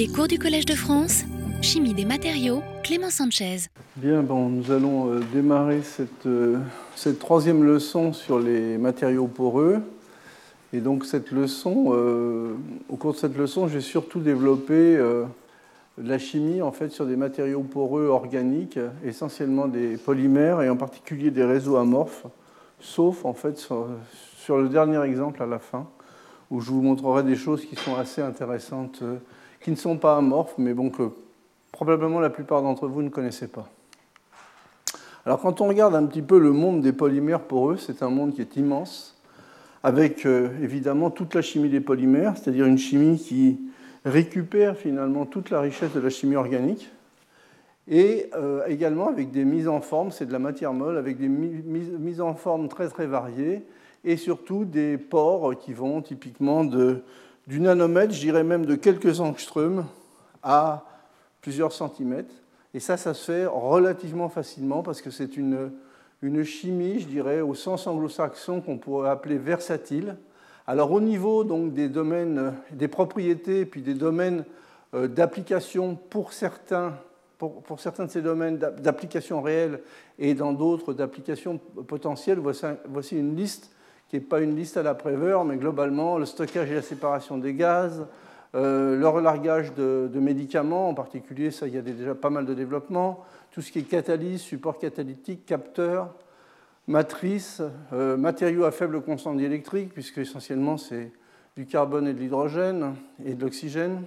Les 0.00 0.08
cours 0.08 0.28
du 0.28 0.38
Collège 0.38 0.64
de 0.64 0.74
France, 0.74 1.24
Chimie 1.60 1.92
des 1.92 2.06
matériaux, 2.06 2.62
Clément 2.82 3.10
Sanchez. 3.10 3.66
Bien, 3.96 4.22
bon, 4.22 4.48
nous 4.48 4.70
allons 4.70 5.12
euh, 5.12 5.20
démarrer 5.30 5.82
cette, 5.82 6.24
euh, 6.24 6.56
cette, 6.96 7.18
troisième 7.18 7.64
leçon 7.64 8.14
sur 8.14 8.38
les 8.38 8.78
matériaux 8.78 9.26
poreux. 9.26 9.82
Et 10.72 10.80
donc 10.80 11.04
cette 11.04 11.30
leçon, 11.30 11.92
euh, 11.92 12.54
au 12.88 12.96
cours 12.96 13.12
de 13.12 13.18
cette 13.18 13.36
leçon, 13.36 13.68
j'ai 13.68 13.82
surtout 13.82 14.20
développé 14.20 14.98
la 15.98 16.18
chimie 16.18 16.62
en 16.62 16.72
fait 16.72 16.88
sur 16.88 17.04
des 17.04 17.16
matériaux 17.16 17.60
poreux 17.60 18.06
organiques, 18.06 18.78
essentiellement 19.04 19.68
des 19.68 19.98
polymères 19.98 20.62
et 20.62 20.70
en 20.70 20.78
particulier 20.78 21.30
des 21.30 21.44
réseaux 21.44 21.76
amorphes, 21.76 22.24
sauf 22.80 23.26
en 23.26 23.34
fait 23.34 23.58
sur 23.58 24.56
le 24.56 24.70
dernier 24.70 25.02
exemple 25.02 25.42
à 25.42 25.46
la 25.46 25.58
fin, 25.58 25.86
où 26.50 26.62
je 26.62 26.70
vous 26.70 26.80
montrerai 26.80 27.22
des 27.22 27.36
choses 27.36 27.66
qui 27.66 27.76
sont 27.76 27.96
assez 27.96 28.22
intéressantes 28.22 29.02
qui 29.60 29.70
ne 29.70 29.76
sont 29.76 29.98
pas 29.98 30.16
amorphes, 30.16 30.54
mais 30.58 30.74
que 30.74 31.10
probablement 31.72 32.20
la 32.20 32.30
plupart 32.30 32.62
d'entre 32.62 32.88
vous 32.88 33.02
ne 33.02 33.08
connaissez 33.08 33.48
pas. 33.48 33.68
Alors 35.26 35.40
quand 35.40 35.60
on 35.60 35.68
regarde 35.68 35.94
un 35.94 36.06
petit 36.06 36.22
peu 36.22 36.38
le 36.38 36.52
monde 36.52 36.80
des 36.80 36.92
polymères 36.92 37.42
poreux, 37.42 37.76
c'est 37.76 38.02
un 38.02 38.08
monde 38.08 38.34
qui 38.34 38.40
est 38.40 38.56
immense, 38.56 39.18
avec 39.82 40.26
euh, 40.26 40.48
évidemment 40.62 41.10
toute 41.10 41.34
la 41.34 41.42
chimie 41.42 41.68
des 41.68 41.80
polymères, 41.80 42.36
c'est-à-dire 42.36 42.66
une 42.66 42.78
chimie 42.78 43.18
qui 43.18 43.60
récupère 44.04 44.76
finalement 44.76 45.26
toute 45.26 45.50
la 45.50 45.60
richesse 45.60 45.92
de 45.92 46.00
la 46.00 46.10
chimie 46.10 46.36
organique, 46.36 46.90
et 47.86 48.30
euh, 48.34 48.64
également 48.66 49.08
avec 49.08 49.30
des 49.30 49.44
mises 49.44 49.68
en 49.68 49.80
forme, 49.80 50.10
c'est 50.10 50.26
de 50.26 50.32
la 50.32 50.38
matière 50.38 50.72
molle, 50.72 50.96
avec 50.96 51.18
des 51.18 51.28
mises 51.28 52.20
en 52.20 52.34
forme 52.34 52.68
très 52.68 52.88
très 52.88 53.06
variées, 53.06 53.62
et 54.04 54.16
surtout 54.16 54.64
des 54.64 54.96
pores 54.96 55.58
qui 55.58 55.74
vont 55.74 56.00
typiquement 56.00 56.64
de 56.64 57.02
du 57.50 57.58
nanomètre, 57.58 58.14
je 58.14 58.20
dirais 58.20 58.44
même 58.44 58.64
de 58.64 58.76
quelques 58.76 59.18
angstroms 59.18 59.84
à 60.40 60.84
plusieurs 61.40 61.72
centimètres. 61.72 62.32
Et 62.74 62.78
ça, 62.78 62.96
ça 62.96 63.12
se 63.12 63.24
fait 63.24 63.44
relativement 63.44 64.28
facilement 64.28 64.84
parce 64.84 65.02
que 65.02 65.10
c'est 65.10 65.36
une, 65.36 65.72
chimie, 66.44 67.00
je 67.00 67.08
dirais, 67.08 67.40
au 67.40 67.54
sens 67.54 67.88
anglo-saxon 67.88 68.60
qu'on 68.60 68.78
pourrait 68.78 69.10
appeler 69.10 69.36
versatile. 69.36 70.16
Alors 70.68 70.92
au 70.92 71.00
niveau 71.00 71.42
donc, 71.42 71.74
des 71.74 71.88
domaines, 71.88 72.54
des 72.70 72.86
propriétés, 72.86 73.66
puis 73.66 73.82
des 73.82 73.94
domaines 73.94 74.44
euh, 74.94 75.08
d'application 75.08 75.96
pour 75.96 76.32
certains, 76.32 76.94
pour, 77.36 77.80
certains 77.80 78.04
de 78.04 78.12
ces 78.12 78.22
domaines 78.22 78.58
d'application 78.58 79.42
réelle 79.42 79.80
et 80.20 80.34
dans 80.34 80.52
d'autres 80.52 80.92
d'application 80.92 81.58
potentielle, 81.88 82.38
voici 82.38 83.18
une 83.18 83.34
liste 83.34 83.72
qui 84.10 84.16
n'est 84.16 84.22
pas 84.22 84.40
une 84.40 84.56
liste 84.56 84.76
à 84.76 84.82
la 84.82 84.94
Préveur, 84.94 85.44
mais 85.44 85.56
globalement 85.56 86.18
le 86.18 86.26
stockage 86.26 86.68
et 86.68 86.74
la 86.74 86.82
séparation 86.82 87.38
des 87.38 87.54
gaz, 87.54 88.06
euh, 88.56 88.96
le 88.96 89.08
relargage 89.08 89.72
de, 89.74 90.10
médicaments, 90.14 90.88
en 90.88 90.94
particulier, 90.94 91.52
ça, 91.52 91.68
il 91.68 91.74
y 91.74 91.78
a 91.78 91.82
déjà 91.82 92.16
pas 92.16 92.28
mal 92.28 92.44
de 92.44 92.52
développement, 92.52 93.24
tout 93.52 93.62
ce 93.62 93.70
qui 93.70 93.78
est 93.78 93.82
catalyse, 93.82 94.40
support 94.40 94.80
catalytique, 94.80 95.46
capteur, 95.46 96.12
matrice, 96.88 97.62
euh, 97.92 98.16
matériaux 98.16 98.64
à 98.64 98.72
faible 98.72 99.00
constante 99.00 99.38
électrique, 99.40 99.94
puisque 99.94 100.18
essentiellement 100.18 100.76
c'est 100.76 101.12
du 101.56 101.66
carbone 101.66 102.08
et 102.08 102.12
de 102.12 102.18
l'hydrogène 102.18 102.96
et 103.24 103.34
de 103.34 103.40
l'oxygène, 103.40 104.02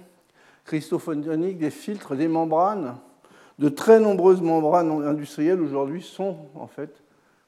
cristaux 0.66 0.98
photoniques, 0.98 1.56
des 1.56 1.70
filtres, 1.70 2.14
des 2.14 2.28
membranes. 2.28 2.96
De 3.58 3.70
très 3.70 4.00
nombreuses 4.00 4.42
membranes 4.42 5.06
industrielles 5.06 5.62
aujourd'hui 5.62 6.02
sont 6.02 6.36
en 6.56 6.66
fait 6.66 7.03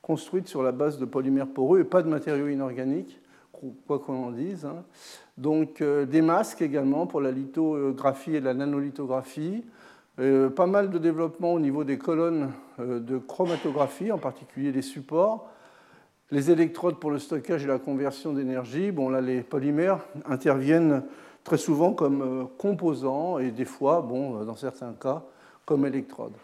construite 0.06 0.46
sur 0.46 0.62
la 0.62 0.70
base 0.70 1.00
de 1.00 1.04
polymères 1.04 1.48
poreux 1.48 1.80
et 1.80 1.84
pas 1.84 2.00
de 2.00 2.08
matériaux 2.08 2.46
inorganiques, 2.46 3.18
quoi 3.88 3.98
qu'on 3.98 4.26
en 4.26 4.30
dise. 4.30 4.64
Hein. 4.64 4.84
Donc 5.36 5.80
euh, 5.80 6.06
des 6.06 6.22
masques 6.22 6.62
également 6.62 7.08
pour 7.08 7.20
la 7.20 7.32
lithographie 7.32 8.36
et 8.36 8.40
la 8.40 8.54
nanolithographie. 8.54 9.64
Euh, 10.20 10.48
pas 10.48 10.66
mal 10.66 10.90
de 10.90 10.98
développement 10.98 11.52
au 11.54 11.58
niveau 11.58 11.82
des 11.82 11.98
colonnes 11.98 12.52
euh, 12.78 13.00
de 13.00 13.18
chromatographie, 13.18 14.12
en 14.12 14.18
particulier 14.18 14.70
des 14.70 14.80
supports. 14.80 15.50
Les 16.30 16.52
électrodes 16.52 17.00
pour 17.00 17.10
le 17.10 17.18
stockage 17.18 17.64
et 17.64 17.66
la 17.66 17.80
conversion 17.80 18.32
d'énergie. 18.32 18.92
Bon, 18.92 19.08
là, 19.08 19.20
les 19.20 19.40
polymères 19.40 20.06
interviennent 20.26 21.02
très 21.42 21.58
souvent 21.58 21.92
comme 21.92 22.48
composants 22.58 23.40
et 23.40 23.50
des 23.50 23.64
fois, 23.64 24.02
bon, 24.02 24.44
dans 24.44 24.56
certains 24.56 24.92
cas, 24.92 25.24
comme 25.64 25.84
électrodes. 25.84 26.34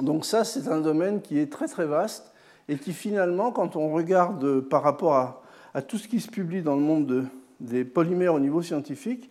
Donc 0.00 0.24
ça, 0.24 0.44
c'est 0.44 0.68
un 0.68 0.80
domaine 0.80 1.20
qui 1.20 1.38
est 1.38 1.50
très 1.50 1.66
très 1.66 1.86
vaste 1.86 2.32
et 2.68 2.76
qui 2.76 2.92
finalement, 2.92 3.50
quand 3.50 3.76
on 3.76 3.92
regarde 3.92 4.60
par 4.60 4.82
rapport 4.82 5.42
à, 5.74 5.82
tout 5.82 5.98
ce 5.98 6.08
qui 6.08 6.20
se 6.20 6.28
publie 6.28 6.62
dans 6.62 6.74
le 6.74 6.82
monde 6.82 7.26
des 7.60 7.84
polymères 7.84 8.34
au 8.34 8.40
niveau 8.40 8.62
scientifique, 8.62 9.30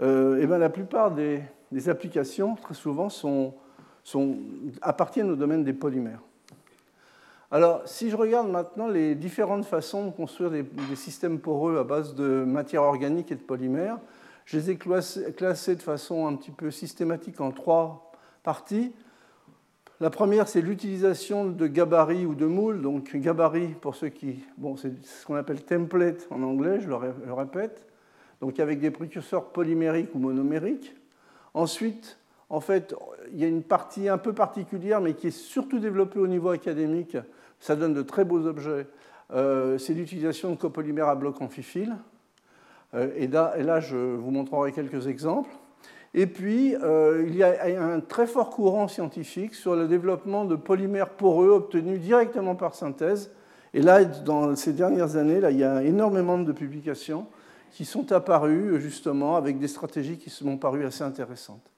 euh, 0.00 0.38
eh 0.40 0.46
bien, 0.46 0.58
la 0.58 0.70
plupart 0.70 1.10
des, 1.10 1.42
applications, 1.88 2.56
très 2.56 2.74
souvent, 2.74 3.08
appartiennent 4.80 5.30
au 5.30 5.36
domaine 5.36 5.64
des 5.64 5.72
polymères. 5.72 6.20
Alors, 7.50 7.82
si 7.84 8.08
je 8.08 8.16
regarde 8.16 8.48
maintenant 8.48 8.88
les 8.88 9.14
différentes 9.14 9.66
façons 9.66 10.06
de 10.06 10.10
construire 10.10 10.50
des, 10.50 10.62
des 10.62 10.96
systèmes 10.96 11.38
poreux 11.38 11.78
à 11.78 11.84
base 11.84 12.14
de 12.14 12.44
matière 12.44 12.82
organique 12.82 13.30
et 13.30 13.34
de 13.34 13.40
polymères, 13.40 13.98
je 14.46 14.58
les 14.58 14.70
ai 14.70 14.76
classés 14.76 15.76
de 15.76 15.82
façon 15.82 16.26
un 16.26 16.36
petit 16.36 16.50
peu 16.50 16.70
systématique 16.70 17.40
en 17.40 17.52
trois 17.52 18.12
parties. 18.42 18.92
La 20.02 20.10
première, 20.10 20.48
c'est 20.48 20.62
l'utilisation 20.62 21.46
de 21.46 21.66
gabarits 21.68 22.26
ou 22.26 22.34
de 22.34 22.44
moules. 22.44 22.82
Donc, 22.82 23.14
gabarit, 23.14 23.68
pour 23.68 23.94
ceux 23.94 24.08
qui. 24.08 24.40
Bon, 24.58 24.76
c'est 24.76 25.00
ce 25.04 25.24
qu'on 25.24 25.36
appelle 25.36 25.62
template 25.62 26.26
en 26.30 26.42
anglais, 26.42 26.80
je 26.80 26.88
le 26.88 27.32
répète. 27.32 27.86
Donc, 28.40 28.58
avec 28.58 28.80
des 28.80 28.90
précurseurs 28.90 29.52
polymériques 29.52 30.12
ou 30.16 30.18
monomériques. 30.18 30.92
Ensuite, 31.54 32.18
en 32.50 32.58
fait, 32.58 32.96
il 33.32 33.38
y 33.38 33.44
a 33.44 33.46
une 33.46 33.62
partie 33.62 34.08
un 34.08 34.18
peu 34.18 34.32
particulière, 34.32 35.00
mais 35.00 35.14
qui 35.14 35.28
est 35.28 35.30
surtout 35.30 35.78
développée 35.78 36.18
au 36.18 36.26
niveau 36.26 36.48
académique. 36.48 37.16
Ça 37.60 37.76
donne 37.76 37.94
de 37.94 38.02
très 38.02 38.24
beaux 38.24 38.44
objets. 38.44 38.88
Euh, 39.32 39.78
c'est 39.78 39.94
l'utilisation 39.94 40.50
de 40.50 40.56
copolymères 40.56 41.06
à 41.06 41.14
bloc 41.14 41.40
amphiphiles. 41.40 41.94
Euh, 42.94 43.12
et 43.14 43.28
là, 43.28 43.78
je 43.78 43.96
vous 43.96 44.32
montrerai 44.32 44.72
quelques 44.72 45.06
exemples. 45.06 45.50
Et 46.14 46.26
puis, 46.26 46.76
euh, 46.76 47.24
il 47.26 47.34
y 47.34 47.42
a 47.42 47.82
un 47.82 48.00
très 48.00 48.26
fort 48.26 48.50
courant 48.50 48.86
scientifique 48.86 49.54
sur 49.54 49.74
le 49.74 49.88
développement 49.88 50.44
de 50.44 50.56
polymères 50.56 51.08
poreux 51.10 51.48
obtenus 51.48 52.00
directement 52.00 52.54
par 52.54 52.74
synthèse. 52.74 53.30
Et 53.72 53.80
là, 53.80 54.04
dans 54.04 54.54
ces 54.54 54.74
dernières 54.74 55.16
années, 55.16 55.40
là, 55.40 55.50
il 55.50 55.58
y 55.58 55.64
a 55.64 55.82
énormément 55.82 56.38
de 56.38 56.52
publications 56.52 57.26
qui 57.70 57.86
sont 57.86 58.12
apparues 58.12 58.78
justement 58.78 59.36
avec 59.36 59.58
des 59.58 59.68
stratégies 59.68 60.18
qui 60.18 60.28
se 60.28 60.44
sont 60.44 60.58
parues 60.58 60.84
assez 60.84 61.02
intéressantes. 61.02 61.72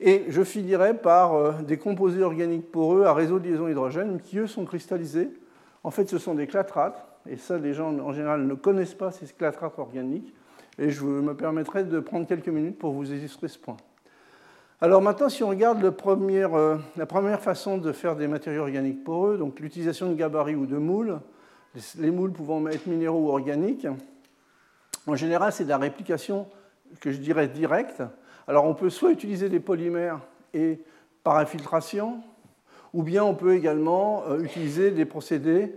Et 0.00 0.24
je 0.28 0.42
finirai 0.42 0.94
par 0.94 1.34
euh, 1.34 1.52
des 1.62 1.76
composés 1.76 2.24
organiques 2.24 2.72
poreux 2.72 3.04
à 3.04 3.14
réseau 3.14 3.38
de 3.38 3.48
liaison 3.48 3.68
hydrogène 3.68 4.20
qui, 4.20 4.38
eux, 4.38 4.48
sont 4.48 4.64
cristallisés. 4.64 5.30
En 5.84 5.92
fait, 5.92 6.08
ce 6.08 6.18
sont 6.18 6.34
des 6.34 6.48
clatrates, 6.48 7.06
et 7.28 7.36
ça, 7.36 7.58
les 7.58 7.74
gens 7.74 7.96
en 7.98 8.12
général 8.12 8.46
ne 8.46 8.54
connaissent 8.54 8.94
pas 8.94 9.12
ces 9.12 9.26
clatrates 9.26 9.78
organiques 9.78 10.34
et 10.78 10.90
je 10.90 11.04
me 11.04 11.34
permettrai 11.34 11.84
de 11.84 12.00
prendre 12.00 12.26
quelques 12.26 12.48
minutes 12.48 12.78
pour 12.78 12.92
vous 12.92 13.12
illustrer 13.12 13.48
ce 13.48 13.58
point. 13.58 13.76
Alors 14.82 15.02
maintenant, 15.02 15.28
si 15.28 15.42
on 15.42 15.48
regarde 15.48 15.84
euh, 15.84 16.76
la 16.96 17.06
première 17.06 17.40
façon 17.40 17.76
de 17.76 17.92
faire 17.92 18.16
des 18.16 18.26
matériaux 18.26 18.62
organiques 18.62 19.04
poreux, 19.04 19.36
donc 19.36 19.60
l'utilisation 19.60 20.08
de 20.08 20.14
gabarits 20.14 20.54
ou 20.54 20.64
de 20.64 20.78
moules, 20.78 21.20
les 21.98 22.10
moules 22.10 22.32
pouvant 22.32 22.66
être 22.66 22.86
minéraux 22.86 23.26
ou 23.26 23.28
organiques, 23.28 23.86
en 25.06 25.16
général, 25.16 25.52
c'est 25.52 25.64
de 25.64 25.68
la 25.68 25.78
réplication 25.78 26.46
que 27.00 27.10
je 27.10 27.18
dirais 27.18 27.48
directe. 27.48 28.02
Alors 28.48 28.64
on 28.64 28.74
peut 28.74 28.90
soit 28.90 29.12
utiliser 29.12 29.50
des 29.50 29.60
polymères 29.60 30.20
et 30.54 30.80
par 31.22 31.36
infiltration, 31.36 32.22
ou 32.94 33.02
bien 33.02 33.22
on 33.22 33.34
peut 33.34 33.54
également 33.54 34.24
euh, 34.28 34.40
utiliser 34.40 34.90
des 34.90 35.04
procédés 35.04 35.74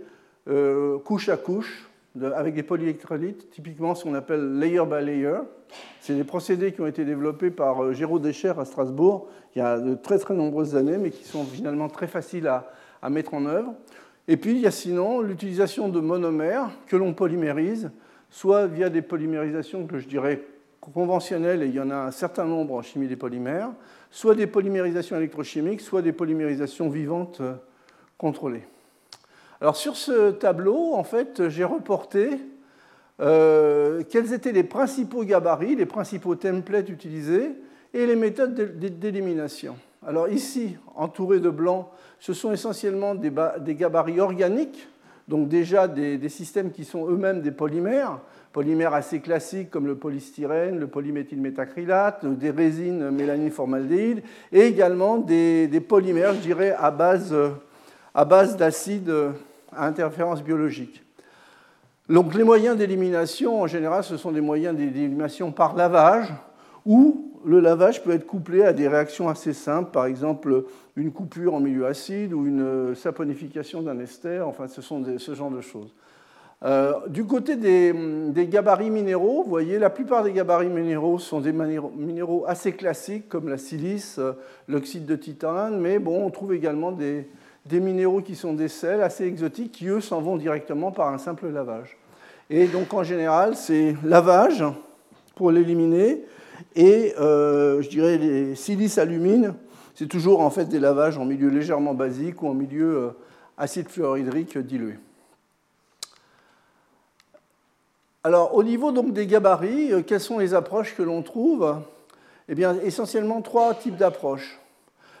euh, 0.48 0.98
couche 0.98 1.28
à 1.28 1.36
couche, 1.36 1.90
avec 2.22 2.54
des 2.54 2.62
polyélectrolytes, 2.62 3.50
typiquement 3.50 3.94
ce 3.94 4.04
qu'on 4.04 4.14
appelle 4.14 4.58
layer 4.58 4.84
by 4.86 5.04
layer. 5.04 5.38
C'est 6.00 6.14
des 6.14 6.24
procédés 6.24 6.72
qui 6.72 6.80
ont 6.80 6.86
été 6.86 7.04
développés 7.04 7.50
par 7.50 7.82
euh, 7.82 7.92
Géraud 7.92 8.18
Descher 8.20 8.52
à 8.58 8.64
Strasbourg 8.64 9.28
il 9.54 9.58
y 9.58 9.62
a 9.62 9.78
de 9.78 9.94
très 9.94 10.18
très 10.18 10.34
nombreuses 10.34 10.76
années, 10.76 10.98
mais 10.98 11.10
qui 11.10 11.24
sont 11.24 11.44
finalement 11.44 11.88
très 11.88 12.06
faciles 12.06 12.46
à, 12.46 12.70
à 13.02 13.10
mettre 13.10 13.34
en 13.34 13.46
œuvre. 13.46 13.74
Et 14.26 14.36
puis 14.36 14.52
il 14.52 14.60
y 14.60 14.66
a 14.66 14.70
sinon 14.70 15.20
l'utilisation 15.20 15.88
de 15.88 16.00
monomères 16.00 16.70
que 16.86 16.96
l'on 16.96 17.14
polymérise, 17.14 17.90
soit 18.30 18.66
via 18.66 18.88
des 18.88 19.02
polymérisations 19.02 19.86
que 19.86 19.98
je 19.98 20.08
dirais 20.08 20.42
conventionnelles, 20.80 21.62
et 21.62 21.66
il 21.66 21.74
y 21.74 21.80
en 21.80 21.90
a 21.90 21.96
un 21.96 22.10
certain 22.10 22.44
nombre 22.44 22.74
en 22.74 22.82
chimie 22.82 23.06
des 23.06 23.16
polymères, 23.16 23.70
soit 24.10 24.34
des 24.34 24.46
polymérisations 24.46 25.16
électrochimiques, 25.16 25.80
soit 25.80 26.02
des 26.02 26.12
polymérisations 26.12 26.88
vivantes 26.88 27.40
euh, 27.40 27.54
contrôlées. 28.18 28.64
Alors 29.64 29.76
sur 29.76 29.96
ce 29.96 30.30
tableau, 30.30 30.92
en 30.92 31.04
fait, 31.04 31.48
j'ai 31.48 31.64
reporté 31.64 32.38
euh, 33.22 34.02
quels 34.10 34.34
étaient 34.34 34.52
les 34.52 34.62
principaux 34.62 35.24
gabarits, 35.24 35.74
les 35.74 35.86
principaux 35.86 36.34
templates 36.34 36.90
utilisés 36.90 37.52
et 37.94 38.04
les 38.04 38.14
méthodes 38.14 38.78
d'élimination. 38.78 39.76
Alors 40.06 40.28
ici, 40.28 40.76
entouré 40.96 41.40
de 41.40 41.48
blanc, 41.48 41.90
ce 42.20 42.34
sont 42.34 42.52
essentiellement 42.52 43.14
des, 43.14 43.32
gabarits 43.74 44.20
organiques, 44.20 44.86
donc 45.28 45.48
déjà 45.48 45.88
des, 45.88 46.28
systèmes 46.28 46.70
qui 46.70 46.84
sont 46.84 47.08
eux-mêmes 47.08 47.40
des 47.40 47.50
polymères, 47.50 48.20
polymères 48.52 48.92
assez 48.92 49.20
classiques 49.20 49.70
comme 49.70 49.86
le 49.86 49.96
polystyrène, 49.96 50.78
le 50.78 50.88
polyméthylmétacrylate, 50.88 52.26
des 52.26 52.50
résines 52.50 53.08
mélanine-formaldéhyde, 53.08 54.24
et 54.52 54.60
également 54.66 55.16
des, 55.16 55.70
polymères, 55.88 56.34
je 56.34 56.40
dirais, 56.40 56.76
à 56.78 56.90
base, 56.90 57.34
à 58.14 58.26
base 58.26 58.58
d'acides 58.58 59.10
à 59.76 59.86
interférence 59.86 60.42
biologique. 60.42 61.02
Donc 62.08 62.34
les 62.34 62.44
moyens 62.44 62.76
d'élimination, 62.76 63.62
en 63.62 63.66
général, 63.66 64.04
ce 64.04 64.16
sont 64.16 64.32
des 64.32 64.42
moyens 64.42 64.76
d'élimination 64.76 65.52
par 65.52 65.74
lavage, 65.74 66.32
ou 66.84 67.32
le 67.46 67.60
lavage 67.60 68.02
peut 68.02 68.12
être 68.12 68.26
couplé 68.26 68.62
à 68.62 68.72
des 68.72 68.88
réactions 68.88 69.28
assez 69.28 69.52
simples, 69.52 69.90
par 69.90 70.06
exemple 70.06 70.64
une 70.96 71.12
coupure 71.12 71.54
en 71.54 71.60
milieu 71.60 71.86
acide 71.86 72.32
ou 72.32 72.46
une 72.46 72.94
saponification 72.94 73.82
d'un 73.82 73.98
ester, 74.00 74.40
enfin 74.40 74.68
ce 74.68 74.82
sont 74.82 75.02
ce 75.18 75.34
genre 75.34 75.50
de 75.50 75.60
choses. 75.60 75.94
Euh, 76.64 76.94
du 77.08 77.24
côté 77.24 77.56
des, 77.56 78.46
gabarits 78.46 78.90
minéraux, 78.90 79.42
vous 79.42 79.50
voyez, 79.50 79.78
la 79.78 79.90
plupart 79.90 80.22
des 80.22 80.32
gabarits 80.32 80.68
minéraux 80.68 81.18
sont 81.18 81.40
des 81.40 81.52
minéraux 81.52 82.44
assez 82.46 82.72
classiques 82.72 83.28
comme 83.28 83.48
la 83.48 83.58
silice, 83.58 84.18
euh, 84.18 84.32
l'oxyde 84.68 85.04
de 85.04 85.16
titane, 85.16 85.78
mais 85.78 85.98
bon, 85.98 86.24
on 86.24 86.30
trouve 86.30 86.54
également 86.54 86.92
des, 86.92 87.28
des 87.66 87.80
minéraux 87.80 88.20
qui 88.20 88.36
sont 88.36 88.52
des 88.52 88.68
sels 88.68 89.02
assez 89.02 89.24
exotiques 89.24 89.72
qui, 89.72 89.88
eux, 89.88 90.00
s'en 90.00 90.20
vont 90.20 90.36
directement 90.36 90.92
par 90.92 91.08
un 91.08 91.18
simple 91.18 91.48
lavage. 91.48 91.96
Et 92.50 92.66
donc, 92.66 92.92
en 92.92 93.02
général, 93.02 93.56
c'est 93.56 93.96
lavage 94.04 94.64
pour 95.34 95.50
l'éliminer, 95.50 96.24
et 96.76 97.14
euh, 97.18 97.82
je 97.82 97.88
dirais 97.88 98.18
les 98.18 98.54
silices 98.54 98.98
alumines, 98.98 99.54
c'est 99.94 100.08
toujours 100.08 100.40
en 100.40 100.50
fait 100.50 100.66
des 100.66 100.78
lavages 100.78 101.18
en 101.18 101.24
milieu 101.24 101.48
légèrement 101.48 101.94
basique 101.94 102.42
ou 102.42 102.48
en 102.48 102.54
milieu 102.54 102.96
euh, 102.96 103.10
acide 103.56 103.88
fluorhydrique 103.88 104.58
dilué. 104.58 104.98
Alors, 108.24 108.54
au 108.54 108.62
niveau 108.62 108.90
donc 108.90 109.12
des 109.12 109.26
gabarits, 109.26 109.92
euh, 109.92 110.02
quelles 110.02 110.20
sont 110.20 110.38
les 110.38 110.54
approches 110.54 110.94
que 110.96 111.02
l'on 111.02 111.22
trouve? 111.22 111.76
Eh 112.48 112.54
bien, 112.54 112.76
essentiellement 112.82 113.40
trois 113.42 113.74
types 113.74 113.96
d'approches. 113.96 114.60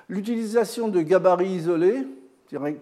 L'utilisation 0.08 0.88
de 0.88 1.00
gabarits 1.00 1.54
isolés, 1.54 2.06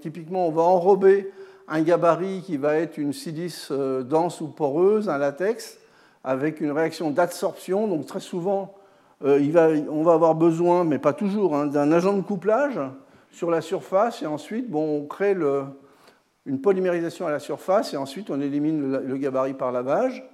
typiquement, 0.00 0.48
on 0.48 0.50
va 0.50 0.62
enrober 0.62 1.30
un 1.68 1.82
gabarit 1.82 2.42
qui 2.44 2.56
va 2.56 2.76
être 2.76 2.98
une 2.98 3.12
silice 3.12 3.70
dense 3.70 4.40
ou 4.40 4.48
poreuse, 4.48 5.08
un 5.08 5.18
latex, 5.18 5.78
avec 6.24 6.60
une 6.60 6.72
réaction 6.72 7.10
d'absorption. 7.10 7.88
Donc 7.88 8.06
très 8.06 8.20
souvent, 8.20 8.74
euh, 9.24 9.84
on 9.90 10.02
va 10.02 10.14
avoir 10.14 10.34
besoin, 10.34 10.84
mais 10.84 10.98
pas 10.98 11.12
toujours, 11.12 11.54
hein, 11.54 11.66
d'un 11.66 11.92
agent 11.92 12.16
de 12.16 12.22
couplage 12.22 12.80
sur 13.30 13.50
la 13.50 13.60
surface 13.60 14.22
et 14.22 14.26
ensuite 14.26 14.66
on 14.74 15.06
crée 15.06 15.36
une 16.44 16.60
polymérisation 16.60 17.26
à 17.26 17.30
la 17.30 17.38
surface 17.38 17.94
et 17.94 17.96
ensuite 17.96 18.30
on 18.30 18.40
élimine 18.40 18.98
le, 18.98 19.16
gabarit 19.16 19.54
par 19.54 19.72
lavage. 19.72 20.24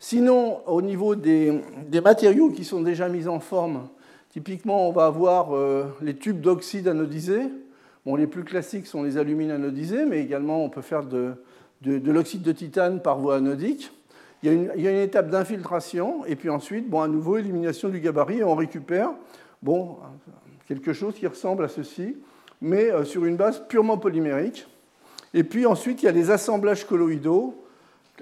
Sinon, 0.00 0.60
au 0.66 0.82
niveau 0.82 1.14
des, 1.14 1.62
matériaux 2.02 2.50
qui 2.50 2.64
sont 2.64 2.82
déjà 2.82 3.08
mis 3.08 3.28
en 3.28 3.38
forme, 3.38 3.88
typiquement 4.30 4.88
on 4.88 4.92
va 4.92 5.06
avoir 5.06 5.54
euh, 5.54 5.84
les 6.02 6.16
tubes 6.16 6.40
d'oxyde 6.40 6.88
anodisé. 6.88 7.42
Bon, 8.04 8.16
les 8.16 8.26
plus 8.26 8.44
classiques 8.44 8.86
sont 8.86 9.02
les 9.02 9.16
alumines 9.16 9.50
anodisés, 9.50 10.04
mais 10.04 10.20
également 10.20 10.64
on 10.64 10.70
peut 10.70 10.82
faire 10.82 11.04
de 11.04 11.36
l'oxyde 11.84 12.42
de 12.42 12.52
titane 12.52 13.00
par 13.00 13.18
voie 13.18 13.36
anodique. 13.36 13.92
Il 14.42 14.50
y, 14.76 14.88
a 14.88 14.90
une, 14.90 14.98
étape 14.98 15.30
d'infiltration, 15.30 16.24
et 16.26 16.34
puis 16.34 16.48
ensuite, 16.48 16.90
bon, 16.90 17.00
à 17.00 17.06
nouveau, 17.06 17.36
élimination 17.36 17.88
du 17.90 18.00
gabarit, 18.00 18.38
et 18.38 18.44
on 18.44 18.56
récupère 18.56 19.12
bon, 19.62 19.98
quelque 20.66 20.92
chose 20.92 21.14
qui 21.14 21.28
ressemble 21.28 21.64
à 21.64 21.68
ceci, 21.68 22.16
mais 22.60 22.90
euh, 22.90 23.04
sur 23.04 23.24
une 23.24 23.36
base 23.36 23.62
purement 23.68 23.98
polymérique. 23.98 24.66
Et 25.32 25.44
puis 25.44 25.64
ensuite, 25.64 26.02
il 26.02 26.06
y 26.06 26.08
a 26.08 26.12
des 26.12 26.32
assemblages 26.32 26.84
colloïdaux 26.84 27.54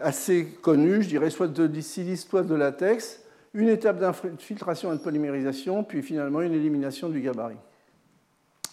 assez 0.02 0.46
connus, 0.60 1.04
je 1.04 1.08
dirais 1.08 1.30
soit 1.30 1.48
de 1.48 1.80
silice, 1.80 2.26
soit 2.26 2.42
de 2.42 2.54
latex, 2.54 3.22
une 3.54 3.70
étape 3.70 3.98
d'infiltration 3.98 4.92
et 4.92 4.98
de 4.98 5.02
polymérisation, 5.02 5.82
puis 5.84 6.02
finalement 6.02 6.42
une 6.42 6.52
élimination 6.52 7.08
du 7.08 7.20
gabarit. 7.20 7.56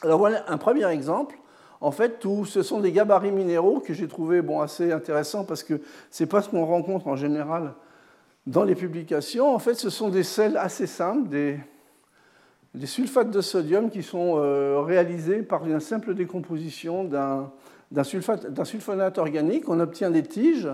Alors 0.04 0.20
voilà 0.20 0.46
un 0.48 0.58
premier 0.58 0.88
exemple 0.88 1.38
en 1.80 1.92
fait, 1.92 2.26
ce 2.46 2.64
sont 2.64 2.80
des 2.80 2.92
gabarits 2.92 3.32
minéraux 3.32 3.80
que 3.80 3.94
j'ai 3.94 4.08
trouvé 4.08 4.42
bon, 4.42 4.62
assez 4.62 4.92
intéressants 4.92 5.44
parce 5.44 5.64
que 5.64 5.80
ce 6.10 6.24
n'est 6.24 6.28
pas 6.28 6.42
ce 6.42 6.50
qu'on 6.50 6.66
rencontre 6.66 7.08
en 7.08 7.16
général 7.16 7.74
dans 8.48 8.64
les 8.64 8.76
publications. 8.76 9.54
En 9.54 9.60
fait, 9.60 9.76
ce 9.76 9.90
sont 9.90 10.10
des 10.10 10.24
sels 10.24 10.58
assez 10.58 10.88
simples, 10.88 11.30
des, 11.30 11.60
sulfates 12.86 13.30
de 13.30 13.42
sodium 13.42 13.92
qui 13.92 14.02
sont 14.02 14.36
euh, 14.38 14.82
réalisés 14.82 15.44
par 15.44 15.66
une 15.66 15.80
simple 15.80 16.16
décomposition 16.16 17.04
d'un 17.04 18.04
sulfonate 18.04 19.18
organique. 19.20 19.70
On 19.70 19.80
obtient 19.80 20.10
des 20.10 20.24
tiges, 20.24 20.70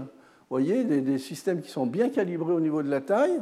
voyez, 0.50 0.86
des, 0.86 1.18
systèmes 1.18 1.62
qui 1.62 1.70
sont 1.70 1.86
bien 1.86 2.10
calibrés 2.10 2.54
au 2.54 2.62
niveau 2.62 2.82
de 2.82 2.90
la 2.90 3.02
taille. 3.02 3.42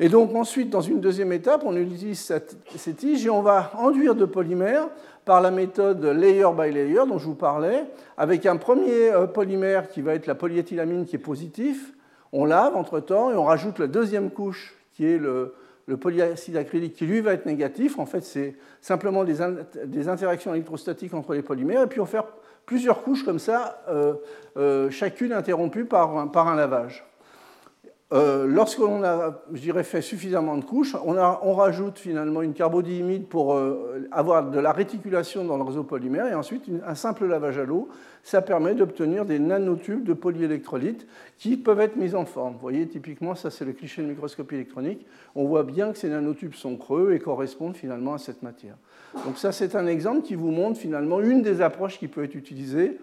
Et 0.00 0.08
donc 0.08 0.34
ensuite, 0.34 0.70
dans 0.70 0.80
une 0.80 1.00
deuxième 1.00 1.32
étape, 1.32 1.62
on 1.64 1.76
utilise 1.76 2.32
ces 2.76 2.94
tiges 2.94 3.26
et 3.26 3.30
on 3.30 3.42
va 3.42 3.72
enduire 3.78 4.14
de 4.14 4.24
polymère 4.24 4.88
par 5.24 5.40
la 5.40 5.50
méthode 5.50 6.04
layer 6.04 6.46
by 6.56 6.72
layer 6.72 7.00
dont 7.06 7.18
je 7.18 7.26
vous 7.26 7.34
parlais, 7.34 7.84
avec 8.16 8.46
un 8.46 8.56
premier 8.56 9.10
euh, 9.10 9.26
polymère 9.26 9.88
qui 9.88 10.00
va 10.00 10.14
être 10.14 10.26
la 10.26 10.36
polyéthylamine 10.36 11.04
qui 11.04 11.16
est 11.16 11.20
positif. 11.20 11.92
On 12.32 12.44
lave 12.44 12.76
entre-temps 12.76 13.32
et 13.32 13.34
on 13.34 13.44
rajoute 13.44 13.78
la 13.78 13.88
deuxième 13.88 14.30
couche 14.30 14.74
qui 14.94 15.04
est 15.04 15.18
le, 15.18 15.54
polyacide 16.00 16.56
acrylique 16.56 16.94
qui 16.94 17.06
lui 17.06 17.20
va 17.20 17.32
être 17.32 17.46
négatif. 17.46 17.98
En 17.98 18.06
fait, 18.06 18.20
c'est 18.20 18.54
simplement 18.80 19.24
des, 19.24 19.40
interactions 20.08 20.54
électrostatiques 20.54 21.14
entre 21.14 21.34
les 21.34 21.42
polymères. 21.42 21.82
Et 21.82 21.86
puis 21.86 22.00
on 22.00 22.06
fait 22.06 22.18
plusieurs 22.66 23.02
couches 23.02 23.24
comme 23.24 23.38
ça, 23.38 23.82
euh, 23.88 24.14
euh, 24.58 24.90
chacune 24.90 25.32
interrompue 25.32 25.86
par 25.86 26.16
un 26.16 26.54
lavage. 26.54 27.07
Euh, 28.10 28.46
lorsqu'on 28.46 29.04
a, 29.04 29.42
je 29.52 29.82
fait 29.82 30.00
suffisamment 30.00 30.56
de 30.56 30.64
couches, 30.64 30.96
on, 31.04 31.52
rajoute 31.52 31.98
finalement 31.98 32.40
une 32.40 32.54
carbodiimide 32.54 33.26
pour 33.26 33.52
euh, 33.52 34.08
avoir 34.12 34.50
de 34.50 34.58
la 34.58 34.72
réticulation 34.72 35.44
dans 35.44 35.58
le 35.58 35.62
réseau 35.62 35.84
polymère 35.84 36.26
et 36.26 36.34
ensuite 36.34 36.64
un 36.86 36.94
simple 36.94 37.26
lavage 37.26 37.58
à 37.58 37.64
l'eau. 37.64 37.90
Ça 38.22 38.40
permet 38.40 38.74
d'obtenir 38.74 39.26
des 39.26 39.38
nanotubes 39.38 40.04
de 40.04 40.14
polyélectrolytes 40.14 41.06
qui 41.36 41.58
peuvent 41.58 41.80
être 41.80 41.96
mis 41.96 42.14
en 42.14 42.24
forme. 42.24 42.54
Vous 42.54 42.60
voyez, 42.60 42.86
typiquement, 42.88 43.34
ça 43.34 43.50
c'est 43.50 43.66
le 43.66 43.72
cliché 43.72 44.00
de 44.00 44.06
microscopie 44.06 44.54
électronique. 44.54 45.04
On 45.34 45.44
voit 45.44 45.64
bien 45.64 45.92
que 45.92 45.98
ces 45.98 46.08
nanotubes 46.08 46.54
sont 46.54 46.76
creux 46.76 47.12
et 47.12 47.18
correspondent 47.18 47.76
finalement 47.76 48.14
à 48.14 48.18
cette 48.18 48.42
matière. 48.42 48.76
Donc 49.26 49.36
ça 49.36 49.52
c'est 49.52 49.76
un 49.76 49.86
exemple 49.86 50.22
qui 50.22 50.34
vous 50.34 50.50
montre 50.50 50.78
finalement 50.78 51.20
une 51.20 51.42
des 51.42 51.60
approches 51.60 51.98
qui 51.98 52.08
peut 52.08 52.24
être 52.24 52.34
utilisée 52.34 52.98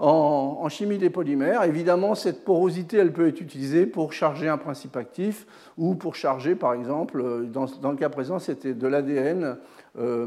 en, 0.00 0.68
chimie 0.70 0.98
des 0.98 1.10
polymères. 1.10 1.62
Évidemment, 1.64 2.14
cette 2.14 2.44
porosité, 2.44 2.96
elle 2.96 3.12
peut 3.12 3.28
être 3.28 3.40
utilisée 3.40 3.86
pour 3.86 4.12
charger 4.12 4.48
un 4.48 4.56
principe 4.56 4.96
actif 4.96 5.46
ou 5.76 5.94
pour 5.94 6.14
charger, 6.14 6.54
par 6.54 6.72
exemple, 6.72 7.46
dans, 7.46 7.90
le 7.90 7.96
cas 7.96 8.08
présent, 8.08 8.38
c'était 8.38 8.72
de 8.72 8.86
l'ADN 8.86 9.58
euh, 9.98 10.26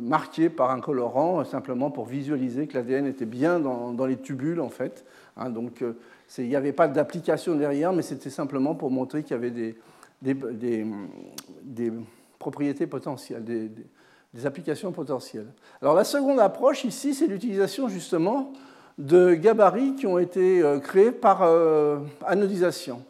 marqué 0.00 0.48
par 0.48 0.70
un 0.70 0.80
colorant, 0.80 1.44
simplement 1.44 1.90
pour 1.90 2.06
visualiser 2.06 2.68
que 2.68 2.74
l'ADN 2.74 3.06
était 3.06 3.26
bien 3.26 3.58
dans, 3.58 4.06
les 4.06 4.16
tubules, 4.16 4.60
en 4.60 4.68
fait. 4.68 5.04
Hein. 5.36 5.50
donc, 5.50 5.82
euh, 5.82 5.94
il 6.36 6.48
n'y 6.48 6.56
avait 6.56 6.72
pas 6.72 6.86
d'application 6.86 7.56
derrière, 7.56 7.92
mais 7.92 8.02
c'était 8.02 8.30
simplement 8.30 8.74
pour 8.74 8.90
montrer 8.90 9.22
qu'il 9.22 9.32
y 9.32 9.34
avait 9.34 9.50
des, 9.50 9.76
des, 10.22 11.92
propriétés 12.38 12.86
potentielles, 12.86 13.42
des 13.44 14.46
applications 14.46 14.92
potentielles. 14.92 15.48
Alors, 15.82 15.94
la 15.94 16.04
seconde 16.04 16.38
approche 16.38 16.84
ici, 16.84 17.14
c'est 17.14 17.26
l'utilisation 17.26 17.88
justement 17.88 18.52
de 18.98 19.34
gabarits 19.34 19.94
qui 19.94 20.06
ont 20.06 20.18
été 20.18 20.60
euh, 20.60 20.80
créés 20.80 21.12
par 21.12 21.42
euh, 21.42 21.98
anodisation. 22.26 23.02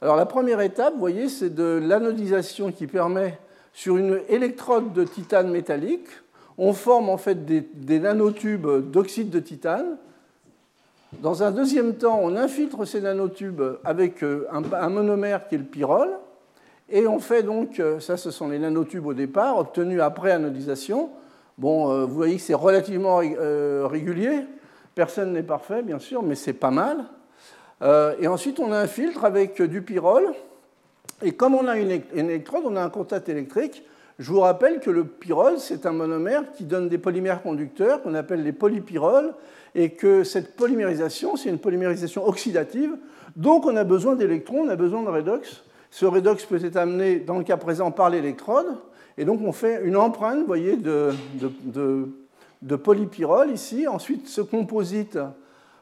Alors 0.00 0.16
la 0.16 0.26
première 0.26 0.60
étape, 0.60 0.94
vous 0.94 1.00
voyez, 1.00 1.28
c'est 1.28 1.54
de 1.54 1.80
l'anodisation 1.82 2.72
qui 2.72 2.86
permet, 2.86 3.38
sur 3.72 3.96
une 3.96 4.20
électrode 4.28 4.92
de 4.92 5.04
titane 5.04 5.50
métallique, 5.50 6.08
on 6.56 6.72
forme 6.72 7.08
en 7.08 7.16
fait 7.16 7.44
des, 7.44 7.98
nanotubes 7.98 8.90
d'oxyde 8.90 9.30
de 9.30 9.40
titane. 9.40 9.96
Dans 11.20 11.42
un 11.42 11.50
deuxième 11.50 11.94
temps, 11.94 12.20
on 12.22 12.36
infiltre 12.36 12.84
ces 12.84 13.00
nanotubes 13.00 13.62
avec 13.84 14.22
euh, 14.22 14.46
un, 14.50 14.88
monomère 14.88 15.48
qui 15.48 15.56
est 15.56 15.58
le 15.58 15.64
pyrrole. 15.64 16.10
Et 16.88 17.06
on 17.06 17.18
fait 17.18 17.42
donc, 17.42 17.80
ça 17.98 18.18
ce 18.18 18.30
sont 18.30 18.48
les 18.48 18.58
nanotubes 18.58 19.06
au 19.06 19.14
départ, 19.14 19.58
obtenus 19.58 20.02
après 20.02 20.32
anodisation. 20.32 21.08
Bon, 21.56 22.04
vous 22.04 22.14
voyez 22.14 22.36
que 22.36 22.42
c'est 22.42 22.52
relativement 22.52 23.16
régulier. 23.16 24.44
Personne 24.94 25.32
n'est 25.32 25.42
parfait, 25.42 25.82
bien 25.82 25.98
sûr, 25.98 26.22
mais 26.22 26.34
c'est 26.34 26.52
pas 26.52 26.70
mal. 26.70 27.04
Euh, 27.82 28.14
et 28.20 28.28
ensuite, 28.28 28.60
on 28.60 28.72
a 28.72 28.78
un 28.78 28.86
filtre 28.86 29.24
avec 29.24 29.60
du 29.60 29.82
pyrrole. 29.82 30.32
Et 31.22 31.32
comme 31.32 31.54
on 31.54 31.66
a 31.66 31.76
une 31.76 31.90
électrode, 32.14 32.62
on 32.64 32.76
a 32.76 32.82
un 32.82 32.90
contact 32.90 33.28
électrique. 33.28 33.84
Je 34.18 34.30
vous 34.30 34.40
rappelle 34.40 34.78
que 34.78 34.90
le 34.90 35.04
pyrrole, 35.04 35.58
c'est 35.58 35.86
un 35.86 35.92
monomère 35.92 36.44
qui 36.52 36.64
donne 36.64 36.88
des 36.88 36.98
polymères 36.98 37.42
conducteurs 37.42 38.02
qu'on 38.02 38.14
appelle 38.14 38.44
les 38.44 38.52
polypyroles, 38.52 39.34
et 39.74 39.90
que 39.90 40.22
cette 40.22 40.54
polymérisation, 40.54 41.34
c'est 41.34 41.48
une 41.48 41.58
polymérisation 41.58 42.24
oxydative. 42.24 42.96
Donc, 43.34 43.66
on 43.66 43.74
a 43.74 43.82
besoin 43.82 44.14
d'électrons, 44.14 44.66
on 44.66 44.68
a 44.68 44.76
besoin 44.76 45.02
de 45.02 45.08
redox. 45.08 45.64
Ce 45.90 46.06
redox 46.06 46.44
peut 46.44 46.64
être 46.64 46.76
amené, 46.76 47.18
dans 47.18 47.38
le 47.38 47.44
cas 47.44 47.56
présent, 47.56 47.90
par 47.90 48.10
l'électrode. 48.10 48.76
Et 49.18 49.24
donc, 49.24 49.40
on 49.42 49.52
fait 49.52 49.80
une 49.82 49.96
empreinte, 49.96 50.38
vous 50.38 50.46
voyez, 50.46 50.76
de 50.76 51.10
polypyrrole 52.76 53.50
ici. 53.50 53.86
Ensuite, 53.86 54.28
ce 54.28 54.40
composite 54.40 55.18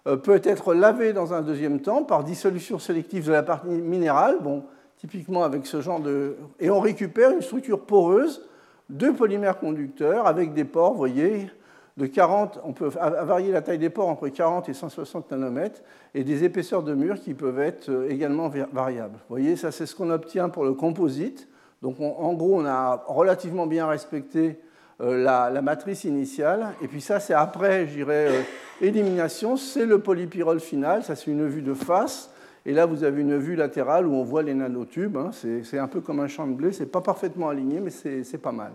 peut 0.05 0.41
être 0.43 0.75
lavé 0.75 1.13
dans 1.13 1.33
un 1.33 1.43
deuxième 1.43 1.81
temps 1.81 2.03
par 2.03 2.25
dissolution 2.25 2.79
sélective 2.79 3.27
de 3.27 3.33
la 3.33 3.43
partie 3.43 3.69
minérale, 3.69 4.39
bon, 4.41 4.65
typiquement 4.99 5.45
avec 5.45 5.67
ce 5.67 5.81
genre 5.81 6.01
de... 6.01 6.37
Et 6.61 6.71
on 6.71 6.81
récupère 6.81 7.31
une 7.31 7.43
structure 7.43 7.81
poreuse 7.81 8.43
de 8.89 9.11
polymères 9.11 9.59
conducteurs 9.59 10.27
avec 10.27 10.55
des 10.55 10.65
pores, 10.65 10.93
vous 10.93 10.99
voyez, 10.99 11.49
de 11.97 12.07
40, 12.07 12.61
on 12.65 12.73
peut 12.73 12.87
varier 12.87 13.53
la 13.53 13.61
taille 13.61 13.79
des 13.79 13.91
pores 13.91 14.09
entre 14.09 14.29
40 14.29 14.69
et 14.69 14.75
160 14.75 15.31
nanomètres 15.31 15.83
et 16.15 16.25
des 16.25 16.45
épaisseurs 16.45 16.83
de 16.83 16.95
murs 16.95 17.21
qui 17.21 17.35
peuvent 17.35 17.61
être 17.61 17.91
euh, 17.91 18.09
également 18.09 18.51
variables. 18.73 19.15
Vous 19.29 19.37
voyez, 19.37 19.57
ça 19.57 19.73
c'est 19.73 19.85
ce 19.85 19.95
qu'on 19.95 20.11
obtient 20.11 20.49
pour 20.49 20.65
le 20.65 20.73
composite. 20.73 21.49
Donc 21.83 21.97
en 22.01 22.33
gros, 22.35 22.61
on 22.61 22.65
a 22.65 23.05
relativement 23.09 23.67
bien 23.67 23.89
respecté 23.89 24.61
euh, 25.01 25.23
la, 25.23 25.63
matrice 25.63 26.05
initiale. 26.05 26.75
Et 26.83 26.89
puis 26.89 27.01
ça, 27.01 27.21
c'est 27.21 27.35
après, 27.35 27.87
je 27.87 27.95
dirais, 27.95 28.27
euh, 28.29 28.43
élimination, 28.81 29.57
c'est 29.57 29.87
le 29.87 29.99
polypyrrole 29.99 30.61
final. 30.61 31.03
Ça, 31.03 31.17
c'est 31.17 31.31
une 31.31 31.47
vue 31.47 31.63
de 31.63 31.75
face. 31.75 32.31
Et 32.67 32.73
là, 32.73 32.87
vous 32.87 33.03
avez 33.03 33.23
une 33.23 33.39
vue 33.39 33.57
latérale 33.57 34.07
où 34.07 34.15
on 34.15 34.23
voit 34.23 34.43
les 34.43 34.55
nanotubes. 34.55 35.17
Hein. 35.17 35.31
C'est 35.33 35.79
un 35.79 35.89
peu 35.89 36.01
comme 36.01 36.21
un 36.21 36.29
champ 36.29 36.47
de 36.47 36.53
blé. 36.53 36.73
C'est 36.73 36.87
pas 36.87 37.01
parfaitement 37.01 37.49
aligné, 37.49 37.81
mais 37.81 37.91
c'est 37.91 38.39
pas 38.39 38.53
mal. 38.53 38.73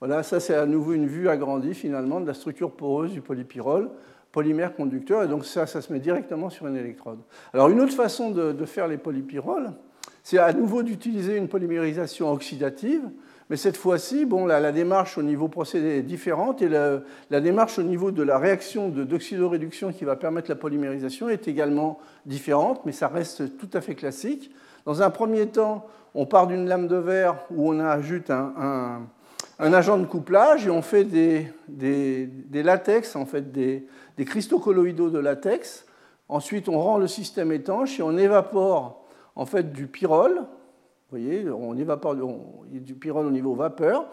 Voilà, 0.00 0.22
ça 0.22 0.40
c'est 0.40 0.54
à 0.54 0.66
nouveau 0.66 0.92
une 0.92 1.06
vue 1.06 1.28
agrandie 1.28 1.74
finalement 1.74 2.20
de 2.20 2.26
la 2.26 2.34
structure 2.34 2.70
poreuse 2.70 3.12
du 3.12 3.22
polypyrrole, 3.22 3.88
polymère 4.30 4.74
conducteur, 4.74 5.22
et 5.22 5.28
donc 5.28 5.46
ça, 5.46 5.66
ça 5.66 5.80
se 5.80 5.90
met 5.92 6.00
directement 6.00 6.50
sur 6.50 6.66
une 6.66 6.76
électrode. 6.76 7.18
Alors 7.54 7.70
une 7.70 7.80
autre 7.80 7.94
façon 7.94 8.30
de, 8.30 8.64
faire 8.66 8.88
les 8.88 8.98
polypyroles, 8.98 9.72
c'est 10.22 10.38
à 10.38 10.52
nouveau 10.52 10.82
d'utiliser 10.82 11.36
une 11.36 11.48
polymérisation 11.48 12.30
oxydative, 12.30 13.02
mais 13.48 13.56
cette 13.56 13.76
fois-ci, 13.76 14.24
bon, 14.24 14.44
la, 14.44 14.72
démarche 14.72 15.18
au 15.18 15.22
niveau 15.22 15.48
procédé 15.48 15.98
est 15.98 16.02
différente 16.02 16.62
et 16.62 16.68
la, 16.68 17.40
démarche 17.40 17.78
au 17.78 17.84
niveau 17.84 18.10
de 18.10 18.22
la 18.22 18.38
réaction 18.38 18.88
d'oxydoréduction 18.88 19.92
qui 19.92 20.04
va 20.04 20.16
permettre 20.16 20.50
la 20.50 20.56
polymérisation 20.56 21.28
est 21.28 21.46
également 21.46 21.98
différente, 22.24 22.80
mais 22.84 22.92
ça 22.92 23.06
reste 23.06 23.56
tout 23.56 23.70
à 23.72 23.80
fait 23.80 23.94
classique. 23.94 24.50
Dans 24.84 25.00
un 25.00 25.10
premier 25.10 25.46
temps, 25.46 25.86
on 26.14 26.26
part 26.26 26.48
d'une 26.48 26.66
lame 26.66 26.88
de 26.88 26.96
verre 26.96 27.36
où 27.50 27.70
on 27.72 27.78
ajoute 27.78 28.30
un 28.30 29.72
agent 29.72 29.98
de 29.98 30.06
couplage 30.06 30.66
et 30.66 30.70
on 30.70 30.82
fait 30.82 31.04
des, 31.04 31.48
des, 31.68 32.62
latex, 32.62 33.16
en 33.16 33.26
fait 33.26 33.52
des, 33.52 33.86
cristaux 34.24 34.58
colloïdaux 34.58 35.10
de 35.10 35.18
latex. 35.18 35.86
Ensuite, 36.28 36.68
on 36.68 36.80
rend 36.80 36.98
le 36.98 37.06
système 37.06 37.52
étanche 37.52 38.00
et 38.00 38.02
on 38.02 38.18
évapore 38.18 39.04
en 39.36 39.46
fait 39.46 39.72
du 39.72 39.86
pyrrole. 39.86 40.42
Vous 41.08 41.18
voyez, 41.18 41.48
on 41.48 41.76
évapore 41.76 42.16
du 42.64 42.94
pyrrole 42.94 43.26
au 43.26 43.30
niveau 43.30 43.54
vapeur. 43.54 44.06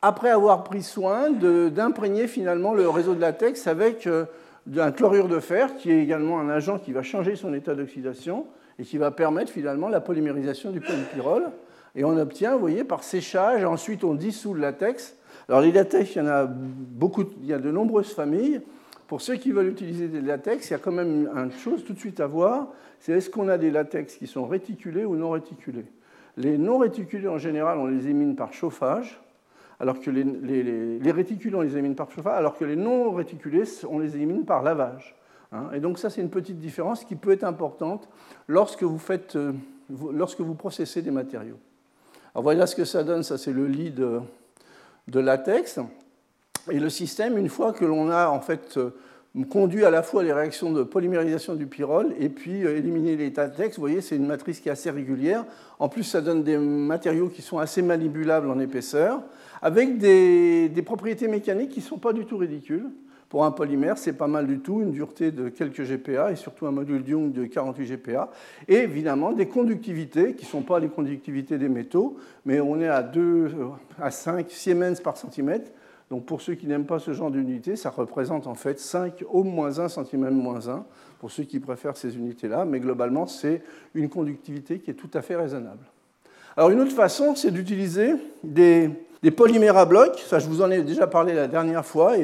Après 0.00 0.30
avoir 0.30 0.64
pris 0.64 0.82
soin 0.82 1.30
d'imprégner 1.30 2.28
finalement 2.28 2.72
le 2.72 2.88
réseau 2.88 3.14
de 3.14 3.20
latex 3.20 3.66
avec 3.66 4.06
euh, 4.06 4.24
un 4.74 4.90
chlorure 4.90 5.28
de 5.28 5.38
fer, 5.38 5.76
qui 5.76 5.90
est 5.90 6.02
également 6.02 6.40
un 6.40 6.48
agent 6.48 6.78
qui 6.78 6.92
va 6.92 7.02
changer 7.02 7.36
son 7.36 7.52
état 7.52 7.74
d'oxydation 7.74 8.46
et 8.78 8.84
qui 8.84 8.96
va 8.96 9.10
permettre 9.10 9.52
finalement 9.52 9.90
la 9.90 10.00
polymérisation 10.00 10.70
du 10.70 10.80
polypyrrole. 10.80 11.50
Et 11.94 12.04
on 12.04 12.16
obtient, 12.16 12.54
vous 12.54 12.60
voyez, 12.60 12.84
par 12.84 13.04
séchage, 13.04 13.62
ensuite 13.64 14.02
on 14.02 14.14
dissout 14.14 14.54
le 14.54 14.62
latex. 14.62 15.14
Alors 15.46 15.60
les 15.60 15.72
latex, 15.72 16.14
il 16.14 16.18
y 16.18 16.20
en 16.22 16.28
a 16.28 16.46
beaucoup, 16.46 17.24
il 17.42 17.46
y 17.46 17.52
a 17.52 17.58
de 17.58 17.70
nombreuses 17.70 18.14
familles. 18.14 18.62
Pour 19.08 19.20
ceux 19.20 19.36
qui 19.36 19.52
veulent 19.52 19.68
utiliser 19.68 20.08
des 20.08 20.22
latex, 20.22 20.70
il 20.70 20.72
y 20.72 20.76
a 20.76 20.78
quand 20.78 20.92
même 20.92 21.28
une 21.34 21.52
chose 21.52 21.84
tout 21.84 21.92
de 21.92 21.98
suite 21.98 22.20
à 22.20 22.26
voir, 22.26 22.68
c'est 22.98 23.12
est-ce 23.12 23.28
qu'on 23.28 23.48
a 23.48 23.58
des 23.58 23.70
latex 23.70 24.16
qui 24.16 24.26
sont 24.26 24.46
réticulés 24.46 25.04
ou 25.04 25.14
non 25.14 25.32
réticulés? 25.32 25.84
Les 26.38 26.56
non 26.56 26.78
réticulés, 26.78 27.26
en 27.26 27.36
général, 27.36 27.78
on 27.78 27.86
les 27.86 28.04
élimine 28.04 28.36
par 28.36 28.52
chauffage, 28.52 29.20
alors 29.80 29.98
que 29.98 30.08
les, 30.08 31.10
réticulés, 31.10 31.56
on 31.56 31.62
les 31.62 31.72
élimine 31.72 31.96
par 31.96 32.10
chauffage, 32.12 32.38
alors 32.38 32.56
que 32.56 32.64
les 32.64 32.76
non 32.76 33.10
réticulés, 33.10 33.64
on 33.90 33.98
les 33.98 34.14
élimine 34.14 34.44
par 34.44 34.62
lavage. 34.62 35.16
Hein. 35.50 35.64
Et 35.74 35.80
donc 35.80 35.98
ça, 35.98 36.10
c'est 36.10 36.20
une 36.20 36.30
petite 36.30 36.60
différence 36.60 37.04
qui 37.04 37.16
peut 37.16 37.32
être 37.32 37.42
importante 37.42 38.08
lorsque 38.46 38.84
vous, 38.84 38.98
faites, 38.98 39.34
euh, 39.34 39.52
lorsque 40.12 40.40
vous 40.40 40.54
processez 40.54 41.02
des 41.02 41.10
matériaux. 41.10 41.58
Alors 42.34 42.44
voilà 42.44 42.68
ce 42.68 42.76
que 42.76 42.84
ça 42.84 43.02
donne, 43.02 43.24
ça 43.24 43.36
c'est 43.36 43.52
le 43.52 43.66
lit 43.66 43.90
de, 43.90 44.20
latex. 45.18 45.80
Et 46.70 46.78
le 46.78 46.88
système, 46.88 47.36
une 47.36 47.48
fois 47.48 47.72
que 47.72 47.84
l'on 47.84 48.10
a 48.10 48.28
en 48.28 48.40
fait 48.40 48.76
euh, 48.76 48.90
conduit 49.48 49.84
à 49.84 49.90
la 49.90 50.02
fois 50.02 50.22
les 50.22 50.32
réactions 50.32 50.72
de 50.72 50.82
polymérisation 50.82 51.54
du 51.54 51.66
pyrrole 51.66 52.14
et 52.18 52.28
puis 52.28 52.64
euh, 52.64 52.76
éliminé 52.76 53.16
les 53.16 53.30
latex, 53.30 53.76
vous 53.76 53.82
voyez, 53.82 54.00
c'est 54.00 54.16
une 54.16 54.26
matrice 54.26 54.60
qui 54.60 54.68
est 54.68 54.72
assez 54.72 54.90
régulière. 54.90 55.44
En 55.78 55.88
plus, 55.88 56.02
ça 56.02 56.20
donne 56.20 56.42
des 56.42 56.56
matériaux 56.56 57.28
qui 57.28 57.42
sont 57.42 57.58
assez 57.58 57.82
manipulables 57.82 58.50
en 58.50 58.58
épaisseur, 58.58 59.22
avec 59.62 59.98
des, 59.98 60.70
propriétés 60.84 61.28
mécaniques 61.28 61.70
qui 61.70 61.80
ne 61.80 61.84
sont 61.84 61.98
pas 61.98 62.12
du 62.12 62.24
tout 62.24 62.38
ridicules. 62.38 62.88
Pour 63.28 63.44
un 63.44 63.50
polymère, 63.50 63.98
c'est 63.98 64.14
pas 64.14 64.26
mal 64.26 64.46
du 64.46 64.60
tout, 64.60 64.80
une 64.80 64.90
dureté 64.90 65.30
de 65.30 65.50
quelques 65.50 65.82
GPa 65.82 66.32
et 66.32 66.36
surtout 66.36 66.66
un 66.66 66.70
module 66.70 67.06
Young 67.06 67.30
de 67.30 67.44
48 67.44 67.84
GPa. 67.84 68.30
Et 68.68 68.76
évidemment, 68.76 69.32
des 69.32 69.48
conductivités 69.48 70.34
qui 70.34 70.46
ne 70.46 70.50
sont 70.50 70.62
pas 70.62 70.80
les 70.80 70.88
conductivités 70.88 71.58
des 71.58 71.68
métaux, 71.68 72.16
mais 72.46 72.58
on 72.58 72.80
est 72.80 72.88
à 72.88 73.02
2 73.02 73.50
à 74.00 74.10
5 74.10 74.50
Siemens 74.50 75.02
par 75.04 75.18
centimètre. 75.18 75.70
Donc 76.10 76.24
pour 76.24 76.40
ceux 76.40 76.54
qui 76.54 76.66
n'aiment 76.66 76.86
pas 76.86 76.98
ce 76.98 77.12
genre 77.12 77.30
d'unité, 77.30 77.76
ça 77.76 77.90
représente 77.90 78.46
en 78.46 78.54
fait 78.54 78.80
5 78.80 79.24
au 79.30 79.44
moins 79.44 79.78
1 79.78 79.88
cm 79.88 80.30
moins 80.30 80.68
1 80.68 80.84
pour 81.18 81.30
ceux 81.30 81.44
qui 81.44 81.60
préfèrent 81.60 81.96
ces 81.96 82.16
unités-là, 82.16 82.64
mais 82.64 82.80
globalement 82.80 83.26
c'est 83.26 83.62
une 83.94 84.08
conductivité 84.08 84.78
qui 84.78 84.90
est 84.90 84.94
tout 84.94 85.10
à 85.12 85.20
fait 85.20 85.36
raisonnable. 85.36 85.84
Alors 86.56 86.70
une 86.70 86.80
autre 86.80 86.94
façon, 86.94 87.36
c'est 87.36 87.52
d'utiliser 87.52 88.14
des, 88.42 88.90
polymères 89.36 89.76
à 89.76 89.84
blocs. 89.84 90.18
Ça, 90.26 90.40
je 90.40 90.48
vous 90.48 90.60
en 90.60 90.70
ai 90.72 90.82
déjà 90.82 91.06
parlé 91.06 91.32
la 91.32 91.46
dernière 91.46 91.86
fois, 91.86 92.18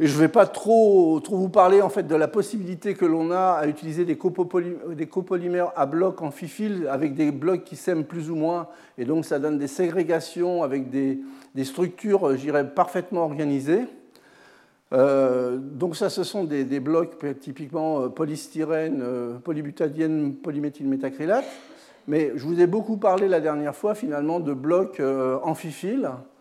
je 0.00 0.14
ne 0.14 0.20
vais 0.20 0.28
pas 0.28 0.46
trop, 0.46 1.20
vous 1.30 1.48
parler 1.48 1.82
en 1.82 1.88
fait, 1.88 2.04
de 2.04 2.14
la 2.14 2.28
possibilité 2.28 2.94
que 2.94 3.04
l'on 3.04 3.30
a 3.30 3.52
à 3.52 3.66
utiliser 3.66 4.04
des, 4.04 4.16
copolymères 4.16 5.72
à 5.76 5.86
blocs 5.86 6.22
amphiphiles 6.22 6.88
avec 6.90 7.14
des 7.14 7.30
blocs 7.30 7.64
qui 7.64 7.76
s'aiment 7.76 8.04
plus 8.04 8.30
ou 8.30 8.34
moins, 8.34 8.68
et 8.98 9.04
donc 9.04 9.24
ça 9.24 9.38
donne 9.38 9.58
des 9.58 9.68
ségrégations 9.68 10.62
avec 10.62 10.90
des, 10.90 11.18
structures, 11.64 12.36
je 12.36 12.62
parfaitement 12.62 13.24
organisées. 13.24 13.86
Euh, 14.92 15.56
donc 15.58 15.96
ça, 15.96 16.10
ce 16.10 16.22
sont 16.22 16.44
des, 16.44 16.80
blocs 16.80 17.16
typiquement 17.40 18.02
euh, 18.02 18.08
polystyrène, 18.08 19.00
euh, 19.02 19.38
polybutadienne, 19.38 20.34
polyméthylmétacrylate. 20.34 21.46
Mais 22.08 22.32
je 22.34 22.44
vous 22.44 22.60
ai 22.60 22.66
beaucoup 22.66 22.96
parlé 22.96 23.28
la 23.28 23.40
dernière 23.40 23.76
fois 23.76 23.94
finalement 23.94 24.40
de 24.40 24.52
blocs 24.52 25.00
amphiphiles 25.44 26.06
euh, 26.06 26.31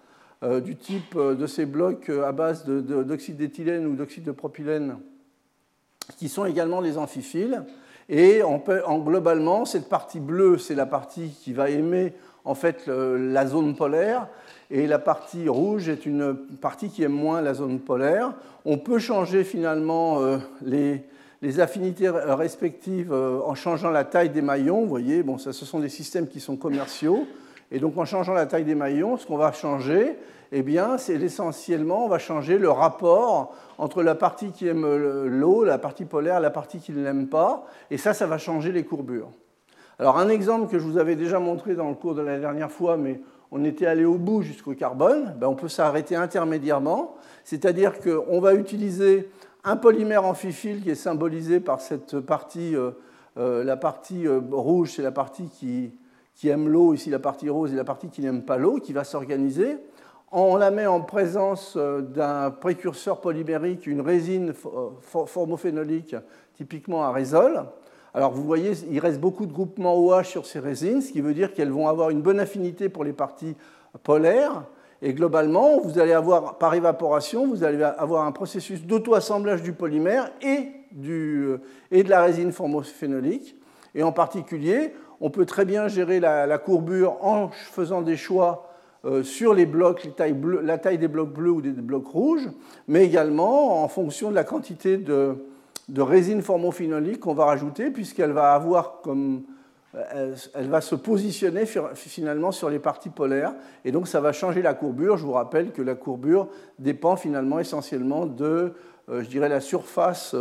du 0.42 0.76
type 0.76 1.16
euh, 1.16 1.36
de 1.36 1.46
ces 1.46 1.66
blocs 1.66 2.10
euh, 2.10 2.26
à 2.26 2.32
base 2.32 2.66
d'oxyde 2.66 3.38
d'éthylène 3.38 3.86
ou 3.86 3.96
d'oxyde 3.96 4.24
de 4.24 4.32
propylène, 4.32 4.98
qui 6.18 6.30
sont 6.30 6.46
également 6.46 6.82
des 6.82 6.98
amphiphiles. 6.98 7.64
Et 8.10 8.42
en, 8.42 8.60
globalement, 9.00 9.66
cette 9.66 9.88
partie 9.88 10.20
bleue, 10.20 10.58
c'est 10.58 10.76
la 10.76 10.88
partie 10.88 11.30
qui 11.42 11.54
va 11.54 11.70
aimer 11.70 12.14
en 12.44 12.56
fait 12.56 12.88
la 12.88 13.46
zone 13.46 13.76
polaire, 13.76 14.28
et 14.70 14.88
la 14.88 15.00
partie 15.00 15.48
rouge 15.48 15.88
est 15.88 16.06
une 16.06 16.36
partie 16.60 16.90
qui 16.90 17.04
aime 17.04 17.14
moins 17.14 17.42
la 17.42 17.54
zone 17.54 17.80
polaire. 17.80 18.34
On 18.66 18.80
peut 18.80 19.00
changer 19.00 19.46
finalement 19.46 20.20
les, 20.62 21.06
les 21.42 21.60
affinités 21.62 22.10
respectives 22.10 23.14
en 23.14 23.56
changeant 23.56 23.92
la 23.92 24.04
taille 24.04 24.32
des 24.32 24.42
maillons. 24.42 24.82
Vous 24.82 24.90
voyez, 24.90 25.24
bon, 25.24 25.38
ça, 25.38 25.54
ce 25.54 25.64
sont 25.64 25.80
des 25.80 25.88
systèmes 25.88 26.28
qui 26.28 26.42
sont 26.42 26.58
commerciaux. 26.58 27.28
Et 27.72 27.80
donc 27.80 27.98
en 27.98 28.06
changeant 28.06 28.34
la 28.34 28.46
taille 28.46 28.66
des 28.66 28.76
maillons, 28.76 29.18
ce 29.18 29.26
qu'on 29.26 29.38
va 29.38 29.52
changer, 29.52 30.18
eh 30.52 30.64
bien, 30.64 30.98
c'est 30.98 31.16
essentiellement, 31.16 32.06
on 32.06 32.10
va 32.10 32.20
changer 32.20 32.58
le 32.58 32.70
rapport 32.70 33.56
entre 33.78 34.04
la 34.04 34.16
partie 34.16 34.52
qui 34.52 34.68
aime 34.68 34.86
l'eau, 35.26 35.64
la 35.64 35.78
partie 35.78 36.06
polaire, 36.06 36.40
la 36.42 36.50
partie 36.50 36.80
qui 36.80 36.92
ne 36.92 37.04
l'aime 37.04 37.28
pas, 37.28 37.66
et 37.90 37.98
ça, 37.98 38.14
ça 38.14 38.28
va 38.28 38.38
changer 38.38 38.72
les 38.72 38.84
courbures. 38.84 39.30
Alors 40.00 40.18
un 40.18 40.30
exemple 40.30 40.70
que 40.70 40.80
je 40.80 40.84
vous 40.84 40.98
avais 40.98 41.16
déjà 41.16 41.40
montré 41.40 41.76
dans 41.76 41.88
le 41.88 41.96
cours 41.96 42.16
de 42.16 42.22
la 42.22 42.40
dernière 42.40 42.72
fois, 42.72 42.98
mais 42.98 43.22
on 43.52 43.64
était 43.64 43.86
allé 43.86 44.06
au 44.06 44.16
bout 44.16 44.42
jusqu'au 44.42 44.74
carbone, 44.74 45.36
ben, 45.38 45.48
on 45.48 45.56
peut 45.56 45.68
s'arrêter 45.68 46.16
intermédiairement, 46.16 47.16
c'est-à-dire 47.44 48.00
qu'on 48.00 48.40
va 48.40 48.56
utiliser 48.56 49.30
un 49.64 49.76
polymère 49.76 50.26
amphiphile 50.26 50.82
qui 50.82 50.90
est 50.90 50.96
symbolisé 50.96 51.60
par 51.60 51.82
cette 51.82 52.20
partie, 52.20 52.76
euh, 52.76 52.92
euh, 53.38 53.64
la 53.64 53.78
partie 53.78 54.26
euh, 54.26 54.42
rouge, 54.52 54.94
c'est 54.96 55.02
la 55.02 55.12
partie 55.12 55.50
qui, 55.50 55.92
qui 56.42 56.50
aime 56.50 56.68
l'eau, 56.68 56.96
ici 56.96 57.12
la 57.12 57.20
partie 57.20 57.50
rose, 57.50 57.72
et 57.72 57.76
la 57.76 57.84
partie 57.84 58.10
qui 58.10 58.20
n'aime 58.22 58.42
pas 58.42 58.58
l'eau, 58.58 58.80
qui 58.80 58.94
va 58.94 59.04
s'organiser. 59.04 59.78
On 60.32 60.56
la 60.56 60.72
met 60.72 60.88
en 60.88 61.00
présence 61.00 61.76
euh, 61.78 62.02
d'un 62.02 62.50
précurseur 62.50 63.22
polymérique, 63.22 63.86
une 63.86 64.02
résine 64.02 64.52
euh, 64.66 64.90
formophénolique, 65.28 66.16
typiquement 66.56 67.04
à 67.04 67.12
résol. 67.12 67.66
Alors 68.16 68.32
vous 68.32 68.44
voyez, 68.44 68.72
il 68.90 68.98
reste 68.98 69.20
beaucoup 69.20 69.46
de 69.46 69.54
groupements 69.54 69.96
OH 69.96 70.24
sur 70.24 70.48
ces 70.48 70.58
résines, 70.58 71.04
ce 71.04 71.12
qui 71.12 71.22
veut 71.22 71.36
dire 71.36 71.54
qu'elles 71.54 71.70
vont 71.70 71.88
avoir 71.88 72.10
une 72.10 72.24
bonne 72.24 72.40
affinité 72.40 72.90
pour 72.90 73.04
les 73.04 73.14
parties 73.14 73.56
polaires. 74.02 74.64
Et 75.04 75.14
globalement, 75.14 75.80
vous 75.80 76.00
allez 76.00 76.14
avoir, 76.14 76.58
par 76.58 76.74
évaporation, 76.74 77.46
vous 77.46 77.64
allez 77.64 77.84
avoir 77.84 78.26
un 78.26 78.32
processus 78.32 78.82
d'auto-assemblage 78.82 79.62
du 79.62 79.74
polymère 79.74 80.32
et, 80.42 80.70
du, 80.92 81.44
euh, 81.44 81.58
et 81.92 82.02
de 82.02 82.10
la 82.10 82.24
résine 82.24 82.52
formophénolique. 82.52 83.56
Et 83.94 84.02
en 84.02 84.12
particulier, 84.12 84.94
on 85.22 85.30
peut 85.30 85.46
très 85.46 85.66
bien 85.66 85.88
gérer 85.88 86.20
la, 86.20 86.58
courbure 86.58 87.24
en 87.24 87.50
faisant 87.50 88.02
des 88.02 88.18
choix 88.18 88.68
euh, 89.06 89.24
sur 89.24 89.54
les 89.54 89.68
blocs, 89.68 90.10
la 90.18 90.78
taille 90.78 90.98
des 90.98 91.08
blocs 91.08 91.32
bleus 91.32 91.52
ou 91.52 91.62
des 91.62 91.70
blocs 91.70 92.08
rouges, 92.08 92.50
mais 92.88 93.06
également 93.06 93.84
en 93.84 93.88
fonction 93.88 94.32
de 94.32 94.36
la 94.36 94.44
quantité 94.44 94.98
de, 94.98 95.38
résine 95.98 96.42
formophénolique 96.42 97.20
qu'on 97.20 97.34
va 97.34 97.46
rajouter, 97.46 97.92
puisqu'elle 97.92 98.32
va 98.32 98.54
avoir 98.54 99.02
comme 99.02 99.44
elle 100.54 100.70
va 100.70 100.80
se 100.80 100.96
positionner 100.96 101.66
finalement 101.96 102.54
sur 102.54 102.70
les 102.70 102.80
parties 102.80 103.10
polaires 103.10 103.54
et 103.84 103.92
donc 103.92 104.08
ça 104.08 104.22
va 104.22 104.32
changer 104.32 104.62
la 104.62 104.74
courbure. 104.74 105.18
Je 105.18 105.26
vous 105.26 105.34
rappelle 105.34 105.74
que 105.74 105.82
la 105.82 105.96
courbure 105.96 106.48
dépend 106.80 107.18
finalement 107.18 107.60
essentiellement 107.60 108.26
de, 108.26 108.72
je 109.10 109.28
dirais, 109.28 109.50
la 109.50 109.60
surface, 109.60 110.34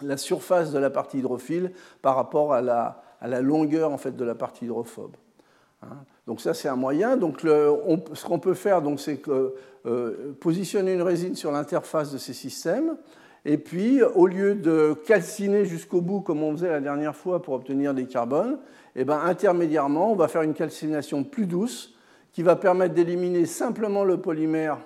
la 0.00 0.16
surface 0.16 0.72
de 0.72 0.78
la 0.78 0.88
partie 0.88 1.18
hydrophile 1.18 1.70
par 2.00 2.16
rapport 2.16 2.54
à 2.54 2.62
la, 2.62 3.02
à 3.20 3.28
la 3.28 3.40
longueur 3.40 3.92
en 3.92 3.98
fait 3.98 4.16
de 4.16 4.24
la 4.24 4.34
partie 4.34 4.64
hydrophobe. 4.64 5.16
Hein. 5.82 5.96
donc 6.26 6.42
ça 6.42 6.52
c'est 6.52 6.68
un 6.68 6.76
moyen. 6.76 7.16
Donc 7.16 7.40
ce 7.40 8.24
qu'on 8.24 8.38
peut 8.38 8.54
faire, 8.54 8.82
c'est 8.96 9.16
que 9.16 9.54
euh, 9.86 10.34
positionner 10.40 10.92
une 10.92 11.02
résine 11.02 11.34
sur 11.34 11.52
l'interface 11.52 12.12
de 12.12 12.18
ces 12.18 12.34
systèmes. 12.34 12.96
Et 13.46 13.56
puis, 13.56 14.02
au 14.02 14.26
lieu 14.26 14.54
de 14.54 14.94
calciner 15.06 15.64
jusqu'au 15.64 16.02
bout, 16.02 16.20
comme 16.20 16.42
on 16.42 16.52
faisait 16.52 16.68
la 16.68 16.80
dernière 16.80 17.16
fois 17.16 17.40
pour 17.40 17.54
obtenir 17.54 17.94
des 17.94 18.04
carbones, 18.04 18.58
eh 18.94 19.04
ben, 19.04 19.18
intermédiairement, 19.18 20.12
on 20.12 20.16
va 20.16 20.28
faire 20.28 20.42
une 20.42 20.52
calcination 20.52 21.24
plus 21.24 21.46
douce 21.46 21.94
qui 22.32 22.42
va 22.42 22.56
permettre 22.56 22.94
d'éliminer 22.94 23.46
simplement 23.46 24.04
le 24.04 24.18
polymère 24.18 24.78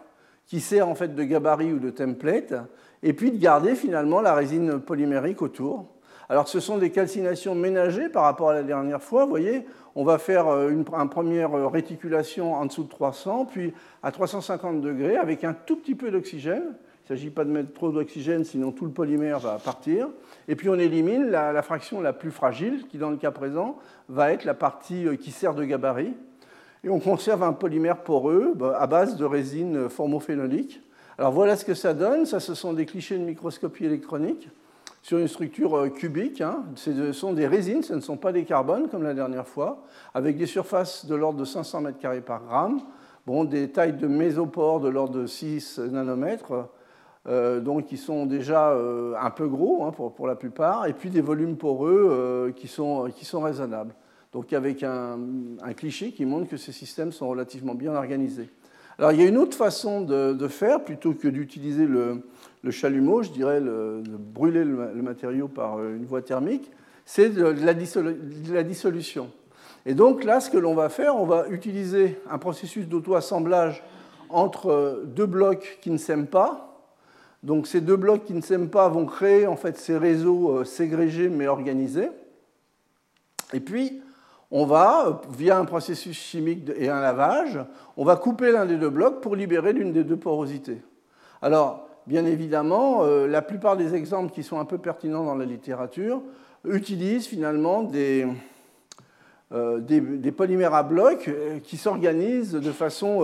qui 0.46 0.60
sert 0.60 0.88
en 0.88 0.94
fait 0.94 1.14
de 1.14 1.22
gabarit 1.24 1.72
ou 1.72 1.78
de 1.78 1.90
template, 1.90 2.54
et 3.02 3.12
puis 3.12 3.32
de 3.32 3.38
garder 3.38 3.74
finalement 3.74 4.20
la 4.20 4.34
résine 4.34 4.78
polymérique 4.78 5.42
autour. 5.42 5.86
Alors 6.28 6.48
ce 6.48 6.60
sont 6.60 6.78
des 6.78 6.90
calcinations 6.90 7.54
ménagées 7.54 8.08
par 8.08 8.24
rapport 8.24 8.50
à 8.50 8.54
la 8.54 8.62
dernière 8.62 9.02
fois. 9.02 9.24
Vous 9.24 9.30
voyez, 9.30 9.66
on 9.94 10.04
va 10.04 10.18
faire 10.18 10.48
euh, 10.48 10.70
une, 10.70 10.84
première 10.84 11.54
euh, 11.54 11.66
réticulation 11.68 12.54
en 12.54 12.66
dessous 12.66 12.84
de 12.84 12.88
300, 12.88 13.46
puis 13.46 13.74
à 14.02 14.10
350 14.10 14.80
degrés 14.80 15.16
avec 15.16 15.44
un 15.44 15.52
tout 15.52 15.76
petit 15.76 15.94
peu 15.94 16.10
d'oxygène. 16.10 16.62
Il 16.62 17.12
ne 17.12 17.18
s'agit 17.18 17.30
pas 17.30 17.44
de 17.44 17.50
mettre 17.50 17.74
trop 17.74 17.92
d'oxygène, 17.92 18.44
sinon 18.44 18.72
tout 18.72 18.86
le 18.86 18.90
polymère 18.90 19.38
va 19.38 19.58
partir. 19.62 20.08
Et 20.48 20.56
puis 20.56 20.70
on 20.70 20.78
élimine 20.78 21.26
la, 21.30 21.52
la, 21.52 21.60
fraction 21.60 22.00
la 22.00 22.14
plus 22.14 22.30
fragile, 22.30 22.86
qui 22.88 22.96
dans 22.96 23.10
le 23.10 23.18
cas 23.18 23.30
présent 23.30 23.76
va 24.08 24.32
être 24.32 24.44
la 24.44 24.54
partie 24.54 25.06
euh, 25.06 25.16
qui 25.16 25.30
sert 25.30 25.54
de 25.54 25.64
gabarit. 25.64 26.14
Et 26.82 26.88
on 26.88 27.00
conserve 27.00 27.42
un 27.42 27.52
polymère 27.52 27.98
poreux 27.98 28.52
bah, 28.54 28.78
à 28.80 28.86
base 28.86 29.16
de 29.16 29.24
résine 29.26 29.90
formophénolique. 29.90 30.80
Alors 31.18 31.32
voilà 31.32 31.56
ce 31.56 31.64
que 31.66 31.74
ça 31.74 31.92
donne. 31.92 32.24
Ça, 32.24 32.40
ce 32.40 32.54
sont 32.54 32.72
des 32.72 32.86
clichés 32.86 33.18
de 33.18 33.24
microscopie 33.24 33.84
électronique 33.84 34.48
sur 35.04 35.18
une 35.18 35.28
structure 35.28 35.76
euh, 35.76 35.90
cubique. 35.90 36.40
Hein. 36.40 36.64
Ce 36.76 37.12
sont 37.12 37.34
des 37.34 37.46
résines, 37.46 37.82
ce 37.82 37.92
ne 37.92 38.00
sont 38.00 38.16
pas 38.16 38.32
des 38.32 38.44
carbones 38.44 38.88
comme 38.88 39.02
la 39.02 39.12
dernière 39.12 39.46
fois, 39.46 39.84
avec 40.14 40.38
des 40.38 40.46
surfaces 40.46 41.04
de 41.04 41.14
l'ordre 41.14 41.38
de 41.38 41.44
500 41.44 41.82
m2 41.82 42.22
par 42.22 42.42
gramme, 42.42 42.80
bon, 43.26 43.44
des 43.44 43.70
tailles 43.70 43.92
de 43.92 44.06
mésopores 44.06 44.80
de 44.80 44.88
l'ordre 44.88 45.20
de 45.20 45.26
6 45.26 45.78
nanomètres, 45.78 46.70
euh, 47.28 47.60
donc 47.60 47.84
qui 47.84 47.98
sont 47.98 48.24
déjà 48.24 48.70
euh, 48.70 49.14
un 49.20 49.28
peu 49.28 49.46
gros 49.46 49.84
hein, 49.84 49.92
pour, 49.92 50.14
pour, 50.14 50.26
la 50.26 50.36
plupart, 50.36 50.86
et 50.86 50.94
puis 50.94 51.10
des 51.10 51.20
volumes 51.20 51.58
poreux 51.58 52.54
qui, 52.56 52.66
sont, 52.66 53.10
qui 53.14 53.26
sont 53.26 53.42
raisonnables. 53.42 53.94
Donc 54.32 54.54
avec 54.54 54.82
un, 54.82 55.18
cliché 55.76 56.12
qui 56.12 56.24
montre 56.24 56.48
que 56.48 56.56
ces 56.56 56.72
systèmes 56.72 57.12
sont 57.12 57.28
relativement 57.28 57.74
bien 57.74 57.94
organisés. 57.94 58.48
Alors 58.98 59.12
il 59.12 59.20
y 59.20 59.22
a 59.22 59.28
une 59.28 59.36
autre 59.36 59.56
façon 59.56 60.00
de 60.00 60.48
faire, 60.48 60.82
plutôt 60.82 61.12
que 61.12 61.28
d'utiliser 61.28 61.86
le, 61.86 62.22
le 62.64 62.70
chalumeau, 62.70 63.22
je 63.22 63.30
dirais, 63.30 63.60
de 63.60 64.02
brûler 64.16 64.64
le, 64.64 65.02
matériau 65.02 65.48
par 65.48 65.78
euh, 65.78 65.96
une 65.96 66.06
voie 66.06 66.22
thermique, 66.22 66.70
c'est 67.04 67.28
de, 67.28 67.54
la 68.52 68.64
dissolution. 68.64 69.30
Et 69.84 69.92
donc 69.92 70.24
là, 70.24 70.40
ce 70.40 70.48
que 70.48 70.56
l'on 70.56 70.74
va 70.74 70.88
faire, 70.88 71.14
on 71.16 71.26
va 71.26 71.46
utiliser 71.50 72.18
un 72.30 72.38
processus 72.38 72.88
d'auto-assemblage 72.88 73.84
entre 74.30 74.70
euh, 74.70 75.04
deux 75.04 75.26
blocs 75.26 75.78
qui 75.82 75.90
ne 75.90 75.98
s'aiment 75.98 76.26
pas. 76.26 76.88
Donc 77.42 77.66
ces 77.66 77.82
deux 77.82 77.96
blocs 77.96 78.24
qui 78.24 78.32
ne 78.32 78.40
s'aiment 78.40 78.70
pas 78.70 78.88
vont 78.88 79.04
créer 79.04 79.46
en 79.46 79.56
fait 79.56 79.76
ces 79.76 79.98
réseaux 79.98 80.56
euh, 80.56 80.64
ségrégés 80.64 81.28
mais 81.28 81.46
organisés. 81.46 82.08
Et 83.52 83.60
puis, 83.60 84.00
on 84.50 84.64
va, 84.64 85.20
via 85.36 85.58
un 85.58 85.66
processus 85.66 86.16
chimique 86.16 86.70
et 86.76 86.88
un 86.88 87.00
lavage, 87.00 87.58
on 87.98 88.04
va 88.06 88.16
couper 88.16 88.52
l'un 88.52 88.64
des 88.64 88.76
deux 88.78 88.88
blocs 88.88 89.20
pour 89.20 89.36
libérer 89.36 89.74
l'une 89.74 89.92
des 89.92 90.04
deux 90.04 90.16
porosités. 90.16 90.80
Alors, 91.42 91.83
bien 92.06 92.24
évidemment, 92.24 93.04
euh, 93.04 93.26
la 93.26 93.42
plupart 93.42 93.76
des 93.76 93.94
exemples 93.94 94.32
qui 94.32 94.42
sont 94.42 94.58
un 94.58 94.64
peu 94.64 94.78
pertinents 94.78 95.24
dans 95.24 95.34
la 95.34 95.44
littérature 95.44 96.22
utilisent 96.64 97.26
finalement 97.26 97.82
des, 97.82 98.26
euh, 99.52 100.30
polymères 100.36 100.74
à 100.74 100.82
blocs 100.82 101.28
euh, 101.28 101.58
qui 101.60 101.76
s'organisent 101.76 102.52
de 102.52 102.72
façon 102.72 103.20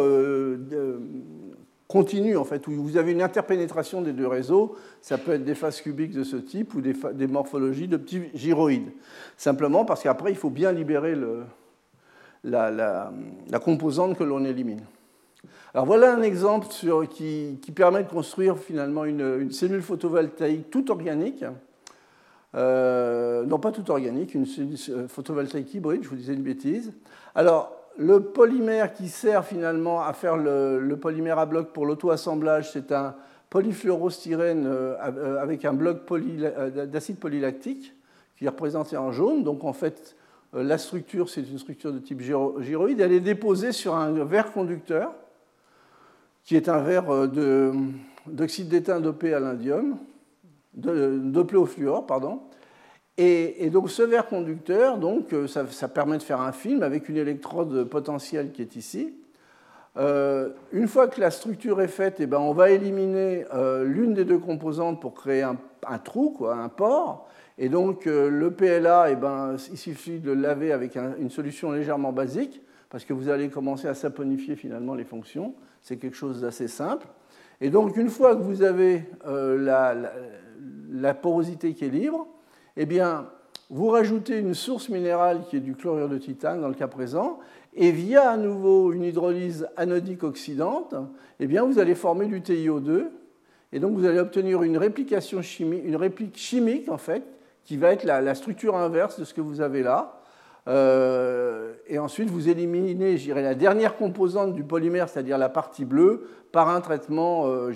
continue, 1.89 2.37
en 2.37 2.45
fait, 2.45 2.69
où 2.69 2.71
vous 2.71 2.97
avez 2.97 3.11
une 3.11 3.23
interpénétration 3.23 4.01
des 4.01 4.13
deux 4.13 4.29
réseaux. 4.29 4.77
Ça 5.01 5.19
peut 5.19 5.33
être 5.33 5.45
des 5.45 5.57
phases 5.57 5.81
cubiques 5.81 6.13
de 6.13 6.23
ce 6.23 6.37
type 6.37 6.75
ou 6.75 6.81
des, 6.81 7.27
morphologies 7.27 7.89
de 7.89 7.97
petits 7.97 8.23
gyroïdes. 8.33 8.93
Simplement 9.37 9.85
parce 9.85 10.05
qu'après, 10.05 10.31
il 10.31 10.37
faut 10.37 10.51
bien 10.51 10.71
libérer 10.71 11.17
la 12.45 13.11
composante 13.65 14.17
que 14.17 14.23
l'on 14.23 14.45
élimine. 14.45 14.83
Alors 15.73 15.87
voilà 15.87 16.15
un 16.15 16.23
exemple 16.23 16.67
qui, 17.11 17.59
permet 17.75 18.03
de 18.03 18.09
construire 18.09 18.59
finalement 18.59 19.05
une, 19.05 19.53
cellule 19.53 19.83
photovoltaïque 19.83 20.71
toute 20.71 20.91
organique. 20.91 21.45
Euh, 22.57 23.45
non, 23.47 23.61
pas 23.61 23.71
toute 23.71 23.91
organique, 23.91 24.35
une 24.35 24.47
cellule 24.47 24.77
photovoltaïque 25.09 25.73
hybride, 25.75 26.03
je 26.03 26.09
vous 26.09 26.17
disais 26.17 26.35
une 26.35 26.43
bêtise. 26.43 26.93
Alors, 27.37 27.77
le 27.97 28.21
polymère 28.21 28.93
qui 28.93 29.09
sert 29.09 29.45
finalement 29.45 30.03
à 30.03 30.13
faire 30.13 30.37
le, 30.37 30.97
polymère 31.01 31.39
à 31.39 31.47
bloc 31.47 31.73
pour 31.73 31.87
l'auto-assemblage, 31.87 32.73
c'est 32.73 32.91
un 32.91 33.15
polyfluorostyrène 33.51 34.67
euh, 34.67 34.95
euh, 35.01 35.41
avec 35.41 35.65
un 35.65 35.73
bloc 35.73 35.99
d'acide 36.89 37.19
polylactique 37.19 37.95
qui 38.37 38.47
est 38.47 38.49
représenté 38.49 38.97
en 38.97 39.13
jaune. 39.13 39.45
Donc 39.45 39.63
en 39.63 39.73
fait, 39.73 40.17
la 40.53 40.79
structure, 40.79 41.29
c'est 41.29 41.43
une 41.43 41.59
structure 41.59 41.93
de 41.93 42.01
type 42.01 42.21
gyroïde. 42.21 43.01
Elle 43.01 43.13
est 43.13 43.21
déposée 43.21 43.71
sur 43.71 43.95
un 43.95 44.11
verre 44.25 44.53
conducteur 44.53 45.13
qui 46.51 46.57
est 46.57 46.69
un 46.69 46.81
verre 46.81 47.15
euh, 47.15 47.73
d'oxyde 48.27 48.67
d'étain 48.67 48.99
dopé 48.99 49.35
à 49.35 49.39
l'indium, 49.39 49.99
dopé 50.75 51.55
au 51.55 51.65
fluor, 51.65 52.07
pardon. 52.07 52.41
Et, 53.17 53.71
donc 53.71 53.89
ce 53.89 54.03
verre 54.03 54.27
conducteur, 54.27 54.99
donc, 54.99 55.33
euh, 55.33 55.47
ça, 55.47 55.87
permet 55.87 56.19
de 56.19 56.25
faire 56.25 56.41
un 56.41 56.51
film 56.51 56.83
avec 56.83 57.09
une 57.09 57.19
électrode 57.19 57.85
potentielle 57.85 58.51
qui 58.51 58.63
est 58.63 58.75
ici. 58.75 59.15
Euh, 59.97 60.49
une 60.73 60.89
fois 60.89 61.07
que 61.07 61.21
la 61.21 61.31
structure 61.31 61.81
est 61.83 61.87
faite, 61.87 62.17
eh 62.19 62.27
ben, 62.27 62.39
on 62.39 62.53
va 62.53 62.71
éliminer 62.71 63.45
l'une 63.85 64.15
des 64.15 64.25
deux 64.25 64.39
composantes 64.39 65.01
pour 65.01 65.15
créer 65.15 65.43
un, 65.43 65.99
trou, 65.99 66.35
quoi, 66.37 66.57
un 66.57 66.69
pore. 66.69 67.29
Et 67.59 67.69
donc 67.69 68.07
le 68.07 68.51
PLA, 68.51 69.13
eh 69.13 69.15
ben, 69.15 69.55
il 69.71 69.79
suffit 69.79 70.19
de 70.19 70.33
le 70.33 70.41
laver 70.41 70.73
avec 70.73 70.97
une 70.97 71.31
solution 71.31 71.71
légèrement 71.71 72.11
basique, 72.11 72.61
parce 72.89 73.05
que 73.05 73.13
vous 73.13 73.29
allez 73.29 73.51
commencer 73.51 73.87
à 73.87 73.95
saponifier 73.95 74.57
finalement 74.57 74.97
les 74.97 75.05
fonctions. 75.05 75.55
C'est 75.83 75.97
quelque 75.97 76.17
chose 76.17 76.43
d'assez 76.43 76.69
simple. 76.69 77.07
Et 77.61 77.71
donc, 77.71 77.97
une 77.97 78.09
fois 78.09 78.37
que 78.37 78.43
vous 78.43 78.63
avez 78.63 79.05
euh, 79.27 79.57
la, 80.91 81.15
porosité 81.15 81.75
qui 81.75 81.85
est 81.85 81.91
libre, 81.91 82.27
eh 82.77 82.87
bien, 82.87 83.29
vous 83.69 83.89
rajoutez 83.89 84.39
une 84.39 84.55
source 84.55 84.89
minérale 84.89 85.43
qui 85.49 85.57
est 85.57 85.61
du 85.61 85.75
chlorure 85.75 86.09
de 86.09 86.19
titane 86.19 86.61
dans 86.61 86.69
le 86.69 86.75
cas 86.75 86.89
présent, 86.89 87.39
et 87.75 87.93
via 87.93 88.31
à 88.31 88.37
nouveau 88.37 88.93
une 88.93 89.05
hydrolyse 89.05 89.69
anodique 89.77 90.25
oxydante, 90.25 90.95
eh 91.39 91.47
bien, 91.47 91.65
vous 91.65 91.79
allez 91.79 91.95
former 91.95 92.27
du 92.27 92.41
TiO2, 92.41 93.07
et 93.73 93.79
donc 93.79 93.97
vous 93.97 94.07
allez 94.07 94.19
obtenir 94.19 94.63
une 94.63 94.77
réplication 94.77 95.43
chimique, 95.43 95.83
une 95.85 95.97
réplique 95.97 96.37
chimique 96.37 96.89
en 96.89 96.99
fait, 96.99 97.23
qui 97.65 97.77
va 97.77 97.93
être 97.93 98.05
la 98.05 98.35
structure 98.35 98.77
inverse 98.77 99.21
de 99.21 99.25
ce 99.25 99.35
que 99.35 99.41
vous 99.41 99.61
avez 99.61 99.83
là, 99.83 100.20
euh, 100.69 101.73
et 101.87 101.99
ensuite, 101.99 102.31
vous 102.31 102.49
éliminez 102.49 103.17
la 103.35 103.55
dernière 103.55 103.97
composante 103.97 104.55
du 104.55 104.65
polymère, 104.65 105.09
c'est-à-dire 105.09 105.39
la 105.39 105.49
partie 105.49 105.85
bleue, 105.85 106.29
par 106.53 106.69
un 106.69 106.81
traitement 106.81 107.47
euh, 107.47 107.73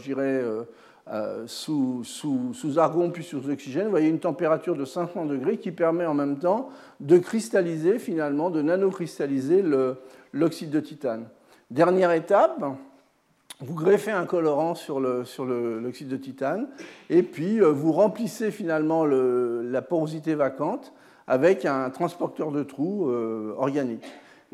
euh, 1.11 1.45
sous, 1.47 2.05
sous, 2.05 2.79
argon 2.79 3.11
puis 3.11 3.25
sous 3.25 3.49
oxygène. 3.51 3.85
Vous 3.85 3.91
voyez 3.91 4.09
une 4.09 4.21
température 4.21 4.77
de 4.77 4.85
500 4.85 5.27
degrés 5.27 5.59
qui 5.59 5.71
permet 5.71 6.07
en 6.07 6.15
même 6.15 6.39
temps 6.39 6.71
de 7.01 7.19
cristalliser, 7.19 7.99
finalement, 7.99 8.51
de 8.51 8.63
nanocristalliser 8.63 9.65
l'oxyde 10.33 10.71
de 10.71 10.81
titane. 10.81 11.29
Dernière 11.71 12.13
étape, 12.13 12.65
vous 13.61 13.75
greffez 13.75 14.11
un 14.11 14.27
colorant 14.27 14.75
sur 14.75 15.01
l'oxyde 15.01 15.25
sur 15.27 15.47
de 15.47 16.17
titane 16.17 16.69
et 17.09 17.23
puis 17.23 17.61
vous 17.61 17.93
remplissez 17.93 18.51
finalement 18.51 19.07
la 19.07 19.81
porosité 19.81 20.35
vacante 20.35 20.93
avec 21.27 21.65
un 21.65 21.91
transporteur 21.91 22.51
de 22.51 22.63
trous 22.63 23.09
euh, 23.09 23.55
organique. 23.57 24.05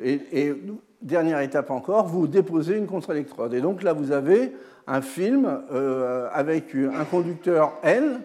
Et, 0.02 0.54
dernière 1.02 1.40
étape 1.40 1.70
encore, 1.70 2.06
vous 2.06 2.26
déposez 2.26 2.76
une 2.76 2.86
contre-électrode. 2.86 3.54
Et 3.54 3.60
donc 3.62 3.82
là, 3.82 3.94
vous 3.94 4.12
avez 4.12 4.52
un 4.86 5.00
film 5.00 5.62
euh, 5.72 6.28
avec 6.32 6.74
un 6.74 7.04
conducteur 7.04 7.72
N, 7.82 8.20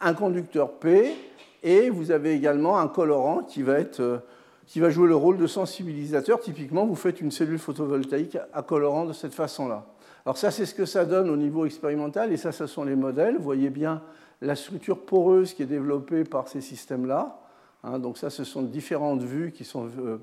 un 0.00 0.14
conducteur 0.14 0.72
P, 0.72 1.14
et 1.62 1.88
vous 1.88 2.10
avez 2.10 2.32
également 2.32 2.78
un 2.78 2.88
colorant 2.88 3.42
qui 3.42 3.62
va, 3.62 3.78
être, 3.78 4.00
euh, 4.00 4.18
qui 4.66 4.80
va 4.80 4.90
jouer 4.90 5.08
le 5.08 5.14
rôle 5.14 5.36
de 5.36 5.46
sensibilisateur. 5.46 6.40
Typiquement, 6.40 6.84
vous 6.84 6.96
faites 6.96 7.20
une 7.20 7.30
cellule 7.30 7.58
photovoltaïque 7.58 8.38
à 8.52 8.62
colorant 8.62 9.04
de 9.04 9.12
cette 9.12 9.34
façon-là. 9.34 9.86
Alors 10.24 10.36
ça, 10.36 10.50
c'est 10.50 10.66
ce 10.66 10.74
que 10.74 10.84
ça 10.84 11.04
donne 11.04 11.30
au 11.30 11.36
niveau 11.36 11.64
expérimental, 11.64 12.32
et 12.32 12.36
ça, 12.36 12.50
ce 12.50 12.66
sont 12.66 12.84
les 12.84 12.96
modèles. 12.96 13.36
Vous 13.36 13.44
voyez 13.44 13.70
bien 13.70 14.02
la 14.40 14.56
structure 14.56 14.98
poreuse 14.98 15.54
qui 15.54 15.62
est 15.62 15.66
développée 15.66 16.24
par 16.24 16.48
ces 16.48 16.60
systèmes-là. 16.60 17.38
Hein, 17.86 18.00
donc 18.00 18.18
ça, 18.18 18.30
ce 18.30 18.42
sont 18.42 18.62
différentes 18.62 19.22
vues 19.22 19.52
qui, 19.52 19.66
euh, 19.76 20.18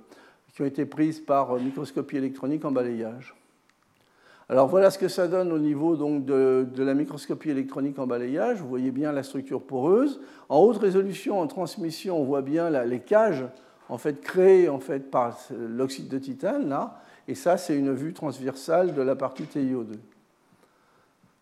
ont 0.60 0.66
été 0.66 0.86
prises 0.86 1.22
par 1.22 1.56
microscopie 1.56 2.18
électronique 2.18 2.66
en 2.66 2.72
balayage. 2.72 3.36
Alors 4.50 4.68
voilà 4.68 4.92
ce 4.92 4.98
que 4.98 5.08
ça 5.08 5.30
donne 5.30 5.54
au 5.54 5.58
niveau 5.58 5.96
donc, 5.96 6.26
de, 6.26 6.68
la 6.78 6.94
microscopie 6.94 7.50
électronique 7.50 7.98
en 7.98 8.06
balayage. 8.06 8.60
Vous 8.60 8.68
voyez 8.68 8.92
bien 8.92 9.14
la 9.14 9.24
structure 9.24 9.62
poreuse. 9.62 10.20
En 10.50 10.60
haute 10.60 10.78
résolution, 10.78 11.40
en 11.40 11.48
transmission, 11.48 12.20
on 12.20 12.26
voit 12.26 12.42
bien 12.42 12.70
les 12.84 13.00
cages 13.00 13.46
en 13.88 13.98
fait, 13.98 14.20
créées 14.20 14.68
en 14.68 14.80
fait, 14.80 15.10
par 15.10 15.38
l'oxyde 15.50 16.10
de 16.10 16.20
titane. 16.20 16.68
Là. 16.68 17.00
Et 17.30 17.36
ça, 17.36 17.56
c'est 17.56 17.76
une 17.76 17.94
vue 17.94 18.14
transversale 18.14 18.94
de 18.94 19.02
la 19.02 19.16
partie 19.16 19.44
TiO2. 19.44 19.96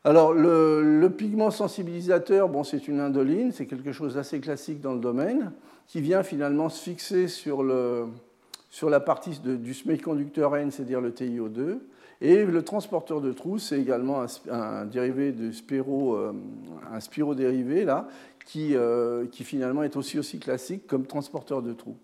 Alors, 0.04 0.34
le, 0.34 1.08
pigment 1.10 1.52
sensibilisateur, 1.52 2.50
bon, 2.50 2.64
c'est 2.64 2.88
une 2.88 3.00
indoline, 3.00 3.52
c'est 3.52 3.66
quelque 3.66 3.92
chose 3.92 4.16
d'assez 4.16 4.40
classique 4.40 4.82
dans 4.82 4.94
le 4.94 5.00
domaine, 5.00 5.52
qui 5.92 6.00
vient 6.00 6.24
finalement 6.24 6.70
se 6.70 6.82
fixer 6.82 7.28
sur, 7.28 7.64
le, 7.64 8.06
sur 8.70 8.90
la 8.90 9.02
partie 9.02 9.42
du 9.44 9.74
semi-conducteur 9.74 10.56
N, 10.56 10.72
c'est-à-dire 10.72 11.02
le 11.02 11.12
TiO2. 11.12 11.80
Et 12.22 12.46
le 12.46 12.64
transporteur 12.64 13.20
de 13.20 13.34
trous, 13.34 13.60
c'est 13.60 13.78
également 13.78 14.24
un, 14.50 14.86
dérivé 14.86 15.34
de 15.34 15.52
spiro, 15.52 16.16
euh, 16.16 16.32
un 16.94 17.02
spirodérivé 17.02 17.84
là, 17.84 18.08
qui, 18.46 18.74
euh, 18.74 19.26
qui, 19.30 19.44
finalement 19.44 19.84
est 19.84 19.98
aussi 19.98 20.18
aussi 20.18 20.40
classique 20.40 20.88
comme 20.88 21.06
transporteur 21.06 21.62
de 21.62 21.74
trous. 21.74 21.98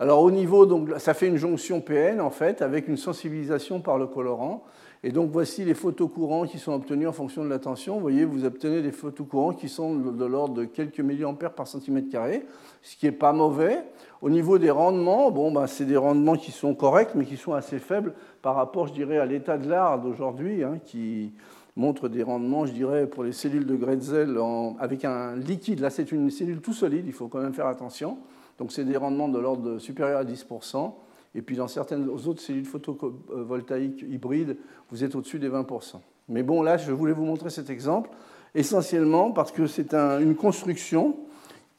Alors 0.00 0.20
au 0.20 0.32
niveau, 0.32 0.66
donc, 0.66 0.88
ça 0.98 1.14
fait 1.14 1.28
une 1.28 1.36
jonction 1.36 1.80
PN 1.80 2.20
en 2.20 2.30
fait, 2.30 2.60
avec 2.60 2.88
une 2.88 2.96
sensibilisation 2.96 3.80
par 3.80 3.98
le 3.98 4.08
colorant. 4.08 4.64
Et 5.04 5.10
donc 5.10 5.30
voici 5.32 5.64
les 5.64 5.74
photocourants 5.74 6.46
qui 6.46 6.58
sont 6.58 6.72
obtenus 6.72 7.08
en 7.08 7.12
fonction 7.12 7.42
de 7.42 7.48
la 7.48 7.58
tension. 7.58 7.94
Vous 7.94 8.00
voyez, 8.00 8.24
vous 8.24 8.44
obtenez 8.44 8.82
des 8.82 8.92
photocourants 8.92 9.52
qui 9.52 9.68
sont 9.68 9.96
de 9.96 10.24
l'ordre 10.24 10.54
de 10.54 10.64
quelques 10.64 11.00
milliampères 11.00 11.54
par 11.54 11.66
centimètre 11.66 12.08
carré, 12.08 12.46
ce 12.82 12.96
qui 12.96 13.06
n'est 13.06 13.12
pas 13.12 13.32
mauvais. 13.32 13.82
Au 14.20 14.30
niveau 14.30 14.58
des 14.58 14.70
rendements, 14.70 15.32
bon, 15.32 15.50
ben, 15.50 15.66
c'est 15.66 15.86
des 15.86 15.96
rendements 15.96 16.36
qui 16.36 16.52
sont 16.52 16.76
corrects, 16.76 17.16
mais 17.16 17.24
qui 17.24 17.36
sont 17.36 17.52
assez 17.52 17.80
faibles 17.80 18.14
par 18.42 18.54
rapport, 18.54 18.86
je 18.86 18.92
dirais, 18.92 19.18
à 19.18 19.26
l'état 19.26 19.58
de 19.58 19.68
l'art 19.68 20.00
d'aujourd'hui, 20.00 20.62
hein, 20.62 20.78
qui 20.84 21.32
montre 21.74 22.08
des 22.08 22.22
rendements, 22.22 22.64
je 22.64 22.72
dirais, 22.72 23.08
pour 23.08 23.24
les 23.24 23.32
cellules 23.32 23.66
de 23.66 23.74
Gretzel 23.74 24.38
avec 24.78 25.04
un 25.04 25.34
liquide. 25.34 25.80
Là, 25.80 25.90
c'est 25.90 26.12
une 26.12 26.30
cellule 26.30 26.60
tout 26.60 26.74
solide, 26.74 27.04
il 27.06 27.12
faut 27.12 27.26
quand 27.26 27.40
même 27.40 27.54
faire 27.54 27.66
attention. 27.66 28.18
Donc 28.58 28.70
c'est 28.70 28.84
des 28.84 28.96
rendements 28.96 29.28
de 29.28 29.38
l'ordre 29.40 29.78
supérieur 29.78 30.20
à 30.20 30.24
10%. 30.24 30.92
Et 31.34 31.42
puis 31.42 31.56
dans 31.56 31.68
certaines 31.68 32.08
autres 32.08 32.40
cellules 32.40 32.66
photovoltaïques 32.66 34.04
hybrides, 34.08 34.56
vous 34.90 35.02
êtes 35.04 35.14
au-dessus 35.14 35.38
des 35.38 35.48
20%. 35.48 35.96
Mais 36.28 36.42
bon, 36.42 36.62
là, 36.62 36.76
je 36.76 36.92
voulais 36.92 37.12
vous 37.12 37.24
montrer 37.24 37.50
cet 37.50 37.70
exemple, 37.70 38.10
essentiellement 38.54 39.32
parce 39.32 39.50
que 39.50 39.66
c'est 39.66 39.94
une 39.94 40.34
construction 40.34 41.16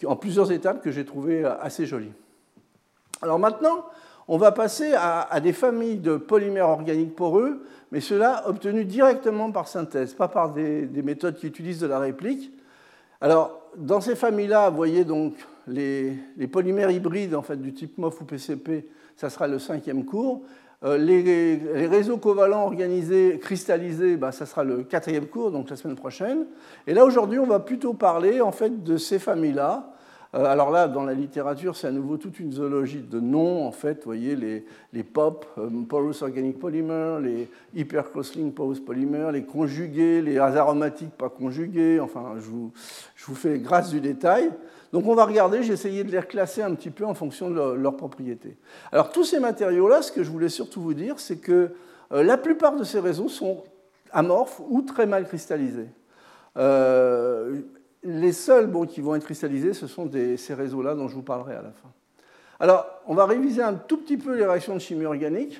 en 0.06 0.16
plusieurs 0.16 0.52
étapes 0.52 0.84
que 0.84 0.92
j'ai 0.92 1.06
trouvé 1.06 1.46
assez 1.46 1.86
jolie. 1.86 2.12
Alors 3.22 3.40
maintenant, 3.40 3.86
on 4.28 4.38
va 4.38 4.52
passer 4.52 4.94
à, 4.96 5.40
des 5.42 5.54
familles 5.54 5.98
de 5.98 6.18
polymères 6.18 6.70
organiques 6.70 7.16
poreux, 7.16 7.66
mais 7.92 8.00
cela 8.00 8.48
obtenu 8.48 8.86
directement 8.86 9.52
par 9.52 9.68
synthèse, 9.68 10.14
pas 10.14 10.28
par 10.28 10.52
des, 10.52 10.88
méthodes 11.04 11.36
qui 11.36 11.48
utilisent 11.48 11.80
de 11.80 11.88
la 11.88 12.00
réplique. 12.00 12.52
Alors, 13.22 13.62
dans 13.78 14.02
ces 14.02 14.16
familles-là, 14.16 14.70
vous 14.70 14.78
voyez 14.78 15.04
donc 15.04 15.36
les, 15.68 16.18
polymères 16.52 16.92
hybrides 16.92 17.36
en 17.36 17.42
fait, 17.42 17.58
du 17.58 17.74
type 17.74 17.98
MOF 17.98 18.22
ou 18.22 18.26
PCP 18.26 18.88
ça 19.16 19.30
sera 19.30 19.48
le 19.48 19.60
cinquième 19.60 20.06
cours. 20.06 20.42
Euh, 20.84 20.98
les, 20.98 21.88
réseaux 21.88 22.18
covalents 22.18 22.64
organisés, 22.64 23.40
cristallisés, 23.42 24.18
bah, 24.18 24.34
ça 24.34 24.46
sera 24.46 24.66
le 24.66 24.84
quatrième 24.84 25.28
cours, 25.28 25.52
donc 25.52 25.70
la 25.70 25.78
semaine 25.78 25.96
prochaine. 25.96 26.46
Et 26.88 26.94
là, 26.94 27.06
aujourd'hui, 27.06 27.40
on 27.40 27.48
va 27.48 27.60
plutôt 27.60 27.94
parler 27.94 28.42
en 28.42 28.52
fait, 28.52 28.84
de 28.84 28.98
ces 28.98 29.20
familles-là. 29.20 29.94
Euh, 30.36 30.46
alors 30.46 30.72
là, 30.72 30.88
dans 30.88 31.04
la 31.04 31.14
littérature, 31.14 31.78
c'est 31.78 31.88
à 31.88 31.92
nouveau 31.92 32.18
toute 32.18 32.40
une 32.40 32.52
zoologie 32.52 33.02
de 33.02 33.20
noms, 33.20 33.66
en 33.66 33.72
fait. 33.72 34.00
Vous 34.00 34.06
voyez, 34.06 34.36
les, 34.36 34.66
les 34.92 35.04
POP, 35.04 35.46
euh, 35.58 35.70
Porous 35.88 36.22
Organic 36.22 36.60
Polymer, 36.60 37.20
les 37.22 37.50
Hypercrossling 37.76 38.52
Porous 38.52 38.82
Polymer, 38.86 39.30
les 39.32 39.44
conjugués, 39.44 40.22
les 40.22 40.38
aromatiques 40.38 41.12
pas 41.12 41.30
conjugués. 41.30 42.00
Enfin, 42.02 42.34
je 42.38 42.50
vous, 42.50 42.72
je 43.16 43.26
vous 43.26 43.36
fais 43.36 43.60
grâce 43.60 43.92
du 43.92 44.02
détail. 44.02 44.52
Donc 44.94 45.08
on 45.08 45.16
va 45.16 45.26
regarder, 45.26 45.64
j'ai 45.64 45.74
essayé 45.74 46.04
de 46.04 46.12
les 46.12 46.20
reclasser 46.20 46.62
un 46.62 46.76
petit 46.76 46.92
peu 46.92 47.04
en 47.04 47.16
fonction 47.16 47.50
de 47.50 47.74
leurs 47.74 47.98
propriétés. 47.98 48.56
Alors 48.92 49.12
tous 49.12 49.24
ces 49.24 49.40
matériaux-là, 49.40 50.04
ce 50.04 50.12
que 50.12 50.24
je 50.24 50.30
voulais 50.30 50.50
surtout 50.50 50.82
vous 50.82 50.94
dire, 50.94 51.20
c'est 51.20 51.38
que 51.38 51.72
euh, 52.12 52.22
la 52.22 52.38
plupart 52.38 52.76
de 52.76 52.84
ces 52.84 53.00
réseaux 53.00 53.28
sont 53.28 53.64
amorphes 54.12 54.62
ou 54.70 54.84
très 54.84 55.08
mal 55.08 55.28
cristallisés. 55.28 55.90
Euh, 56.58 57.62
les 58.04 58.34
seuls 58.34 58.70
qui 58.88 59.02
vont 59.02 59.16
être 59.16 59.24
cristallisés, 59.24 59.74
ce 59.74 59.88
sont 59.88 60.10
ces 60.38 60.54
réseaux-là 60.54 60.94
dont 60.94 61.08
je 61.08 61.16
vous 61.16 61.24
parlerai 61.24 61.56
à 61.56 61.64
la 61.64 61.72
fin. 61.72 61.90
Alors, 62.60 62.86
on 63.08 63.16
va 63.16 63.26
réviser 63.26 63.64
un 63.64 63.74
tout 63.74 63.98
petit 63.98 64.18
peu 64.18 64.36
les 64.36 64.46
réactions 64.46 64.76
de 64.76 64.80
chimie 64.80 65.06
organique. 65.06 65.60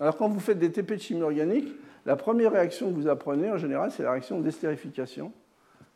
Alors, 0.00 0.16
quand 0.16 0.28
vous 0.28 0.40
faites 0.40 0.58
des 0.58 0.72
TP 0.72 0.92
de 0.92 1.00
chimie 1.00 1.22
organique, 1.22 1.68
la 2.06 2.16
première 2.16 2.52
réaction 2.52 2.88
que 2.90 2.94
vous 2.94 3.08
apprenez, 3.08 3.50
en 3.50 3.58
général, 3.58 3.90
c'est 3.90 4.02
la 4.02 4.12
réaction 4.12 4.40
d'estérification. 4.40 5.32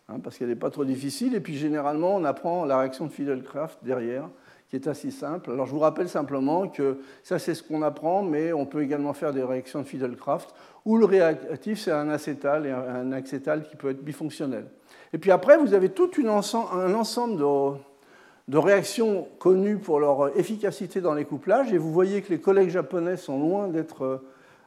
Hein, 0.09 0.19
parce 0.23 0.37
qu'elle 0.37 0.49
n'est 0.49 0.57
pas 0.57 0.71
trop 0.71 0.85
difficile. 0.85 1.35
Et 1.35 1.41
puis 1.41 1.57
généralement, 1.57 2.17
on 2.17 2.25
apprend 2.25 2.65
la 2.65 2.79
réaction 2.79 3.07
de 3.07 3.11
Fidelcraft 3.11 3.79
derrière, 3.83 4.29
qui 4.69 4.77
est 4.77 4.87
assez 4.87 5.11
simple. 5.11 5.51
Alors 5.51 5.67
je 5.67 5.73
vous 5.73 5.79
rappelle 5.79 6.09
simplement 6.09 6.69
que 6.69 6.99
ça, 7.23 7.39
c'est 7.39 7.55
ce 7.55 7.63
qu'on 7.63 7.81
apprend, 7.81 8.23
mais 8.23 8.53
on 8.53 8.67
peut 8.67 8.83
également 8.83 9.15
faire 9.15 9.33
des 9.33 9.43
réactions 9.43 9.81
de 9.81 9.87
Fidelcraft, 9.87 10.55
où 10.85 10.99
le 10.99 11.07
réactif, 11.07 11.81
c'est 11.81 11.91
un 11.91 12.11
acétal, 12.11 12.67
et 12.67 12.71
un 12.71 13.13
acétal 13.13 13.63
qui 13.63 13.77
peut 13.77 13.91
être 13.91 14.05
bifonctionnel. 14.05 14.67
Et 15.15 15.19
puis 15.19 15.31
après, 15.31 15.57
vous 15.57 15.73
avez 15.73 15.89
tout 15.89 16.11
un 16.19 16.95
ensemble 16.95 17.37
de, 17.39 17.79
de 18.49 18.59
réactions 18.59 19.27
connues 19.39 19.79
pour 19.79 20.01
leur 20.01 20.37
efficacité 20.37 21.01
dans 21.01 21.15
les 21.15 21.25
couplages, 21.25 21.73
et 21.73 21.79
vous 21.79 21.93
voyez 21.93 22.21
que 22.21 22.31
les 22.31 22.41
collègues 22.41 22.69
japonais 22.69 23.17
sont 23.17 23.39
loin 23.39 23.69
d'être 23.69 24.21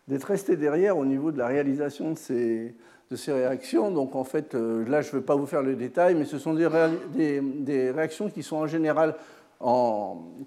restés 0.10 0.56
derrière 0.56 0.97
au 0.97 1.06
niveau 1.06 1.32
de 1.32 1.38
la 1.38 1.45
réalisation 1.45 2.12
de 2.12 2.17
ces, 2.17 2.76
de 3.10 3.15
ces 3.15 3.32
réactions. 3.32 3.91
Donc 3.91 4.15
en 4.15 4.24
fait, 4.24 4.56
euh, 4.56 4.88
là, 4.88 5.02
je 5.02 5.10
ne 5.10 5.13
vais 5.13 5.26
pas 5.26 5.36
vous 5.36 5.46
faire 5.46 5.63
le 5.63 5.76
détail, 5.76 6.15
mais 6.15 6.26
ce 6.26 6.38
sont 6.38 6.54
des, 6.54 6.67
réactions 7.91 8.30
qui 8.30 8.43
sont 8.43 8.58
en 8.58 8.67
général 8.67 9.15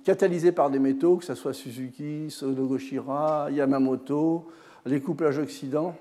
catalysées 0.05 0.53
par 0.53 0.71
des 0.71 0.79
métaux, 0.79 1.17
que 1.17 1.25
ce 1.25 1.35
soit 1.35 1.53
Suzuki, 1.53 2.31
Sodogoshira, 2.31 3.49
Yamamoto, 3.51 4.47
les 4.87 5.01
couplages 5.01 5.39
oxydants. 5.39 5.97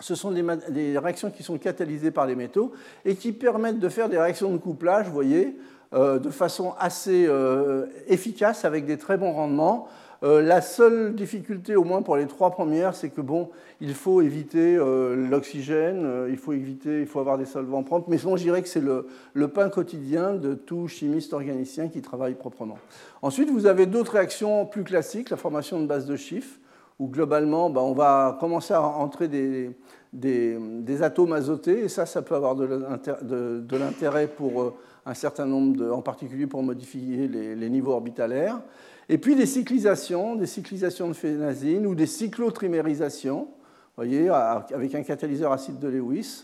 Ce 0.00 0.14
sont 0.14 0.30
des, 0.30 0.98
réactions 0.98 1.30
qui 1.30 1.42
sont 1.42 1.58
catalysées 1.58 2.12
par 2.12 2.26
les 2.26 2.36
métaux 2.36 2.72
et 3.04 3.16
qui 3.16 3.32
permettent 3.32 3.80
de 3.80 3.88
faire 3.88 4.08
des 4.08 4.18
réactions 4.18 4.52
de 4.52 4.58
couplage, 4.58 5.06
vous 5.06 5.12
voyez, 5.12 5.56
euh, 5.94 6.18
de 6.18 6.30
façon 6.30 6.74
assez 6.78 7.26
euh, 7.26 7.86
efficace 8.06 8.64
avec 8.64 8.86
des 8.86 8.98
très 8.98 9.16
bons 9.16 9.32
rendements. 9.32 9.88
Euh, 10.24 10.42
la 10.42 10.60
seule 10.60 11.14
difficulté, 11.14 11.76
au 11.76 11.84
moins 11.84 12.02
pour 12.02 12.16
les 12.16 12.26
trois 12.26 12.50
premières, 12.50 12.94
c'est 12.94 13.10
que 13.10 13.20
bon, 13.20 13.50
il 13.80 13.94
faut 13.94 14.20
éviter 14.20 14.76
euh, 14.76 15.14
l'oxygène, 15.14 16.04
euh, 16.04 16.28
il 16.28 16.36
faut 16.36 16.52
éviter, 16.52 17.00
il 17.00 17.06
faut 17.06 17.20
avoir 17.20 17.38
des 17.38 17.44
solvants 17.44 17.84
propres. 17.84 18.10
Mais 18.10 18.18
sinon, 18.18 18.36
je 18.36 18.42
dirais 18.42 18.62
que 18.62 18.68
c'est 18.68 18.82
le, 18.82 19.48
pain 19.48 19.68
quotidien 19.68 20.34
de 20.34 20.54
tout 20.54 20.88
chimiste 20.88 21.32
organicien 21.32 21.88
qui 21.88 22.02
travaille 22.02 22.34
proprement. 22.34 22.78
Ensuite, 23.22 23.50
vous 23.50 23.66
avez 23.66 23.86
d'autres 23.86 24.12
réactions 24.12 24.66
plus 24.66 24.82
classiques, 24.82 25.30
la 25.30 25.36
formation 25.36 25.80
de 25.80 25.86
base 25.86 26.06
de 26.06 26.16
chiffres, 26.16 26.58
où 26.98 27.06
globalement, 27.06 27.70
bah, 27.70 27.80
on 27.82 27.92
va 27.92 28.36
commencer 28.40 28.74
à 28.74 28.82
entrer 28.82 29.28
des, 29.28 31.02
atomes 31.02 31.32
azotés, 31.32 31.84
et 31.84 31.88
ça, 31.88 32.06
ça 32.06 32.22
peut 32.22 32.34
avoir 32.34 32.56
de 32.56 33.76
l'intérêt 33.76 34.26
pour 34.26 34.74
un 35.06 35.14
certain 35.14 35.46
nombre, 35.46 35.92
en 35.92 36.02
particulier 36.02 36.48
pour 36.48 36.62
modifier 36.62 37.28
les, 37.28 37.54
les 37.54 37.70
niveaux 37.70 37.92
orbitalaires. 37.92 38.60
Et 39.08 39.18
puis 39.18 39.34
des 39.34 39.46
cyclisations, 39.46 40.36
des 40.36 40.46
cyclisations 40.46 41.08
de 41.08 41.14
phénazine 41.14 41.86
ou 41.86 41.94
des 41.94 42.06
cyclotrimérisations, 42.06 43.48
voyez, 43.96 44.28
avec 44.28 44.94
un 44.94 45.02
catalyseur 45.02 45.52
acide 45.52 45.78
de 45.78 45.88
Lewis, 45.88 46.42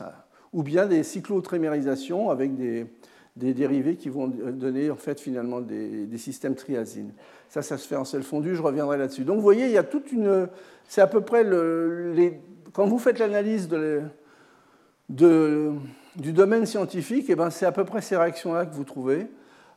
ou 0.53 0.63
bien 0.63 0.87
des 0.87 1.03
cyclotrimérisations 1.03 2.31
avec 2.31 2.57
des, 2.57 2.87
dérivés 3.37 3.97
qui 3.97 4.09
vont 4.09 4.29
donner 4.29 4.91
en 4.91 4.97
fait 4.97 5.21
finalement 5.21 5.61
des, 5.61 6.19
systèmes 6.19 6.55
triazines. 6.55 7.13
Ça, 7.49 7.63
ça 7.63 7.77
se 7.77 7.87
fait 7.87 7.97
en 7.97 8.05
sel 8.05 8.23
fondu, 8.23 8.57
je 8.57 8.63
reviendrai 8.63 8.99
là-dessus. 8.99 9.25
Donc 9.25 9.37
vous 9.37 9.43
voyez, 9.43 9.67
il 9.67 9.73
y 9.73 9.79
a 9.79 9.85
toute 9.85 10.11
une... 10.11 10.49
C'est 10.89 11.01
à 11.01 11.07
peu 11.07 11.21
près 11.23 11.45
le. 11.45 12.15
Quand 12.73 12.87
vous 12.87 12.99
faites 12.99 13.19
l'analyse 13.19 13.69
de, 13.69 14.03
de, 15.09 15.73
du 16.17 16.33
domaine 16.33 16.67
scientifique, 16.67 17.27
eh 17.29 17.35
ben, 17.35 17.51
c'est 17.51 17.67
à 17.67 17.73
peu 17.73 17.85
près 17.85 18.01
ces 18.01 18.17
réactions-là 18.17 18.67
que 18.67 18.75
vous 18.75 18.85
trouvez. 18.85 19.29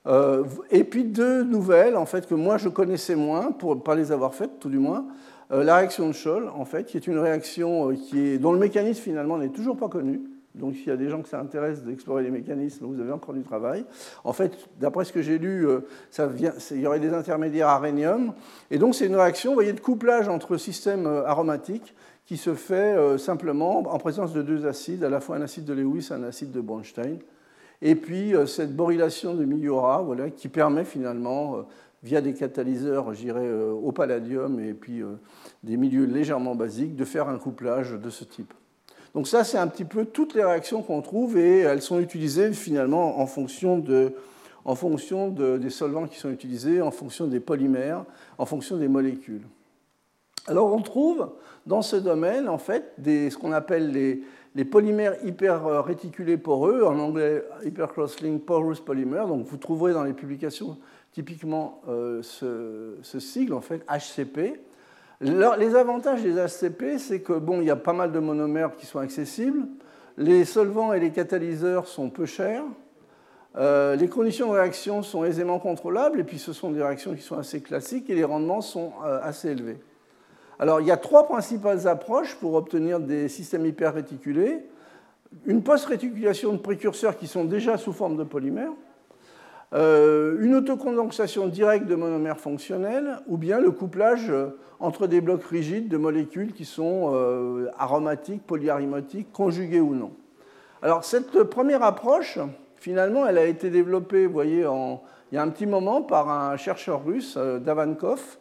Euh, 0.07 0.43
et 0.71 0.83
puis 0.83 1.03
deux 1.03 1.43
nouvelles, 1.43 1.95
en 1.95 2.05
fait, 2.05 2.27
que 2.27 2.35
moi 2.35 2.57
je 2.57 2.69
connaissais 2.69 3.15
moins, 3.15 3.51
pour 3.51 3.81
pas 3.83 3.95
les 3.95 4.11
avoir 4.11 4.33
faites 4.33 4.59
tout 4.59 4.69
du 4.69 4.79
moins. 4.79 5.05
Euh, 5.51 5.63
la 5.63 5.77
réaction 5.77 6.07
de 6.07 6.13
Scholl, 6.13 6.49
en 6.55 6.65
fait, 6.65 6.85
qui 6.85 6.97
est 6.97 7.07
une 7.07 7.19
réaction 7.19 7.91
euh, 7.91 7.95
qui 7.95 8.19
est, 8.19 8.37
dont 8.37 8.51
le 8.51 8.59
mécanisme 8.59 9.01
finalement 9.01 9.37
n'est 9.37 9.49
toujours 9.49 9.77
pas 9.77 9.89
connu. 9.89 10.21
Donc 10.55 10.75
s'il 10.75 10.87
y 10.87 10.91
a 10.91 10.97
des 10.97 11.09
gens 11.09 11.21
que 11.21 11.29
ça 11.29 11.39
intéresse 11.39 11.83
d'explorer 11.83 12.23
les 12.23 12.31
mécanismes, 12.31 12.85
vous 12.85 12.99
avez 12.99 13.11
encore 13.11 13.35
du 13.35 13.43
travail. 13.43 13.85
En 14.23 14.33
fait, 14.33 14.57
d'après 14.79 15.05
ce 15.05 15.13
que 15.13 15.21
j'ai 15.21 15.37
lu, 15.37 15.67
il 16.17 16.81
y 16.81 16.87
aurait 16.87 16.99
des 16.99 17.13
intermédiaires 17.13 17.67
arénium. 17.67 18.33
Et 18.71 18.79
donc 18.79 18.95
c'est 18.95 19.05
une 19.05 19.15
réaction, 19.15 19.53
voyez, 19.53 19.73
de 19.73 19.79
couplage 19.79 20.27
entre 20.29 20.57
systèmes 20.57 21.05
aromatiques 21.27 21.93
qui 22.25 22.37
se 22.37 22.55
fait 22.55 23.19
simplement 23.19 23.81
en 23.81 23.99
présence 23.99 24.33
de 24.33 24.41
deux 24.41 24.65
acides, 24.65 25.03
à 25.03 25.09
la 25.09 25.19
fois 25.19 25.35
un 25.35 25.43
acide 25.43 25.65
de 25.65 25.73
Lewis 25.73 26.07
et 26.09 26.13
un 26.15 26.23
acide 26.23 26.51
de 26.51 26.59
Bronstein. 26.59 27.19
Et 27.81 27.95
puis 27.95 28.33
cette 28.47 28.75
borylation 28.75 29.33
de 29.33 29.45
Migliora, 29.45 30.01
voilà, 30.01 30.29
qui 30.29 30.47
permet 30.47 30.83
finalement, 30.83 31.65
via 32.03 32.21
des 32.21 32.33
catalyseurs, 32.33 33.13
je 33.13 33.21
dirais, 33.21 33.51
au 33.51 33.91
palladium 33.91 34.59
et 34.59 34.73
puis 34.73 35.03
des 35.63 35.77
milieux 35.77 36.05
légèrement 36.05 36.55
basiques, 36.55 36.95
de 36.95 37.05
faire 37.05 37.29
un 37.29 37.37
couplage 37.37 37.91
de 37.91 38.09
ce 38.09 38.23
type. 38.23 38.53
Donc 39.13 39.27
ça, 39.27 39.43
c'est 39.43 39.57
un 39.57 39.67
petit 39.67 39.85
peu 39.85 40.05
toutes 40.05 40.35
les 40.35 40.43
réactions 40.43 40.83
qu'on 40.83 41.01
trouve 41.01 41.37
et 41.37 41.59
elles 41.59 41.81
sont 41.81 41.99
utilisées 41.99 42.53
finalement 42.53 43.19
en 43.19 43.25
fonction, 43.25 43.79
de, 43.79 44.13
en 44.63 44.75
fonction 44.75 45.29
des 45.29 45.69
solvants 45.69 46.07
qui 46.07 46.19
sont 46.19 46.29
utilisés, 46.29 46.81
en 46.81 46.91
fonction 46.91 47.25
des 47.25 47.39
polymères, 47.39 48.05
en 48.37 48.45
fonction 48.45 48.77
des 48.77 48.87
molécules. 48.87 49.41
Alors 50.45 50.71
on 50.71 50.81
trouve 50.81 51.31
dans 51.65 51.81
ce 51.81 51.95
domaine 51.95 52.47
en 52.47 52.59
fait 52.59 52.93
des, 52.99 53.29
ce 53.29 53.37
qu'on 53.37 53.53
appelle 53.53 53.91
les, 53.91 54.21
les 54.57 54.65
polymères 54.65 55.13
hyper 55.23 55.85
réticulés 55.85 56.35
poreux, 56.35 56.83
en 56.83 56.97
anglais 56.97 57.43
hypercrosslink 57.63 58.43
porous 58.43 58.81
polymer. 58.83 59.23
Donc 59.27 59.45
vous 59.45 59.57
trouverez 59.57 59.93
dans 59.93 60.03
les 60.03 60.13
publications 60.13 60.77
typiquement 61.13 61.81
euh, 61.87 62.21
ce, 62.23 63.19
sigle 63.19 63.53
en 63.53 63.61
fait 63.61 63.85
HCP 63.87 64.59
les 65.19 65.75
avantages 65.75 66.21
des 66.21 66.37
ACP, 66.37 66.99
c'est 66.99 67.21
que 67.21 67.33
bon, 67.33 67.59
il 67.61 67.65
y 67.65 67.71
a 67.71 67.75
pas 67.75 67.93
mal 67.93 68.11
de 68.11 68.19
monomères 68.19 68.75
qui 68.75 68.85
sont 68.85 68.99
accessibles, 68.99 69.67
les 70.15 70.45
solvants 70.45 70.93
et 70.93 70.99
les 70.99 71.09
catalyseurs 71.09 71.87
sont 71.87 72.11
peu 72.11 72.27
chers, 72.27 72.63
euh, 73.55 73.95
les 73.95 74.09
conditions 74.09 74.51
de 74.51 74.59
réaction 74.59 75.01
sont 75.01 75.23
aisément 75.23 75.57
contrôlables, 75.57 76.19
et 76.19 76.23
puis 76.23 76.37
ce 76.37 76.53
sont 76.53 76.69
des 76.69 76.83
réactions 76.83 77.15
qui 77.15 77.23
sont 77.23 77.37
assez 77.37 77.61
classiques 77.61 78.11
et 78.11 78.15
les 78.15 78.23
rendements 78.23 78.61
sont 78.61 78.93
euh, 79.03 79.19
assez 79.23 79.49
élevés. 79.49 79.79
Alors 80.59 80.81
il 80.81 80.87
y 80.87 80.91
a 80.91 80.97
trois 80.97 81.27
principales 81.27 81.87
approches 81.87 82.35
pour 82.35 82.55
obtenir 82.55 82.99
des 82.99 83.27
systèmes 83.29 83.65
hyper 83.65 83.93
réticulés. 83.93 84.65
Une 85.45 85.61
post-réticulation 85.61 86.53
de 86.53 86.57
précurseurs 86.57 87.17
qui 87.17 87.27
sont 87.27 87.45
déjà 87.45 87.77
sous 87.77 87.93
forme 87.93 88.17
de 88.17 88.23
polymères, 88.23 88.71
euh, 89.73 90.37
une 90.39 90.55
autocondensation 90.55 91.47
directe 91.47 91.85
de 91.85 91.95
monomères 91.95 92.39
fonctionnels 92.39 93.19
ou 93.27 93.37
bien 93.37 93.59
le 93.59 93.71
couplage 93.71 94.31
entre 94.79 95.07
des 95.07 95.21
blocs 95.21 95.43
rigides 95.43 95.89
de 95.89 95.97
molécules 95.97 96.53
qui 96.53 96.65
sont 96.65 97.11
euh, 97.13 97.69
aromatiques, 97.77 98.45
polyaromatiques, 98.47 99.31
conjuguées 99.31 99.81
ou 99.81 99.93
non. 99.93 100.11
Alors 100.81 101.03
cette 101.03 101.43
première 101.43 101.83
approche, 101.83 102.39
finalement, 102.77 103.27
elle 103.27 103.37
a 103.37 103.45
été 103.45 103.69
développée, 103.69 104.25
vous 104.25 104.33
voyez, 104.33 104.65
il 105.31 105.35
y 105.35 105.37
a 105.37 105.41
un 105.41 105.49
petit 105.49 105.65
moment 105.65 106.01
par 106.01 106.29
un 106.29 106.55
chercheur 106.55 107.03
russe, 107.03 107.35
euh, 107.37 107.59
Davankov, 107.59 108.37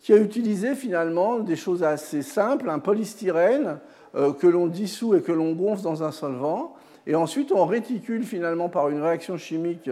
qui 0.00 0.12
a 0.12 0.16
utilisé 0.16 0.74
finalement 0.74 1.38
des 1.38 1.56
choses 1.56 1.82
assez 1.82 2.22
simples, 2.22 2.70
un 2.70 2.78
polystyrène 2.78 3.78
que 4.14 4.46
l'on 4.46 4.66
dissout 4.66 5.14
et 5.14 5.20
que 5.20 5.30
l'on 5.30 5.52
gonfle 5.52 5.82
dans 5.82 6.02
un 6.02 6.10
solvant, 6.10 6.74
et 7.06 7.14
ensuite 7.14 7.52
on 7.52 7.66
réticule 7.66 8.24
finalement 8.24 8.68
par 8.68 8.88
une 8.88 9.00
réaction 9.00 9.36
chimique 9.36 9.88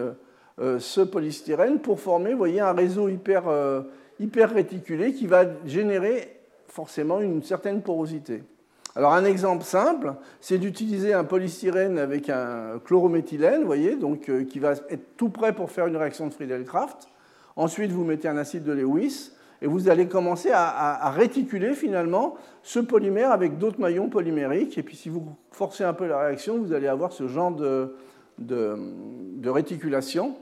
euh, 0.60 0.80
ce 0.80 1.00
polystyrène 1.00 1.78
pour 1.78 2.00
former 2.00 2.34
voyez, 2.34 2.58
un 2.58 2.72
réseau 2.72 3.08
hyper, 3.08 3.46
euh, 3.46 3.82
hyper 4.18 4.52
réticulé 4.52 5.12
qui 5.12 5.28
va 5.28 5.44
générer 5.64 6.40
forcément 6.66 7.20
une 7.20 7.44
certaine 7.44 7.80
porosité. 7.80 8.42
Alors 8.96 9.12
un 9.12 9.24
exemple 9.24 9.62
simple, 9.62 10.14
c'est 10.40 10.58
d'utiliser 10.58 11.12
un 11.12 11.22
polystyrène 11.22 11.96
avec 11.96 12.28
un 12.28 12.80
chlorométhylène, 12.84 13.62
voyez, 13.62 13.94
donc, 13.94 14.28
euh, 14.28 14.44
qui 14.44 14.58
va 14.58 14.72
être 14.90 15.16
tout 15.16 15.28
prêt 15.28 15.52
pour 15.52 15.70
faire 15.70 15.86
une 15.86 15.96
réaction 15.96 16.26
de 16.26 16.34
Friedel-Crafts. 16.34 17.06
Ensuite, 17.54 17.92
vous 17.92 18.02
mettez 18.02 18.26
un 18.26 18.36
acide 18.36 18.64
de 18.64 18.72
Lewis 18.72 19.30
et 19.60 19.66
vous 19.66 19.88
allez 19.88 20.06
commencer 20.06 20.50
à, 20.52 21.10
réticuler 21.10 21.74
finalement 21.74 22.36
ce 22.62 22.78
polymère 22.78 23.32
avec 23.32 23.58
d'autres 23.58 23.80
maillons 23.80 24.08
polymériques. 24.08 24.78
Et 24.78 24.82
puis 24.82 24.96
si 24.96 25.08
vous 25.08 25.26
forcez 25.50 25.84
un 25.84 25.94
peu 25.94 26.06
la 26.06 26.20
réaction, 26.20 26.58
vous 26.58 26.72
allez 26.72 26.86
avoir 26.86 27.12
ce 27.12 27.26
genre 27.26 27.50
de, 27.50 27.94
réticulation. 29.44 30.36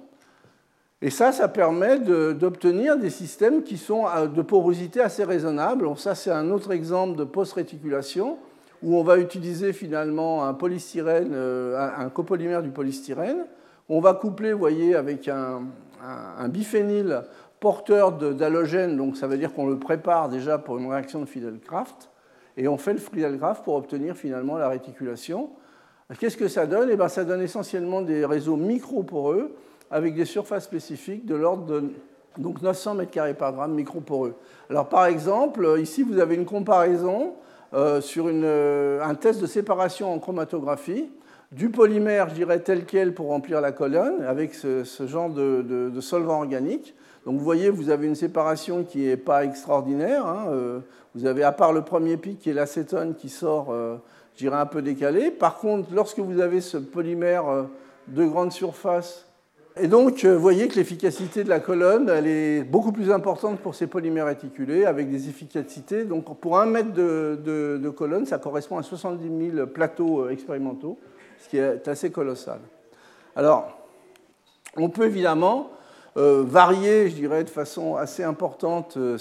Et 1.02 1.10
ça, 1.10 1.32
ça 1.32 1.48
permet 1.48 1.98
d'obtenir 1.98 2.98
des 2.98 3.10
systèmes 3.10 3.62
qui 3.62 3.78
sont 3.78 4.04
de 4.34 4.42
porosité 4.42 5.00
assez 5.00 5.24
raisonnable. 5.24 5.88
ça, 5.96 6.14
c'est 6.14 6.30
un 6.30 6.50
autre 6.50 6.72
exemple 6.72 7.16
de 7.16 7.24
post-réticulation 7.24 8.38
où 8.82 8.96
on 8.96 9.02
va 9.02 9.18
utiliser 9.18 9.72
finalement 9.72 10.44
un 10.44 10.52
polystyrène, 10.52 11.30
euh, 11.32 11.90
un 11.96 12.10
copolymère 12.10 12.62
du 12.62 12.68
polystyrène. 12.68 13.46
On 13.88 14.00
va 14.00 14.12
coupler, 14.12 14.52
vous 14.52 14.58
voyez, 14.58 14.94
avec 14.94 15.28
un, 15.28 15.62
un 16.02 16.48
biphényl 16.48 17.22
porteur 17.60 18.12
d'halogène, 18.12 18.96
donc 18.96 19.16
ça 19.16 19.26
veut 19.26 19.38
dire 19.38 19.52
qu'on 19.52 19.66
le 19.66 19.78
prépare 19.78 20.28
déjà 20.28 20.58
pour 20.58 20.78
une 20.78 20.90
réaction 20.90 21.20
de 21.20 21.26
Friedel-Crafts, 21.26 22.10
et 22.56 22.68
on 22.68 22.76
fait 22.76 22.92
le 22.92 22.98
Friedel-Crafts 22.98 23.64
pour 23.64 23.74
obtenir 23.74 24.16
finalement 24.16 24.56
la 24.56 24.68
réticulation. 24.68 25.50
Qu'est-ce 26.18 26.36
que 26.36 26.48
ça 26.48 26.66
donne? 26.66 26.88
Eh 26.90 26.96
bien, 26.96 27.08
Ça 27.08 27.24
donne 27.24 27.42
essentiellement 27.42 28.00
des 28.00 28.24
réseaux 28.24 28.56
microporeux 28.56 29.54
avec 29.90 30.14
des 30.14 30.24
surfaces 30.24 30.64
spécifiques 30.64 31.26
de 31.26 31.34
l'ordre 31.34 31.66
de 31.66 31.84
donc 32.38 32.60
900 32.60 32.96
m2 32.96 33.34
par 33.34 33.52
gramme 33.52 33.72
microporeux. 33.72 34.34
Alors 34.68 34.88
par 34.88 35.06
exemple, 35.06 35.76
ici 35.78 36.02
vous 36.02 36.18
avez 36.18 36.34
une 36.34 36.44
comparaison 36.44 37.34
euh, 37.72 38.00
sur 38.00 38.26
euh, 38.28 39.00
un 39.02 39.14
test 39.14 39.40
de 39.40 39.46
séparation 39.46 40.12
en 40.12 40.18
chromatographie 40.18 41.10
du 41.52 41.70
polymère, 41.70 42.28
je 42.28 42.34
dirais 42.34 42.60
tel 42.60 42.84
quel 42.84 43.14
pour 43.14 43.28
remplir 43.28 43.60
la 43.60 43.70
colonne, 43.72 44.22
avec 44.24 44.52
ce, 44.54 44.84
genre 45.06 45.30
de, 45.30 45.92
solvant 46.00 46.38
organique. 46.38 46.95
Donc 47.26 47.36
vous 47.36 47.44
voyez, 47.44 47.68
vous 47.68 47.90
avez 47.90 48.06
une 48.06 48.14
séparation 48.14 48.84
qui 48.84 49.00
n'est 49.00 49.18
pas 49.18 49.44
extraordinaire. 49.44 50.26
Hein, 50.26 50.46
euh, 50.48 50.80
vous 51.14 51.26
avez, 51.26 51.42
à 51.42 51.52
part 51.52 51.74
le 51.74 51.82
premier 51.82 52.16
pic 52.16 52.38
qui 52.38 52.48
est 52.48 52.54
l'acétone 52.54 53.14
qui 53.14 53.28
sort, 53.28 53.74
je 54.34 54.38
dirais, 54.38 54.56
un 54.56 54.66
peu 54.66 54.82
décalé. 54.82 55.30
Par 55.30 55.58
contre, 55.58 55.88
lorsque 55.94 56.18
vous 56.18 56.40
avez 56.40 56.60
ce 56.60 56.76
polymère 56.76 57.44
de 58.08 58.24
grande 58.26 58.52
surface 58.52 59.26
et 59.78 59.88
donc, 59.88 60.24
vous 60.24 60.40
voyez 60.40 60.68
que 60.68 60.76
l'efficacité 60.76 61.44
de 61.44 61.50
la 61.50 61.60
colonne, 61.60 62.08
elle 62.08 62.26
est 62.26 62.62
beaucoup 62.62 62.92
plus 62.92 63.10
importante 63.10 63.60
pour 63.60 63.74
ces 63.74 63.86
polymères 63.86 64.24
réticulés, 64.24 64.86
avec 64.86 65.10
des 65.10 65.28
efficacités. 65.28 66.04
Donc, 66.04 66.40
pour 66.40 66.58
un 66.58 66.64
mètre 66.64 66.94
de, 66.94 67.92
colonne, 67.94 68.24
ça 68.24 68.38
correspond 68.38 68.78
à 68.78 68.82
70 68.82 69.52
000 69.54 69.66
plateaux 69.66 70.22
euh, 70.22 70.30
expérimentaux, 70.30 70.98
ce 71.38 71.50
qui 71.50 71.58
est 71.58 71.86
assez 71.88 72.10
colossal. 72.10 72.60
Alors, 73.34 73.78
on 74.78 74.88
peut 74.88 75.04
évidemment 75.04 75.68
euh, 75.68 75.74
varier, 76.16 77.10
je 77.10 77.14
dirais, 77.14 77.44
de 77.44 77.50
façon 77.50 77.96
assez 77.96 78.24
importante 78.24 78.96
euh, 78.96 79.18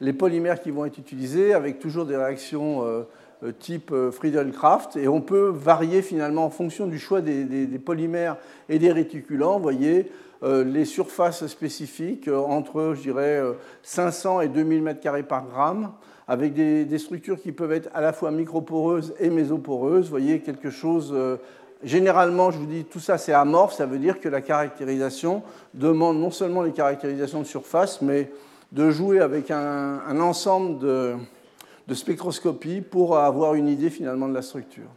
les 0.00 0.12
polymères 0.12 0.60
qui 0.60 0.70
vont 0.70 0.84
être 0.84 0.98
utilisés, 0.98 1.54
avec 1.54 1.78
toujours 1.78 2.04
des 2.06 2.16
réactions 2.16 3.06
euh, 3.44 3.52
type 3.52 3.90
euh, 3.92 4.10
Friedel-Crafts, 4.10 4.96
et 4.96 5.08
on 5.08 5.20
peut 5.20 5.48
varier 5.48 6.02
finalement 6.02 6.46
en 6.46 6.50
fonction 6.50 6.86
du 6.86 6.98
choix 6.98 7.20
des, 7.20 7.66
polymères 7.84 8.36
et 8.68 8.78
des 8.78 8.90
réticulants, 8.90 9.56
vous 9.56 9.62
voyez, 9.62 10.10
euh, 10.42 10.64
les 10.64 10.84
surfaces 10.84 11.46
spécifiques 11.46 12.28
entre, 12.28 12.94
je 12.96 13.02
dirais, 13.02 13.42
500 13.82 14.40
et 14.42 14.48
2000 14.48 14.84
m2 14.84 15.22
par 15.24 15.46
gramme, 15.46 15.92
avec 16.26 16.54
des, 16.54 16.98
structures 16.98 17.40
qui 17.40 17.52
peuvent 17.52 17.72
être 17.72 17.90
à 17.92 18.00
la 18.00 18.12
fois 18.12 18.30
microporeuses 18.30 19.14
et 19.20 19.30
mésoporeuses, 19.30 20.04
vous 20.04 20.10
voyez, 20.10 20.40
quelque 20.40 20.70
chose... 20.70 21.14
Généralement, 21.84 22.50
je 22.50 22.58
vous 22.58 22.66
dis, 22.66 22.84
tout 22.84 23.00
ça 23.00 23.18
c'est 23.18 23.32
amorphe, 23.32 23.74
ça 23.74 23.86
veut 23.86 23.98
dire 23.98 24.20
que 24.20 24.28
la 24.28 24.40
caractérisation 24.40 25.42
demande 25.74 26.18
non 26.18 26.30
seulement 26.30 26.62
les 26.62 26.72
caractérisations 26.72 27.40
de 27.40 27.46
surface, 27.46 28.00
mais 28.00 28.30
de 28.72 28.90
jouer 28.90 29.20
avec 29.20 29.50
un 29.50 30.20
ensemble 30.20 30.78
de, 30.78 31.14
de 31.86 31.94
spectroscopie 31.94 32.80
pour 32.80 33.18
avoir 33.18 33.54
une 33.54 33.68
idée 33.68 33.90
finalement 33.90 34.28
de 34.28 34.34
la 34.34 34.42
structure. 34.42 34.88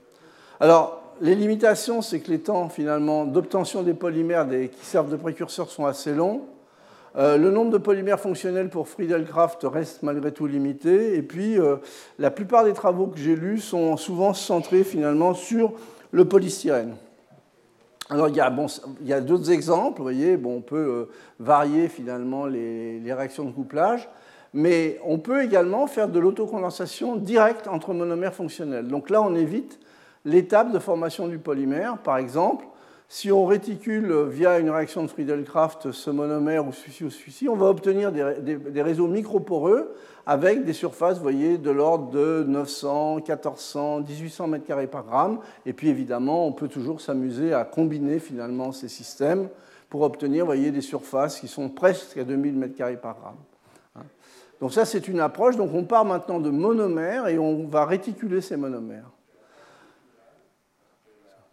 Alors, 0.60 1.02
les 1.22 1.36
limitations, 1.36 2.02
c'est 2.02 2.20
que 2.20 2.30
les 2.30 2.40
temps 2.40 2.70
finalement 2.70 3.26
d'obtention 3.26 3.84
des 3.84 3.94
polymères 3.94 4.48
qui 4.48 4.86
servent 4.86 5.12
de 5.12 5.16
précurseurs 5.16 5.70
sont 5.70 5.86
assez 5.86 6.14
longs. 6.14 6.42
Euh, 7.16 7.38
le 7.38 7.50
nombre 7.50 7.72
de 7.72 7.80
polymères 7.80 8.20
fonctionnels 8.20 8.70
pour 8.70 8.88
Friedel-Crafts 8.88 9.64
reste 9.64 10.04
malgré 10.04 10.32
tout 10.32 10.46
limité. 10.46 11.16
Et 11.16 11.24
puis, 11.24 11.60
euh, 11.60 11.78
la 12.20 12.30
plupart 12.30 12.64
des 12.64 12.74
travaux 12.74 13.08
que 13.08 13.18
j'ai 13.18 13.36
lus 13.36 13.60
sont 13.60 13.98
souvent 13.98 14.34
centrés 14.34 14.84
finalement 14.84 15.34
sur 15.34 15.74
le 16.18 16.26
polystyrène. 16.26 16.96
Alors, 18.10 18.28
il 18.30 18.36
y 18.36 19.14
a, 19.14 19.22
d'autres 19.22 19.52
exemples, 19.52 19.98
vous 19.98 20.04
voyez, 20.04 20.36
bon, 20.36 20.58
on 20.58 20.62
peut 20.62 20.76
euh, 20.78 21.06
varier 21.40 21.90
finalement 21.90 22.46
les, 22.46 23.02
réactions 23.14 23.46
de 23.46 23.52
couplage 23.52 24.10
mais 24.54 24.98
on 25.04 25.20
peut 25.20 25.44
également 25.44 25.88
faire 25.88 26.08
de 26.08 26.18
l'autocondensation 26.20 27.18
directe 27.18 27.68
entre 27.68 27.94
monomères 27.94 28.34
fonctionnels. 28.34 28.88
Donc 28.88 29.10
là, 29.10 29.22
on 29.22 29.36
évite 29.36 29.78
l'étape 30.24 30.72
de 30.72 30.80
formation 30.80 31.28
du 31.28 31.38
polymère. 31.38 31.98
Par 31.98 32.18
exemple, 32.18 32.66
si 33.10 33.32
on 33.32 33.46
réticule 33.46 34.24
via 34.30 34.58
une 34.58 34.70
réaction 34.70 35.04
de 35.04 35.10
Friedel-Crafts 35.10 35.92
ce 35.92 36.10
monomère 36.10 36.66
ou 36.66 36.72
celui-ci 36.72 37.04
ou 37.04 37.10
celui-ci, 37.10 37.50
on 37.50 37.56
va 37.56 37.68
obtenir 37.68 38.12
des, 38.12 38.82
réseaux 38.82 39.08
microporeux 39.08 39.94
avec 40.30 40.66
des 40.66 40.74
surfaces, 40.74 41.20
voyez, 41.20 41.58
de 41.58 41.72
l'ordre 41.72 42.12
de 42.12 42.44
900, 42.46 43.16
1400, 43.16 44.02
1800 44.02 44.50
m2 44.50 44.88
par 44.88 45.06
gramme. 45.06 45.40
Et 45.66 45.72
puis 45.72 45.88
évidemment, 45.88 46.46
on 46.46 46.52
peut 46.52 46.68
toujours 46.68 47.00
s'amuser 47.00 47.54
à 47.54 47.64
combiner 47.64 48.20
finalement 48.20 48.74
ces 48.74 48.90
systèmes 48.90 49.48
pour 49.90 50.02
obtenir, 50.02 50.46
voyez, 50.46 50.70
des 50.72 50.82
surfaces 50.82 51.40
qui 51.40 51.48
sont 51.48 51.70
presque 51.70 52.18
à 52.18 52.26
2000 52.26 52.60
m2 52.60 52.98
par 52.98 53.16
gramme. 53.16 54.04
Donc 54.60 54.74
ça, 54.74 54.84
c'est 54.84 55.08
une 55.08 55.22
approche. 55.22 55.56
Donc 55.56 55.74
on 55.74 55.86
part 55.86 56.04
maintenant 56.04 56.42
de 56.42 56.50
monomères 56.50 57.30
et 57.30 57.40
on 57.40 57.66
va 57.66 57.86
réticuler 57.86 58.42
ces 58.42 58.58
monomères. 58.58 59.10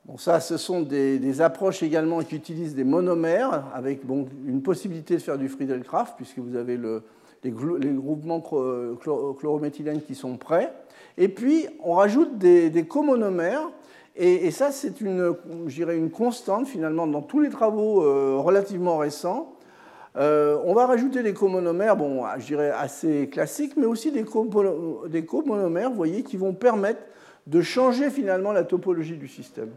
Bon, 0.04 0.18
ça, 0.18 0.40
ce 0.40 0.56
sont 0.56 0.82
des, 0.82 1.40
approches 1.40 1.84
également 1.84 2.22
qui 2.24 2.34
utilisent 2.34 2.74
des 2.74 2.84
monomères, 2.84 3.66
avec 3.72 4.04
bon, 4.04 4.26
une 4.44 4.62
possibilité 4.62 5.14
de 5.14 5.22
faire 5.22 5.38
du 5.38 5.48
Friedelkraft, 5.48 6.14
puisque 6.16 6.38
vous 6.40 6.56
avez 6.56 6.76
le, 6.76 7.04
les, 7.44 7.50
groupements 7.50 8.40
chlorométhylènes 8.40 10.02
qui 10.02 10.14
sont 10.14 10.36
prêts. 10.36 10.72
Et 11.16 11.28
puis, 11.28 11.66
on 11.82 11.94
rajoute 11.94 12.38
des, 12.38 12.86
comonomères, 12.88 13.70
et, 14.16 14.50
ça, 14.50 14.70
c'est 14.70 15.00
une, 15.00 15.34
une 15.76 16.10
constante 16.10 16.66
finalement 16.66 17.06
dans 17.06 17.22
tous 17.22 17.40
les 17.40 17.50
travaux 17.50 18.02
euh, 18.02 18.36
relativement 18.38 18.98
récents. 18.98 19.52
Euh, 20.16 20.56
on 20.64 20.74
va 20.74 20.86
rajouter 20.86 21.22
des 21.24 21.34
comonomères, 21.34 21.96
bon, 21.96 22.22
je 22.38 22.46
dirais 22.46 22.70
assez 22.70 23.28
classiques, 23.28 23.76
mais 23.76 23.86
aussi 23.86 24.12
des, 24.12 24.24
des 25.08 25.24
comonomères, 25.24 25.90
vous 25.90 25.96
voyez, 25.96 26.22
qui 26.22 26.36
vont 26.36 26.52
permettre 26.52 27.00
de 27.46 27.60
changer 27.60 28.10
finalement 28.10 28.52
la 28.52 28.62
topologie 28.62 29.16
du 29.16 29.28
système. 29.28 29.70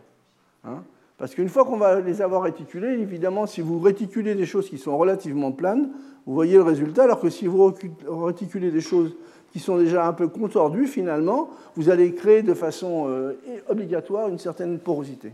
Hein. 0.63 0.84
Parce 1.17 1.34
qu'une 1.34 1.49
fois 1.49 1.65
qu'on 1.65 1.77
va 1.77 1.99
les 1.99 2.21
avoir 2.21 2.43
réticulés, 2.43 2.99
évidemment, 2.99 3.47
si 3.47 3.62
vous 3.62 3.80
réticulez 3.80 4.36
des 4.36 4.45
choses 4.45 4.69
qui 4.69 4.77
sont 4.77 4.97
relativement 4.97 5.51
planes, 5.51 5.89
vous 6.27 6.34
voyez 6.34 6.56
le 6.56 6.63
résultat, 6.63 7.03
alors 7.03 7.19
que 7.19 7.30
si 7.30 7.47
vous 7.47 7.73
réticulez 8.08 8.69
des 8.69 8.82
choses 8.82 9.15
qui 9.51 9.60
sont 9.60 9.77
déjà 9.77 10.06
un 10.06 10.13
peu 10.13 10.27
contordues, 10.27 10.86
finalement, 10.86 11.49
vous 11.75 11.89
allez 11.89 12.13
créer 12.13 12.43
de 12.43 12.53
façon 12.53 13.06
euh, 13.08 13.34
obligatoire 13.67 14.27
une 14.27 14.38
certaine 14.38 14.77
porosité. 14.77 15.34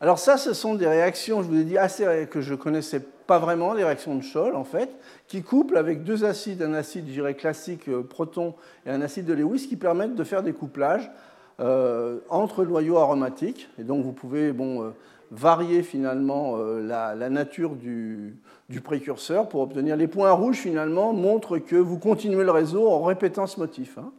Alors 0.00 0.18
ça, 0.18 0.36
ce 0.36 0.52
sont 0.52 0.74
des 0.74 0.86
réactions, 0.86 1.42
je 1.42 1.48
vous 1.48 1.60
ai 1.60 1.64
dit, 1.64 1.78
assez 1.78 2.28
que 2.30 2.42
je 2.42 2.52
ne 2.52 2.58
connaissais 2.58 3.00
pas 3.26 3.38
vraiment, 3.38 3.72
les 3.72 3.84
réactions 3.84 4.16
de 4.16 4.22
Scholl, 4.22 4.54
en 4.54 4.64
fait, 4.64 4.90
qui 5.28 5.42
couplent 5.42 5.78
avec 5.78 6.04
deux 6.04 6.26
acides, 6.26 6.60
un 6.60 6.74
acide, 6.74 7.06
je 7.06 7.12
dirais, 7.12 7.34
classique, 7.34 7.88
euh, 7.88 8.02
proton, 8.02 8.54
et 8.84 8.90
un 8.90 9.00
acide 9.00 9.24
de 9.24 9.32
Lewis, 9.32 9.66
qui 9.66 9.76
permettent 9.76 10.14
de 10.14 10.24
faire 10.24 10.42
des 10.42 10.52
couplages 10.52 11.10
entre 11.58 12.64
noyaux 12.64 12.98
aromatiques. 12.98 13.68
Et 13.78 13.84
donc, 13.84 14.04
vous 14.04 14.12
pouvez 14.12 14.52
bon, 14.52 14.92
varier 15.30 15.82
finalement 15.82 16.56
la, 16.56 17.14
la 17.14 17.30
nature 17.30 17.76
du, 17.76 18.36
précurseur 18.82 19.48
pour 19.48 19.60
obtenir 19.60 19.96
les 19.96 20.08
points 20.08 20.32
rouges 20.32 20.56
finalement 20.56 21.12
montrent 21.12 21.58
que 21.58 21.76
vous 21.76 21.98
continuez 21.98 22.44
le 22.44 22.50
réseau 22.50 22.88
en 22.88 23.02
répétant 23.02 23.46
ce 23.46 23.60
motif. 23.60 23.98
Hein. 23.98 24.12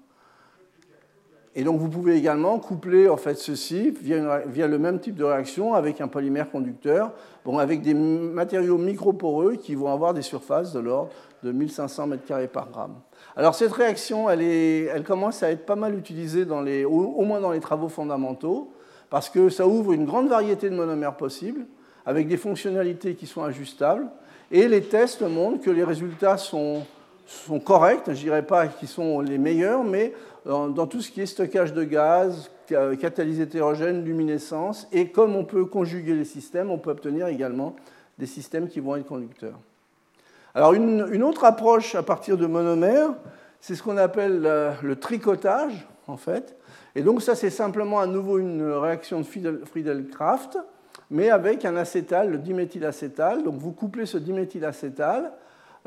Et 1.58 1.64
donc 1.64 1.80
vous 1.80 1.88
pouvez 1.88 2.18
également 2.18 2.60
coupler 2.60 3.08
en 3.08 3.16
fait 3.16 3.36
ceci 3.36 3.92
via, 3.92 4.40
via, 4.46 4.68
le 4.68 4.78
même 4.78 5.00
type 5.00 5.16
de 5.16 5.24
réaction 5.24 5.74
avec 5.74 6.02
un 6.02 6.10
polymère 6.10 6.52
conducteur, 6.52 7.14
avec 7.58 7.82
des 7.82 7.94
matériaux 7.94 8.78
microporeux 8.78 9.56
qui 9.56 9.74
vont 9.74 9.92
avoir 9.92 10.14
des 10.14 10.22
surfaces 10.22 10.74
de 10.74 10.80
l'ordre 10.80 11.12
de 11.44 11.54
1500 11.54 12.10
m2 12.10 12.48
par 12.48 12.70
gramme. 12.70 12.96
Alors 13.38 13.54
cette 13.54 13.74
réaction, 13.74 14.30
elle, 14.30 15.04
commence 15.04 15.44
à 15.44 15.52
être 15.52 15.66
pas 15.66 15.76
mal 15.76 15.98
utilisée 15.98 16.46
au 16.46 17.22
moins 17.24 17.42
dans 17.42 17.52
les 17.52 17.60
travaux 17.60 17.90
fondamentaux, 17.90 18.72
parce 19.10 19.30
que 19.30 19.50
ça 19.50 19.68
ouvre 19.68 19.92
une 19.92 20.06
grande 20.06 20.30
variété 20.30 20.70
de 20.70 20.76
monomères 20.76 21.18
possibles, 21.18 21.66
avec 22.06 22.28
des 22.28 22.38
fonctionnalités 22.38 23.16
qui 23.16 23.28
sont 23.28 23.44
ajustables, 23.44 24.08
et 24.52 24.68
les 24.68 24.82
tests 24.82 25.22
montrent 25.22 25.62
que 25.62 25.70
les 25.70 25.84
résultats 25.84 26.38
sont, 26.38 26.84
sont 27.26 27.60
corrects, 27.60 28.04
je 28.08 28.14
dirais 28.14 28.46
pas 28.46 28.68
qu'ils 28.68 28.88
sont 28.88 29.20
les 29.20 29.38
meilleurs, 29.38 29.84
mais 29.84 30.14
dans, 30.46 30.88
tout 30.88 31.02
ce 31.02 31.12
qui 31.12 31.22
est 31.22 31.26
stockage 31.26 31.74
de 31.74 31.84
gaz, 31.84 32.50
catalyse 32.68 33.42
hétérogène, 33.42 34.06
luminescence, 34.06 34.88
et 34.94 35.10
comme 35.10 35.36
on 35.36 35.44
peut 35.44 35.66
conjuguer 35.66 36.14
les 36.14 36.26
systèmes, 36.26 36.72
on 36.72 36.78
peut 36.78 36.92
obtenir 36.92 37.28
également 37.28 37.76
des 38.18 38.28
systèmes 38.28 38.70
qui 38.70 38.80
vont 38.80 38.96
être 38.96 39.08
conducteurs. 39.08 39.60
Alors 40.56 40.74
une, 40.74 41.24
autre 41.24 41.44
approche 41.44 41.94
à 41.96 42.02
partir 42.02 42.38
de 42.38 42.48
monomères, 42.48 43.10
c'est 43.60 43.76
ce 43.76 43.84
qu'on 43.84 43.98
appelle 43.98 44.42
le, 44.82 44.96
tricotage, 44.96 45.88
en 46.08 46.18
fait. 46.18 46.56
Et 46.96 47.04
donc 47.04 47.22
ça, 47.22 47.36
c'est 47.36 47.50
simplement 47.50 48.00
à 48.00 48.08
nouveau 48.08 48.40
une 48.40 48.64
réaction 48.64 49.20
de 49.20 49.26
Friedel-Crafts 49.66 50.58
mais 51.12 51.30
avec 51.30 51.66
un 51.66 51.76
acétal, 51.76 52.32
le 52.32 52.38
diméthylacétal. 52.38 53.44
Donc 53.44 53.56
vous 53.56 53.72
couplez 53.72 54.06
ce 54.06 54.18
diméthylacétal 54.18 55.32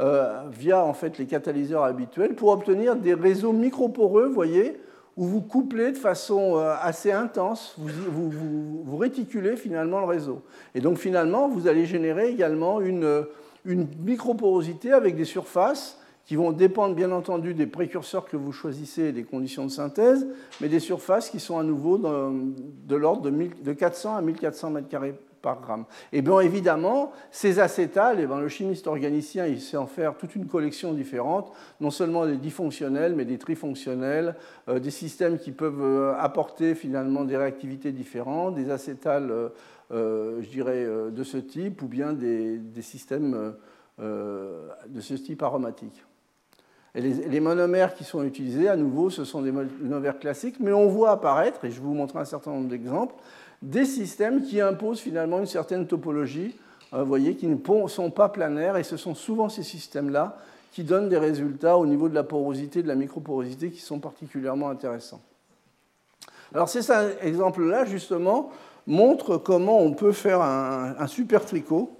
euh, 0.00 0.42
via 0.50 0.84
en 0.84 0.94
fait 0.94 1.18
les 1.18 1.26
catalyseurs 1.26 1.84
habituels 1.84 2.34
pour 2.34 2.50
obtenir 2.50 2.96
des 2.96 3.14
réseaux 3.14 3.52
microporeux, 3.52 4.28
voyez, 4.28 4.80
où 5.16 5.24
vous 5.24 5.40
couplez 5.40 5.92
de 5.92 5.96
façon 5.96 6.56
euh, 6.56 6.74
assez 6.80 7.10
intense, 7.10 7.74
vous, 7.78 8.30
vous, 8.30 8.96
réticulez 8.96 9.56
finalement 9.56 9.98
le 9.98 10.06
réseau. 10.06 10.42
Et 10.74 10.80
donc 10.80 10.98
finalement, 10.98 11.48
vous 11.48 11.66
allez 11.66 11.86
générer 11.86 12.28
également 12.28 12.80
une, 12.80 13.24
une 13.68 13.86
microporosité 14.00 14.92
avec 14.92 15.14
des 15.14 15.26
surfaces 15.26 16.00
qui 16.24 16.36
vont 16.36 16.52
dépendre 16.52 16.94
bien 16.94 17.12
entendu 17.12 17.54
des 17.54 17.66
précurseurs 17.66 18.24
que 18.26 18.36
vous 18.36 18.52
choisissez 18.52 19.04
et 19.04 19.12
des 19.12 19.24
conditions 19.24 19.64
de 19.64 19.70
synthèse, 19.70 20.26
mais 20.60 20.68
des 20.68 20.80
surfaces 20.80 21.30
qui 21.30 21.40
sont 21.40 21.58
à 21.58 21.62
nouveau 21.62 21.96
de 21.96 22.96
l'ordre 22.96 23.30
de, 23.30 23.72
400 23.72 24.16
à 24.16 24.20
1400 24.20 24.72
m2 24.72 25.14
par 25.40 25.60
gramme. 25.60 25.84
Et 26.12 26.20
bien 26.20 26.40
évidemment, 26.40 27.12
ces 27.30 27.60
acétales, 27.60 28.20
et 28.20 28.26
bien, 28.26 28.40
le 28.40 28.48
chimiste 28.48 28.86
organicien 28.86 29.46
il 29.46 29.60
sait 29.60 29.76
en 29.76 29.86
faire 29.86 30.16
toute 30.16 30.34
une 30.34 30.46
collection 30.46 30.92
différente, 30.92 31.52
non 31.80 31.90
seulement 31.90 32.26
des 32.26 32.36
difonctionnels, 32.36 33.14
mais 33.14 33.24
des 33.24 33.38
trifonctionnels, 33.38 34.34
euh, 34.68 34.78
des 34.78 34.90
systèmes 34.90 35.38
qui 35.38 35.52
peuvent 35.52 35.82
euh, 35.82 36.14
apporter 36.18 36.74
finalement 36.74 37.24
des 37.24 37.36
réactivités 37.36 37.92
différentes, 37.92 38.54
des 38.54 38.70
acétales, 38.70 39.30
euh, 39.30 39.48
je 39.90 40.48
dirais, 40.48 40.86
de 41.10 41.24
ce 41.24 41.38
type, 41.38 41.82
ou 41.82 41.86
bien 41.86 42.12
des, 42.12 42.60
systèmes 42.80 43.54
de 43.98 45.00
ce 45.00 45.14
type 45.14 45.42
aromatique 45.42 46.04
les, 46.94 47.40
monomères 47.40 47.94
qui 47.94 48.04
sont 48.04 48.22
utilisés, 48.22 48.68
à 48.68 48.76
nouveau, 48.76 49.10
ce 49.10 49.24
sont 49.24 49.42
des 49.42 49.52
monomères 49.52 50.18
classiques, 50.18 50.56
mais 50.60 50.72
on 50.72 50.88
voit 50.88 51.10
apparaître, 51.10 51.64
et 51.64 51.70
je 51.70 51.76
vais 51.76 51.86
vous 51.86 51.94
montrer 51.94 52.18
un 52.18 52.24
certain 52.24 52.50
nombre 52.50 52.68
d'exemples, 52.68 53.14
des 53.62 53.84
systèmes 53.84 54.42
qui 54.42 54.60
imposent 54.60 55.00
finalement 55.00 55.38
une 55.38 55.46
certaine 55.46 55.86
topologie, 55.86 56.56
euh, 56.94 57.02
vous 57.02 57.08
voyez, 57.08 57.34
qui 57.34 57.46
ne 57.46 57.56
sont 57.88 58.10
pas 58.10 58.28
planaires, 58.28 58.76
et 58.76 58.82
ce 58.82 58.96
sont 58.96 59.14
souvent 59.14 59.48
ces 59.48 59.62
systèmes-là 59.62 60.38
qui 60.72 60.84
donnent 60.84 61.08
des 61.08 61.18
résultats 61.18 61.76
au 61.76 61.86
niveau 61.86 62.08
de 62.08 62.14
la 62.14 62.24
porosité, 62.24 62.82
de 62.82 62.88
la 62.88 62.94
microporosité, 62.94 63.70
qui 63.70 63.80
sont 63.80 63.98
particulièrement 63.98 64.68
intéressants. 64.68 65.20
Alors 66.54 66.68
ces 66.68 66.90
exemples-là, 67.22 67.84
justement, 67.84 68.50
montrent 68.88 69.36
comment 69.36 69.78
on 69.80 69.92
peut 69.92 70.12
faire 70.12 70.40
un, 70.40 71.06
super 71.06 71.44
tricot. 71.44 71.96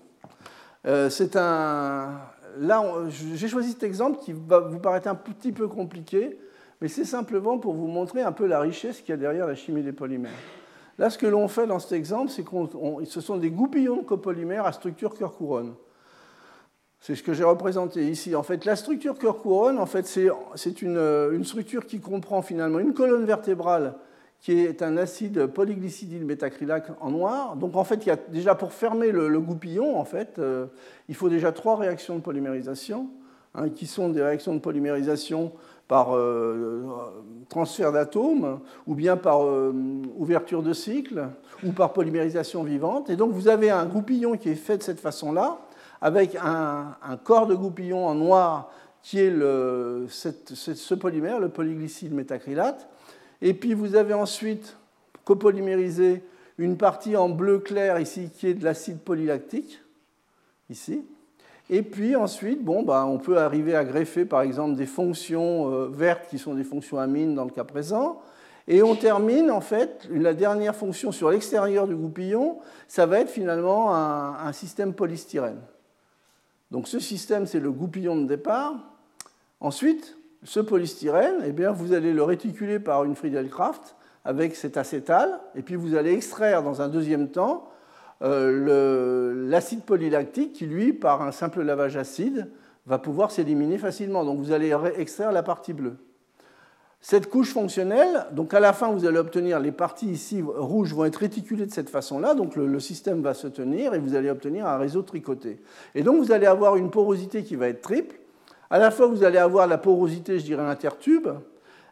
Euh, 0.87 1.11
c'est 1.11 1.37
un, 1.37 2.19
là, 2.59 2.83
j'ai 3.11 3.47
choisi 3.47 3.73
cet 3.73 3.83
exemple 3.83 4.19
qui 4.21 4.33
va 4.33 4.61
vous 4.61 4.79
paraître 4.79 5.07
un 5.07 5.15
petit 5.15 5.53
peu 5.53 5.69
compliqué, 5.69 6.39
mais 6.81 6.89
c'est 6.89 7.05
simplement 7.05 7.59
pour 7.59 7.75
vous 7.75 7.87
montrer 7.87 8.23
un 8.23 8.33
peu 8.33 8.47
la 8.47 8.61
richesse 8.61 9.01
qu'il 9.01 9.11
y 9.11 9.13
a 9.13 9.17
derrière 9.17 9.47
la 9.47 9.55
chimie 9.55 9.83
des 9.83 9.93
polymères. 9.93 10.33
Là, 10.97 11.11
ce 11.11 11.19
que 11.19 11.27
l'on 11.27 11.47
fait 11.47 11.67
dans 11.67 11.79
cet 11.79 11.93
exemple, 11.93 12.31
c'est 12.31 12.43
que 12.43 13.05
ce 13.05 13.21
sont 13.21 13.37
des 13.37 13.51
goupillons 13.51 13.99
de 13.99 14.05
copolymères 14.05 14.65
à 14.65 14.73
structure 14.73 15.15
cœur-couronne. 15.15 15.75
C'est 17.01 17.15
ce 17.15 17.23
que 17.23 17.35
j'ai 17.35 17.45
représenté 17.45 18.09
ici. 18.09 18.35
En 18.35 18.43
fait, 18.43 18.65
la 18.65 18.75
structure 18.75 19.17
cœur-couronne, 19.17 19.79
en 19.79 19.87
fait, 19.87 20.07
c'est 20.07 20.83
une, 20.83 20.97
une, 20.97 21.45
structure 21.45 21.87
qui 21.87 22.01
comprend 22.01 22.43
finalement 22.43 22.81
une 22.81 22.95
colonne 22.95 23.25
vertébrale 23.25 23.95
qui 24.41 24.53
est 24.53 24.83
un 24.83 24.97
acide 24.97 25.47
polyglycidyl 25.47 26.25
métacrylate 26.25 26.93
en 27.01 27.11
noir. 27.11 27.57
Donc 27.57 27.77
en 27.77 27.85
fait, 27.85 28.07
il 28.07 28.09
y 28.09 28.13
a 28.13 28.17
déjà 28.17 28.55
pour 28.55 28.73
fermer 28.73 29.11
le, 29.11 29.41
goupillon, 29.41 29.99
en 29.99 30.05
fait, 30.05 30.39
euh, 30.39 30.67
il 31.09 31.15
faut 31.15 31.29
déjà 31.29 31.53
trois 31.53 31.77
réactions 31.77 32.17
de 32.17 32.21
polymérisation, 32.21 33.09
hein, 33.55 33.69
qui 33.69 33.87
sont 33.87 34.09
des 34.11 34.23
réactions 34.23 34.55
de 34.55 34.61
polymérisation 34.61 35.53
par 35.89 36.15
euh, 36.15 36.85
transfert 37.49 37.93
d'atomes, 37.93 38.61
ou 38.87 38.95
bien 38.95 39.17
par 39.17 39.45
euh, 39.45 39.73
ouverture 40.17 40.63
de 40.63 40.73
cycle, 40.73 41.29
ou 41.65 41.73
par 41.73 41.93
polymérisation 41.93 42.63
vivante. 42.63 43.11
Et 43.11 43.17
donc 43.17 43.33
vous 43.33 43.49
avez 43.49 43.71
un 43.71 43.87
goupillon 43.87 44.37
qui 44.37 44.51
est 44.51 44.55
fait 44.55 44.77
de 44.77 44.83
cette 44.83 45.01
façon-là, 45.01 45.59
avec 46.01 46.37
un, 46.37 46.95
corps 47.25 47.49
de 47.49 47.57
goupillon 47.57 48.07
en 48.07 48.15
noir 48.15 48.71
qui 49.03 49.19
est 49.19 49.33
ce 50.09 50.95
polymère, 50.95 51.41
le 51.41 51.49
polyglycide 51.49 52.13
métacrylate, 52.13 52.89
et 53.41 53.55
puis 53.55 53.75
vous 53.75 53.95
avez 53.95 54.15
ensuite 54.15 54.77
copolymérisé 55.25 56.23
une 56.59 56.77
partie 56.77 57.17
en 57.17 57.29
bleu 57.29 57.61
clair 57.61 58.01
ici 58.01 58.31
qui 58.35 58.49
est 58.49 58.55
de 58.55 58.65
l'acide 58.65 58.99
polylactique, 58.99 59.81
ici. 60.71 61.05
Et 61.71 61.83
puis 61.83 62.17
ensuite, 62.17 62.65
bon, 62.65 62.83
bah, 62.83 63.05
on 63.07 63.19
peut 63.19 63.39
arriver 63.39 63.77
à 63.77 63.85
greffer 63.85 64.25
par 64.25 64.43
exemple 64.43 64.75
des 64.75 64.87
fonctions 64.87 65.73
euh, 65.73 65.89
vertes 65.89 66.29
qui 66.29 66.39
sont 66.39 66.55
des 66.55 66.65
fonctions 66.65 66.99
amines 66.99 67.35
dans 67.35 67.45
le 67.45 67.51
cas 67.51 67.65
présent. 67.65 68.21
Et 68.67 68.83
on 68.83 68.97
termine 68.97 69.51
en 69.51 69.61
fait, 69.61 70.09
la 70.11 70.35
dernière 70.35 70.75
fonction 70.75 71.13
sur 71.13 71.31
l'extérieur 71.31 71.87
du 71.87 71.95
goupillon, 71.95 72.59
ça 72.87 73.07
va 73.07 73.21
être 73.21 73.31
finalement 73.31 73.95
un, 73.95 74.35
un 74.47 74.53
système 74.53 74.95
polystyrène. 74.95 75.61
Donc 76.71 76.89
ce 76.89 76.99
système, 76.99 77.47
c'est 77.47 77.61
le 77.61 77.71
goupillon 77.71 78.17
de 78.17 78.27
départ. 78.27 78.75
Ensuite, 79.61 80.18
ce 80.45 80.61
polystyrène, 80.61 81.43
eh 81.45 81.53
bien, 81.53 81.73
vous 81.73 81.93
allez 81.93 82.13
le 82.13 82.23
réticuler 82.23 82.79
par 82.79 83.05
une 83.05 83.15
Friedelkraft 83.15 83.97
avec 84.25 84.57
cet 84.57 84.77
acétal, 84.77 85.41
et 85.55 85.63
puis 85.63 85.75
vous 85.75 85.95
allez 85.95 86.13
extraire 86.13 86.63
dans 86.63 86.83
un 86.83 86.89
deuxième 86.89 87.29
temps 87.31 87.71
euh, 88.23 89.49
l'acide 89.49 89.83
polylactique 89.83 90.53
qui, 90.53 90.67
lui, 90.67 90.93
par 90.93 91.23
un 91.23 91.33
simple 91.33 91.63
lavage 91.63 91.97
acide, 91.97 92.51
va 92.87 92.99
pouvoir 92.99 93.31
s'éliminer 93.31 93.79
facilement. 93.79 94.25
Donc 94.25 94.39
vous 94.39 94.53
allez 94.53 94.75
extraire 94.97 95.31
la 95.31 95.43
partie 95.43 95.73
bleue. 95.73 95.97
Cette 97.01 97.31
couche 97.31 97.53
fonctionnelle, 97.53 98.27
donc 98.33 98.53
à 98.55 98.61
la 98.61 98.73
fin, 98.73 98.91
vous 98.91 99.07
allez 99.07 99.19
obtenir 99.19 99.61
les 99.61 99.71
parties 99.71 100.11
ici 100.11 100.43
rouges 100.43 100.93
vont 100.95 101.05
être 101.05 101.17
réticulées 101.17 101.67
de 101.67 101.71
cette 101.71 101.91
façon-là, 101.91 102.35
donc 102.35 102.57
le, 102.57 102.81
système 102.81 103.23
va 103.23 103.35
se 103.35 103.47
tenir 103.47 103.95
et 103.95 104.01
vous 104.01 104.17
allez 104.17 104.31
obtenir 104.31 104.67
un 104.67 104.79
réseau 104.79 105.03
tricoté. 105.03 105.61
Et 105.95 106.03
donc 106.03 106.19
vous 106.19 106.33
allez 106.33 106.47
avoir 106.47 106.77
une 106.77 106.91
porosité 106.91 107.45
qui 107.45 107.55
va 107.55 107.69
être 107.69 107.83
triple. 107.83 108.17
À 108.71 108.79
la 108.79 108.91
fois, 108.91 109.07
vous 109.07 109.25
allez 109.25 109.39
avoir 109.39 109.67
la 109.67 109.79
porosité, 109.79 110.39
je 110.39 110.45
dirais, 110.45 110.63
intertube, 110.63 111.29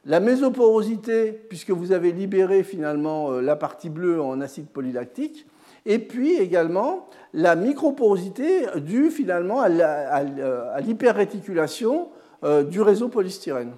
la 0.04 0.20
mésoporosité, 0.20 1.32
puisque 1.32 1.70
vous 1.70 1.92
avez 1.92 2.12
libéré 2.12 2.62
finalement 2.62 3.32
euh, 3.32 3.40
la 3.40 3.56
partie 3.56 3.88
bleue 3.88 4.20
en 4.20 4.40
acide 4.40 4.68
polylactique, 4.68 5.46
et 5.84 5.98
puis 5.98 6.34
également 6.34 7.08
la 7.32 7.56
microporosité 7.56 8.66
due 8.76 9.10
finalement 9.10 9.60
à 9.60 10.80
l'hyperréticulation 10.80 12.08
euh, 12.44 12.62
du 12.62 12.80
réseau 12.80 13.08
polystyrène. 13.08 13.72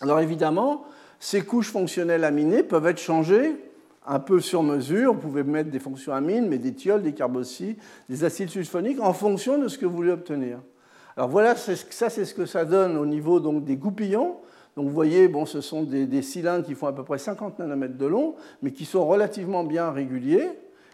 Alors 0.00 0.20
évidemment, 0.20 0.84
ces 1.18 1.42
couches 1.42 1.70
fonctionnelles 1.70 2.24
aminées 2.24 2.62
peuvent 2.62 2.86
être 2.86 3.00
changées 3.00 3.56
un 4.06 4.18
peu 4.18 4.40
sur 4.40 4.62
mesure. 4.62 5.12
Vous 5.12 5.20
pouvez 5.20 5.42
mettre 5.42 5.70
des 5.70 5.78
fonctions 5.78 6.14
amines, 6.14 6.48
mais 6.48 6.58
des 6.58 6.72
thiols, 6.72 7.02
des 7.02 7.12
carboxy, 7.12 7.76
des 8.08 8.24
acides 8.24 8.48
sulfoniques 8.48 9.00
en 9.00 9.12
fonction 9.12 9.58
de 9.58 9.68
ce 9.68 9.76
que 9.76 9.86
vous 9.86 9.96
voulez 9.96 10.12
obtenir. 10.12 10.58
Alors 11.16 11.28
voilà, 11.28 11.56
ça 11.56 11.74
c'est 12.10 12.24
ce 12.24 12.34
que 12.34 12.46
ça 12.46 12.64
donne 12.64 12.96
au 12.96 13.06
niveau 13.06 13.40
donc, 13.40 13.64
des 13.64 13.76
goupillons. 13.76 14.36
Donc 14.76 14.86
vous 14.86 14.94
voyez, 14.94 15.28
bon, 15.28 15.46
ce 15.46 15.60
sont 15.60 15.82
des, 15.82 16.22
cylindres 16.22 16.64
qui 16.64 16.74
font 16.74 16.86
à 16.86 16.92
peu 16.92 17.02
près 17.02 17.18
50 17.18 17.58
nanomètres 17.58 17.98
de 17.98 18.06
long, 18.06 18.34
mais 18.62 18.72
qui 18.72 18.84
sont 18.84 19.06
relativement 19.06 19.64
bien 19.64 19.90
réguliers. 19.90 20.48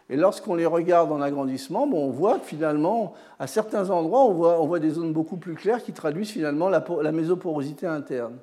Et 0.09 0.17
lorsqu'on 0.17 0.55
les 0.55 0.67
regarde 0.67 1.11
en 1.11 1.21
agrandissement, 1.21 1.87
bon, 1.87 2.07
on 2.07 2.11
voit 2.11 2.39
que 2.39 2.47
finalement, 2.47 3.14
à 3.39 3.47
certains 3.47 3.91
endroits, 3.91 4.25
on 4.25 4.33
voit, 4.33 4.61
on 4.61 4.67
voit, 4.67 4.79
des 4.79 4.91
zones 4.91 5.12
beaucoup 5.12 5.37
plus 5.37 5.55
claires 5.55 5.83
qui 5.83 5.93
traduisent 5.93 6.31
finalement 6.31 6.69
la, 6.69 7.12
mésoporosité 7.12 7.87
interne. 7.87 8.37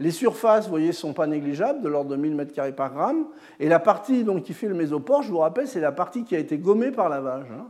Les 0.00 0.10
surfaces, 0.10 0.64
vous 0.64 0.70
voyez, 0.70 0.88
ne 0.88 0.92
sont 0.92 1.12
pas 1.12 1.28
négligeables, 1.28 1.80
de 1.82 1.88
l'ordre 1.88 2.10
de 2.10 2.16
1000 2.16 2.36
m2 2.36 2.72
par 2.72 2.92
gramme. 2.92 3.26
Et 3.60 3.68
la 3.68 3.78
partie 3.78 4.24
donc, 4.24 4.42
qui 4.42 4.52
fait 4.52 4.66
le 4.66 4.74
mésopore, 4.74 5.22
je 5.22 5.30
vous 5.30 5.38
rappelle, 5.38 5.68
c'est 5.68 5.80
la 5.80 5.92
partie 5.92 6.24
qui 6.24 6.34
a 6.34 6.38
été 6.40 6.58
gommée 6.58 6.90
par 6.90 7.08
lavage. 7.08 7.46
Hein. 7.52 7.68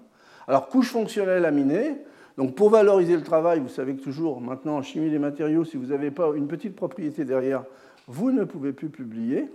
Alors, 0.49 0.69
couche 0.69 0.91
fonctionnelle 0.91 1.45
aminée. 1.45 1.99
Donc, 2.37 2.55
pour 2.55 2.71
valoriser 2.71 3.15
le 3.15 3.23
travail, 3.23 3.61
vous 3.61 3.69
savez 3.69 3.95
que 3.95 4.03
toujours, 4.03 4.41
maintenant, 4.41 4.77
en 4.77 4.83
chimie 4.83 5.11
des 5.11 5.19
matériaux, 5.19 5.65
si 5.65 5.77
vous 5.77 5.87
n'avez 5.87 6.11
pas 6.11 6.33
une 6.35 6.49
petite 6.49 6.75
propriété 6.75 7.25
derrière, 7.25 7.65
vous 8.09 8.33
ne 8.33 8.45
pouvez 8.45 8.73
plus 8.73 8.89
publier. 8.89 9.49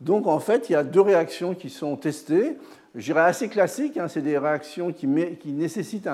Donc, 0.00 0.26
en 0.26 0.40
fait, 0.40 0.68
il 0.68 0.72
y 0.72 0.76
a 0.76 0.82
deux 0.82 1.00
réactions 1.00 1.54
qui 1.54 1.70
sont 1.70 1.96
testées. 1.96 2.56
Je 2.94 3.04
dirais 3.04 3.22
assez 3.22 3.48
classiques, 3.48 3.96
hein, 3.96 4.08
c'est 4.08 4.22
des 4.22 4.38
réactions 4.38 4.92
qui, 4.92 5.06
nécessitent 5.06 6.08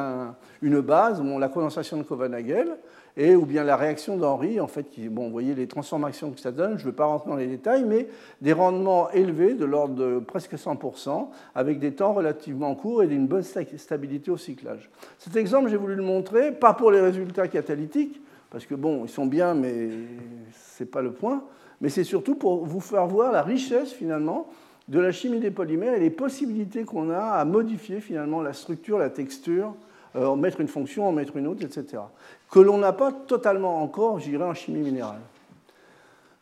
une 0.61 0.81
base, 0.81 1.23
la 1.23 1.49
condensation 1.49 1.97
de 1.97 2.03
Covan-Nagel 2.03 2.77
et 3.17 3.37
ou 3.37 3.45
bien 3.45 3.63
la 3.65 3.77
réaction 3.77 4.17
d'Henry, 4.17 4.61
en 4.61 4.67
fait, 4.67 4.85
qui, 4.85 5.09
bon, 5.09 5.27
vous 5.27 5.33
voyez 5.33 5.55
les 5.55 5.67
transformations 5.67 6.31
que 6.31 6.41
ça 6.41 6.51
donne, 6.51 6.79
je 6.79 6.85
ne 6.87 6.91
vais 6.91 6.97
pas 6.97 7.05
rentrer 7.05 7.31
dans 7.31 7.37
les 7.37 7.47
détails, 7.47 7.85
mais 7.85 8.09
des 8.41 8.53
rendements 8.53 9.11
élevés 9.11 9.55
de 9.55 9.65
l'ordre 9.65 9.95
de 9.95 10.19
presque 10.19 10.55
100%, 10.55 11.29
avec 11.55 11.79
des 11.79 11.93
temps 11.93 12.15
relativement 12.15 12.75
courts 12.75 13.03
et 13.03 13.07
d'une 13.07 13.27
bonne 13.27 13.43
stabilité 13.43 14.31
au 14.31 14.39
cyclage. 14.39 14.91
Cet 15.19 15.37
exemple, 15.37 15.69
j'ai 15.69 15.77
voulu 15.77 15.95
le 15.95 16.03
montrer, 16.03 16.53
pas 16.53 16.73
pour 16.73 16.91
les 16.91 17.01
résultats 17.01 17.49
catalytiques, 17.49 18.21
parce 18.51 18.67
que 18.67 18.75
bon, 18.75 19.05
ils 19.05 19.11
sont 19.11 19.27
bien, 19.27 19.55
mais 19.55 19.89
ce 20.77 20.83
n'est 20.83 20.89
pas 20.89 21.03
le 21.03 21.13
point, 21.13 21.45
mais 21.81 21.89
c'est 21.89 22.05
surtout 22.05 22.35
pour 22.35 22.65
vous 22.65 22.81
faire 22.81 23.07
voir 23.07 23.33
la 23.33 23.43
richesse 23.43 23.93
finalement 23.93 24.47
de 24.89 25.01
la 25.01 25.13
chimie 25.13 25.41
des 25.41 25.51
polymères 25.51 25.95
et 25.95 26.01
les 26.01 26.11
possibilités 26.11 26.85
qu'on 26.85 27.11
a 27.11 27.19
à 27.19 27.45
modifier 27.45 28.01
finalement 28.01 28.43
la 28.43 28.53
structure, 28.53 28.99
la 28.99 29.11
texture, 29.11 29.75
euh, 30.15 30.27
en 30.27 30.37
mettre 30.37 30.61
une 30.61 30.69
fonction, 30.69 31.09
en 31.09 31.13
mettre 31.13 31.37
une 31.37 31.47
autre, 31.47 31.65
etc. 31.65 32.03
Que 32.53 32.61
l'on 32.61 32.79
n'a 32.79 32.93
pas 32.93 33.11
totalement 33.11 33.83
encore, 33.83 34.21
j'irais, 34.21 34.45
en 34.45 34.53
chimie 34.53 34.83
minérale. 34.83 35.21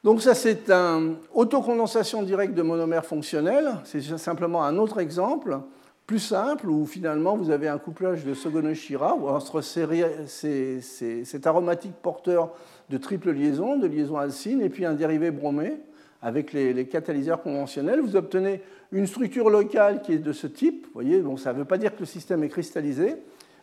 Donc 0.02 0.22
ça, 0.22 0.34
c'est 0.34 0.68
une 0.68 1.14
autocondensation 1.32 2.24
directe 2.24 2.54
de 2.54 2.62
monomères 2.62 3.06
fonctionnels. 3.06 3.76
C'est 3.84 4.02
simplement 4.18 4.64
un 4.64 4.76
autre 4.76 4.98
exemple, 4.98 5.60
plus 6.08 6.18
simple, 6.18 6.68
où 6.68 6.84
finalement 6.84 7.36
vous 7.36 7.50
avez 7.50 7.68
un 7.68 7.78
couplage 7.78 8.24
de 8.24 8.34
Sogono-Shira 8.34 9.14
entre 9.14 9.60
cet 9.60 11.46
aromatique 11.46 11.94
porteur 12.02 12.50
de 12.88 12.98
triple 12.98 13.30
liaison, 13.30 13.78
de 13.78 13.86
liaison 13.86 14.16
alcine, 14.16 14.62
et 14.62 14.68
puis 14.68 14.84
un 14.84 14.94
dérivé 14.94 15.30
bromé 15.30 15.78
avec 16.22 16.52
les, 16.52 16.86
catalyseurs 16.86 17.40
conventionnels. 17.40 18.00
Vous 18.00 18.16
obtenez 18.16 18.62
une 18.90 19.06
structure 19.06 19.48
locale 19.48 20.02
qui 20.02 20.14
est 20.14 20.18
de 20.18 20.32
ce 20.32 20.48
type. 20.48 20.86
Vous 20.86 20.94
voyez, 20.94 21.20
bon, 21.20 21.36
ça 21.36 21.52
ne 21.52 21.58
veut 21.58 21.64
pas 21.64 21.78
dire 21.78 21.94
que 21.94 22.00
le 22.00 22.06
système 22.06 22.42
est 22.42 22.48
cristallisé, 22.48 23.16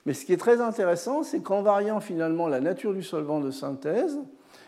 mais 0.08 0.14
ce 0.14 0.24
qui 0.24 0.32
est 0.32 0.38
très 0.38 0.62
intéressant, 0.62 1.22
c'est 1.24 1.42
qu'en 1.42 1.62
variant 1.62 2.00
finalement 2.00 2.48
la 2.48 2.62
nature 2.62 2.94
du 2.94 3.04
solvant 3.04 3.42
de 3.42 3.52
synthèse, 3.52 4.18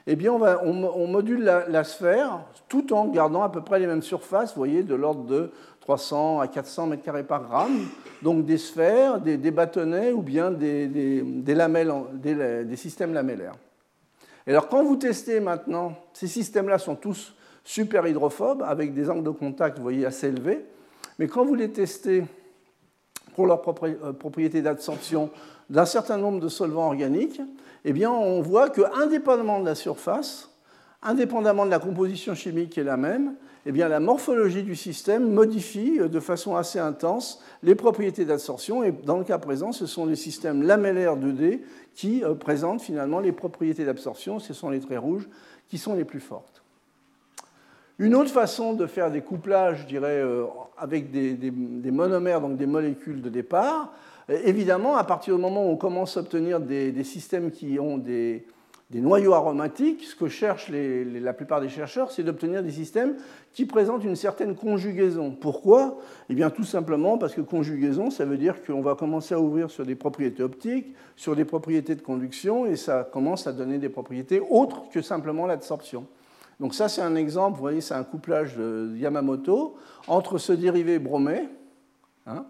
eh 0.05 0.17
bien 0.17 0.33
on, 0.33 1.07
module 1.07 1.45
la, 1.45 1.83
sphère 1.85 2.41
tout 2.67 2.91
en 2.91 3.07
gardant 3.07 3.41
à 3.41 3.47
peu 3.47 3.61
près 3.61 3.79
les 3.79 3.87
mêmes 3.87 4.01
surfaces, 4.01 4.49
vous 4.49 4.57
voyez, 4.57 4.83
de 4.83 4.95
l'ordre 4.95 5.23
de 5.23 5.51
300 5.79 6.41
à 6.41 6.49
400 6.49 6.87
mètres 6.87 7.03
carrés 7.03 7.23
par 7.23 7.45
gramme. 7.45 7.87
Donc 8.21 8.43
des 8.43 8.57
sphères, 8.57 9.21
des, 9.21 9.37
bâtonnets 9.51 10.11
ou 10.11 10.21
bien 10.21 10.51
des, 10.51 11.23
lamelles, 11.47 11.93
des, 12.15 12.75
systèmes 12.75 13.13
lamellaires. 13.13 13.55
Et 14.45 14.51
alors 14.51 14.67
quand 14.67 14.83
vous 14.83 14.97
testez 14.97 15.39
maintenant, 15.39 15.93
ces 16.11 16.27
systèmes-là 16.27 16.79
sont 16.79 16.95
tous 16.95 17.33
super 17.63 18.05
hydrophobes 18.05 18.61
avec 18.61 18.93
des 18.93 19.09
angles 19.09 19.23
de 19.23 19.29
contact, 19.29 19.79
voyez, 19.79 20.05
assez 20.05 20.27
élevés. 20.27 20.65
Mais 21.17 21.27
quand 21.27 21.45
vous 21.45 21.55
les 21.55 21.71
testez 21.71 22.25
pour 23.39 23.47
leur 23.47 23.63
euh, 23.83 24.11
propriété 24.11 24.61
d'absorption 24.61 25.29
d'un 25.69 25.85
certain 25.85 26.17
nombre 26.17 26.41
de 26.41 26.49
solvants 26.49 26.87
organiques, 26.87 27.39
eh 27.85 28.05
on 28.05 28.41
voit 28.41 28.69
que, 28.69 28.81
indépendamment 29.01 29.61
de 29.61 29.65
la 29.65 29.75
surface, 29.75 30.49
indépendamment 31.01 31.65
de 31.65 31.71
la 31.71 31.79
composition 31.79 32.35
chimique 32.35 32.71
qui 32.71 32.81
est 32.81 32.83
la 32.83 32.97
même, 32.97 33.35
eh 33.65 33.71
la 33.71 34.01
morphologie 34.01 34.63
du 34.63 34.75
système 34.75 35.31
modifie 35.31 36.01
euh, 36.01 36.09
de 36.09 36.19
façon 36.19 36.57
assez 36.57 36.79
intense 36.79 37.41
les 37.63 37.75
propriétés 37.75 38.25
d'absorption. 38.25 38.83
Et 38.83 38.91
dans 38.91 39.17
le 39.17 39.23
cas 39.23 39.37
présent, 39.37 39.71
ce 39.71 39.85
sont 39.85 40.05
les 40.05 40.17
systèmes 40.17 40.61
lamellaires 40.63 41.15
2D 41.15 41.61
qui 41.95 42.25
euh, 42.25 42.35
présentent 42.35 42.81
finalement 42.81 43.21
les 43.21 43.31
propriétés 43.31 43.85
d'absorption. 43.85 44.39
Ce 44.39 44.53
sont 44.53 44.69
les 44.69 44.81
traits 44.81 44.99
rouges 44.99 45.29
qui 45.69 45.77
sont 45.77 45.93
les 45.93 46.03
plus 46.03 46.19
fortes. 46.19 46.58
Une 47.99 48.15
autre 48.15 48.31
façon 48.31 48.73
de 48.73 48.85
faire 48.85 49.11
des 49.11 49.19
couplages, 49.19 49.81
je 49.81 49.85
dirais, 49.85 50.21
euh, 50.21 50.45
avec 50.77 51.11
des, 51.11 51.91
monomères, 51.91 52.39
donc 52.39 52.55
des 52.55 52.65
molécules 52.65 53.21
de 53.21 53.27
départ, 53.27 53.91
euh, 54.29 54.39
évidemment, 54.45 54.95
à 54.95 55.03
partir 55.03 55.35
du 55.35 55.41
moment 55.41 55.67
où 55.67 55.71
on 55.71 55.75
commence 55.75 56.15
à 56.15 56.21
obtenir 56.21 56.61
des, 56.61 57.03
systèmes 57.03 57.51
qui 57.51 57.77
ont 57.77 57.97
des, 57.97 58.45
noyaux 58.93 59.33
aromatiques, 59.33 60.05
ce 60.05 60.15
que 60.15 60.29
cherchent 60.29 60.71
la 60.71 61.33
plupart 61.33 61.59
des 61.59 61.67
chercheurs, 61.67 62.09
c'est 62.09 62.23
d'obtenir 62.23 62.63
des 62.63 62.71
systèmes 62.71 63.17
qui 63.51 63.65
présentent 63.65 64.05
une 64.05 64.15
certaine 64.15 64.55
conjugaison. 64.55 65.31
Pourquoi? 65.31 65.97
Eh 66.29 66.35
bien, 66.35 66.49
tout 66.49 66.63
simplement 66.63 67.17
parce 67.17 67.35
que 67.35 67.41
conjugaison, 67.41 68.11
ça 68.11 68.23
veut 68.23 68.37
dire 68.37 68.63
qu'on 68.63 68.81
va 68.81 68.95
commencer 68.95 69.35
à 69.35 69.41
ouvrir 69.41 69.69
sur 69.69 69.85
des 69.85 69.95
propriétés 69.95 70.41
optiques, 70.41 70.95
sur 71.17 71.35
des 71.35 71.43
propriétés 71.43 71.95
de 71.95 72.01
conduction, 72.01 72.65
et 72.65 72.77
ça 72.77 73.03
commence 73.11 73.45
à 73.45 73.51
donner 73.51 73.77
des 73.77 73.89
propriétés 73.89 74.41
autres 74.49 74.87
que 74.89 75.01
simplement 75.01 75.45
l'absorption. 75.45 76.07
Donc 76.59 76.73
ça, 76.73 76.89
c'est 76.89 77.01
un 77.01 77.15
exemple, 77.15 77.55
vous 77.55 77.61
voyez, 77.61 77.81
c'est 77.81 77.93
un 77.93 78.03
couplage 78.03 78.55
de 78.57 78.93
Yamamoto 78.97 79.75
entre 80.07 80.37
ce 80.37 80.51
dérivé 80.51 80.99
bromé 80.99 81.47
hein, 82.27 82.45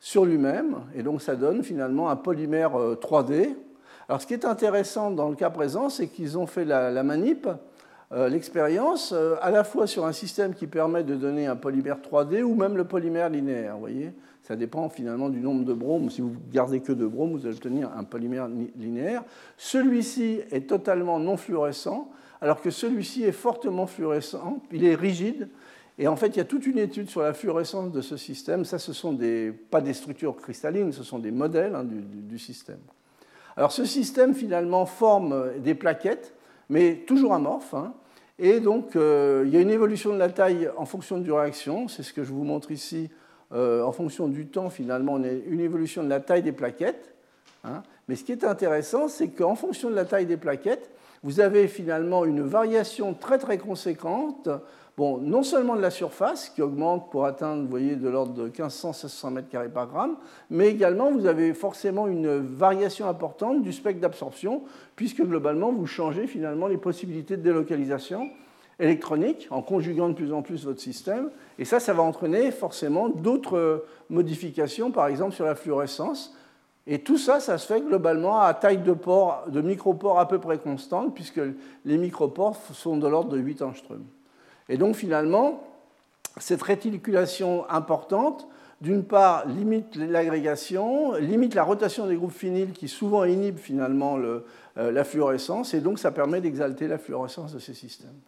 sur 0.00 0.24
lui-même, 0.24 0.76
et 0.94 1.02
donc 1.02 1.22
ça 1.22 1.36
donne 1.36 1.62
finalement 1.62 2.10
un 2.10 2.16
polymère 2.16 2.72
3D. 2.72 3.32
Euh, 3.32 3.54
Alors 4.08 4.20
ce 4.20 4.26
qui 4.26 4.34
est 4.34 4.44
intéressant 4.44 5.10
dans 5.10 5.28
le 5.28 5.36
cas 5.36 5.50
présent, 5.50 5.88
c'est 5.88 6.08
qu'ils 6.08 6.36
ont 6.36 6.46
fait 6.46 6.64
la, 6.64 7.02
manip, 7.04 7.48
euh, 8.12 8.28
l'expérience, 8.28 9.12
euh, 9.12 9.36
à 9.40 9.50
la 9.50 9.62
fois 9.62 9.86
sur 9.86 10.04
un 10.04 10.12
système 10.12 10.54
qui 10.54 10.66
permet 10.66 11.04
de 11.04 11.14
donner 11.14 11.46
un 11.46 11.56
polymère 11.56 11.98
3D 11.98 12.42
ou 12.42 12.54
même 12.56 12.76
le 12.76 12.84
polymère 12.84 13.28
linéaire, 13.28 13.74
vous 13.74 13.80
voyez 13.80 14.12
ça 14.44 14.56
dépend 14.56 14.90
finalement 14.90 15.30
du 15.30 15.40
nombre 15.40 15.64
de 15.64 15.72
bromes. 15.72 16.10
Si 16.10 16.20
vous 16.20 16.34
gardez 16.52 16.80
que 16.80 16.92
de 16.92 17.06
bromes, 17.06 17.32
vous 17.32 17.46
allez 17.46 17.56
obtenir 17.56 17.90
un 17.96 18.04
polymère 18.04 18.46
linéaire. 18.76 19.24
Celui-ci 19.56 20.40
est 20.50 20.68
totalement 20.68 21.18
non 21.18 21.38
fluorescent, 21.38 22.10
alors 22.44 22.60
que 22.60 22.70
celui-ci 22.70 23.24
est 23.24 23.32
fortement 23.32 23.86
fluorescent, 23.86 24.62
il 24.70 24.84
est 24.84 24.94
rigide, 24.94 25.48
et 25.98 26.08
en 26.08 26.14
fait, 26.14 26.26
il 26.26 26.36
y 26.36 26.40
a 26.40 26.44
toute 26.44 26.66
une 26.66 26.76
étude 26.76 27.08
sur 27.08 27.22
la 27.22 27.32
fluorescence 27.32 27.90
de 27.90 28.02
ce 28.02 28.18
système. 28.18 28.66
Ça, 28.66 28.78
ce 28.78 28.92
sont 28.92 29.14
des, 29.14 29.50
pas 29.50 29.80
des 29.80 29.94
structures 29.94 30.36
cristallines, 30.36 30.92
ce 30.92 31.02
sont 31.02 31.18
des 31.18 31.30
modèles 31.30 31.74
hein, 31.74 31.84
du, 31.84 32.38
système. 32.38 32.80
Alors, 33.56 33.72
ce 33.72 33.86
système, 33.86 34.34
finalement, 34.34 34.84
forme 34.84 35.58
des 35.60 35.74
plaquettes, 35.74 36.34
mais 36.68 36.96
toujours 37.06 37.32
amorphes. 37.32 37.72
Hein. 37.72 37.94
et 38.38 38.60
donc, 38.60 38.94
euh, 38.94 39.44
il 39.46 39.54
y 39.54 39.56
a 39.56 39.60
une 39.62 39.70
évolution 39.70 40.12
de 40.12 40.18
la 40.18 40.28
taille 40.28 40.68
en 40.76 40.84
fonction 40.84 41.24
la 41.26 41.40
réaction. 41.40 41.88
C'est 41.88 42.02
ce 42.02 42.12
que 42.12 42.24
je 42.24 42.32
vous 42.32 42.44
montre 42.44 42.72
ici. 42.72 43.08
Euh, 43.52 43.82
en 43.82 43.92
fonction 43.92 44.28
du 44.28 44.48
temps, 44.48 44.68
finalement, 44.68 45.14
on 45.14 45.24
a 45.24 45.30
une 45.30 45.60
évolution 45.60 46.04
de 46.04 46.10
la 46.10 46.20
taille 46.20 46.42
des 46.42 46.52
plaquettes. 46.52 47.14
Hein. 47.64 47.82
Mais 48.06 48.16
ce 48.16 48.24
qui 48.24 48.32
est 48.32 48.44
intéressant, 48.44 49.08
c'est 49.08 49.28
qu'en 49.28 49.54
fonction 49.54 49.88
de 49.88 49.94
la 49.94 50.04
taille 50.04 50.26
des 50.26 50.36
plaquettes, 50.36 50.90
vous 51.24 51.40
avez 51.40 51.66
finalement 51.66 52.24
une 52.24 52.42
variation 52.42 53.14
très 53.14 53.38
très 53.38 53.58
conséquente 53.58 54.48
Bon, 54.96 55.18
non 55.18 55.42
seulement 55.42 55.74
de 55.74 55.80
la 55.80 55.90
surface 55.90 56.50
qui 56.50 56.62
augmente 56.62 57.10
pour 57.10 57.24
atteindre, 57.24 57.68
voyez, 57.68 57.96
de 57.96 58.08
l'ordre 58.08 58.32
de 58.32 58.48
1500-1600 58.48 59.42
m2 59.42 59.68
par 59.68 59.88
gramme, 59.88 60.16
mais 60.50 60.68
également 60.68 61.10
vous 61.10 61.26
avez 61.26 61.52
forcément 61.52 62.06
une 62.06 62.36
variation 62.36 63.08
importante 63.08 63.62
du 63.62 63.72
spectre 63.72 64.00
d'absorption, 64.00 64.62
puisque 64.94 65.20
globalement 65.22 65.72
vous 65.72 65.86
changez 65.86 66.28
finalement 66.28 66.68
les 66.68 66.76
possibilités 66.76 67.36
de 67.36 67.42
délocalisation 67.42 68.30
électronique 68.78 69.48
en 69.50 69.62
conjuguant 69.62 70.08
de 70.08 70.14
plus 70.14 70.32
en 70.32 70.42
plus 70.42 70.64
votre 70.64 70.80
système. 70.80 71.30
Et 71.58 71.64
ça, 71.64 71.80
ça 71.80 71.92
va 71.92 72.04
entraîner 72.04 72.52
forcément 72.52 73.08
d'autres 73.08 73.84
modifications, 74.10 74.92
par 74.92 75.08
exemple 75.08 75.34
sur 75.34 75.44
la 75.44 75.56
fluorescence. 75.56 76.36
Et 76.86 76.98
tout 76.98 77.16
ça, 77.16 77.40
ça 77.40 77.56
se 77.56 77.66
fait 77.66 77.80
globalement 77.80 78.40
à 78.40 78.52
taille 78.52 78.78
de 78.78 78.92
pores, 78.92 79.44
de 79.48 80.18
à 80.18 80.26
peu 80.26 80.38
près 80.38 80.58
constante, 80.58 81.14
puisque 81.14 81.40
les 81.84 81.96
micropores 81.96 82.56
sont 82.72 82.98
de 82.98 83.08
l'ordre 83.08 83.30
de 83.30 83.38
8 83.38 83.62
angstroms. 83.62 84.04
Et 84.68 84.76
donc 84.76 84.94
finalement, 84.94 85.62
cette 86.38 86.62
réticulation 86.62 87.68
importante, 87.70 88.46
d'une 88.80 89.04
part, 89.04 89.46
limite 89.46 89.96
l'agrégation, 89.96 91.14
limite 91.14 91.54
la 91.54 91.62
rotation 91.62 92.06
des 92.06 92.16
groupes 92.16 92.32
phényles 92.32 92.72
qui 92.72 92.88
souvent 92.88 93.24
inhibent 93.24 93.58
finalement 93.58 94.18
euh, 94.18 94.42
la 94.76 95.04
fluorescence, 95.04 95.72
et 95.72 95.80
donc 95.80 95.98
ça 95.98 96.10
permet 96.10 96.42
d'exalter 96.42 96.86
la 96.86 96.98
fluorescence 96.98 97.54
de 97.54 97.58
ces 97.58 97.72
systèmes. 97.72 98.18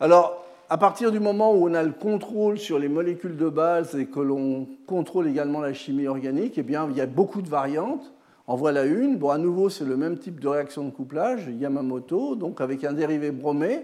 Alors, 0.00 0.42
à 0.72 0.78
partir 0.78 1.12
du 1.12 1.20
moment 1.20 1.52
où 1.52 1.68
on 1.68 1.74
a 1.74 1.82
le 1.82 1.92
contrôle 1.92 2.58
sur 2.58 2.78
les 2.78 2.88
molécules 2.88 3.36
de 3.36 3.50
base 3.50 3.94
et 3.94 4.06
que 4.06 4.20
l'on 4.20 4.66
contrôle 4.86 5.28
également 5.28 5.60
la 5.60 5.74
chimie 5.74 6.06
organique, 6.06 6.56
eh 6.56 6.62
bien, 6.62 6.88
il 6.88 6.96
y 6.96 7.02
a 7.02 7.06
beaucoup 7.06 7.42
de 7.42 7.48
variantes. 7.50 8.14
En 8.46 8.56
voilà 8.56 8.86
une. 8.86 9.18
Bon, 9.18 9.28
à 9.28 9.36
nouveau, 9.36 9.68
c'est 9.68 9.84
le 9.84 9.98
même 9.98 10.16
type 10.16 10.40
de 10.40 10.48
réaction 10.48 10.86
de 10.86 10.90
couplage, 10.90 11.50
Yamamoto, 11.60 12.36
donc 12.36 12.62
avec 12.62 12.84
un 12.84 12.94
dérivé 12.94 13.32
bromé, 13.32 13.82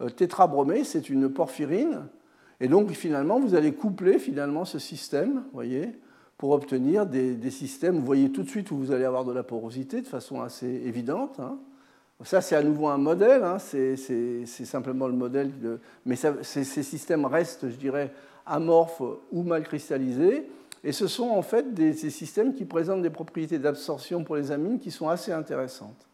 euh, 0.00 0.08
tétrabromé, 0.08 0.82
c'est 0.84 1.10
une 1.10 1.28
porphyrine. 1.28 2.06
Et 2.58 2.68
donc 2.68 2.90
finalement, 2.92 3.38
vous 3.38 3.54
allez 3.54 3.74
coupler 3.74 4.18
finalement 4.18 4.64
ce 4.64 4.78
système, 4.78 5.42
voyez, 5.52 5.90
pour 6.38 6.52
obtenir 6.52 7.04
des, 7.04 7.50
systèmes. 7.50 7.96
Vous 7.96 8.06
voyez 8.06 8.32
tout 8.32 8.44
de 8.44 8.48
suite 8.48 8.70
où 8.70 8.78
vous 8.78 8.92
allez 8.92 9.04
avoir 9.04 9.26
de 9.26 9.32
la 9.34 9.42
porosité 9.42 10.00
de 10.00 10.06
façon 10.06 10.40
assez 10.40 10.68
évidente. 10.86 11.38
Hein. 11.38 11.58
Ça, 12.24 12.40
c'est 12.40 12.56
à 12.56 12.62
nouveau 12.62 12.88
un 12.88 12.98
modèle, 12.98 13.44
hein. 13.44 13.58
c'est 13.58 14.46
simplement 14.46 15.06
le 15.06 15.12
modèle, 15.12 15.50
mais 16.06 16.16
ces 16.16 16.64
systèmes 16.64 17.26
restent, 17.26 17.68
je 17.68 17.76
dirais, 17.76 18.12
amorphes 18.46 19.02
ou 19.30 19.42
mal 19.42 19.62
cristallisés. 19.62 20.48
Et 20.82 20.92
ce 20.92 21.06
sont 21.06 21.28
en 21.30 21.42
fait 21.42 21.72
des, 21.72 21.94
systèmes 21.94 22.54
qui 22.54 22.66
présentent 22.66 23.02
des 23.02 23.10
propriétés 23.10 23.58
d'absorption 23.58 24.22
pour 24.22 24.36
les 24.36 24.52
amines 24.52 24.78
qui 24.78 24.90
sont 24.90 25.08
assez 25.08 25.32
intéressantes. 25.32 26.06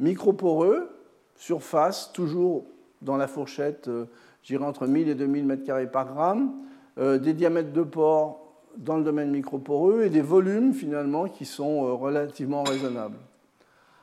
Microporeux, 0.00 0.90
surface, 1.36 2.12
toujours 2.12 2.64
dans 3.00 3.16
la 3.16 3.28
fourchette, 3.28 3.86
euh, 3.86 4.06
j'irai 4.42 4.64
entre 4.64 4.88
1000 4.88 5.08
et 5.08 5.14
2000 5.14 5.46
m2 5.46 5.88
par 5.88 6.12
gramme, 6.12 6.52
euh, 6.98 7.18
des 7.18 7.32
diamètres 7.32 7.72
de 7.72 7.82
pores 7.82 8.44
dans 8.76 8.96
le 8.96 9.04
domaine 9.04 9.30
microporeux 9.30 10.02
et 10.02 10.10
des 10.10 10.20
volumes 10.20 10.74
finalement 10.74 11.28
qui 11.28 11.44
sont 11.44 11.84
euh, 11.84 11.92
relativement 11.92 12.64
raisonnables. 12.64 13.18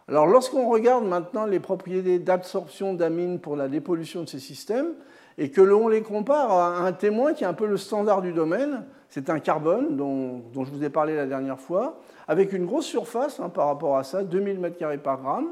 Alors 0.08 0.28
lorsqu'on 0.28 0.70
regarde 0.70 1.06
maintenant 1.06 1.46
les 1.46 1.60
propriétés 1.60 2.20
d'absorption 2.20 2.94
d'amines 2.94 3.40
pour 3.40 3.56
la 3.56 3.68
dépollution 3.68 4.22
de 4.22 4.30
ces 4.30 4.40
systèmes, 4.40 4.94
et 5.38 5.50
que 5.50 5.62
l'on 5.62 5.88
les 5.88 6.02
compare 6.02 6.52
à 6.52 6.86
un 6.86 6.94
témoin 6.94 7.34
qui 7.34 7.44
est 7.44 7.48
un 7.48 7.54
peu 7.54 7.66
le 7.66 7.78
standard 7.78 8.22
du 8.22 8.32
domaine, 8.32 8.86
c'est 9.10 9.30
un 9.30 9.40
carbone 9.40 9.98
dont, 9.98 10.44
je 10.54 10.72
vous 10.72 10.84
ai 10.84 10.90
parlé 10.90 11.16
la 11.16 11.26
dernière 11.26 11.60
fois, 11.60 12.00
avec 12.28 12.54
une 12.54 12.66
grosse 12.66 12.86
surface 12.86 13.40
hein, 13.40 13.50
par 13.50 13.68
rapport 13.68 13.98
à 13.98 14.04
ça, 14.04 14.24
2000 14.24 14.60
m2 14.60 14.98
par 15.00 15.22
gramme, 15.22 15.48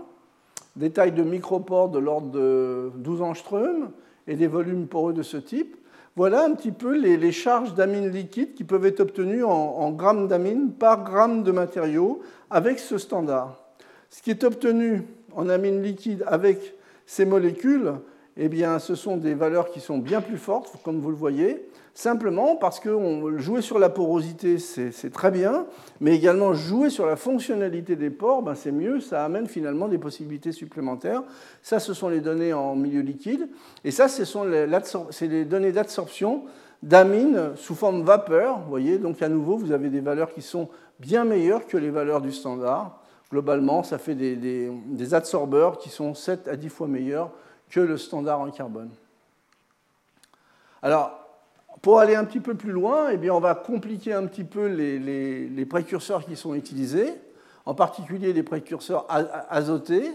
des 0.75 0.91
tailles 0.91 1.11
de 1.11 1.23
micropores 1.23 1.89
de 1.89 1.99
l'ordre 1.99 2.31
de 2.31 2.91
12 2.95 3.21
angstroms 3.21 3.91
et 4.27 4.35
des 4.35 4.47
volumes 4.47 4.87
poreux 4.87 5.13
de 5.13 5.23
ce 5.23 5.37
type. 5.37 5.77
Voilà 6.15 6.45
un 6.45 6.51
petit 6.51 6.71
peu 6.71 6.95
les, 6.95 7.31
charges 7.31 7.73
d'amines 7.73 8.09
liquides 8.09 8.53
qui 8.53 8.63
peuvent 8.63 8.85
être 8.85 8.99
obtenues 8.99 9.43
en, 9.43 9.91
grammes 9.91 10.27
d'amines 10.27 10.71
par 10.71 11.03
gramme 11.03 11.43
de 11.43 11.51
matériau 11.51 12.21
avec 12.49 12.79
ce 12.79 12.97
standard. 12.97 13.62
Ce 14.13 14.21
qui 14.21 14.29
est 14.29 14.43
obtenu 14.43 15.01
en 15.35 15.49
amines 15.49 15.81
liquides 15.81 16.23
avec 16.27 16.75
ces 17.07 17.25
molécules, 17.25 17.93
eh 18.37 18.47
bien, 18.47 18.77
ce 18.77 18.93
sont 18.93 19.17
des 19.17 19.33
valeurs 19.33 19.71
qui 19.71 19.79
sont 19.79 19.97
bien 19.97 20.21
plus 20.21 20.37
fortes, 20.37 20.71
comme 20.83 20.99
vous 20.99 21.09
le 21.09 21.15
voyez, 21.15 21.67
simplement 21.95 22.55
parce 22.55 22.79
que 22.79 22.95
jouer 23.37 23.63
sur 23.63 23.79
la 23.79 23.89
porosité, 23.89 24.59
c'est 24.59 25.11
très 25.11 25.31
bien, 25.31 25.65
mais 25.99 26.15
également 26.15 26.53
jouer 26.53 26.91
sur 26.91 27.07
la 27.07 27.15
fonctionnalité 27.15 27.95
des 27.95 28.11
pores, 28.11 28.43
ben 28.43 28.53
c'est 28.53 28.71
mieux, 28.71 28.99
ça 28.99 29.25
amène 29.25 29.47
finalement 29.47 29.87
des 29.87 29.97
possibilités 29.97 30.51
supplémentaires. 30.51 31.23
Ça, 31.63 31.79
ce 31.79 31.95
sont 31.95 32.09
les 32.09 32.21
données 32.21 32.53
en 32.53 32.75
milieu 32.75 33.01
liquide, 33.01 33.49
et 33.83 33.89
ça, 33.89 34.07
ce 34.07 34.25
sont 34.25 34.43
les, 34.43 34.67
les 35.21 35.45
données 35.45 35.71
d'absorption 35.71 36.43
d'amines 36.83 37.53
sous 37.55 37.73
forme 37.73 38.03
vapeur. 38.03 38.59
Vous 38.59 38.69
voyez, 38.69 38.99
donc 38.99 39.23
à 39.23 39.29
nouveau, 39.29 39.57
vous 39.57 39.71
avez 39.71 39.89
des 39.89 40.01
valeurs 40.01 40.31
qui 40.31 40.43
sont 40.43 40.69
bien 40.99 41.25
meilleures 41.25 41.65
que 41.65 41.77
les 41.77 41.89
valeurs 41.89 42.21
du 42.21 42.31
standard. 42.31 42.99
Globalement, 43.33 43.81
ça 43.81 43.97
fait 43.97 44.13
des, 44.13 45.13
adsorbeurs 45.15 45.79
qui 45.79 45.89
sont 45.89 46.13
7 46.13 46.47
à 46.47 46.55
10 46.55 46.69
fois 46.69 46.87
meilleurs 46.87 47.31
que 47.67 47.79
le 47.79 47.97
standard 47.97 48.39
en 48.39 48.51
carbone. 48.51 48.91
Alors, 50.83 51.19
pour 51.81 51.99
aller 51.99 52.13
un 52.13 52.25
petit 52.25 52.41
peu 52.41 52.53
plus 52.53 52.71
loin, 52.71 53.09
eh 53.11 53.17
bien, 53.17 53.33
on 53.33 53.39
va 53.39 53.55
compliquer 53.55 54.13
un 54.13 54.27
petit 54.27 54.43
peu 54.43 54.67
les, 54.67 55.65
précurseurs 55.65 56.23
qui 56.27 56.35
sont 56.35 56.53
utilisés, 56.53 57.11
en 57.65 57.73
particulier 57.73 58.33
les 58.33 58.43
précurseurs 58.43 59.07
azotés, 59.49 60.11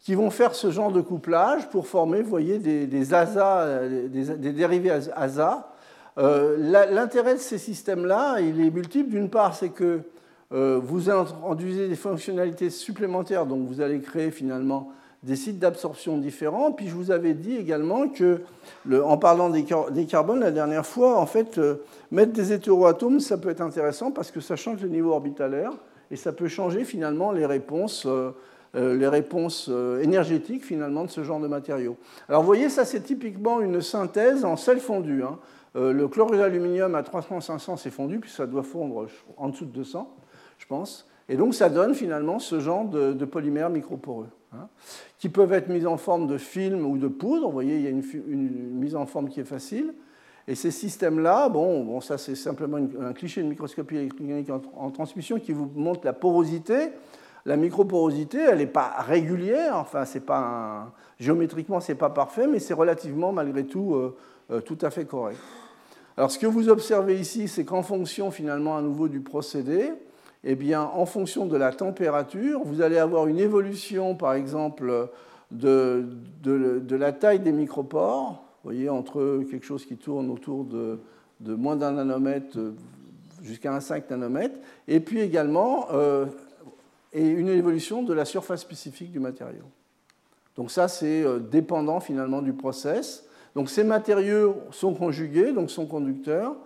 qui 0.00 0.14
vont 0.14 0.28
faire 0.28 0.54
ce 0.54 0.70
genre 0.70 0.92
de 0.92 1.00
couplage 1.00 1.70
pour 1.70 1.86
former, 1.86 2.20
vous 2.20 2.28
voyez, 2.28 2.58
des, 2.58 2.86
des, 2.86 4.52
dérivés 4.52 4.90
ASA. 5.16 5.72
Euh, 6.18 6.58
l'intérêt 6.92 7.36
de 7.36 7.40
ces 7.40 7.56
systèmes-là, 7.56 8.40
il 8.40 8.60
est 8.60 8.70
multiple. 8.70 9.08
D'une 9.08 9.30
part, 9.30 9.54
c'est 9.54 9.70
que 9.70 9.84
euh, 9.84 10.13
vous 10.50 11.10
introduisez 11.10 11.88
des 11.88 11.96
fonctionnalités 11.96 12.70
supplémentaires, 12.70 13.46
donc 13.46 13.66
vous 13.66 13.80
allez 13.80 14.00
créer 14.00 14.30
finalement 14.30 14.92
des 15.24 15.36
sites 15.36 15.58
d'absorption 15.58 16.18
différents. 16.18 16.72
Puis 16.72 16.88
je 16.88 16.94
vous 16.94 17.10
avais 17.10 17.34
dit 17.34 17.56
également 17.56 18.08
que, 18.08 18.42
en 18.92 19.16
parlant 19.16 19.50
des, 19.50 19.64
carbones 19.64 20.40
la 20.40 20.50
dernière 20.50 20.86
fois, 20.86 21.18
en 21.18 21.26
fait, 21.26 21.58
euh, 21.58 21.76
mettre 22.10 22.32
des 22.32 22.52
hétéroatomes, 22.52 23.20
ça 23.20 23.38
peut 23.38 23.48
être 23.48 23.62
intéressant 23.62 24.10
parce 24.10 24.30
que 24.30 24.40
ça 24.40 24.56
change 24.56 24.82
le 24.82 24.88
niveau 24.88 25.12
orbitalaire 25.12 25.72
et 26.10 26.16
ça 26.16 26.32
peut 26.32 26.48
changer 26.48 26.84
finalement 26.84 27.32
les 27.32 27.46
réponses, 27.46 28.04
euh, 28.06 28.32
euh, 28.76 28.94
les 28.96 29.08
réponses 29.08 29.70
énergétiques 30.02 30.64
finalement 30.64 31.04
de 31.04 31.10
ce 31.10 31.24
genre 31.24 31.40
de 31.40 31.48
matériaux. 31.48 31.96
Alors 32.28 32.42
vous 32.42 32.46
voyez, 32.46 32.68
ça 32.68 32.84
c'est 32.84 33.00
typiquement 33.00 33.60
une 33.60 33.80
synthèse 33.80 34.44
en 34.44 34.56
sel 34.56 34.78
fondu. 34.78 35.22
Hein. 35.22 35.38
le 35.74 36.06
chlorure 36.06 36.38
d'aluminium 36.38 36.94
à 36.94 37.02
3500 37.02 37.78
c'est 37.78 37.90
fondu, 37.90 38.18
puis 38.18 38.30
ça 38.30 38.46
doit 38.46 38.62
fondre 38.62 39.06
en 39.38 39.48
dessous 39.48 39.64
de 39.64 39.70
200, 39.70 40.14
je 40.64 40.68
pense. 40.68 41.06
Et 41.28 41.36
donc 41.36 41.54
ça 41.54 41.68
donne 41.68 41.94
finalement 41.94 42.38
ce 42.38 42.58
genre 42.58 42.86
de, 42.86 43.24
polymères 43.24 43.70
microporeux. 43.70 44.28
Hein, 44.52 44.68
qui 45.18 45.28
peuvent 45.28 45.52
être 45.52 45.68
mises 45.68 45.86
en 45.86 45.96
forme 45.96 46.26
de 46.26 46.38
film 46.38 46.86
ou 46.86 46.96
de 46.96 47.08
poudre. 47.08 47.46
Vous 47.46 47.52
voyez, 47.52 47.76
il 47.76 47.82
y 47.82 47.86
a 47.86 47.90
une, 47.90 48.02
mise 48.78 48.94
en 48.94 49.04
forme 49.04 49.28
qui 49.28 49.40
est 49.40 49.44
facile. 49.44 49.92
Et 50.46 50.54
ces 50.54 50.70
systèmes-là, 50.70 51.48
bon, 51.48 51.84
bon, 51.84 52.00
ça 52.00 52.18
c'est 52.18 52.34
simplement 52.34 52.78
un 53.00 53.12
cliché 53.12 53.42
de 53.42 53.48
microscopie 53.48 53.96
électronique 53.96 54.50
en, 54.76 54.90
transmission 54.90 55.38
qui 55.38 55.52
vous 55.52 55.70
montre 55.74 56.00
la 56.04 56.12
porosité. 56.12 56.90
La 57.46 57.56
microporosité, 57.56 58.38
elle 58.38 58.58
n'est 58.58 58.66
pas 58.66 58.94
régulière, 59.00 59.76
enfin, 59.76 60.06
c'est 60.06 60.24
pas 60.24 60.38
un... 60.38 60.92
géométriquement, 61.18 61.80
c'est 61.80 61.94
pas 61.94 62.08
parfait, 62.08 62.46
mais 62.46 62.58
c'est 62.58 62.72
relativement, 62.72 63.32
malgré 63.32 63.64
tout, 63.64 63.94
euh, 63.94 64.16
euh, 64.50 64.60
tout 64.60 64.78
à 64.80 64.88
fait 64.88 65.04
correct. 65.04 65.38
Alors, 66.16 66.30
ce 66.30 66.38
que 66.38 66.46
vous 66.46 66.70
observez 66.70 67.18
ici, 67.18 67.48
c'est 67.48 67.64
qu'en 67.64 67.82
fonction, 67.82 68.30
finalement, 68.30 68.76
à 68.76 68.82
nouveau 68.82 69.08
du 69.08 69.20
procédé, 69.20 69.92
eh 70.44 70.54
bien, 70.54 70.82
en 70.82 71.06
fonction 71.06 71.46
de 71.46 71.56
la 71.56 71.72
température, 71.72 72.60
vous 72.64 72.82
allez 72.82 72.98
avoir 72.98 73.26
une 73.26 73.38
évolution, 73.38 74.14
par 74.14 74.34
exemple, 74.34 75.08
de, 75.50 76.06
la 76.90 77.12
taille 77.12 77.40
des 77.40 77.52
micropores, 77.52 78.44
voyez, 78.62 78.88
entre 78.88 79.42
quelque 79.50 79.64
chose 79.64 79.86
qui 79.86 79.96
tourne 79.96 80.30
autour 80.30 80.64
de, 80.64 80.98
moins 81.40 81.76
d'un 81.76 81.92
nanomètre 81.92 82.58
jusqu'à 83.42 83.74
un 83.74 83.80
5 83.80 84.10
nanomètres, 84.10 84.58
et 84.88 85.00
puis 85.00 85.20
également 85.20 85.88
euh, 85.92 86.26
et 87.12 87.26
une 87.26 87.48
évolution 87.48 88.02
de 88.02 88.12
la 88.12 88.24
surface 88.24 88.60
spécifique 88.62 89.12
du 89.12 89.20
matériau. 89.20 89.64
Donc 90.56 90.70
ça, 90.70 90.88
c'est 90.88 91.22
euh, 91.22 91.38
dépendant 91.38 92.00
finalement 92.00 92.42
du 92.42 92.52
process. 92.52 93.24
Donc 93.54 93.70
ces 93.70 93.84
matériaux 93.84 94.56
sont 94.70 94.94
conjugués, 94.94 95.52
donc 95.52 95.70
sont 95.70 95.86
conducteurs 95.86 96.56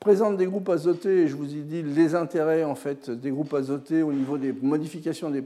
présente 0.00 0.36
des 0.36 0.46
groupes 0.46 0.68
azotés, 0.68 1.22
et 1.22 1.28
je 1.28 1.36
vous 1.36 1.52
ai 1.54 1.60
dit 1.60 1.82
les 1.82 2.14
intérêts 2.14 2.64
en 2.64 2.74
fait, 2.74 3.10
des 3.10 3.30
groupes 3.30 3.54
azotés 3.54 4.02
au 4.02 4.12
niveau 4.12 4.38
des 4.38 4.52
modifications 4.52 5.30
des, 5.30 5.42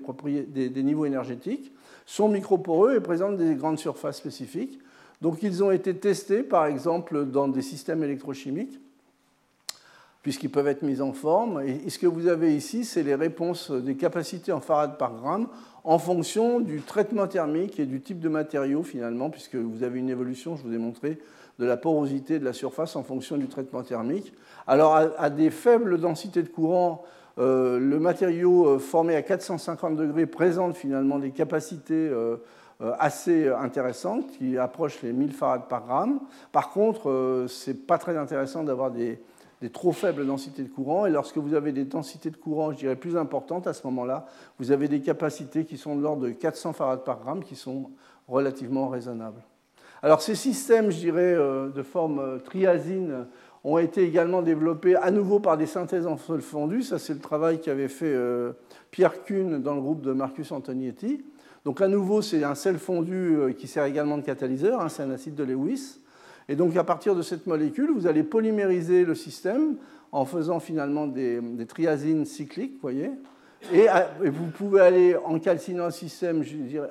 des, 0.68 0.82
niveaux 0.82 1.06
énergétiques, 1.06 1.72
sont 2.04 2.28
microporeux 2.28 2.96
et 2.96 3.00
présentent 3.00 3.38
des 3.38 3.54
grandes 3.54 3.78
surfaces 3.78 4.18
spécifiques. 4.18 4.78
Donc 5.20 5.42
ils 5.42 5.62
ont 5.62 5.70
été 5.70 5.94
testés 5.94 6.42
par 6.42 6.66
exemple 6.66 7.24
dans 7.26 7.48
des 7.48 7.62
systèmes 7.62 8.02
électrochimiques, 8.02 8.78
puisqu'ils 10.22 10.50
peuvent 10.50 10.68
être 10.68 10.82
mis 10.82 11.00
en 11.00 11.12
forme. 11.12 11.62
Et 11.62 11.88
ce 11.88 11.98
que 11.98 12.06
vous 12.06 12.28
avez 12.28 12.54
ici, 12.54 12.84
c'est 12.84 13.02
les 13.02 13.14
réponses 13.14 13.70
des 13.70 13.96
capacités 13.96 14.52
en 14.52 14.60
farad 14.60 14.98
par 14.98 15.14
gramme 15.14 15.48
en 15.84 15.98
fonction 15.98 16.60
du 16.60 16.80
traitement 16.80 17.26
thermique 17.26 17.80
et 17.80 17.86
du 17.86 18.00
type 18.00 18.20
de 18.20 18.28
matériau 18.28 18.82
finalement, 18.82 19.30
puisque 19.30 19.56
vous 19.56 19.82
avez 19.82 19.98
une 19.98 20.10
évolution, 20.10 20.56
je 20.56 20.62
vous 20.62 20.74
ai 20.74 20.78
montré, 20.78 21.18
de 21.58 21.66
la 21.66 21.76
porosité 21.76 22.38
de 22.38 22.44
la 22.44 22.52
surface 22.52 22.96
en 22.96 23.02
fonction 23.02 23.36
du 23.36 23.48
traitement 23.48 23.82
thermique. 23.82 24.32
Alors 24.66 24.94
à, 24.94 25.30
des 25.30 25.50
faibles 25.50 25.98
densités 25.98 26.42
de 26.42 26.48
courant, 26.48 27.02
euh, 27.38 27.78
le 27.78 27.98
matériau 27.98 28.66
euh, 28.66 28.78
formé 28.78 29.16
à 29.16 29.22
450 29.22 29.96
degrés 29.96 30.26
présente 30.26 30.76
finalement 30.76 31.18
des 31.18 31.30
capacités 31.30 32.08
euh, 32.08 32.36
assez 32.98 33.48
intéressantes 33.48 34.26
qui 34.38 34.58
approchent 34.58 35.02
les 35.02 35.12
1000 35.12 35.32
farads 35.32 35.68
par 35.68 35.84
gramme. 35.86 36.20
Par 36.50 36.70
contre, 36.70 37.46
ce 37.48 37.70
n'est 37.70 37.76
pas 37.76 37.96
très 37.96 38.16
intéressant 38.16 38.64
d'avoir 38.64 38.90
des, 38.90 39.20
des 39.62 39.70
trop 39.70 39.92
faibles 39.92 40.26
densités 40.26 40.64
de 40.64 40.68
courant. 40.68 41.06
Et 41.06 41.10
lorsque 41.10 41.38
vous 41.38 41.54
avez 41.54 41.70
des 41.70 41.84
densités 41.84 42.30
de 42.30 42.36
courant, 42.36 42.72
je 42.72 42.78
dirais, 42.78 42.96
plus 42.96 43.16
importantes, 43.16 43.68
à 43.68 43.72
ce 43.72 43.86
moment-là, 43.86 44.26
vous 44.58 44.72
avez 44.72 44.88
des 44.88 45.00
capacités 45.00 45.64
qui 45.64 45.78
sont 45.78 45.94
de 45.96 46.02
l'ordre 46.02 46.22
de 46.22 46.30
400 46.30 46.72
farads 46.72 47.04
par 47.04 47.20
gramme, 47.20 47.44
qui 47.44 47.54
sont 47.54 47.90
relativement 48.26 48.88
raisonnables. 48.88 49.40
Alors 50.02 50.20
ces 50.20 50.34
systèmes, 50.34 50.90
je 50.90 50.98
dirais, 50.98 51.32
euh, 51.34 51.68
de 51.68 51.82
forme 51.82 52.18
euh, 52.18 52.38
triazine 52.38 53.26
ont 53.62 53.78
été 53.78 54.02
également 54.02 54.42
développés 54.42 54.96
à 54.96 55.12
nouveau 55.12 55.38
par 55.38 55.56
des 55.56 55.66
synthèses 55.66 56.08
en 56.08 56.16
sol 56.16 56.40
fondu. 56.40 56.82
Ça, 56.82 56.98
c'est 56.98 57.14
le 57.14 57.20
travail 57.20 57.60
qu'avait 57.60 57.86
fait 57.86 58.12
euh, 58.12 58.52
Pierre 58.90 59.22
Kuhn 59.22 59.62
dans 59.62 59.76
le 59.76 59.80
groupe 59.80 60.02
de 60.02 60.12
Marcus 60.12 60.50
Antonietti. 60.50 61.24
Donc 61.64 61.80
à 61.80 61.86
nouveau, 61.86 62.20
c'est 62.20 62.42
un 62.42 62.56
sel 62.56 62.78
fondu 62.78 63.54
qui 63.56 63.68
sert 63.68 63.84
également 63.84 64.18
de 64.18 64.22
catalyseur, 64.22 64.80
hein, 64.80 64.88
c'est 64.88 65.04
un 65.04 65.10
acide 65.12 65.36
de 65.36 65.44
Lewis. 65.44 66.00
Et 66.48 66.56
donc 66.56 66.76
à 66.76 66.82
partir 66.82 67.14
de 67.14 67.22
cette 67.22 67.46
molécule, 67.46 67.92
vous 67.92 68.08
allez 68.08 68.24
polymériser 68.24 69.04
le 69.04 69.14
système 69.14 69.76
en 70.10 70.24
faisant 70.24 70.58
finalement 70.58 71.06
des, 71.06 71.40
triazines 71.68 72.24
cycliques, 72.24 72.78
voyez. 72.82 73.12
Et, 73.72 73.86
vous 74.30 74.46
pouvez 74.46 74.80
aller 74.80 75.16
en 75.16 75.38
calcinant 75.38 75.86
le 75.86 75.90
système 75.92 76.42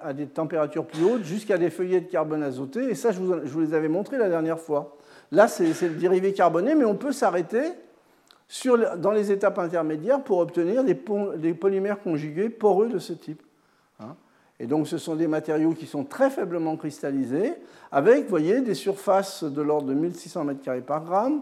à 0.01 0.13
des 0.13 0.27
températures 0.27 0.85
plus 0.85 1.03
hautes 1.03 1.23
jusqu'à 1.23 1.57
des 1.57 1.69
feuillets 1.69 2.01
de 2.01 2.09
carbone 2.09 2.43
azoté. 2.43 2.89
Et 2.89 2.95
ça, 2.95 3.11
je 3.11 3.19
vous, 3.19 3.59
les 3.59 3.73
avais 3.73 3.89
montré 3.89 4.17
la 4.17 4.29
dernière 4.29 4.59
fois. 4.59 4.95
Là, 5.31 5.47
c'est 5.47 5.65
le 5.81 5.95
dérivé 5.95 6.33
carboné, 6.33 6.75
mais 6.75 6.85
on 6.85 6.95
peut 6.95 7.11
s'arrêter 7.11 7.63
dans 8.97 9.11
les 9.11 9.31
étapes 9.31 9.59
intermédiaires 9.59 10.23
pour 10.23 10.39
obtenir 10.39 10.83
des, 10.83 10.95
polymères 11.53 12.01
conjugués 12.01 12.49
poreux 12.49 12.89
de 12.89 12.99
ce 12.99 13.13
type. 13.13 13.41
Et 14.59 14.67
donc 14.67 14.87
ce 14.87 14.99
sont 14.99 15.15
des 15.15 15.27
matériaux 15.27 15.73
qui 15.73 15.87
sont 15.87 16.03
très 16.03 16.29
faiblement 16.29 16.77
cristallisés, 16.77 17.55
avec, 17.91 18.27
voyez, 18.29 18.61
des 18.61 18.75
surfaces 18.75 19.43
de 19.43 19.61
l'ordre 19.61 19.87
de 19.87 19.95
1600 19.95 20.45
m2 20.45 20.81
par 20.81 21.03
gramme, 21.03 21.41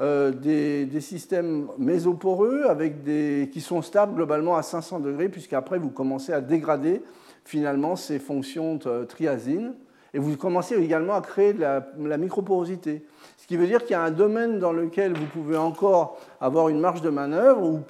euh, 0.00 0.30
des, 0.30 1.00
systèmes 1.00 1.68
mésoporeux 1.78 2.64
avec 2.68 3.02
des, 3.02 3.48
qui 3.52 3.60
sont 3.60 3.82
stables 3.82 4.14
globalement 4.14 4.56
à 4.56 4.62
500 4.62 5.00
degrés, 5.00 5.28
puisqu'après 5.28 5.78
vous 5.78 5.90
commencez 5.90 6.32
à 6.32 6.40
dégrader 6.40 7.02
finalement 7.44 7.96
ces 7.96 8.18
fonctions 8.18 8.78
triazine. 9.08 9.74
Et 10.14 10.18
vous 10.18 10.36
commencez 10.36 10.76
également 10.76 11.14
à 11.14 11.20
créer 11.20 11.52
de 11.52 11.60
la, 11.60 11.86
la 11.98 12.16
microporosité. 12.16 13.04
Ce 13.36 13.46
qui 13.46 13.56
veut 13.56 13.66
dire 13.66 13.82
qu'il 13.82 13.90
y 13.90 13.94
a 13.94 14.02
un 14.02 14.10
domaine 14.10 14.58
dans 14.58 14.72
lequel 14.72 15.12
vous 15.12 15.26
pouvez 15.26 15.56
encore 15.56 16.18
avoir 16.40 16.68
une 16.68 16.80
marge 16.80 17.02
de 17.02 17.10
manœuvre, 17.10 17.62
où 17.62 17.80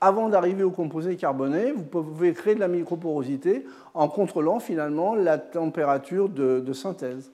avant 0.00 0.28
d'arriver 0.28 0.62
au 0.62 0.70
composé 0.70 1.16
carboné, 1.16 1.72
vous 1.72 1.84
pouvez 1.84 2.32
créer 2.32 2.54
de 2.54 2.60
la 2.60 2.68
microporosité 2.68 3.66
en 3.92 4.08
contrôlant 4.08 4.58
finalement 4.58 5.14
la 5.14 5.38
température 5.38 6.28
de, 6.28 6.72
synthèse. 6.72 7.30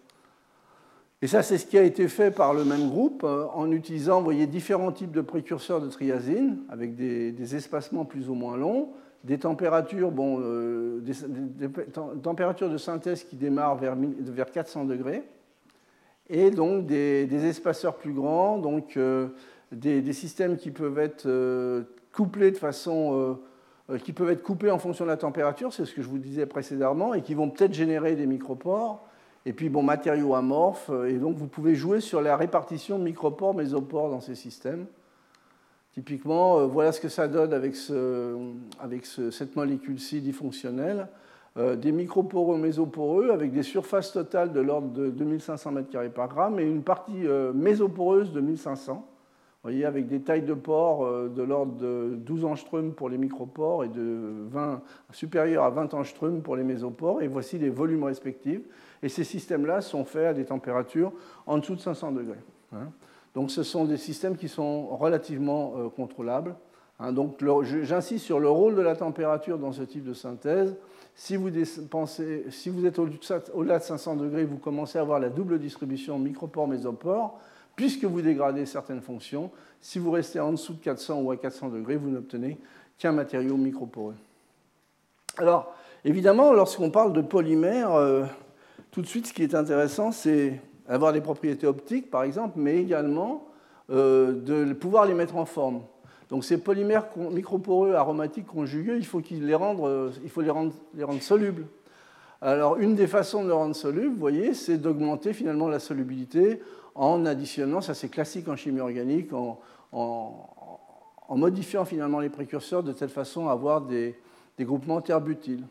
Et 1.22 1.26
ça, 1.26 1.42
c'est 1.42 1.56
ce 1.56 1.64
qui 1.64 1.78
a 1.78 1.82
été 1.82 2.08
fait 2.08 2.30
par 2.30 2.52
le 2.52 2.64
même 2.64 2.90
groupe 2.90 3.22
euh, 3.24 3.46
en 3.54 3.70
utilisant, 3.72 4.20
voyez, 4.20 4.46
différents 4.46 4.92
types 4.92 5.12
de 5.12 5.22
précurseurs 5.22 5.80
de 5.80 5.88
triazine 5.88 6.58
avec 6.68 6.94
des, 6.94 7.56
espacements 7.56 8.04
plus 8.04 8.28
ou 8.28 8.34
moins 8.34 8.56
longs, 8.56 8.90
des 9.24 9.38
températures, 9.38 10.10
bon, 10.10 10.40
euh, 10.42 11.00
des, 11.00 11.68
températures 12.22 12.68
de 12.68 12.76
synthèse 12.76 13.24
qui 13.24 13.36
démarrent 13.36 13.76
vers, 13.76 13.96
vers 13.96 14.50
400 14.50 14.84
degrés, 14.84 15.24
et 16.28 16.50
donc 16.50 16.84
des, 16.84 17.46
espaceurs 17.46 17.96
plus 17.96 18.12
grands, 18.12 18.58
donc 18.58 18.98
euh, 18.98 19.28
des, 19.72 20.12
systèmes 20.12 20.58
qui 20.58 20.70
peuvent 20.70 20.98
être 20.98 21.26
couplés 22.12 22.50
de 22.50 22.58
façon, 22.58 23.38
qui 24.04 24.12
peuvent 24.12 24.30
être 24.30 24.42
coupés 24.42 24.70
en 24.70 24.78
fonction 24.78 25.06
de 25.06 25.10
la 25.10 25.16
température, 25.16 25.72
c'est 25.72 25.86
ce 25.86 25.94
que 25.94 26.02
je 26.02 26.08
vous 26.08 26.18
disais 26.18 26.44
précédemment, 26.44 27.14
et 27.14 27.22
qui 27.22 27.34
vont 27.34 27.48
peut-être 27.48 27.72
générer 27.72 28.16
des 28.16 28.26
micropores. 28.26 29.06
Et 29.46 29.54
puis, 29.54 29.70
bon, 29.70 29.82
matériaux 29.82 30.34
amorphes, 30.34 30.90
euh, 30.90 31.08
et 31.08 31.14
donc 31.14 31.36
vous 31.36 31.46
pouvez 31.46 31.74
jouer 31.74 32.00
sur 32.00 32.20
la 32.20 32.36
répartition 32.36 32.98
de 32.98 33.04
micropores, 33.04 33.54
mésopores 33.54 34.10
dans 34.10 34.20
ces 34.20 34.34
systèmes. 34.34 34.86
Typiquement, 35.92 36.66
voilà 36.66 36.92
ce 36.92 37.00
que 37.00 37.08
ça 37.08 37.26
donne 37.26 37.54
avec, 37.54 37.74
ce, 37.74 38.36
avec 38.78 39.06
cette 39.06 39.56
molécule-ci 39.56 40.20
difonctionnelle. 40.20 41.08
des 41.56 41.90
microporeux 41.90 42.58
mésoporeux 42.58 43.30
avec 43.30 43.50
des 43.50 43.62
surfaces 43.62 44.12
totales 44.12 44.52
de 44.52 44.60
l'ordre 44.60 44.90
de 44.90 45.08
2500 45.08 45.72
m2 45.72 46.10
par 46.10 46.28
gramme 46.28 46.60
et 46.60 46.64
une 46.64 46.82
partie 46.82 47.24
mésoporeuse 47.54 48.30
de 48.30 48.42
1500 48.42 49.08
voyez, 49.66 49.84
avec 49.84 50.06
des 50.06 50.20
tailles 50.20 50.42
de 50.42 50.54
pores 50.54 51.04
euh, 51.04 51.28
de 51.28 51.42
l'ordre 51.42 51.74
de 51.74 52.14
12 52.16 52.44
angstroms 52.44 52.92
pour 52.92 53.08
les 53.08 53.18
micropores 53.18 53.84
et 53.84 53.88
de 53.88 54.46
20, 54.48 54.80
supérieurs 55.12 55.64
à 55.64 55.70
20 55.70 55.92
angstroms 55.94 56.40
pour 56.40 56.56
les 56.56 56.62
mésopores. 56.62 57.22
Et 57.22 57.26
voici 57.26 57.58
les 57.58 57.70
volumes 57.70 58.04
respectifs. 58.04 58.62
Et 59.02 59.08
ces 59.08 59.24
systèmes-là 59.24 59.80
sont 59.80 60.04
faits 60.04 60.26
à 60.26 60.34
des 60.34 60.44
températures 60.44 61.12
en 61.46 61.58
dessous 61.58 61.74
de 61.74 61.80
500 61.80 62.12
degrés. 62.12 62.38
Hein. 62.72 62.90
Donc 63.34 63.50
ce 63.50 63.62
sont 63.62 63.84
des 63.84 63.96
systèmes 63.96 64.36
qui 64.36 64.48
sont 64.48 64.86
relativement 64.86 65.74
euh, 65.76 65.88
contrôlables. 65.88 66.54
Hein. 67.00 67.12
Donc 67.12 67.42
j'insiste 67.82 68.24
sur 68.24 68.38
le 68.38 68.48
rôle 68.48 68.76
de 68.76 68.82
la 68.82 68.94
température 68.94 69.58
dans 69.58 69.72
ce 69.72 69.82
type 69.82 70.04
de 70.04 70.14
synthèse. 70.14 70.76
Si 71.16 71.34
vous, 71.36 71.48
êtes 71.48 72.98
au-delà 72.98 73.78
de 73.78 73.82
500 73.82 74.16
degrés, 74.16 74.44
vous 74.44 74.58
commencez 74.58 74.98
à 74.98 75.00
avoir 75.00 75.18
la 75.18 75.30
double 75.30 75.58
distribution 75.58 76.18
micropores-mésopores 76.18 77.38
puisque 77.76 78.04
vous 78.04 78.22
dégradez 78.22 78.66
certaines 78.66 79.02
fonctions. 79.02 79.50
Si 79.80 79.98
vous 79.98 80.10
restez 80.10 80.40
en 80.40 80.52
dessous 80.52 80.72
de 80.72 80.82
400 80.82 81.20
ou 81.20 81.30
à 81.30 81.36
400 81.36 81.68
degrés, 81.68 81.96
vous 81.96 82.08
n'obtenez 82.08 82.58
qu'un 82.98 83.12
matériau 83.12 83.56
microporeux. 83.56 84.14
Alors, 85.36 85.74
évidemment, 86.04 86.52
lorsqu'on 86.52 86.90
parle 86.90 87.12
de 87.12 87.20
polymères, 87.20 87.92
euh, 87.92 88.24
tout 88.90 89.02
de 89.02 89.06
suite, 89.06 89.26
ce 89.26 89.34
qui 89.34 89.42
est 89.42 89.54
intéressant, 89.54 90.10
c'est 90.10 90.60
avoir 90.88 91.12
des 91.12 91.20
propriétés 91.20 91.66
optiques, 91.66 92.10
par 92.10 92.22
exemple, 92.22 92.54
mais 92.56 92.78
également 92.78 93.46
euh, 93.90 94.32
de 94.32 94.72
pouvoir 94.72 95.04
les 95.04 95.14
mettre 95.14 95.36
en 95.36 95.44
forme. 95.44 95.82
Donc 96.28 96.44
ces 96.44 96.58
polymères 96.58 97.06
microporeux 97.16 97.92
aromatiques 97.94 98.46
conjugués, 98.46 98.96
il 98.96 99.06
faut, 99.06 99.22
les 99.30 99.54
rendre, 99.54 99.86
euh, 99.86 100.10
il 100.24 100.30
faut 100.30 100.40
les 100.40 100.50
rendre, 100.50 100.72
les 100.94 101.04
rendre 101.04 101.22
solubles. 101.22 101.66
Alors 102.40 102.76
une 102.78 102.94
des 102.94 103.06
façons 103.06 103.42
de 103.42 103.48
les 103.48 103.54
rendre 103.54 103.76
solubles, 103.76 104.12
vous 104.14 104.20
voyez, 104.20 104.54
c'est 104.54 104.76
d'augmenter 104.76 105.32
finalement 105.32 105.68
la 105.68 105.78
solubilité 105.78 106.60
en 106.96 107.26
additionnant, 107.26 107.80
ça 107.80 107.94
c'est 107.94 108.08
classique 108.08 108.48
en 108.48 108.56
chimie 108.56 108.80
organique, 108.80 109.30
en, 109.32 109.60
modifiant 111.30 111.84
finalement 111.84 112.20
les 112.20 112.30
précurseurs 112.30 112.82
de 112.82 112.92
telle 112.92 113.08
façon 113.08 113.48
à 113.48 113.52
avoir 113.52 113.82
des, 113.82 114.16
groupements 114.60 115.00
terre-butyl. 115.00 115.64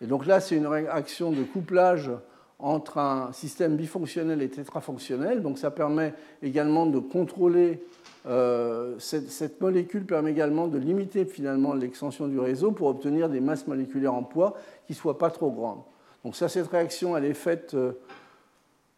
Et 0.00 0.06
donc 0.06 0.26
là, 0.26 0.40
c'est 0.40 0.56
une 0.56 0.66
réaction 0.66 1.32
de 1.32 1.42
couplage 1.42 2.10
entre 2.58 2.98
un 2.98 3.32
système 3.32 3.76
bifonctionnel 3.76 4.40
et 4.42 4.48
tétrafonctionnel. 4.48 5.42
Donc 5.42 5.58
ça 5.58 5.70
permet 5.70 6.14
également 6.42 6.86
de 6.86 7.00
contrôler, 7.00 7.82
euh, 8.26 8.94
cette, 8.98 9.60
molécule 9.60 10.06
permet 10.06 10.30
également 10.30 10.68
de 10.68 10.78
limiter 10.78 11.24
finalement 11.24 11.74
l'extension 11.74 12.28
du 12.28 12.38
réseau 12.38 12.70
pour 12.70 12.86
obtenir 12.86 13.28
des 13.28 13.40
masses 13.40 13.66
moléculaires 13.66 14.14
en 14.14 14.22
poids 14.22 14.54
qui 14.86 14.92
ne 14.92 14.96
soient 14.96 15.18
pas 15.18 15.30
trop 15.30 15.50
grandes. 15.50 15.82
Donc 16.24 16.36
ça, 16.36 16.48
cette 16.48 16.68
réaction, 16.68 17.16
elle 17.16 17.24
est 17.24 17.34
faite 17.34 17.76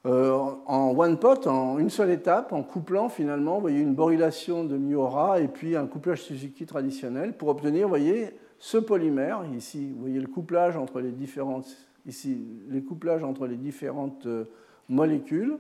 euh, 0.07 0.33
en 0.67 0.95
one 0.97 1.19
pot, 1.19 1.47
en 1.47 1.79
une 1.79 1.89
seule 1.89 2.11
étape, 2.11 2.53
en 2.53 2.63
couplant 2.63 3.09
finalement, 3.09 3.55
vous 3.55 3.63
voyez, 3.63 3.81
une 3.81 3.95
borylation 3.95 4.65
de 4.65 4.77
Miura 4.77 5.41
et 5.41 5.49
puis 5.49 5.77
un 5.77 5.87
couplage 5.87 6.23
Suzuki 6.23 6.67
traditionnel 6.67 7.33
pour 7.33 7.49
obtenir, 7.49 7.85
vous 7.85 7.89
voyez, 7.89 8.31
ce 8.59 8.77
polymère. 8.77 9.45
Ici, 9.57 9.93
vous 9.95 10.03
voyez 10.03 10.21
le 10.21 10.27
couplage 10.27 10.77
entre 10.77 11.01
les 11.01 11.11
différentes, 11.11 11.67
ici, 12.07 12.45
les 12.69 12.83
couplages 12.83 13.25
entre 13.25 13.47
les 13.47 13.57
différentes 13.57 14.27
euh, 14.27 14.45
molécules. 14.91 15.57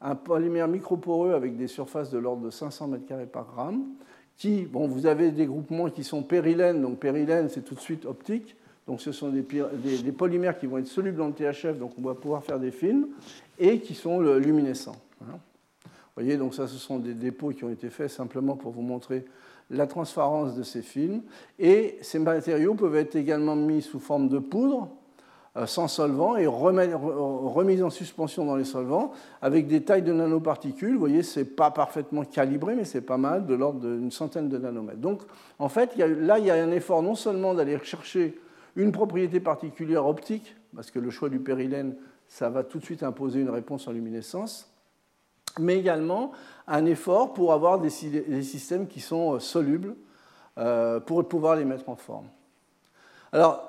Un 0.00 0.14
polymère 0.14 0.68
microporeux 0.68 1.32
avec 1.32 1.56
des 1.56 1.66
surfaces 1.66 2.10
de 2.10 2.18
l'ordre 2.18 2.42
de 2.42 2.50
500 2.50 2.90
m2 2.90 3.26
par 3.26 3.46
gramme. 3.46 3.84
Qui, 4.36 4.62
bon, 4.62 4.86
vous 4.86 5.06
avez 5.06 5.32
des 5.32 5.46
groupements 5.46 5.90
qui 5.90 6.04
sont 6.04 6.22
périlènes, 6.22 6.80
donc 6.80 7.00
périlène, 7.00 7.48
c'est 7.48 7.62
tout 7.62 7.74
de 7.74 7.80
suite 7.80 8.06
optique. 8.06 8.54
Donc 8.88 9.02
ce 9.02 9.12
sont 9.12 9.28
des, 9.28 9.42
polymères 10.12 10.58
qui 10.58 10.66
vont 10.66 10.78
être 10.78 10.86
solubles 10.86 11.18
dans 11.18 11.26
le 11.26 11.34
THF, 11.34 11.78
donc 11.78 11.92
on 11.98 12.02
va 12.02 12.14
pouvoir 12.14 12.42
faire 12.42 12.58
des 12.58 12.70
films, 12.70 13.08
et 13.58 13.80
qui 13.80 13.94
sont 13.94 14.20
luminescents. 14.20 14.96
Hein. 15.22 15.38
Vous 15.84 16.24
voyez, 16.24 16.36
donc 16.36 16.54
ça, 16.54 16.66
ce 16.66 16.76
sont 16.76 16.98
des 16.98 17.14
dépôts 17.14 17.50
qui 17.50 17.64
ont 17.64 17.70
été 17.70 17.90
faits 17.90 18.10
simplement 18.10 18.56
pour 18.56 18.72
vous 18.72 18.82
montrer 18.82 19.24
la 19.70 19.86
transparence 19.86 20.54
de 20.54 20.62
ces 20.62 20.82
films. 20.82 21.22
Et 21.58 21.98
ces 22.02 22.18
matériaux 22.18 22.74
peuvent 22.74 22.96
être 22.96 23.16
également 23.16 23.56
mis 23.56 23.82
sous 23.82 24.00
forme 24.00 24.28
de 24.28 24.38
poudre, 24.38 24.88
euh, 25.56 25.66
sans 25.66 25.88
solvant, 25.88 26.36
et 26.36 26.46
remis 26.46 27.82
en 27.82 27.90
suspension 27.90 28.44
dans 28.44 28.56
les 28.56 28.64
solvants, 28.64 29.12
avec 29.42 29.66
des 29.66 29.82
tailles 29.82 30.02
de 30.02 30.12
nanoparticules. 30.12 30.94
Vous 30.94 31.00
voyez, 31.00 31.22
ce 31.22 31.40
n'est 31.40 31.46
pas 31.46 31.70
parfaitement 31.70 32.24
calibré, 32.24 32.74
mais 32.74 32.84
c'est 32.84 33.00
pas 33.00 33.18
mal, 33.18 33.46
de 33.46 33.54
l'ordre 33.54 33.80
d'une 33.80 34.10
centaine 34.10 34.48
de 34.48 34.58
nanomètres. 34.58 34.98
Donc, 34.98 35.22
en 35.58 35.68
fait, 35.68 35.96
là, 35.96 36.38
il 36.38 36.46
y 36.46 36.50
a 36.50 36.54
un 36.54 36.70
effort 36.70 37.02
non 37.02 37.14
seulement 37.14 37.54
d'aller 37.54 37.78
chercher 37.82 38.38
une 38.76 38.92
propriété 38.92 39.40
particulière 39.40 40.06
optique, 40.06 40.54
parce 40.74 40.90
que 40.90 40.98
le 40.98 41.10
choix 41.10 41.28
du 41.28 41.40
périlène, 41.40 41.96
ça 42.28 42.50
va 42.50 42.62
tout 42.62 42.78
de 42.78 42.84
suite 42.84 43.02
imposer 43.02 43.40
une 43.40 43.50
réponse 43.50 43.88
en 43.88 43.92
luminescence, 43.92 44.70
mais 45.58 45.78
également 45.78 46.32
un 46.66 46.84
effort 46.84 47.32
pour 47.32 47.52
avoir 47.52 47.80
des, 47.80 47.90
systèmes 47.90 48.86
qui 48.86 49.00
sont 49.00 49.34
euh, 49.34 49.38
solubles, 49.40 49.96
euh, 50.58 51.00
pour 51.00 51.26
pouvoir 51.26 51.56
les 51.56 51.64
mettre 51.64 51.88
en 51.88 51.96
forme. 51.96 52.26
Alors, 53.32 53.68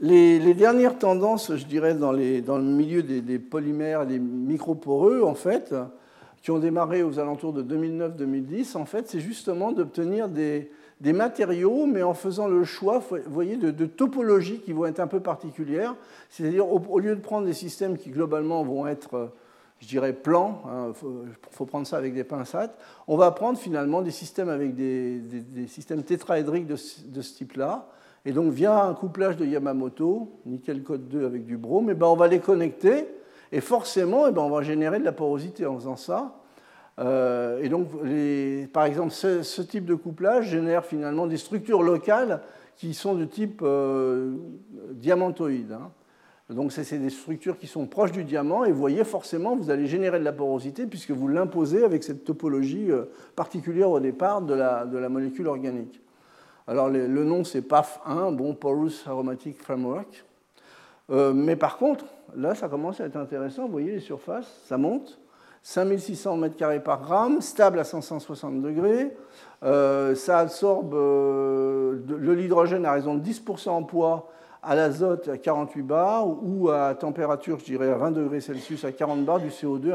les, 0.00 0.54
dernières 0.54 0.98
tendances, 0.98 1.54
je 1.56 1.64
dirais, 1.64 1.94
dans, 1.94 2.12
le 2.12 2.62
milieu 2.62 3.02
des, 3.02 3.38
polymères 3.38 4.06
des 4.06 4.18
microporeux, 4.18 5.22
en 5.22 5.34
fait, 5.34 5.74
qui 6.42 6.50
ont 6.50 6.58
démarré 6.58 7.02
aux 7.02 7.18
alentours 7.18 7.52
de 7.52 7.62
2009-2010, 7.62 8.76
en 8.76 8.84
fait, 8.84 9.08
c'est 9.08 9.20
justement 9.20 9.72
d'obtenir 9.72 10.28
des, 10.28 10.70
matériaux, 11.00 11.86
mais 11.86 12.02
en 12.02 12.14
faisant 12.14 12.48
le 12.48 12.64
choix, 12.64 13.02
voyez, 13.26 13.56
de, 13.56 13.86
topologies 13.86 14.60
qui 14.60 14.72
vont 14.72 14.86
être 14.86 15.00
un 15.00 15.06
peu 15.06 15.20
particulières. 15.20 15.94
C'est-à-dire, 16.30 16.66
au, 16.68 16.98
lieu 16.98 17.14
de 17.16 17.20
prendre 17.20 17.46
des 17.46 17.52
systèmes 17.52 17.96
qui 17.98 18.10
globalement 18.10 18.62
vont 18.62 18.86
être, 18.86 19.32
je 19.80 19.86
dirais, 19.86 20.12
plans, 20.12 20.62
il 20.64 20.70
hein, 20.70 20.92
faut, 21.50 21.66
prendre 21.66 21.86
ça 21.86 21.98
avec 21.98 22.14
des 22.14 22.24
pincettes, 22.24 22.76
on 23.08 23.16
va 23.16 23.30
prendre 23.30 23.58
finalement 23.58 24.02
des 24.02 24.10
systèmes 24.10 24.48
avec 24.48 24.74
des, 24.74 25.22
systèmes 25.68 26.02
tétraédriques 26.02 26.66
de 26.66 26.76
ce 26.76 27.34
type-là, 27.34 27.88
et 28.26 28.32
donc, 28.32 28.52
via 28.52 28.82
un 28.82 28.92
couplage 28.92 29.36
de 29.36 29.46
Yamamoto, 29.46 30.40
nickel 30.46 30.82
code 30.82 31.06
2 31.08 31.24
avec 31.24 31.46
du 31.46 31.56
brome, 31.56 31.90
et 31.90 31.94
ben, 31.94 32.06
on 32.06 32.16
va 32.16 32.26
les 32.26 32.40
connecter. 32.40 33.06
Et 33.52 33.60
forcément, 33.60 34.26
et 34.26 34.32
ben, 34.32 34.42
on 34.42 34.50
va 34.50 34.62
générer 34.62 34.98
de 34.98 35.04
la 35.04 35.12
porosité 35.12 35.64
en 35.64 35.76
faisant 35.76 35.94
ça. 35.94 36.34
Euh, 36.98 37.60
et 37.62 37.68
donc, 37.68 37.88
par 38.72 38.84
exemple, 38.84 39.10
ce, 39.12 39.62
type 39.62 39.84
de 39.84 39.94
couplage 39.94 40.48
génère 40.48 40.84
finalement 40.84 41.26
des 41.26 41.36
structures 41.36 41.82
locales 41.82 42.40
qui 42.76 42.94
sont 42.94 43.14
de 43.14 43.24
type 43.24 43.60
euh, 43.62 44.34
diamantoïde. 44.92 45.72
Hein. 45.72 45.90
Donc, 46.48 46.72
c'est 46.72 46.98
des 46.98 47.10
structures 47.10 47.58
qui 47.58 47.66
sont 47.66 47.86
proches 47.86 48.12
du 48.12 48.24
diamant. 48.24 48.64
Et 48.64 48.72
vous 48.72 48.78
voyez, 48.78 49.04
forcément, 49.04 49.56
vous 49.56 49.70
allez 49.70 49.86
générer 49.86 50.18
de 50.18 50.24
la 50.24 50.32
porosité 50.32 50.86
puisque 50.86 51.10
vous 51.10 51.28
l'imposez 51.28 51.84
avec 51.84 52.04
cette 52.04 52.24
topologie 52.24 52.90
euh, 52.90 53.04
particulière 53.34 53.90
au 53.90 54.00
départ 54.00 54.42
de 54.42 54.54
la 54.54 55.08
molécule 55.08 55.48
organique. 55.48 56.00
Alors 56.68 56.88
le, 56.88 57.06
nom 57.06 57.44
c'est 57.44 57.60
PAF1, 57.60 58.34
bon, 58.34 58.54
Porous 58.54 59.06
Aromatic 59.06 59.62
Framework. 59.62 60.24
Euh, 61.10 61.32
mais 61.32 61.54
par 61.54 61.76
contre, 61.76 62.06
là 62.34 62.56
ça 62.56 62.68
commence 62.68 63.00
à 63.00 63.04
être 63.04 63.16
intéressant, 63.16 63.66
vous 63.66 63.72
voyez 63.72 63.92
les 63.92 64.00
surfaces, 64.00 64.62
ça 64.64 64.76
monte. 64.76 65.18
5600 65.66 66.38
m2 66.38 66.80
par 66.80 67.02
gramme, 67.02 67.40
stable 67.40 67.80
à 67.80 67.84
560 67.84 68.62
degrés. 68.62 69.16
Euh, 69.64 70.14
ça 70.14 70.38
absorbe 70.38 70.94
euh, 70.94 71.98
de 72.06 72.32
l'hydrogène 72.32 72.86
à 72.86 72.92
raison 72.92 73.16
de 73.16 73.28
10% 73.28 73.70
en 73.70 73.82
poids, 73.82 74.30
à 74.62 74.76
l'azote 74.76 75.26
à 75.26 75.38
48 75.38 75.82
bars 75.82 76.28
ou 76.28 76.70
à 76.70 76.94
température, 76.94 77.58
je 77.58 77.64
dirais 77.64 77.90
à 77.90 77.96
20 77.96 78.12
degrés 78.12 78.40
Celsius 78.40 78.84
à 78.84 78.92
40 78.92 79.24
bars 79.24 79.40
du 79.40 79.48
CO2 79.48 79.92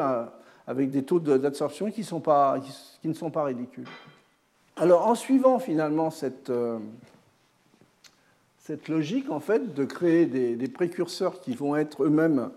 avec 0.67 0.91
des 0.91 1.03
taux 1.03 1.22
d'absorption 1.22 1.89
qui, 1.89 2.01
ne 2.01 2.05
sont 2.05 2.19
pas 2.19 3.43
ridicules. 3.45 3.88
Alors, 4.76 5.07
en 5.07 5.15
suivant 5.15 5.57
finalement 5.57 6.09
euh, 6.49 6.80
cette, 8.57 8.89
logique, 8.89 9.32
en 9.32 9.39
fait, 9.39 9.74
de 9.74 9.86
créer 9.86 10.26
des, 10.26 10.67
précurseurs 10.67 11.39
qui 11.39 11.55
vont 11.55 11.78
être 11.78 12.03
eux-mêmes 12.03 12.49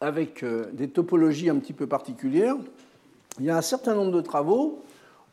avec 0.00 0.42
euh, 0.42 0.66
des 0.72 0.88
topologies 0.88 1.50
un 1.50 1.56
petit 1.56 1.72
peu 1.72 1.86
particulières, 1.86 2.56
il 3.38 3.46
y 3.46 3.50
a 3.50 3.56
un 3.56 3.62
certain 3.62 3.94
nombre 3.94 4.12
de 4.12 4.20
travaux 4.20 4.82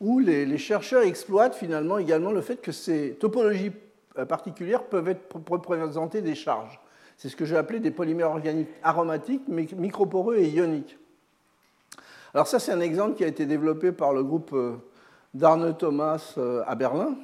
où 0.00 0.18
les, 0.18 0.58
chercheurs 0.58 1.02
exploitent 1.02 1.54
finalement 1.54 1.98
également 1.98 2.32
le 2.32 2.40
fait 2.40 2.60
que 2.60 2.72
ces 2.72 3.14
topologies 3.14 3.72
euh, 4.18 4.24
particulières 4.24 4.84
peuvent 4.84 5.08
être 5.08 5.36
représenter 5.48 6.22
des 6.22 6.34
charges. 6.34 6.80
C'est 7.16 7.28
ce 7.28 7.36
que 7.36 7.44
j'ai 7.44 7.56
appelé 7.56 7.80
des 7.80 7.90
polymères 7.90 8.30
organiques 8.30 8.68
aromatiques, 8.82 9.48
microporeux 9.48 10.36
et 10.36 10.48
ioniques. 10.48 10.98
Alors 12.34 12.46
ça, 12.46 12.58
c'est 12.58 12.72
un 12.72 12.80
exemple 12.80 13.16
qui 13.16 13.24
a 13.24 13.26
été 13.26 13.46
développé 13.46 13.92
par 13.92 14.12
le 14.12 14.22
groupe 14.22 14.50
euh, 14.52 14.74
d'Arne 15.32 15.74
Thomas 15.76 16.34
à 16.66 16.74
Berlin. 16.74 17.16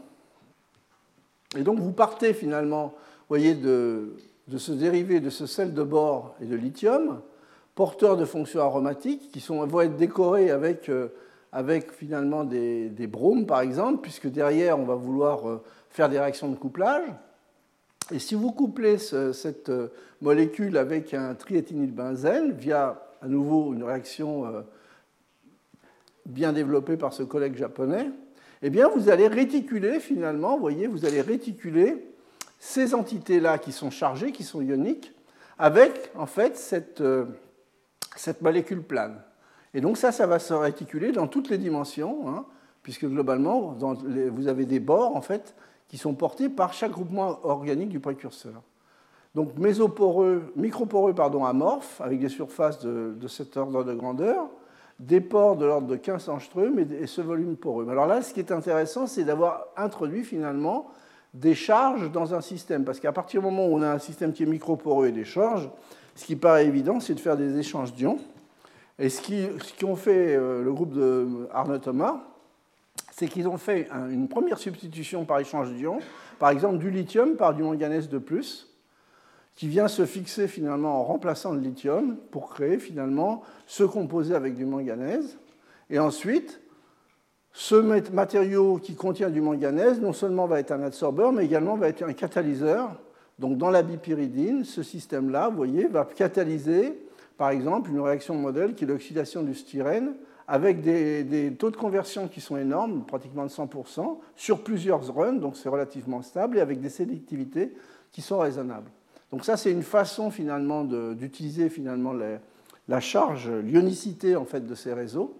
Et 1.56 1.62
donc 1.62 1.78
vous 1.78 1.92
partez 1.92 2.32
finalement, 2.32 2.94
voyez, 3.28 3.54
de, 3.54 4.14
ce 4.56 4.72
dérivé 4.72 5.20
de 5.20 5.30
ce 5.30 5.46
sel 5.46 5.74
de 5.74 5.82
bore 5.82 6.34
et 6.40 6.46
de 6.46 6.56
lithium, 6.56 7.20
porteurs 7.74 8.16
de 8.16 8.24
fonctions 8.24 8.60
aromatiques, 8.60 9.30
qui 9.32 9.44
vont 9.48 9.80
être 9.80 9.96
décorés 9.96 10.50
avec, 10.50 10.88
euh, 10.88 11.08
finalement 11.92 12.44
des, 12.44 12.88
des, 12.88 13.06
bromes, 13.06 13.46
par 13.46 13.60
exemple, 13.60 14.00
puisque 14.02 14.28
derrière, 14.28 14.78
on 14.78 14.84
va 14.84 14.94
vouloir 14.94 15.60
faire 15.90 16.08
des 16.08 16.18
réactions 16.18 16.48
de 16.48 16.56
couplage. 16.56 17.04
Et 18.12 18.18
si 18.18 18.34
vous 18.34 18.52
couplez 18.52 18.98
cette 18.98 19.70
molécule 20.20 20.76
avec 20.76 21.14
un 21.14 21.34
triéthynylbenzène 21.34 22.52
via 22.52 23.02
à 23.22 23.28
nouveau 23.28 23.72
une 23.72 23.84
réaction 23.84 24.64
bien 26.26 26.52
développé 26.52 26.96
par 26.96 27.12
ce 27.12 27.22
collègue 27.22 27.56
japonais, 27.56 28.10
eh 28.62 28.70
bien, 28.70 28.88
vous 28.88 29.08
allez 29.08 29.26
réticuler 29.26 29.98
finalement, 29.98 30.54
vous 30.54 30.60
voyez, 30.60 30.86
vous 30.86 31.04
allez 31.04 31.20
réticuler 31.20 32.06
ces 32.60 32.94
entités-là 32.94 33.58
qui 33.58 33.72
sont 33.72 33.90
chargées, 33.90 34.30
qui 34.30 34.44
sont 34.44 34.62
ioniques, 34.62 35.12
avec 35.58 36.12
en 36.14 36.26
fait 36.26 36.56
cette, 36.56 37.00
euh, 37.00 37.24
cette 38.16 38.42
molécule 38.42 38.82
plane. 38.82 39.20
Et 39.74 39.80
donc 39.80 39.96
ça, 39.96 40.12
ça 40.12 40.26
va 40.26 40.38
se 40.38 40.52
réticuler 40.52 41.12
dans 41.12 41.26
toutes 41.26 41.48
les 41.48 41.58
dimensions, 41.58 42.28
hein, 42.28 42.44
puisque 42.82 43.06
globalement, 43.06 43.76
vous 44.32 44.48
avez 44.48 44.66
des 44.66 44.80
bords 44.80 45.16
en 45.16 45.22
fait 45.22 45.54
qui 45.88 45.98
sont 45.98 46.14
portés 46.14 46.48
par 46.48 46.72
chaque 46.72 46.92
groupement 46.92 47.38
organique 47.44 47.90
du 47.90 48.00
précurseur. 48.00 48.62
Donc 49.34 49.56
mésoporeux, 49.56 50.52
microporeux 50.56 51.14
pardon, 51.14 51.44
amorphes, 51.44 52.00
avec 52.00 52.20
des 52.20 52.28
surfaces 52.28 52.80
de, 52.80 53.28
cet 53.28 53.56
ordre 53.56 53.84
de 53.84 53.94
grandeur, 53.94 54.48
des 54.98 55.20
pores 55.20 55.56
de 55.56 55.64
l'ordre 55.64 55.86
de 55.86 55.96
15 55.96 56.28
angstroms 56.28 56.78
et 56.78 57.06
ce 57.06 57.22
volume 57.22 57.56
poreux. 57.56 57.88
Alors 57.88 58.06
là, 58.06 58.22
ce 58.22 58.34
qui 58.34 58.40
est 58.40 58.52
intéressant, 58.52 59.06
c'est 59.06 59.24
d'avoir 59.24 59.66
introduit 59.76 60.22
finalement 60.22 60.90
des 61.34 61.54
charges 61.54 62.12
dans 62.12 62.34
un 62.34 62.42
système. 62.42 62.84
Parce 62.84 63.00
qu'à 63.00 63.12
partir 63.12 63.40
du 63.40 63.46
moment 63.46 63.66
où 63.66 63.74
on 63.74 63.82
a 63.82 63.90
un 63.90 63.98
système 63.98 64.32
qui 64.32 64.42
est 64.42 64.46
microporeux 64.46 65.06
et 65.06 65.12
des 65.12 65.24
charges, 65.24 65.70
ce 66.14 66.24
qui 66.24 66.36
paraît 66.36 66.66
évident, 66.66 67.00
c'est 67.00 67.14
de 67.14 67.20
faire 67.20 67.36
des 67.36 67.58
échanges 67.58 67.92
d'ions. 67.94 68.18
Et 68.98 69.08
ce 69.08 69.20
qu'ont 69.80 69.96
fait 69.96 70.36
euh, 70.36 70.62
le 70.62 70.72
groupe 70.72 70.92
de 70.92 71.48
Arnaud 71.52 71.78
Thomas, 71.78 72.20
c'est 73.10 73.28
qu'ils 73.28 73.48
ont 73.48 73.58
fait 73.58 73.88
une 74.10 74.28
première 74.28 74.58
substitution 74.58 75.24
par 75.24 75.38
échange 75.38 75.72
d'ions, 75.72 75.98
par 76.38 76.50
exemple 76.50 76.78
du 76.78 76.90
lithium 76.90 77.36
par 77.36 77.54
du 77.54 77.62
manganèse 77.62 78.08
de 78.08 78.18
plus, 78.18 78.68
qui 79.54 79.68
vient 79.68 79.88
se 79.88 80.06
fixer 80.06 80.48
finalement 80.48 81.00
en 81.00 81.04
remplaçant 81.04 81.52
le 81.52 81.60
lithium 81.60 82.16
pour 82.30 82.50
créer 82.50 82.78
finalement 82.78 83.42
ce 83.66 83.84
composé 83.84 84.34
avec 84.34 84.56
du 84.56 84.64
manganèse. 84.64 85.36
Et 85.90 85.98
ensuite, 85.98 86.60
ce 87.52 87.74
matériau 87.74 88.78
qui 88.78 88.94
contient 88.94 89.28
du 89.28 89.40
manganèse 89.40 90.00
non 90.00 90.12
seulement 90.12 90.46
va 90.46 90.58
être 90.58 90.72
un 90.72 90.82
adsorbeur, 90.82 91.32
mais 91.32 91.44
également 91.44 91.76
va 91.76 91.88
être 91.88 92.02
un 92.02 92.14
catalyseur. 92.14 92.98
Donc 93.38 93.58
dans 93.58 93.70
la 93.70 93.82
bipyridine, 93.82 94.64
ce 94.64 94.82
système-là, 94.82 95.48
vous 95.48 95.56
voyez, 95.56 95.86
va 95.86 96.04
catalyser 96.04 96.98
par 97.36 97.50
exemple 97.50 97.90
une 97.90 98.00
réaction 98.00 98.34
modèle 98.34 98.74
qui 98.74 98.84
est 98.84 98.86
l'oxydation 98.86 99.42
du 99.42 99.54
styrène 99.54 100.14
avec 100.46 100.82
des, 100.82 101.54
taux 101.58 101.70
de 101.70 101.76
conversion 101.76 102.28
qui 102.28 102.40
sont 102.40 102.56
énormes, 102.56 103.04
pratiquement 103.06 103.44
de 103.44 103.50
100%, 103.50 104.18
sur 104.36 104.62
plusieurs 104.62 105.14
runs, 105.14 105.34
donc 105.34 105.56
c'est 105.56 105.68
relativement 105.68 106.20
stable, 106.20 106.58
et 106.58 106.60
avec 106.60 106.80
des 106.80 106.90
sélectivités 106.90 107.72
qui 108.10 108.20
sont 108.20 108.38
raisonnables. 108.38 108.90
Donc 109.30 109.44
ça, 109.44 109.56
c'est 109.56 109.72
une 109.72 109.82
façon 109.82 110.30
finalement 110.30 110.84
d'utiliser 110.84 111.70
finalement 111.70 112.12
la 112.12 113.00
charge, 113.00 113.50
l'ionicité 113.50 114.36
en 114.36 114.44
fait 114.44 114.66
de 114.66 114.74
ces 114.74 114.92
réseaux. 114.92 115.34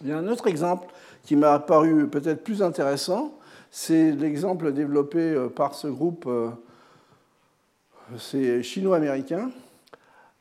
Il 0.00 0.08
y 0.08 0.12
a 0.12 0.18
un 0.18 0.26
autre 0.28 0.46
exemple 0.46 0.88
qui 1.22 1.36
m'a 1.36 1.58
paru 1.58 2.08
peut-être 2.08 2.42
plus 2.42 2.62
intéressant, 2.62 3.34
c'est 3.74 4.12
l'exemple 4.12 4.70
développé 4.72 5.18
euh, 5.18 5.48
par 5.48 5.74
ce 5.74 5.88
groupe, 5.88 6.26
euh, 6.26 6.50
c'est 8.18 8.62
chino-américain, 8.62 9.50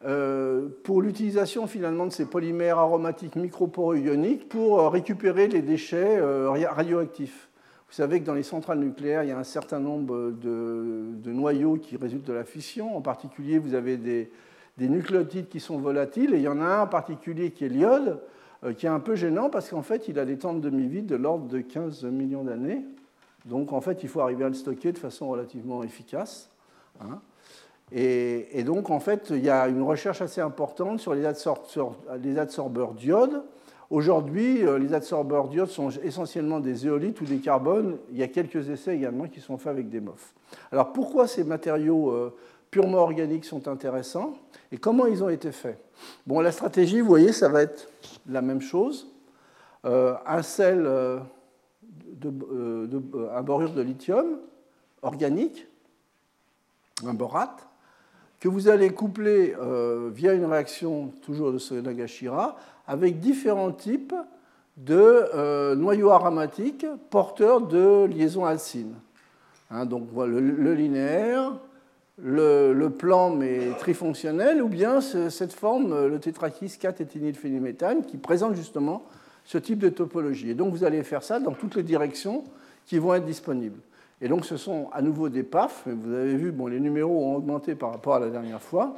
euh, 0.04 0.68
pour 0.84 1.02
l'utilisation 1.02 1.66
finalement 1.66 2.06
de 2.06 2.12
ces 2.12 2.26
polymères 2.26 2.78
aromatiques 2.78 3.38
microporeux 3.38 4.00
ioniques 4.00 4.50
pour 4.50 4.92
récupérer 4.92 5.48
les 5.48 5.62
déchets 5.62 6.20
radioactifs. 6.20 7.48
Vous 7.88 7.96
savez 7.96 8.20
que 8.20 8.26
dans 8.26 8.34
les 8.34 8.44
centrales 8.44 8.80
nucléaires, 8.80 9.24
il 9.24 9.30
y 9.30 9.32
a 9.32 9.38
un 9.38 9.46
certain 9.46 9.80
nombre 9.80 10.32
de, 10.32 11.32
noyaux 11.32 11.78
qui 11.78 11.96
résultent 11.96 12.28
de 12.28 12.34
la 12.34 12.44
fission. 12.44 12.98
En 12.98 13.02
particulier, 13.02 13.60
vous 13.60 13.76
avez 13.76 13.96
des, 13.96 14.30
nucléotides 14.78 15.48
qui 15.48 15.60
sont 15.60 15.78
volatiles, 15.78 16.34
et 16.34 16.38
il 16.38 16.44
y 16.44 16.48
en 16.48 16.60
a 16.60 16.66
un 16.66 16.82
en 16.82 16.88
particulier 16.88 17.52
qui 17.52 17.64
est 17.66 17.70
l'iode, 17.70 18.20
qui 18.76 18.88
est 18.88 18.90
un 18.90 19.00
peu 19.00 19.16
gênant 19.16 19.50
parce 19.50 19.70
qu'en 19.70 19.84
fait, 19.84 20.08
il 20.08 20.20
a 20.20 20.26
des 20.26 20.38
temps 20.38 20.54
de 20.54 20.60
demi-vie 20.60 21.04
de 21.04 21.16
l'ordre 21.16 21.48
de 21.48 21.60
15 21.60 22.04
millions 22.06 22.44
d'années. 22.44 22.84
Donc, 23.46 23.74
en 23.74 23.82
fait, 23.82 24.04
il 24.04 24.10
faut 24.10 24.22
arriver 24.22 24.46
à 24.46 24.50
le 24.50 24.54
stocker 24.54 24.92
de 24.92 24.98
façon 24.98 25.30
relativement 25.30 25.84
efficace. 25.84 26.50
Hein. 27.02 27.20
Et, 27.92 28.64
donc, 28.64 28.90
en 28.90 29.00
fait, 29.00 29.32
il 29.32 29.44
y 29.44 29.50
a 29.50 29.68
une 29.68 29.82
recherche 29.82 30.22
assez 30.22 30.40
importante 30.40 31.00
sur 31.00 31.14
les, 31.14 31.26
adsorbeurs 31.26 32.94
d'iode 32.94 33.44
Aujourd'hui, 33.92 34.66
euh, 34.66 34.80
les 34.80 34.94
adsorbeurs 34.94 35.50
d'iode 35.50 35.68
sont 35.68 35.90
essentiellement 35.90 36.62
des 36.62 36.88
éolites 36.88 37.20
ou 37.20 37.26
des 37.26 37.40
carbones. 37.40 37.98
Il 38.10 38.18
y 38.18 38.24
a 38.24 38.30
quelques 38.30 38.70
essais 38.70 38.96
également 38.96 39.28
qui 39.28 39.42
sont 39.42 39.58
faits 39.58 39.68
avec 39.68 39.90
des 39.90 40.00
MOF. 40.00 40.34
Alors 40.72 40.94
pourquoi 40.94 41.28
ces 41.28 41.44
matériaux 41.44 42.10
euh, 42.10 42.34
purement 42.72 43.00
organiques 43.00 43.44
sont 43.44 43.68
intéressants 43.68 44.36
et 44.72 44.78
comment 44.78 45.08
ils 45.08 45.26
ont 45.26 45.30
été 45.30 45.52
faits? 45.52 45.78
Bon, 46.26 46.40
la 46.40 46.54
stratégie, 46.54 47.02
vous 47.02 47.08
voyez, 47.08 47.34
ça 47.34 47.50
va 47.50 47.64
être 47.64 47.90
la 48.30 48.42
même 48.42 48.62
chose. 48.62 49.12
Euh, 49.84 50.14
un 50.26 50.42
sel, 50.42 50.88
de, 51.92 53.30
un 53.34 53.42
borure 53.42 53.74
de 53.74 53.82
lithium 53.82 54.38
organique, 55.02 55.68
un 57.06 57.14
borate, 57.14 57.68
que 58.40 58.48
vous 58.48 58.70
allez 58.70 58.92
coupler 58.92 59.56
via 60.14 60.34
une 60.34 60.46
réaction 60.46 61.14
toujours 61.22 61.52
de 61.52 61.82
Nagashira 61.82 62.58
avec 62.88 63.20
différents 63.20 63.72
types 63.72 64.14
de 64.78 64.96
euh, 64.96 65.76
noyaux 65.76 66.12
aromatiques 66.12 66.86
porteurs 67.10 67.62
de 67.62 68.06
liaisons 68.06 68.46
alcines. 68.46 68.96
Hein, 69.70 69.86
donc 69.86 70.08
voilà, 70.12 70.40
le, 70.40 70.74
linéaire, 70.74 71.54
le, 72.22 72.88
plan 72.90 73.30
mais 73.30 73.70
trifonctionnel, 73.80 74.62
ou 74.62 74.68
bien 74.68 75.02
cette 75.02 75.54
forme, 75.54 76.08
le 76.08 76.20
tétrachis 76.20 76.78
4 76.80 77.02
éthynylphénylméthane, 77.02 78.06
qui 78.06 78.18
présente 78.18 78.56
justement 78.56 79.04
ce 79.46 79.58
type 79.58 79.80
de 79.80 79.90
topologie. 79.90 80.52
Et 80.52 80.54
donc 80.54 80.74
vous 80.74 80.84
allez 80.84 81.04
faire 81.04 81.24
ça 81.24 81.40
dans 81.40 81.54
toutes 81.54 81.76
les 81.76 81.84
directions 81.84 82.44
qui 82.86 82.98
vont 82.98 83.14
être 83.14 83.26
disponibles. 83.26 83.80
Et 84.22 84.28
donc 84.28 84.46
ce 84.46 84.58
sont 84.58 84.90
à 84.94 85.02
nouveau 85.02 85.30
des 85.30 85.44
PAF, 85.44 85.84
vous 85.88 86.14
avez 86.14 86.36
vu, 86.36 86.52
bon, 86.52 86.68
les 86.68 86.80
numéros 86.80 87.26
ont 87.26 87.36
augmenté 87.36 87.76
par 87.76 87.92
rapport 87.92 88.16
à 88.16 88.20
la 88.20 88.30
dernière 88.30 88.62
fois. 88.62 88.96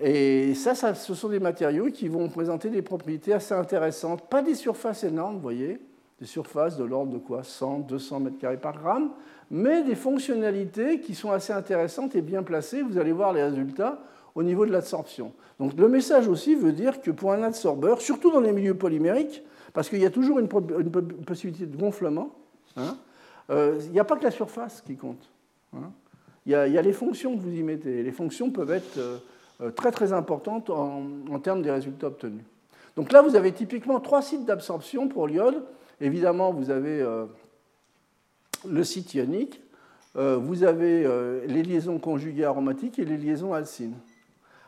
Et 0.00 0.54
ça, 0.54 0.94
ce 0.94 1.14
sont 1.14 1.28
des 1.28 1.38
matériaux 1.38 1.90
qui 1.90 2.08
vont 2.08 2.28
présenter 2.28 2.70
des 2.70 2.80
propriétés 2.80 3.34
assez 3.34 3.52
intéressantes. 3.52 4.22
Pas 4.28 4.40
des 4.40 4.54
surfaces 4.54 5.04
énormes, 5.04 5.34
vous 5.34 5.42
voyez, 5.42 5.80
des 6.18 6.26
surfaces 6.26 6.78
de 6.78 6.84
l'ordre 6.84 7.12
de 7.12 7.18
quoi 7.18 7.42
100, 7.44 7.80
200 7.80 8.20
mètres 8.20 8.38
carrés 8.38 8.56
par 8.56 8.78
gramme, 8.80 9.10
mais 9.50 9.82
des 9.82 9.94
fonctionnalités 9.94 11.00
qui 11.00 11.14
sont 11.14 11.30
assez 11.30 11.52
intéressantes 11.52 12.14
et 12.14 12.22
bien 12.22 12.42
placées. 12.42 12.80
Vous 12.80 12.96
allez 12.96 13.12
voir 13.12 13.34
les 13.34 13.42
résultats 13.42 13.98
au 14.34 14.42
niveau 14.42 14.66
de 14.66 14.72
l'absorption. 14.72 15.32
Donc 15.58 15.74
le 15.74 15.88
message 15.88 16.28
aussi 16.28 16.54
veut 16.54 16.72
dire 16.72 17.00
que 17.00 17.10
pour 17.10 17.32
un 17.32 17.42
adsorbeur, 17.42 18.00
surtout 18.00 18.30
dans 18.30 18.40
les 18.40 18.52
milieux 18.52 18.74
polymériques, 18.74 19.42
parce 19.72 19.88
qu'il 19.88 20.00
y 20.00 20.06
a 20.06 20.10
toujours 20.10 20.38
une, 20.38 20.48
possibilité 20.48 21.66
de 21.66 21.76
gonflement, 21.76 22.34
hein, 22.76 22.96
euh, 23.50 23.78
il 23.86 23.92
n'y 23.92 24.00
a 24.00 24.04
pas 24.04 24.16
que 24.16 24.24
la 24.24 24.30
surface 24.30 24.82
qui 24.82 24.96
compte. 24.96 25.30
Hein. 25.74 25.90
Il, 26.46 26.52
y 26.52 26.54
a, 26.56 26.82
les 26.82 26.92
fonctions 26.92 27.36
que 27.36 27.40
vous 27.42 27.52
y 27.52 27.62
mettez. 27.62 28.02
Les 28.02 28.12
fonctions 28.12 28.50
peuvent 28.50 28.72
être... 28.72 28.98
Euh, 28.98 29.18
euh, 29.60 29.70
très 29.70 29.92
très 29.92 30.12
importante 30.12 30.70
en, 30.70 31.38
termes 31.38 31.62
des 31.62 31.70
résultats 31.70 32.08
obtenus. 32.08 32.42
Donc 32.96 33.12
là, 33.12 33.22
vous 33.22 33.36
avez 33.36 33.52
typiquement 33.52 34.00
trois 34.00 34.20
sites 34.20 34.44
d'absorption 34.44 35.06
pour 35.06 35.28
l'iode. 35.28 35.62
Évidemment, 36.00 36.52
vous 36.52 36.70
avez 36.70 37.06
le 38.66 38.82
site 38.82 39.14
ionique, 39.14 39.60
vous 40.16 40.64
avez 40.64 41.06
les 41.46 41.62
liaisons 41.62 41.98
conjuguées 41.98 42.44
aromatiques 42.44 42.98
et 42.98 43.04
les 43.04 43.18
liaisons 43.18 43.52
alcines. 43.52 43.94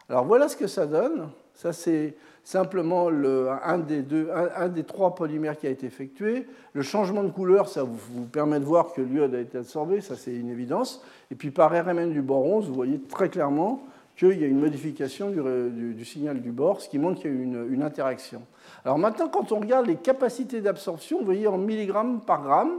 Alors 0.08 0.24
voilà 0.24 0.48
ce 0.48 0.56
que 0.56 0.66
ça 0.66 0.86
donne. 0.86 1.28
Ça, 1.54 1.72
c'est 1.72 2.16
simplement 2.42 3.08
le, 3.08 3.48
un, 3.64 3.78
des 3.78 4.84
trois 4.84 5.14
polymères 5.14 5.56
qui 5.56 5.66
a 5.66 5.70
été 5.70 5.86
effectué. 5.86 6.46
Le 6.74 6.82
changement 6.82 7.22
de 7.22 7.30
couleur, 7.30 7.68
ça 7.68 7.84
vous, 7.84 8.26
permet 8.26 8.60
de 8.60 8.64
voir 8.64 8.92
que 8.92 9.00
l'iode 9.00 9.34
a 9.34 9.40
été 9.40 9.58
absorbé, 9.58 10.00
ça 10.02 10.14
c'est 10.14 10.34
une 10.34 10.50
évidence. 10.50 11.02
Et 11.30 11.34
puis 11.34 11.50
par 11.50 11.70
RMN 11.70 12.12
du 12.12 12.20
bord 12.20 12.44
11, 12.44 12.68
vous 12.68 12.74
voyez 12.74 13.00
très 13.00 13.30
clairement 13.30 13.82
qu'il 14.16 14.38
y 14.38 14.44
a 14.44 14.46
une 14.46 14.60
modification 14.60 15.30
du, 15.30 16.04
signal 16.04 16.40
du 16.40 16.52
bord, 16.52 16.80
ce 16.80 16.88
qui 16.88 16.98
montre 16.98 17.20
qu'il 17.20 17.34
y 17.34 17.34
a 17.34 17.42
une, 17.42 17.66
une, 17.70 17.82
interaction. 17.82 18.42
Alors 18.84 18.98
maintenant, 18.98 19.28
quand 19.28 19.50
on 19.50 19.58
regarde 19.58 19.86
les 19.86 19.96
capacités 19.96 20.60
d'absorption, 20.60 21.18
vous 21.18 21.24
voyez 21.24 21.48
en 21.48 21.58
milligrammes 21.58 22.20
par 22.20 22.42
gramme, 22.42 22.78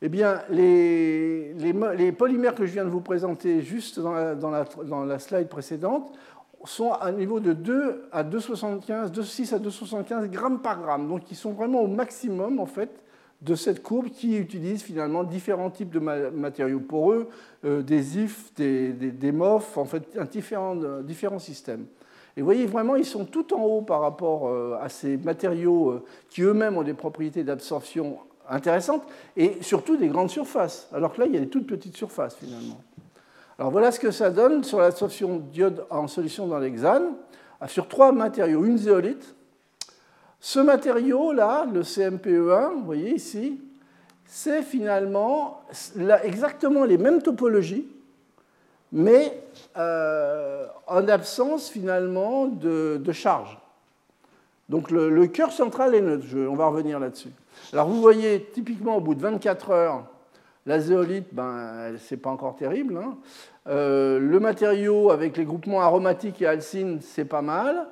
eh 0.00 0.08
bien, 0.08 0.42
les, 0.50 2.12
polymères 2.16 2.54
que 2.54 2.66
je 2.66 2.72
viens 2.72 2.84
de 2.84 2.90
vous 2.90 3.00
présenter 3.00 3.62
juste 3.62 3.98
dans 3.98 5.04
la, 5.04 5.18
slide 5.18 5.48
précédente 5.48 6.12
sont 6.64 6.92
à 6.92 7.06
un 7.06 7.12
niveau 7.12 7.40
de 7.40 7.52
2 7.52 8.08
à 8.12 8.24
2,75, 8.24 9.12
2,6 9.12 9.54
à 9.54 9.58
2,75 9.58 10.28
grammes 10.28 10.60
par 10.60 10.80
gramme. 10.80 11.08
Donc, 11.08 11.30
ils 11.30 11.36
sont 11.36 11.52
vraiment 11.52 11.80
au 11.80 11.86
maximum, 11.88 12.60
en 12.60 12.66
fait, 12.66 12.90
de 13.42 13.54
cette 13.54 13.82
courbe 13.82 14.08
qui 14.08 14.36
utilise 14.36 14.82
finalement 14.82 15.24
différents 15.24 15.70
types 15.70 15.90
de 15.90 16.00
matériaux 16.00 16.80
poreux, 16.80 17.28
euh, 17.64 17.82
des 17.82 18.18
IF, 18.18 18.52
des, 18.54 18.92
des, 18.92 19.32
MOF, 19.32 19.78
en 19.78 19.84
fait, 19.84 20.18
différents, 20.30 20.76
différents 21.02 21.38
systèmes. 21.38 21.86
Et 22.36 22.40
vous 22.40 22.44
voyez, 22.46 22.66
vraiment, 22.66 22.94
ils 22.94 23.04
sont 23.04 23.24
tout 23.24 23.52
en 23.52 23.62
haut 23.62 23.82
par 23.82 24.00
rapport 24.00 24.46
euh, 24.46 24.78
à 24.80 24.88
ces 24.88 25.16
matériaux 25.16 25.90
euh, 25.90 26.04
qui 26.28 26.42
eux-mêmes 26.42 26.76
ont 26.76 26.84
des 26.84 26.94
propriétés 26.94 27.42
d'absorption 27.42 28.18
intéressantes 28.48 29.02
et 29.36 29.58
surtout 29.60 29.96
des 29.96 30.08
grandes 30.08 30.30
surfaces. 30.30 30.88
Alors 30.92 31.12
que 31.12 31.20
là, 31.20 31.26
il 31.26 31.34
y 31.34 31.36
a 31.36 31.40
des 31.40 31.48
toutes 31.48 31.66
petites 31.66 31.96
surfaces 31.96 32.36
finalement. 32.36 32.80
Alors 33.58 33.72
voilà 33.72 33.90
ce 33.90 33.98
que 33.98 34.10
ça 34.10 34.30
donne 34.30 34.62
sur 34.62 34.78
l'absorption 34.78 35.38
d'iode 35.38 35.84
en 35.90 36.06
solution 36.06 36.46
dans 36.46 36.58
l'hexane 36.58 37.14
sur 37.66 37.88
trois 37.88 38.12
matériaux. 38.12 38.64
Une 38.64 38.78
zéolite, 38.78 39.34
ce 40.40 40.60
matériau-là, 40.60 41.66
le 41.72 41.82
CMPE1, 41.82 42.74
vous 42.74 42.84
voyez 42.84 43.14
ici, 43.14 43.60
c'est 44.24 44.62
finalement 44.62 45.62
exactement 46.22 46.84
les 46.84 46.98
mêmes 46.98 47.22
topologies, 47.22 47.88
mais 48.92 49.42
euh, 49.76 50.66
en 50.86 51.08
absence 51.08 51.68
finalement 51.68 52.46
de, 52.46 53.02
charge. 53.12 53.58
Donc 54.68 54.90
le, 54.90 55.26
cœur 55.26 55.52
central 55.52 55.94
est 55.94 56.00
neutre, 56.00 56.26
on 56.34 56.54
va 56.54 56.66
revenir 56.66 57.00
là-dessus. 57.00 57.30
Alors 57.72 57.88
vous 57.88 58.00
voyez, 58.00 58.48
typiquement 58.52 58.96
au 58.96 59.00
bout 59.00 59.14
de 59.14 59.22
24 59.22 59.70
heures, 59.70 60.04
la 60.66 60.80
zéolite, 60.80 61.28
ben, 61.32 61.94
c'est 61.98 62.18
pas 62.18 62.30
encore 62.30 62.54
terrible. 62.54 62.98
Hein. 62.98 63.16
Euh, 63.68 64.18
le 64.18 64.40
matériau 64.40 65.10
avec 65.10 65.36
les 65.38 65.44
groupements 65.44 65.80
aromatiques 65.80 66.42
et 66.42 66.46
alcines, 66.46 66.98
c'est 67.00 67.24
pas 67.24 67.40
mal. 67.40 67.86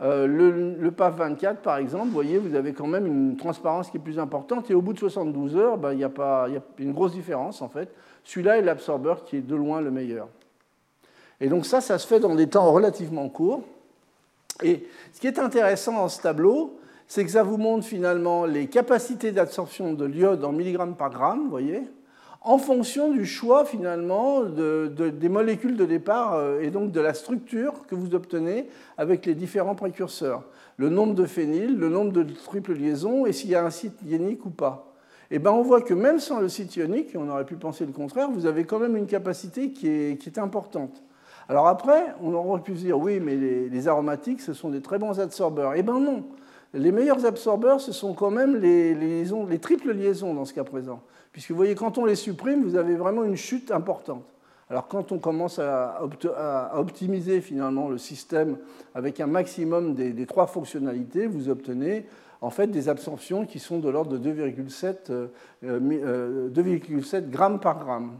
Euh, 0.00 0.26
le, 0.26 0.90
PAF 0.92 1.16
24, 1.16 1.60
par 1.60 1.76
exemple, 1.76 2.06
vous 2.06 2.12
voyez, 2.12 2.38
vous 2.38 2.54
avez 2.54 2.72
quand 2.72 2.86
même 2.86 3.06
une 3.06 3.36
transparence 3.36 3.90
qui 3.90 3.98
est 3.98 4.00
plus 4.00 4.18
importante. 4.18 4.70
Et 4.70 4.74
au 4.74 4.80
bout 4.80 4.92
de 4.92 4.98
72 4.98 5.56
heures, 5.56 5.76
ben, 5.76 5.92
il 5.92 5.98
y, 5.98 6.04
a 6.04 6.08
pas, 6.08 6.48
y 6.48 6.56
a 6.56 6.62
une 6.78 6.92
grosse 6.92 7.12
différence, 7.12 7.60
en 7.60 7.68
fait. 7.68 7.92
Celui-là 8.24 8.58
est 8.58 8.62
l'absorbeur 8.62 9.24
qui 9.24 9.36
est 9.36 9.46
de 9.46 9.56
loin 9.56 9.80
le 9.80 9.90
meilleur. 9.90 10.28
Et 11.40 11.48
donc 11.48 11.66
ça, 11.66 11.80
ça 11.80 11.98
se 11.98 12.06
fait 12.06 12.20
dans 12.20 12.34
des 12.34 12.46
temps 12.46 12.70
relativement 12.70 13.28
courts. 13.28 13.62
Et 14.62 14.86
ce 15.12 15.20
qui 15.20 15.26
est 15.26 15.38
intéressant 15.38 15.92
dans 15.92 16.08
ce 16.08 16.20
tableau, 16.20 16.78
c'est 17.06 17.24
que 17.24 17.30
ça 17.30 17.42
vous 17.42 17.56
montre 17.56 17.84
finalement 17.84 18.44
les 18.44 18.66
capacités 18.66 19.32
d'absorption 19.32 19.94
de 19.94 20.04
l'iode 20.04 20.44
en 20.44 20.52
milligrammes 20.52 20.94
par 20.94 21.10
gramme, 21.10 21.48
voyez, 21.48 21.82
en 22.42 22.58
fonction 22.58 23.10
du 23.10 23.26
choix 23.26 23.64
finalement 23.64 24.42
des 24.44 25.28
molécules 25.28 25.76
de 25.76 25.84
départ 25.84 26.34
euh, 26.34 26.60
et 26.60 26.70
donc 26.70 26.90
de 26.90 27.00
la 27.00 27.12
structure 27.12 27.86
que 27.86 27.94
vous 27.94 28.14
obtenez 28.14 28.68
avec 28.96 29.26
les 29.26 29.34
différents 29.34 29.74
précurseurs. 29.74 30.44
Le 30.76 30.88
nombre 30.88 31.14
de 31.14 31.26
phényl, 31.26 31.76
le 31.76 31.88
nombre 31.90 32.12
de 32.12 32.22
triples 32.22 32.72
liaisons 32.72 33.26
et 33.26 33.32
s'il 33.32 33.50
y 33.50 33.54
a 33.54 33.64
un 33.64 33.70
site 33.70 33.98
ionique 34.06 34.46
ou 34.46 34.50
pas. 34.50 34.94
Eh 35.30 35.38
bien 35.38 35.52
on 35.52 35.62
voit 35.62 35.82
que 35.82 35.94
même 35.94 36.18
sans 36.18 36.40
le 36.40 36.48
site 36.48 36.76
ionique, 36.76 37.10
on 37.14 37.28
aurait 37.28 37.44
pu 37.44 37.56
penser 37.56 37.84
le 37.84 37.92
contraire, 37.92 38.30
vous 38.30 38.46
avez 38.46 38.64
quand 38.64 38.78
même 38.78 38.96
une 38.96 39.06
capacité 39.06 39.72
qui 39.72 39.88
est 39.88 40.38
importante. 40.38 41.02
Alors 41.50 41.66
après, 41.66 42.14
on 42.22 42.32
aurait 42.32 42.60
pu 42.60 42.76
se 42.76 42.82
dire 42.82 42.96
oui, 42.96 43.18
mais 43.18 43.34
les, 43.34 43.88
aromatiques, 43.88 44.40
ce 44.40 44.52
sont 44.52 44.68
des 44.70 44.80
très 44.80 45.00
bons 45.00 45.18
adsorbeurs. 45.18 45.74
Eh 45.74 45.82
bien 45.82 45.98
non, 45.98 46.24
les 46.74 46.92
meilleurs 46.92 47.26
absorbeurs, 47.26 47.80
ce 47.80 47.90
sont 47.90 48.14
quand 48.14 48.30
même 48.30 48.54
les 48.54 49.58
triples 49.60 49.92
liaisons 49.92 50.32
dans 50.32 50.44
ce 50.44 50.54
cas 50.54 50.62
présent. 50.62 51.02
Puisque 51.32 51.50
vous 51.50 51.56
voyez, 51.56 51.74
quand 51.74 51.98
on 51.98 52.04
les 52.04 52.14
supprime, 52.14 52.62
vous 52.62 52.76
avez 52.76 52.94
vraiment 52.94 53.24
une 53.24 53.34
chute 53.34 53.72
importante. 53.72 54.24
Alors 54.70 54.86
quand 54.86 55.10
on 55.10 55.18
commence 55.18 55.58
à, 55.58 56.00
optimiser 56.74 57.40
finalement 57.40 57.88
le 57.88 57.98
système 57.98 58.56
avec 58.94 59.18
un 59.18 59.26
maximum 59.26 59.94
des, 59.94 60.26
trois 60.26 60.46
fonctionnalités, 60.46 61.26
vous 61.26 61.48
obtenez 61.48 62.06
en 62.40 62.50
fait 62.50 62.68
des 62.68 62.88
absorptions 62.88 63.44
qui 63.44 63.58
sont 63.58 63.80
de 63.80 63.88
l'ordre 63.88 64.16
de 64.16 64.32
2,7 64.32 65.10
euh, 65.10 65.28
euh, 65.64 67.20
grammes 67.28 67.58
par 67.58 67.80
gramme. 67.80 68.12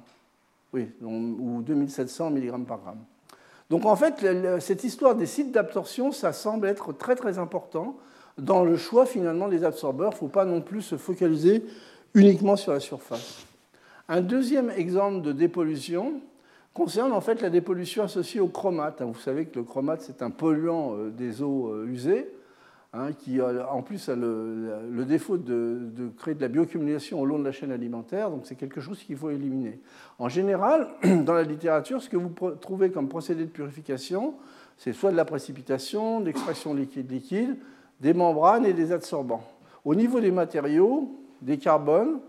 Oui, 0.72 0.88
ou 1.02 1.62
2700 1.62 2.30
mg 2.30 2.64
par 2.66 2.80
gramme. 2.80 3.04
Donc 3.70 3.86
en 3.86 3.94
fait, 3.94 4.26
cette 4.60 4.82
histoire 4.84 5.14
des 5.14 5.26
sites 5.26 5.52
d'absorption, 5.52 6.10
ça 6.10 6.32
semble 6.32 6.66
être 6.66 6.92
très 6.92 7.14
très 7.14 7.38
important 7.38 7.96
dans 8.36 8.64
le 8.64 8.76
choix 8.76 9.06
finalement 9.06 9.48
des 9.48 9.64
absorbeurs. 9.64 10.10
Il 10.10 10.14
ne 10.16 10.18
faut 10.18 10.28
pas 10.28 10.44
non 10.44 10.60
plus 10.60 10.82
se 10.82 10.96
focaliser 10.96 11.64
uniquement 12.14 12.56
sur 12.56 12.72
la 12.72 12.80
surface. 12.80 13.46
Un 14.08 14.22
deuxième 14.22 14.70
exemple 14.70 15.22
de 15.22 15.30
dépollution 15.30 16.20
concerne 16.74 17.12
en 17.12 17.20
fait 17.20 17.40
la 17.42 17.50
dépollution 17.50 18.02
associée 18.02 18.40
au 18.40 18.48
chromate. 18.48 19.02
Vous 19.02 19.20
savez 19.20 19.46
que 19.46 19.58
le 19.60 19.64
chromate, 19.64 20.02
c'est 20.02 20.22
un 20.22 20.30
polluant 20.30 20.94
euh, 20.94 21.10
des 21.10 21.42
eaux 21.42 21.68
euh, 21.68 21.86
usées, 21.86 22.28
hein, 22.92 23.12
qui 23.12 23.40
en 23.40 23.82
plus 23.82 24.08
a 24.08 24.14
le, 24.14 25.04
défaut 25.06 25.36
de, 25.36 26.10
créer 26.18 26.34
de 26.34 26.40
la 26.40 26.48
bioaccumulation 26.48 27.20
au 27.20 27.26
long 27.26 27.38
de 27.38 27.44
la 27.44 27.52
chaîne 27.52 27.72
alimentaire, 27.72 28.30
donc 28.30 28.42
c'est 28.44 28.56
quelque 28.56 28.80
chose 28.80 28.98
qu'il 29.02 29.16
faut 29.16 29.30
éliminer. 29.30 29.80
En 30.18 30.28
général, 30.28 30.88
dans 31.24 31.34
la 31.34 31.42
littérature, 31.42 32.02
ce 32.02 32.08
que 32.08 32.16
vous 32.16 32.30
trouvez 32.60 32.90
comme 32.90 33.08
procédé 33.08 33.44
de 33.44 33.50
purification, 33.50 34.34
c'est 34.76 34.92
soit 34.92 35.10
de 35.10 35.16
la 35.16 35.24
précipitation, 35.24 36.20
de 36.20 36.26
l'extraction 36.26 36.74
liquide-liquide, 36.74 37.56
des 38.00 38.14
membranes 38.14 38.64
et 38.64 38.72
des 38.72 38.92
adsorbants. 38.92 39.44
Au 39.84 39.94
niveau 39.94 40.20
des 40.20 40.30
matériaux, 40.30 41.10
des 41.42 41.58
carbones, 41.58 42.20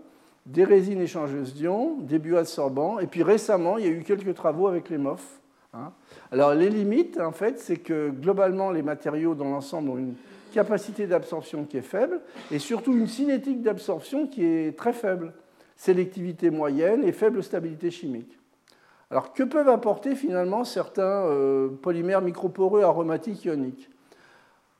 des 0.46 0.64
résines 0.64 1.00
échangeuses 1.00 1.54
d'ions, 1.54 1.98
des 2.00 2.18
bioadsorbants, 2.18 2.98
et 2.98 3.06
puis 3.06 3.22
récemment, 3.22 3.78
il 3.78 3.84
y 3.84 3.88
a 3.88 3.90
eu 3.90 4.02
quelques 4.02 4.34
travaux 4.34 4.66
avec 4.66 4.90
les 4.90 4.98
MOF. 4.98 5.40
Hein. 5.72 5.92
Alors 6.30 6.54
les 6.54 6.68
limites, 6.68 7.18
en 7.20 7.32
fait, 7.32 7.58
c'est 7.58 7.76
que 7.76 8.10
globalement, 8.10 8.70
les 8.70 8.82
matériaux 8.82 9.34
dans 9.34 9.50
l'ensemble 9.50 9.90
ont 9.90 9.98
une 9.98 10.14
capacité 10.52 11.06
d'absorption 11.06 11.64
qui 11.64 11.78
est 11.78 11.82
faible, 11.82 12.20
et 12.50 12.58
surtout 12.58 12.92
une 12.92 13.08
cinétique 13.08 13.62
d'absorption 13.62 14.26
qui 14.26 14.44
est 14.44 14.76
très 14.76 14.92
faible, 14.92 15.32
sélectivité 15.76 16.50
moyenne 16.50 17.02
et 17.04 17.12
faible 17.12 17.42
stabilité 17.42 17.90
chimique. 17.90 18.38
Alors 19.10 19.32
que 19.32 19.42
peuvent 19.42 19.68
apporter 19.68 20.14
finalement 20.14 20.64
certains 20.64 21.26
euh, 21.26 21.68
polymères 21.68 22.22
microporeux 22.22 22.82
aromatiques 22.82 23.44
ioniques? 23.44 23.90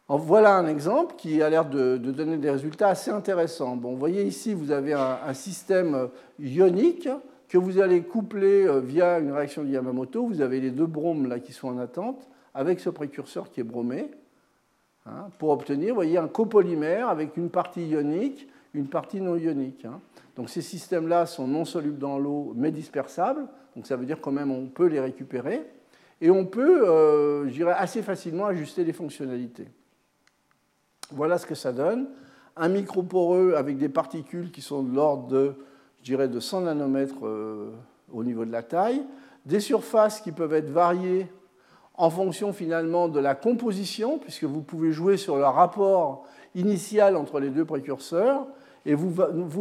Voilà 0.08 0.56
un 0.56 0.66
exemple 0.66 1.14
qui 1.16 1.42
a 1.42 1.48
l'air 1.48 1.64
de, 1.68 1.96
donner 1.96 2.36
des 2.36 2.50
résultats 2.50 2.88
assez 2.88 3.10
intéressants. 3.10 3.76
Bon, 3.76 3.92
vous 3.92 3.98
voyez 3.98 4.22
ici, 4.24 4.52
vous 4.52 4.70
avez 4.70 4.92
un, 4.92 5.32
système 5.32 6.08
ionique 6.38 7.08
que 7.48 7.56
vous 7.56 7.78
allez 7.78 8.02
coupler 8.02 8.66
euh, 8.66 8.80
via 8.80 9.18
une 9.18 9.32
réaction 9.32 9.62
de 9.62 9.68
Yamamoto. 9.68 10.26
Vous 10.26 10.40
avez 10.40 10.60
les 10.60 10.70
deux 10.70 10.86
bromes 10.86 11.28
là 11.28 11.38
qui 11.38 11.52
sont 11.52 11.68
en 11.68 11.78
attente 11.78 12.28
avec 12.54 12.80
ce 12.80 12.90
précurseur 12.90 13.50
qui 13.50 13.60
est 13.60 13.64
bromé 13.64 14.10
hein, 15.06 15.28
pour 15.38 15.50
obtenir, 15.50 15.98
un 15.98 16.28
copolymère 16.28 17.08
avec 17.08 17.36
une 17.36 17.50
partie 17.50 17.86
ionique, 17.86 18.48
une 18.74 18.86
partie 18.86 19.20
non 19.20 19.36
ionique. 19.36 19.84
Hein. 19.84 20.00
Donc 20.36 20.48
ces 20.48 20.62
systèmes-là 20.62 21.26
sont 21.26 21.46
non 21.46 21.64
solubles 21.64 21.98
dans 21.98 22.18
l'eau 22.18 22.52
mais 22.56 22.70
dispersables. 22.70 23.46
Donc 23.76 23.86
ça 23.86 23.96
veut 23.96 24.06
dire 24.06 24.20
quand 24.20 24.32
même 24.32 24.50
on 24.50 24.66
peut 24.66 24.86
les 24.86 25.00
récupérer 25.00 25.66
et 26.20 26.30
on 26.30 26.46
peut, 26.46 26.88
euh, 26.88 27.48
je 27.48 27.52
dirais, 27.52 27.74
assez 27.76 28.00
facilement 28.00 28.46
ajuster 28.46 28.84
les 28.84 28.92
fonctionnalités. 28.92 29.66
Voilà 31.10 31.36
ce 31.36 31.46
que 31.46 31.56
ça 31.56 31.72
donne. 31.72 32.08
Un 32.56 32.68
microporeux 32.68 33.54
avec 33.54 33.76
des 33.76 33.88
particules 33.88 34.52
qui 34.52 34.60
sont 34.60 34.84
de 34.84 34.94
l'ordre 34.94 35.26
de, 35.26 35.54
je 36.02 36.14
de 36.14 36.40
100 36.40 36.62
nanomètres 36.62 37.26
euh, 37.26 37.72
au 38.12 38.22
niveau 38.22 38.44
de 38.44 38.52
la 38.52 38.62
taille. 38.62 39.02
Des 39.46 39.58
surfaces 39.58 40.20
qui 40.20 40.30
peuvent 40.30 40.54
être 40.54 40.70
variées 40.70 41.26
en 41.94 42.10
fonction 42.10 42.52
finalement 42.52 43.08
de 43.08 43.20
la 43.20 43.34
composition, 43.34 44.18
puisque 44.18 44.44
vous 44.44 44.62
pouvez 44.62 44.92
jouer 44.92 45.16
sur 45.16 45.36
le 45.36 45.44
rapport 45.44 46.24
initial 46.54 47.16
entre 47.16 47.40
les 47.40 47.50
deux 47.50 47.64
précurseurs, 47.64 48.46
et 48.84 48.94
vous, 48.94 49.12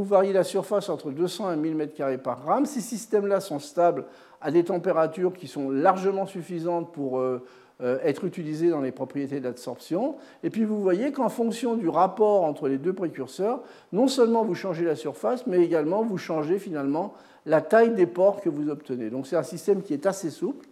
variez 0.03 0.33
la 0.33 0.43
surface 0.43 0.89
entre 0.89 1.11
200 1.11 1.53
et 1.53 1.55
1000 1.55 1.77
m2 1.77 2.17
par 2.17 2.41
gramme. 2.41 2.65
Ces 2.65 2.81
systèmes-là 2.81 3.39
sont 3.39 3.59
stables 3.59 4.05
à 4.41 4.49
des 4.49 4.63
températures 4.63 5.33
qui 5.33 5.47
sont 5.47 5.69
largement 5.69 6.25
suffisantes 6.25 6.91
pour 6.91 7.19
euh, 7.19 7.45
euh, 7.83 7.99
être 8.03 8.25
utilisé 8.25 8.69
dans 8.69 8.81
les 8.81 8.91
propriétés 8.91 9.39
d'absorption. 9.39 10.15
Et 10.43 10.49
puis 10.49 10.65
vous 10.65 10.81
voyez 10.81 11.11
qu'en 11.11 11.29
fonction 11.29 11.75
du 11.75 11.87
rapport 11.87 12.43
entre 12.43 12.67
les 12.67 12.79
deux 12.79 12.93
précurseurs, 12.93 13.61
non 13.91 14.07
seulement 14.07 14.43
vous 14.43 14.55
changez 14.55 14.85
la 14.85 14.95
surface, 14.95 15.45
mais 15.45 15.63
également 15.63 16.03
vous 16.03 16.17
changez 16.17 16.57
finalement 16.57 17.13
la 17.45 17.61
taille 17.61 17.93
des 17.93 18.07
pores 18.07 18.41
que 18.41 18.49
vous 18.49 18.69
obtenez. 18.69 19.11
Donc 19.11 19.27
c'est 19.27 19.35
un 19.35 19.43
système 19.43 19.83
qui 19.83 19.93
est 19.93 20.07
assez 20.07 20.31
souple. 20.31 20.67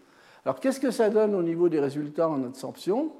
Alors 0.45 0.59
qu'est-ce 0.59 0.79
que 0.79 0.91
ça 0.91 1.09
donne 1.09 1.35
au 1.35 1.43
niveau 1.43 1.69
des 1.69 1.79
résultats 1.79 2.29
en 2.29 2.43
absorption? 2.43 3.11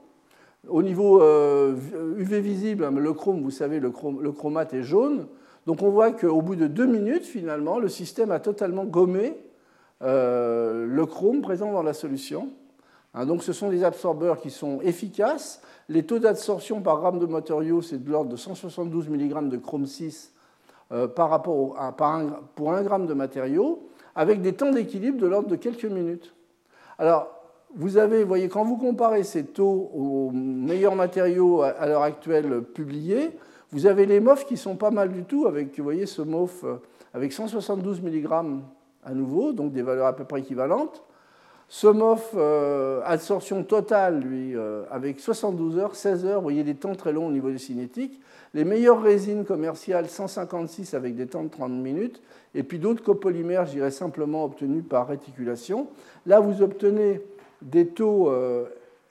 Au 0.68 0.84
niveau 0.84 1.20
UV 1.20 1.24
euh, 1.24 2.40
visible, 2.40 2.84
hein, 2.84 2.92
le 2.92 3.14
chrome, 3.14 3.42
vous 3.42 3.52
savez, 3.52 3.80
le, 3.80 3.92
chromate 3.92 4.74
est 4.74 4.84
jaune. 4.84 5.28
Donc 5.66 5.82
on 5.82 5.90
voit 5.90 6.12
qu'au 6.12 6.42
bout 6.42 6.56
de 6.56 6.68
deux 6.68 6.86
minutes, 6.86 7.26
finalement, 7.26 7.80
le 7.80 7.88
système 7.88 8.32
a 8.32 8.40
totalement 8.40 8.86
gommé 8.86 9.38
euh, 10.02 10.86
le 10.86 11.06
chrome 11.06 11.42
présent 11.42 11.72
dans 11.72 11.84
la 11.84 11.94
solution. 11.94 12.50
Hein, 13.14 13.26
donc 13.26 13.44
ce 13.44 13.54
sont 13.54 13.70
des 13.70 13.84
absorbeurs 13.84 14.40
qui 14.40 14.50
sont 14.50 14.82
efficaces. 14.82 15.62
Les 15.88 16.04
taux 16.04 16.20
d'absorption 16.20 16.82
par 16.82 16.98
gramme 17.00 17.20
de 17.20 17.26
matériaux, 17.26 17.82
c'est 17.82 18.04
de 18.04 18.10
l'ordre 18.10 18.30
de 18.30 18.36
172 18.36 19.10
mg 19.10 19.50
de 19.50 19.58
chrome 19.58 19.86
6 19.86 20.34
euh, 20.92 21.08
par 21.08 21.30
rapport 21.30 21.76
pour 22.56 22.74
1 22.74 22.84
gramme 22.84 23.08
de 23.08 23.14
matériaux, 23.14 23.88
avec 24.16 24.42
des 24.42 24.54
temps 24.54 24.72
d'équilibre 24.72 25.20
de 25.20 25.28
l'ordre 25.28 25.48
de 25.48 25.56
quelques 25.56 25.86
minutes. 25.86 26.34
Alors, 27.00 27.30
vous 27.76 27.98
avez, 27.98 28.26
voyez, 28.26 28.50
quand 28.50 28.66
vous 28.66 28.76
comparez 28.76 29.24
ces 29.24 29.46
taux 29.46 29.90
aux 29.96 30.32
meilleurs 30.32 30.96
matériaux 30.96 31.62
à 31.62 31.88
l'heure 31.88 32.04
actuelle 32.04 32.62
publiés, 32.62 33.32
vous 33.72 33.86
avez 33.86 34.06
les 34.06 34.20
MOF 34.20 34.46
qui 34.46 34.58
sont 34.58 34.76
pas 34.76 34.92
mal 34.92 35.10
du 35.10 35.24
tout, 35.24 35.48
avec, 35.48 35.78
vous 35.78 35.84
voyez, 35.84 36.06
ce 36.06 36.22
MOF 36.22 36.66
euh, 36.66 36.76
avec 37.14 37.32
172 37.32 38.02
mg 38.02 38.28
à 39.06 39.14
nouveau, 39.14 39.54
donc 39.54 39.72
des 39.72 39.82
valeurs 39.82 40.08
à 40.08 40.16
peu 40.16 40.26
près 40.26 40.42
équivalentes. 40.42 41.04
Somov, 41.72 42.24
euh, 42.36 43.00
absorption 43.06 43.64
totale, 43.64 44.22
lui, 44.22 44.56
euh, 44.56 44.84
avec 44.90 45.20
72 45.20 45.78
heures, 45.78 45.96
16 45.96 46.26
heures, 46.26 46.38
vous 46.38 46.46
voyez 46.46 46.64
des 46.64 46.74
temps 46.74 46.96
très 46.96 47.14
longs 47.14 47.28
au 47.28 47.32
niveau 47.32 47.52
des 47.52 47.60
cinétiques. 47.60 48.20
Les 48.56 48.66
meilleures 48.66 49.02
résines 49.02 49.46
commerciales, 49.46 50.10
156 50.10 50.96
avec 50.96 51.16
des 51.16 51.28
temps 51.28 51.44
de 51.44 51.50
30 51.50 51.72
minutes. 51.72 52.24
Et 52.56 52.64
puis 52.64 52.80
d'autres 52.80 53.04
copolymères, 53.04 53.66
je 53.66 53.74
dirais 53.74 53.92
simplement 53.92 54.46
obtenus 54.46 54.84
par 54.88 55.08
réticulation. 55.08 55.88
Là, 56.26 56.40
vous 56.40 56.62
obtenez 56.62 57.22
des 57.62 57.88
taux 57.88 58.30
euh, 58.30 58.66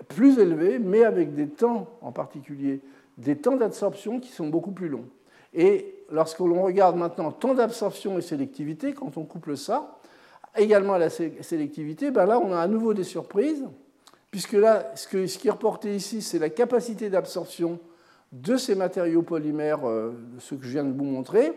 plus 0.09 0.39
élevés, 0.39 0.78
mais 0.78 1.05
avec 1.05 1.34
des 1.34 1.49
temps 1.49 1.86
en 2.01 2.12
particulier, 2.12 2.80
des 3.16 3.36
temps 3.36 3.57
d'absorption 3.57 4.20
qui 4.20 4.30
sont 4.30 4.49
beaucoup 4.49 4.72
plus 4.72 4.89
longs. 4.89 5.07
Et 5.55 5.95
lorsque 6.11 6.41
l'on 6.41 6.62
regarde 6.62 6.97
maintenant 6.97 7.32
temps 7.32 7.55
d'absorption 7.55 8.18
et 8.18 8.22
sélectivité, 8.22 8.93
quand 8.93 9.16
on 9.16 9.24
couple 9.24 9.57
ça, 9.57 9.99
également 10.57 10.95
à 10.95 10.99
la 10.99 11.11
sélectivité, 11.11 12.11
ben 12.11 12.26
là, 12.26 12.39
on 12.39 12.53
a 12.53 12.59
à 12.59 12.68
nouveau 12.68 12.95
des 12.95 13.05
surprises, 13.05 13.64
puisque 14.30 14.53
là, 14.53 14.93
ce, 14.95 15.09
qui 15.09 15.49
est 15.49 15.51
reporté 15.51 15.95
ici, 15.95 16.22
c'est 16.22 16.39
la 16.39 16.51
capacité 16.51 17.11
d'absorption 17.11 17.78
de 18.32 18.57
ces 18.57 18.74
matériaux 18.74 19.22
polymères, 19.22 19.89
euh, 19.89 20.12
ce 20.39 20.55
que 20.55 20.64
je 20.64 20.70
viens 20.70 20.84
de 20.84 20.93
vous 20.93 21.05
montrer, 21.05 21.53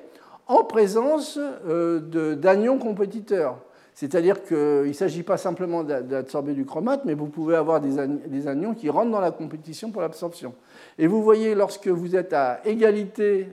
en 0.47 0.63
présence 0.63 1.37
euh, 1.39 2.35
d'anions 2.35 2.77
compétiteurs. 2.77 3.57
C'est-à-dire 3.93 4.43
qu'il 4.43 4.57
ne 4.57 4.93
s'agit 4.93 5.23
pas 5.23 5.37
simplement 5.37 5.83
d'absorber 5.83 6.53
du 6.53 6.65
chromate, 6.65 7.05
mais 7.05 7.13
vous 7.13 7.27
pouvez 7.27 7.55
avoir 7.55 7.81
des 7.81 8.47
anions 8.47 8.73
qui 8.73 8.89
rentrent 8.89 9.11
dans 9.11 9.19
la 9.19 9.31
compétition 9.31 9.91
pour 9.91 10.01
l'absorption. 10.01 10.55
Et 10.97 11.07
vous 11.07 11.21
voyez, 11.21 11.55
lorsque 11.55 11.87
vous 11.87 12.15
êtes 12.15 12.33
à 12.33 12.61
égalité 12.65 13.49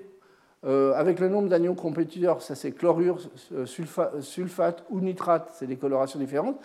euh, 0.64 0.92
avec 0.94 1.20
le 1.20 1.28
nombre 1.28 1.48
d'anions 1.48 1.74
compétiteurs, 1.74 2.42
ça 2.42 2.56
c'est 2.56 2.72
chlorure, 2.72 3.18
euh, 3.52 3.64
sulfate, 4.20 4.84
ou 4.90 5.00
nitrate, 5.00 5.50
c'est 5.54 5.66
des 5.66 5.76
colorations 5.76 6.18
différentes, 6.18 6.58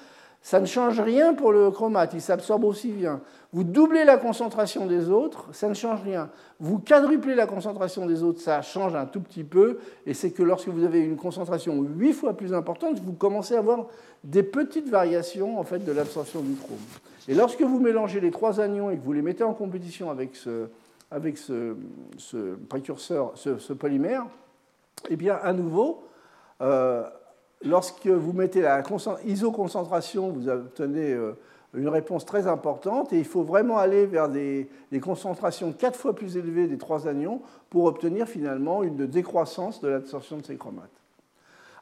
ça 0.44 0.60
ne 0.60 0.66
change 0.66 1.00
rien 1.00 1.34
pour 1.34 1.54
le 1.54 1.72
chromate, 1.72 2.14
il 2.14 2.22
s'absorbe 2.22 2.66
aussi 2.66 2.92
bien. 2.92 3.22
Vous 3.54 3.64
doublez 3.64 4.04
la 4.04 4.18
concentration 4.18 4.86
des 4.86 5.10
autres, 5.10 5.48
ça 5.54 5.70
ne 5.70 5.74
change 5.74 6.02
rien. 6.04 6.30
Vous 6.60 6.80
quadruplez 6.80 7.34
la 7.34 7.48
concentration 7.48 8.06
des 8.06 8.24
autres, 8.24 8.42
ça 8.42 8.62
change 8.62 8.94
un 8.94 9.06
tout 9.06 9.22
petit 9.22 9.46
peu, 9.46 9.80
et 10.06 10.14
c'est 10.14 10.32
que 10.32 10.44
lorsque 10.44 10.68
vous 10.68 10.84
avez 10.84 11.00
une 11.00 11.16
concentration 11.16 11.82
huit 11.82 12.12
fois 12.12 12.36
plus 12.36 12.54
importante, 12.54 13.00
vous 13.00 13.14
commencez 13.14 13.56
à 13.56 13.60
avoir 13.60 13.88
des 14.26 14.44
petites 14.44 14.90
variations 14.90 15.58
en 15.58 15.64
fait, 15.64 15.80
de 15.80 15.92
l'absorption 15.94 16.42
du 16.42 16.56
chrome. 16.56 16.78
Et 17.30 17.36
lorsque 17.36 17.62
vous 17.62 17.80
mélangez 17.80 18.20
les 18.20 18.32
trois 18.32 18.60
anions 18.60 18.92
et 18.92 18.98
que 18.98 19.04
vous 19.04 19.14
les 19.14 19.22
mettez 19.22 19.46
en 19.46 19.54
compétition 19.54 20.12
avec 20.12 20.36
ce, 20.36 20.68
avec 21.10 21.38
ce, 21.38 21.76
précurseur, 22.68 23.32
ce, 23.36 23.72
polymère, 23.72 24.26
eh 25.10 25.16
bien, 25.16 25.40
à 25.42 25.54
nouveau, 25.54 26.04
euh, 26.60 27.08
lorsque 27.64 28.08
vous 28.08 28.34
mettez 28.34 28.62
la 28.62 28.84
isoconcentration, 29.26 30.30
vous 30.30 30.50
obtenez 30.50 31.14
euh, 31.14 31.34
une 31.74 31.90
réponse 31.90 32.26
très 32.26 32.48
importante 32.48 33.14
et 33.14 33.18
il 33.18 33.26
faut 33.26 33.44
vraiment 33.44 33.78
aller 33.78 34.06
vers 34.06 34.30
des, 34.30 34.70
concentrations 35.02 35.72
quatre 35.72 36.00
fois 36.00 36.14
plus 36.14 36.38
élevées 36.38 36.68
des 36.68 36.78
trois 36.78 37.08
anions 37.08 37.42
pour 37.70 37.86
obtenir 37.86 38.28
finalement 38.28 38.84
une 38.84 39.08
décroissance 39.08 39.82
de 39.82 39.88
l'absorption 39.88 40.38
de 40.38 40.46
ces 40.46 40.56
chromates. 40.56 40.90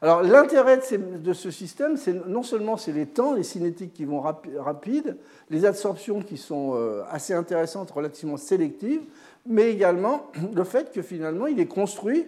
Alors 0.00 0.22
l'intérêt 0.22 0.78
de, 0.78 1.32
ce 1.32 1.50
système, 1.52 1.96
c'est 1.96 2.26
non 2.26 2.42
seulement 2.42 2.76
c'est 2.76 2.90
les 2.90 3.06
temps, 3.06 3.34
les 3.34 3.44
cinétiques 3.44 3.92
qui 3.92 4.04
vont 4.04 4.20
rapides, 4.20 5.16
les 5.48 5.64
absorptions 5.64 6.22
qui 6.22 6.38
sont 6.38 6.72
euh, 6.74 7.02
assez 7.08 7.34
intéressantes, 7.34 7.90
relativement 7.92 8.36
sélectives, 8.36 9.02
mais 9.46 9.70
également 9.70 10.26
le 10.54 10.64
fait 10.64 10.90
que 10.90 11.02
finalement 11.02 11.46
il 11.46 11.60
est 11.60 11.66
construit 11.66 12.26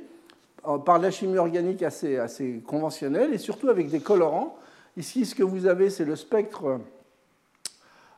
par 0.85 0.99
la 0.99 1.11
chimie 1.11 1.39
organique 1.39 1.83
assez, 1.83 2.63
conventionnelle 2.67 3.33
et 3.33 3.39
surtout 3.39 3.69
avec 3.69 3.89
des 3.89 4.01
colorants. 4.01 4.57
Ici, 4.97 5.27
ce 5.27 5.35
que 5.35 5.43
vous 5.43 5.67
avez, 5.67 5.91
c'est 5.91 6.05
le 6.05 6.17
spectre 6.17 6.81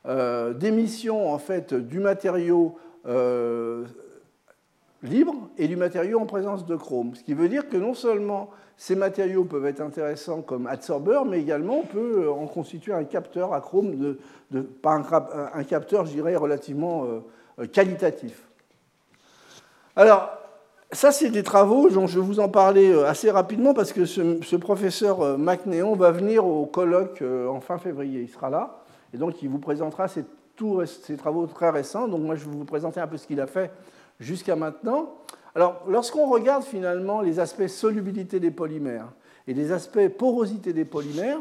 euh, 0.06 0.52
d'émission 0.52 1.32
en 1.32 1.38
fait 1.38 1.74
du 1.74 1.98
matériau 2.00 2.78
libre 5.02 5.48
et 5.58 5.68
du 5.68 5.76
matériau 5.76 6.20
en 6.20 6.26
présence 6.26 6.66
de 6.66 6.76
chrome. 6.76 7.14
Ce 7.14 7.22
qui 7.22 7.34
veut 7.34 7.48
dire 7.48 7.68
que 7.68 7.76
non 7.76 7.94
seulement 7.94 8.50
ces 8.76 8.94
matériaux 8.94 9.44
peuvent 9.44 9.66
être 9.66 9.80
intéressants 9.80 10.42
comme 10.42 10.66
adsorbeurs, 10.66 11.24
mais 11.24 11.40
également 11.40 11.80
on 11.80 11.86
peut 11.86 12.24
euh, 12.24 12.30
en 12.30 12.46
constituer 12.46 12.92
un 12.92 13.04
capteur 13.04 13.54
à 13.54 13.60
chrome, 13.60 13.96
de, 14.50 14.60
pas 14.60 15.00
un, 15.54 15.64
capteur, 15.64 16.04
je 16.04 16.12
dirais, 16.12 16.36
relativement 16.36 17.04
euh, 17.04 17.20
euh, 17.60 17.66
qualitatif. 17.66 18.42
Alors, 19.94 20.30
ça, 20.96 21.12
c'est 21.12 21.30
des 21.30 21.42
travaux 21.42 21.90
dont 21.90 22.06
je 22.06 22.18
vais 22.18 22.26
vous 22.26 22.40
en 22.40 22.48
parler 22.48 22.92
assez 23.04 23.30
rapidement 23.30 23.74
parce 23.74 23.92
que 23.92 24.04
ce, 24.04 24.56
professeur 24.56 25.38
MacNéon 25.38 25.94
va 25.94 26.10
venir 26.10 26.46
au 26.46 26.66
colloque 26.66 27.22
en 27.22 27.60
fin 27.60 27.78
février. 27.78 28.22
Il 28.22 28.28
sera 28.28 28.50
là 28.50 28.78
et 29.12 29.18
donc 29.18 29.42
il 29.42 29.48
vous 29.48 29.58
présentera 29.58 30.08
ces 30.08 30.24
travaux 31.18 31.46
très 31.46 31.70
récents. 31.70 32.08
Donc, 32.08 32.22
moi, 32.22 32.34
je 32.34 32.44
vais 32.44 32.56
vous 32.56 32.64
présenter 32.64 33.00
un 33.00 33.06
peu 33.06 33.16
ce 33.16 33.26
qu'il 33.26 33.40
a 33.40 33.46
fait 33.46 33.70
jusqu'à 34.18 34.56
maintenant. 34.56 35.14
Alors, 35.54 35.82
lorsqu'on 35.88 36.26
regarde 36.26 36.64
finalement 36.64 37.20
les 37.20 37.40
aspects 37.40 37.66
solubilité 37.66 38.40
des 38.40 38.50
polymères 38.50 39.08
et 39.46 39.54
les 39.54 39.72
aspects 39.72 40.08
porosité 40.08 40.72
des 40.72 40.84
polymères, 40.84 41.38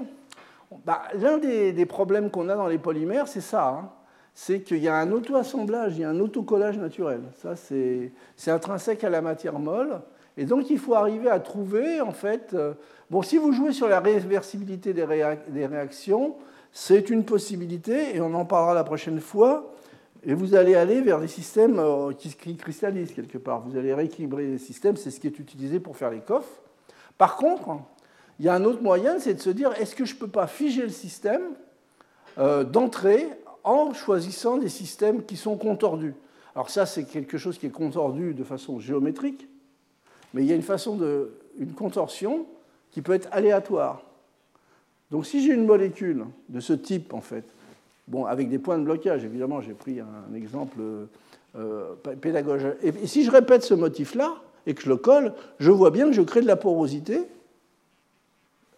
bah, 0.85 1.03
l'un 1.15 1.37
des, 1.37 1.85
problèmes 1.85 2.29
qu'on 2.29 2.49
a 2.49 2.55
dans 2.55 2.67
les 2.67 2.77
polymères, 2.77 3.27
c'est 3.27 3.41
ça. 3.41 3.67
Hein. 3.67 3.89
C'est 4.37 4.59
qu'il 4.59 4.79
y 4.79 4.89
a 4.89 4.97
un 4.97 5.13
auto-assemblage, 5.13 5.93
il 5.95 6.01
y 6.01 6.03
a 6.03 6.09
un 6.09 6.19
autocollage 6.19 6.77
naturel. 6.77 7.21
Ça, 7.41 7.55
c'est 7.55 8.11
intrinsèque 8.47 9.05
à 9.05 9.09
la 9.09 9.21
matière 9.21 9.57
molle. 9.57 10.01
Et 10.37 10.43
donc, 10.43 10.69
il 10.69 10.77
faut 10.77 10.93
arriver 10.93 11.29
à 11.29 11.39
trouver, 11.39 12.01
en 12.01 12.11
fait. 12.11 12.53
Euh, 12.53 12.73
bon, 13.09 13.21
si 13.21 13.37
vous 13.37 13.53
jouez 13.53 13.71
sur 13.71 13.87
la 13.87 14.01
réversibilité 14.01 14.93
des, 14.93 15.05
réactions, 15.05 16.35
c'est 16.73 17.09
une 17.09 17.23
possibilité, 17.23 18.17
et 18.17 18.19
on 18.19 18.33
en 18.33 18.43
parlera 18.43 18.73
la 18.73 18.83
prochaine 18.83 19.21
fois. 19.21 19.73
Et 20.25 20.33
vous 20.33 20.53
allez 20.53 20.75
aller 20.75 20.99
vers 20.99 21.21
des 21.21 21.29
systèmes 21.29 21.79
euh, 21.79 22.11
qui 22.11 22.57
cristallisent 22.57 23.13
quelque 23.13 23.37
part. 23.37 23.61
Vous 23.61 23.77
allez 23.77 23.93
rééquilibrer 23.93 24.47
les 24.47 24.57
systèmes, 24.57 24.97
c'est 24.97 25.11
ce 25.11 25.21
qui 25.21 25.27
est 25.27 25.39
utilisé 25.39 25.79
pour 25.79 25.95
faire 25.95 26.11
les 26.11 26.19
coffres. 26.19 26.61
Par 27.17 27.37
contre, 27.37 27.79
il 28.39 28.45
y 28.45 28.49
a 28.49 28.53
un 28.53 28.65
autre 28.65 28.81
moyen, 28.81 29.17
c'est 29.19 29.35
de 29.35 29.39
se 29.39 29.49
dire 29.49 29.71
est-ce 29.79 29.95
que 29.95 30.03
je 30.03 30.15
ne 30.15 30.19
peux 30.19 30.27
pas 30.27 30.47
figer 30.47 30.81
le 30.81 30.89
système 30.89 31.43
euh, 32.37 32.65
d'entrée 32.65 33.29
en 33.65 33.93
choisissant 33.93 34.57
des 34.57 34.69
systèmes 34.69 35.25
qui 35.25 35.35
sont 35.35 35.57
contordus 35.57 36.13
Alors 36.55 36.69
ça, 36.69 36.85
c'est 36.85 37.03
quelque 37.03 37.37
chose 37.37 37.57
qui 37.57 37.65
est 37.65 37.71
contordu 37.71 38.33
de 38.33 38.43
façon 38.43 38.79
géométrique, 38.79 39.47
mais 40.33 40.43
il 40.43 40.47
y 40.47 40.53
a 40.53 40.55
une 40.55 40.61
façon 40.61 40.95
de, 40.95 41.31
une 41.59 41.73
contorsion 41.73 42.45
qui 42.91 43.01
peut 43.01 43.13
être 43.13 43.27
aléatoire. 43.31 44.03
Donc 45.11 45.25
si 45.25 45.43
j'ai 45.43 45.53
une 45.53 45.65
molécule 45.65 46.25
de 46.49 46.59
ce 46.59 46.73
type, 46.73 47.13
en 47.13 47.21
fait, 47.21 47.43
bon, 48.07 48.25
avec 48.25 48.49
des 48.49 48.59
points 48.59 48.77
de 48.77 48.83
blocage, 48.83 49.25
évidemment, 49.25 49.61
j'ai 49.61 49.73
pris 49.73 49.99
un 49.99 50.33
exemple 50.33 50.79
euh, 51.55 51.95
pédagogique, 52.21 52.73
et 52.83 53.07
si 53.07 53.23
je 53.23 53.31
répète 53.31 53.63
ce 53.63 53.73
motif-là 53.73 54.35
et 54.67 54.73
que 54.73 54.81
je 54.81 54.89
le 54.89 54.97
colle, 54.97 55.33
je 55.59 55.71
vois 55.71 55.91
bien 55.91 56.05
que 56.05 56.13
je 56.13 56.21
crée 56.21 56.41
de 56.41 56.47
la 56.47 56.55
porosité 56.55 57.21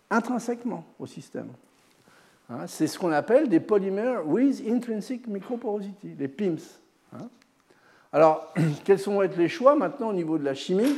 intrinsèquement 0.09 0.85
au 0.99 1.05
système. 1.05 1.49
Hein, 2.49 2.65
c'est 2.67 2.87
ce 2.87 2.97
qu'on 2.97 3.11
appelle 3.11 3.49
des 3.49 3.59
polymères 3.59 4.25
with 4.25 4.63
intrinsic 4.67 5.27
microporosity, 5.27 6.15
les 6.17 6.27
PIMS. 6.29 6.59
Hein. 7.13 7.27
Alors, 8.13 8.53
quels 8.85 8.99
vont 8.99 9.21
être 9.21 9.37
les 9.37 9.49
choix 9.49 9.75
maintenant 9.75 10.09
au 10.09 10.13
niveau 10.13 10.37
de 10.37 10.45
la 10.45 10.53
chimie? 10.53 10.95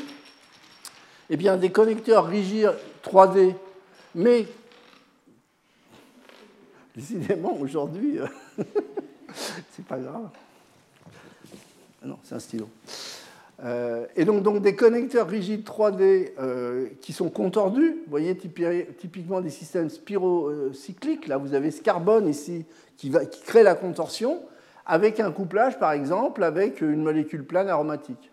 Eh 1.29 1.37
bien, 1.37 1.57
des 1.57 1.71
connecteurs 1.71 2.25
rigides 2.25 2.73
3D, 3.03 3.55
mais 4.13 4.45
décidément, 6.95 7.55
aujourd'hui, 7.57 8.19
c'est 9.71 9.85
pas 9.85 9.97
grave. 9.97 10.29
Non, 12.03 12.17
c'est 12.23 12.35
un 12.35 12.39
stylo. 12.39 12.69
Euh, 13.63 14.05
et 14.15 14.23
donc, 14.23 14.43
donc, 14.43 14.61
des 14.61 14.75
connecteurs 14.75 15.27
rigides 15.27 15.65
3D 15.65 16.31
euh, 16.39 16.87
qui 17.01 17.11
sont 17.11 17.29
contordus, 17.29 17.97
vous 18.05 18.09
voyez 18.09 18.35
typiquement 18.35 19.41
des 19.41 19.49
systèmes 19.49 19.89
spirocycliques, 19.89 21.27
là 21.27 21.37
vous 21.37 21.53
avez 21.53 21.71
ce 21.71 21.81
carbone 21.81 22.27
ici 22.27 22.65
qui, 22.95 23.11
crée 23.45 23.63
la 23.63 23.75
contorsion, 23.75 24.39
avec 24.85 25.19
un 25.19 25.31
couplage 25.31 25.77
par 25.77 25.91
exemple 25.91 26.43
avec 26.43 26.79
une 26.79 27.03
molécule 27.03 27.43
plane 27.45 27.67
aromatique. 27.67 28.31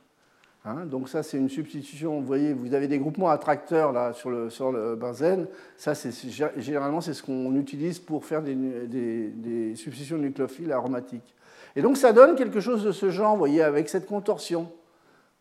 Hein, 0.65 0.85
donc 0.87 1.09
ça 1.09 1.25
c'est 1.25 1.39
une 1.39 1.49
substitution, 1.49 2.21
vous 2.21 2.27
voyez, 2.27 2.53
vous 2.53 2.75
avez 2.75 2.87
des 2.87 2.99
groupements 2.99 3.31
attracteurs 3.31 3.93
là 3.93 4.13
sur 4.13 4.31
le, 4.31 4.49
sur 4.49 4.71
le 4.71 4.95
benzène, 4.95 5.47
ça 5.77 5.97
c'est 5.97 6.13
généralement 6.59 7.01
c'est 7.01 7.15
ce 7.15 7.23
qu'on 7.23 7.55
utilise 7.57 7.99
pour 7.99 8.25
faire 8.25 8.43
des, 8.43 8.55
des, 8.55 9.29
des 9.29 9.75
substitutions 9.75 10.19
nucléophiles 10.19 10.71
aromatiques. 10.73 11.35
Et 11.75 11.83
donc 11.83 11.97
ça 11.97 12.13
donne 12.13 12.37
quelque 12.37 12.61
chose 12.61 12.85
de 12.85 12.93
ce 12.93 13.11
genre, 13.11 13.33
vous 13.33 13.39
voyez, 13.39 13.63
avec 13.63 13.89
cette 13.89 14.07
contorsion. 14.07 14.71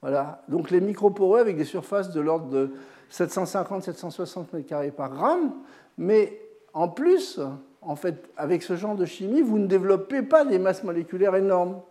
Voilà. 0.06 0.44
Donc 0.50 0.70
les 0.70 0.82
microporeux 0.82 1.40
avec 1.40 1.58
des 1.58 1.64
surfaces 1.64 2.12
de 2.12 2.22
l'ordre 2.22 2.48
de 2.48 2.70
750-760 3.12 4.46
m2 4.54 4.92
par 4.92 5.10
gramme, 5.10 5.54
mais 5.98 6.40
en 6.76 6.90
plus, 6.90 7.40
en 7.82 7.96
fait, 7.96 8.30
avec 8.38 8.62
ce 8.62 8.76
genre 8.76 8.96
de 8.96 9.06
chimie, 9.06 9.42
vous 9.42 9.58
ne 9.58 9.66
développez 9.66 10.22
pas 10.22 10.46
des 10.46 10.60
masses 10.60 10.84
moléculaires 10.84 11.36
énormes. 11.36 11.82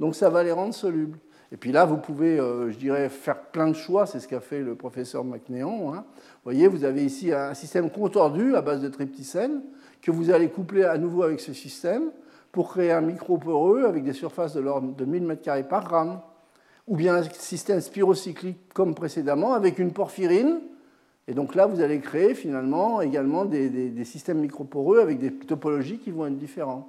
Donc 0.00 0.14
ça 0.14 0.28
va 0.28 0.42
les 0.42 0.52
rendre 0.52 0.74
solubles. 0.74 1.16
Et 1.50 1.56
puis 1.56 1.72
là, 1.72 1.86
vous 1.86 1.96
pouvez, 1.96 2.38
euh, 2.38 2.70
je 2.70 2.76
dirais, 2.76 3.08
faire 3.08 3.40
plein 3.40 3.68
de 3.68 3.72
choix. 3.72 4.04
C'est 4.04 4.20
ce 4.20 4.28
qu'a 4.28 4.40
fait 4.40 4.60
le 4.60 4.74
professeur 4.74 5.24
McNeon. 5.24 5.94
Hein. 5.94 6.04
Vous 6.04 6.40
voyez, 6.44 6.68
vous 6.68 6.84
avez 6.84 7.02
ici 7.02 7.32
un 7.32 7.54
système 7.54 7.88
contordu 7.88 8.54
à 8.54 8.60
base 8.60 8.82
de 8.82 8.88
trypticène 8.88 9.62
que 10.02 10.10
vous 10.10 10.30
allez 10.30 10.50
coupler 10.50 10.84
à 10.84 10.98
nouveau 10.98 11.22
avec 11.22 11.40
ce 11.40 11.54
système 11.54 12.10
pour 12.50 12.68
créer 12.68 12.92
un 12.92 13.00
microporeux 13.00 13.86
avec 13.86 14.04
des 14.04 14.12
surfaces 14.12 14.52
de 14.52 14.60
l'ordre 14.60 14.94
de 14.94 15.04
1000 15.06 15.26
m2 15.26 15.66
par 15.66 15.84
gramme 15.84 16.20
ou 16.86 16.96
bien 16.96 17.16
un 17.16 17.22
système 17.22 17.80
spirocyclique 17.80 18.72
comme 18.74 18.94
précédemment 18.94 19.54
avec 19.54 19.78
une 19.78 19.92
porphyrine. 19.92 20.60
Et 21.28 21.34
donc 21.34 21.54
là, 21.54 21.66
vous 21.66 21.80
allez 21.80 22.00
créer 22.00 22.34
finalement 22.34 23.00
également 23.00 23.44
des, 23.44 24.04
systèmes 24.04 24.40
microporeux 24.40 25.00
avec 25.00 25.18
des 25.18 25.32
topologies 25.32 25.98
qui 25.98 26.10
vont 26.10 26.26
être 26.26 26.36
différentes. 26.36 26.86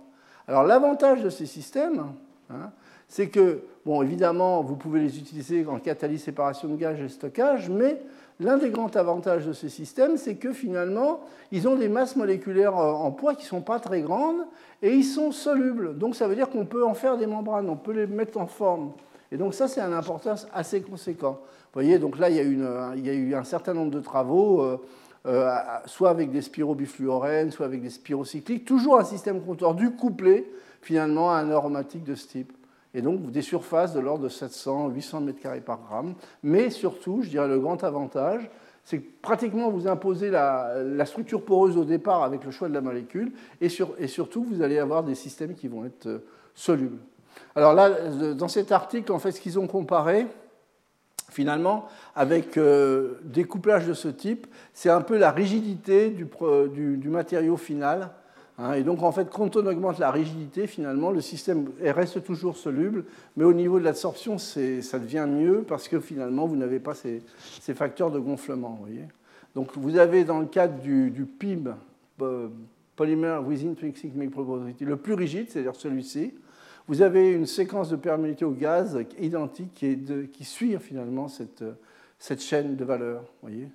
Alors 0.47 0.63
l'avantage 0.63 1.21
de 1.21 1.29
ces 1.29 1.45
systèmes, 1.45 2.03
hein, 2.49 2.71
c'est 3.07 3.29
que, 3.29 3.61
bon, 3.85 4.01
évidemment, 4.01 4.63
vous 4.63 4.75
pouvez 4.75 4.99
les 4.99 5.19
utiliser 5.19 5.65
en 5.67 5.79
catalyse, 5.79 6.23
séparation 6.23 6.67
de 6.67 6.75
gaz 6.75 6.99
et 6.99 7.07
stockage, 7.09 7.69
mais 7.69 8.01
l'un 8.39 8.57
des 8.57 8.71
grands 8.71 8.89
avantages 8.95 9.45
de 9.45 9.53
ces 9.53 9.69
systèmes, 9.69 10.17
c'est 10.17 10.35
que 10.35 10.51
finalement, 10.51 11.21
ils 11.51 11.67
ont 11.67 11.75
des 11.75 11.89
masses 11.89 12.15
moléculaires 12.15 12.75
en 12.75 13.11
poids 13.11 13.35
qui 13.35 13.43
ne 13.43 13.49
sont 13.49 13.61
pas 13.61 13.79
très 13.79 14.01
grandes 14.01 14.41
et 14.81 14.93
ils 14.93 15.03
sont 15.03 15.31
solubles. 15.31 15.97
Donc 15.97 16.15
ça 16.15 16.27
veut 16.27 16.35
dire 16.35 16.49
qu'on 16.49 16.65
peut 16.65 16.83
en 16.83 16.95
faire 16.95 17.17
des 17.17 17.27
membranes, 17.27 17.69
on 17.69 17.75
peut 17.75 17.93
les 17.93 18.07
mettre 18.07 18.39
en 18.39 18.47
forme. 18.47 18.93
Et 19.33 19.37
donc 19.37 19.55
ça, 19.55 19.67
c'est 19.67 19.81
un 19.81 19.93
importance 19.93 20.47
assez 20.53 20.81
conséquent. 20.81 21.39
Vous 21.41 21.81
voyez, 21.81 21.97
donc 21.97 22.19
là, 22.19 22.29
il 22.29 22.35
y 22.35 22.39
a, 22.39 22.43
a 22.43 23.15
eu 23.15 23.33
un 23.33 23.43
certain 23.43 23.73
nombre 23.73 23.89
de 23.89 23.99
travaux, 23.99 24.61
euh, 24.61 24.77
euh, 25.25 25.55
soit 25.87 26.11
avec 26.11 26.29
des 26.29 26.43
spirobifluorènes, 26.43 27.49
soit 27.49 27.65
avec 27.65 27.81
des 27.81 27.89
spirocycliques, 27.89 28.63
toujours 28.63 28.99
un 28.99 29.03
système 29.03 29.41
contordu 29.41 29.89
couplé 29.95 30.53
finalement 30.83 31.31
à 31.31 31.37
un 31.37 31.49
aromatique 31.49 32.03
de 32.03 32.13
ce 32.13 32.27
type. 32.27 32.53
Et 32.93 33.01
donc 33.01 33.31
des 33.31 33.41
surfaces 33.41 33.95
de 33.95 33.99
l'ordre 33.99 34.25
de 34.25 34.29
700, 34.29 34.89
800 34.89 35.23
m2 35.23 35.61
par 35.61 35.81
gramme. 35.81 36.13
Mais 36.43 36.69
surtout, 36.69 37.23
je 37.23 37.29
dirais 37.29 37.47
le 37.47 37.57
grand 37.59 37.83
avantage, 37.83 38.47
c'est 38.83 38.99
que 38.99 39.07
pratiquement 39.23 39.71
vous 39.71 39.87
imposez 39.87 40.29
la, 40.29 41.05
structure 41.07 41.43
poreuse 41.43 41.75
au 41.75 41.85
départ 41.85 42.21
avec 42.21 42.43
le 42.43 42.51
choix 42.51 42.69
de 42.69 42.73
la 42.75 42.81
molécule, 42.81 43.31
et, 43.61 43.69
sur, 43.69 43.95
et 43.97 44.07
surtout 44.07 44.43
vous 44.43 44.61
allez 44.61 44.77
avoir 44.77 45.03
des 45.03 45.15
systèmes 45.15 45.55
qui 45.55 45.67
vont 45.67 45.85
être 45.85 46.05
euh, 46.05 46.19
solubles. 46.53 46.99
Alors 47.55 47.73
là, 47.73 47.89
dans 48.33 48.47
cet 48.47 48.71
article, 48.71 49.11
en 49.11 49.19
fait, 49.19 49.31
ce 49.31 49.41
qu'ils 49.41 49.59
ont 49.59 49.67
comparé, 49.67 50.27
finalement, 51.29 51.87
avec 52.15 52.57
euh, 52.57 53.19
des 53.23 53.43
couplages 53.43 53.87
de 53.87 53.93
ce 53.93 54.07
type, 54.07 54.47
c'est 54.73 54.89
un 54.89 55.01
peu 55.01 55.17
la 55.17 55.31
rigidité 55.31 56.09
du, 56.09 57.09
matériau 57.09 57.57
final. 57.57 58.11
Hein. 58.57 58.73
et 58.73 58.83
donc, 58.83 59.03
en 59.03 59.11
fait, 59.11 59.29
quand 59.29 59.55
on 59.55 59.65
augmente 59.65 59.99
la 59.99 60.11
rigidité, 60.11 60.67
finalement, 60.67 61.11
le 61.11 61.21
système 61.21 61.69
reste 61.81 62.23
toujours 62.23 62.57
soluble, 62.57 63.05
mais 63.35 63.43
au 63.43 63.53
niveau 63.53 63.79
de 63.79 63.83
l'absorption, 63.83 64.37
ça 64.37 64.99
devient 64.99 65.27
mieux 65.27 65.63
parce 65.67 65.87
que 65.87 65.99
finalement, 65.99 66.45
vous 66.45 66.55
n'avez 66.55 66.79
pas 66.79 66.93
ces, 66.93 67.21
facteurs 67.73 68.11
de 68.11 68.19
gonflement. 68.19 68.77
Voyez 68.79 69.07
donc, 69.55 69.77
vous 69.77 69.97
avez 69.97 70.23
dans 70.23 70.39
le 70.39 70.47
cadre 70.47 70.81
du, 70.81 71.27
PIB, 71.39 71.71
euh, 72.21 72.47
Polymer 72.95 73.37
with 73.45 73.63
Intrinsic 73.63 74.15
Microporosity, 74.15 74.83
le 74.83 74.97
plus 74.97 75.13
rigide, 75.13 75.47
c'est-à-dire 75.49 75.75
celui-ci, 75.75 76.33
vous 76.87 77.01
avez 77.01 77.31
une 77.31 77.45
séquence 77.45 77.89
de 77.89 77.95
perméabilité 77.95 78.45
au 78.45 78.51
gaz 78.51 78.99
identique 79.19 79.73
qui, 79.73 80.43
suit 80.43 80.77
finalement 80.79 81.27
cette, 81.27 81.63
cette, 82.19 82.41
chaîne 82.41 82.75
de 82.75 82.83
valeurs. 82.83 83.23
Voyez 83.41 83.69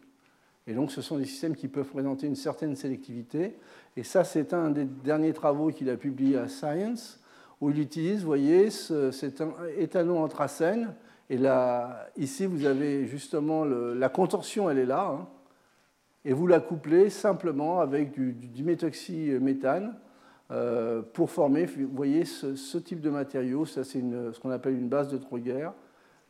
et 0.69 0.75
donc, 0.75 0.93
ce 0.93 1.01
sont 1.01 1.17
des 1.17 1.25
systèmes 1.25 1.57
qui 1.57 1.67
peuvent 1.67 1.89
présenter 1.89 2.27
une 2.27 2.37
certaine 2.37 2.77
sélectivité. 2.77 3.57
Et 3.97 4.03
ça, 4.03 4.23
c'est 4.23 4.53
un 4.53 4.71
des 4.71 4.85
derniers 4.85 5.33
travaux 5.33 5.71
qu'il 5.71 5.89
a 5.89 5.97
publié 5.97 6.37
à 6.37 6.47
Science, 6.47 7.21
où 7.63 7.71
il 7.71 7.81
utilise, 7.81 8.21
vous 8.21 8.27
voyez, 8.27 8.69
cet 8.69 9.43
étalon 9.79 10.23
anthracène. 10.23 10.95
Et 11.31 11.39
là, 11.39 12.11
ici, 12.19 12.45
vous 12.45 12.67
avez 12.67 13.07
justement 13.07 13.65
la 13.65 14.09
contorsion, 14.11 14.69
elle 14.69 14.79
est 14.79 14.87
là. 14.87 15.19
Hein. 15.19 15.27
et 16.27 16.35
vous 16.35 16.47
la 16.47 16.61
couplez 16.61 17.09
simplement 17.09 17.81
avec 17.81 18.13
du, 18.13 18.35
du 18.35 18.63
pour 21.13 21.31
former, 21.31 21.67
vous 21.67 21.89
voyez, 21.93 22.25
ce, 22.25 22.79
type 22.79 23.01
de 23.01 23.11
matériau. 23.11 23.67
Ça, 23.67 23.85
c'est 23.85 24.01
ce 24.01 24.39
qu'on 24.41 24.51
appelle 24.51 24.75
une 24.75 24.89
base 24.89 25.09
de 25.09 25.19
Troger. 25.19 25.69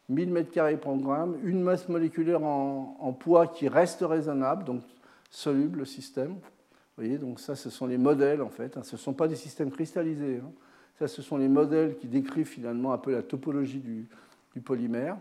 1000 0.09 0.33
m2 0.33 0.79
par 0.79 0.97
gramme, 0.97 1.37
une 1.45 1.63
masse 1.63 1.89
moléculaire 1.89 2.43
en, 2.43 3.13
poids 3.13 3.47
qui 3.47 3.69
reste 3.69 4.01
raisonnable, 4.01 4.65
donc 4.65 4.83
soluble 5.31 5.81
le 5.81 5.85
système. 5.85 6.33
Vous 6.33 7.05
voyez, 7.05 7.19
donc 7.19 7.41
ça, 7.41 7.55
ce 7.55 7.71
sont 7.71 7.87
les 7.87 7.99
modèles 7.99 8.43
en 8.43 8.49
fait. 8.49 8.77
Hein. 8.77 8.83
Ce 8.83 8.97
ne 8.97 8.99
sont 8.99 9.13
pas 9.13 9.29
des 9.29 9.37
systèmes 9.37 9.71
cristallisés. 9.71 10.41
Hein. 10.43 10.51
Ça, 10.99 11.07
ce 11.07 11.23
sont 11.23 11.37
les 11.37 11.49
modèles 11.49 11.97
qui 11.97 12.09
décrivent 12.09 12.49
finalement 12.49 12.93
un 12.93 12.99
peu 12.99 13.13
la 13.13 13.23
topologie 13.23 13.81
du 13.81 14.61
polymère. 14.61 15.17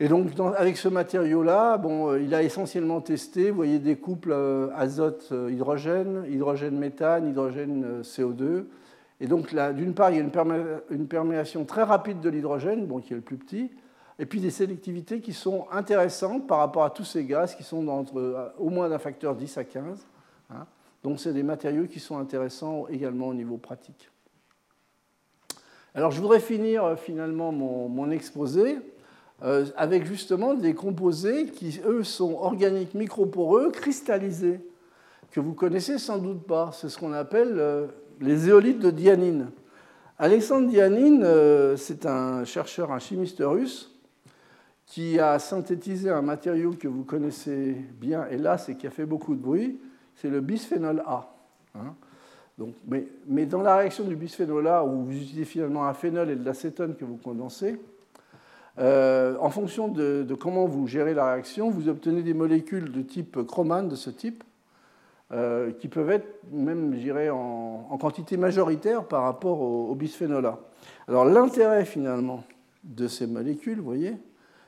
Et 0.00 0.08
donc, 0.08 0.30
avec 0.56 0.76
ce 0.76 0.88
matériau-là, 0.88 1.76
bon, 1.76 2.10
euh, 2.10 2.22
il 2.22 2.32
a 2.34 2.42
essentiellement 2.42 3.00
testé, 3.00 3.50
voyez, 3.50 3.80
des 3.80 3.96
couples 3.96 4.30
euh, 4.32 4.68
azote-hydrogène, 4.76 6.24
hydrogène-méthane, 6.30 7.28
hydrogène-CO2. 7.28 8.66
Et 9.20 9.26
donc, 9.26 9.54
d'une 9.74 9.94
part, 9.94 10.10
il 10.10 10.16
y 10.16 10.20
a 10.20 10.22
une, 10.90 11.08
perméation 11.08 11.64
très 11.64 11.82
rapide 11.82 12.20
de 12.20 12.30
l'hydrogène, 12.30 12.86
bon, 12.86 13.00
qui 13.00 13.12
est 13.12 13.16
le 13.16 13.22
plus 13.22 13.36
petit, 13.36 13.70
et 14.20 14.26
puis 14.26 14.40
des 14.40 14.50
sélectivités 14.50 15.20
qui 15.20 15.32
sont 15.32 15.66
intéressantes 15.72 16.46
par 16.46 16.58
rapport 16.58 16.84
à 16.84 16.90
tous 16.90 17.04
ces 17.04 17.24
gaz 17.24 17.54
qui 17.54 17.64
sont 17.64 18.06
euh, 18.16 18.48
au 18.58 18.70
moins 18.70 18.88
d'un 18.88 18.98
facteur 18.98 19.34
10 19.34 19.58
à 19.58 19.64
15. 19.64 20.06
Hein. 20.50 20.66
Donc, 21.02 21.18
c'est 21.18 21.32
des 21.32 21.42
matériaux 21.42 21.86
qui 21.86 21.98
sont 21.98 22.18
intéressants 22.18 22.86
également 22.88 23.28
au 23.28 23.34
niveau 23.34 23.56
pratique. 23.56 24.10
Alors, 25.94 26.12
je 26.12 26.20
voudrais 26.20 26.40
finir 26.40 26.84
euh, 26.84 26.96
finalement 26.96 27.50
mon, 27.50 28.10
exposé 28.12 28.78
euh, 29.42 29.66
avec 29.76 30.04
justement 30.04 30.54
des 30.54 30.74
composés 30.74 31.46
qui, 31.46 31.80
eux, 31.86 32.04
sont 32.04 32.34
organiques 32.34 32.94
microporeux, 32.94 33.70
cristallisés, 33.70 34.60
que 35.30 35.40
vous 35.40 35.54
connaissez 35.54 35.98
sans 35.98 36.18
doute 36.18 36.46
pas. 36.46 36.70
C'est 36.72 36.88
ce 36.88 36.98
qu'on 36.98 37.12
appelle 37.12 37.88
les 38.20 38.48
éolites 38.48 38.80
de 38.80 38.90
Dianine. 38.90 39.50
Alexandre 40.18 40.68
Dianine, 40.68 41.22
euh, 41.22 41.76
c'est 41.76 42.04
un 42.04 42.44
chercheur, 42.44 42.90
un 42.90 42.98
chimiste 42.98 43.40
russe, 43.40 43.94
qui 44.84 45.20
a 45.20 45.38
synthétisé 45.38 46.10
un 46.10 46.22
matériau 46.22 46.72
que 46.72 46.88
vous 46.88 47.04
connaissez 47.04 47.76
bien, 48.00 48.26
hélas, 48.28 48.68
et 48.68 48.74
qui 48.74 48.86
a 48.86 48.90
fait 48.90 49.06
beaucoup 49.06 49.34
de 49.34 49.40
bruit, 49.40 49.78
c'est 50.16 50.30
le 50.30 50.40
bisphénol 50.40 51.02
A. 51.06 51.32
Hein. 51.76 51.94
Donc, 52.56 52.74
mais, 53.28 53.46
dans 53.46 53.62
la 53.62 53.76
réaction 53.76 54.04
du 54.04 54.16
bisphénol 54.16 54.66
A, 54.66 54.84
où 54.84 55.04
vous 55.04 55.12
utilisez 55.12 55.44
finalement 55.44 55.86
un 55.86 55.94
phénol 55.94 56.30
et 56.30 56.36
de 56.36 56.44
l'acétone 56.44 56.96
que 56.96 57.04
vous 57.04 57.18
condensez, 57.18 57.80
euh, 58.78 59.36
en 59.40 59.50
fonction 59.50 59.88
de, 59.88 60.26
comment 60.38 60.66
vous 60.66 60.86
gérez 60.86 61.14
la 61.14 61.32
réaction, 61.32 61.70
vous 61.70 61.88
obtenez 61.88 62.22
des 62.22 62.34
molécules 62.34 62.92
de 62.92 63.02
type 63.02 63.42
chromane, 63.42 63.88
de 63.88 63.96
ce 63.96 64.10
type, 64.10 64.44
euh, 65.32 65.72
qui 65.72 65.88
peuvent 65.88 66.10
être 66.10 66.40
même, 66.52 66.94
je 66.94 67.00
dirais, 67.00 67.28
en, 67.28 67.98
quantité 68.00 68.36
majoritaire 68.36 69.04
par 69.04 69.24
rapport 69.24 69.60
au, 69.60 69.94
bisphénol 69.94 70.46
A. 70.46 70.58
Alors 71.08 71.24
l'intérêt 71.24 71.84
finalement 71.84 72.44
de 72.84 73.08
ces 73.08 73.26
molécules, 73.26 73.78
vous 73.78 73.84
voyez, 73.84 74.14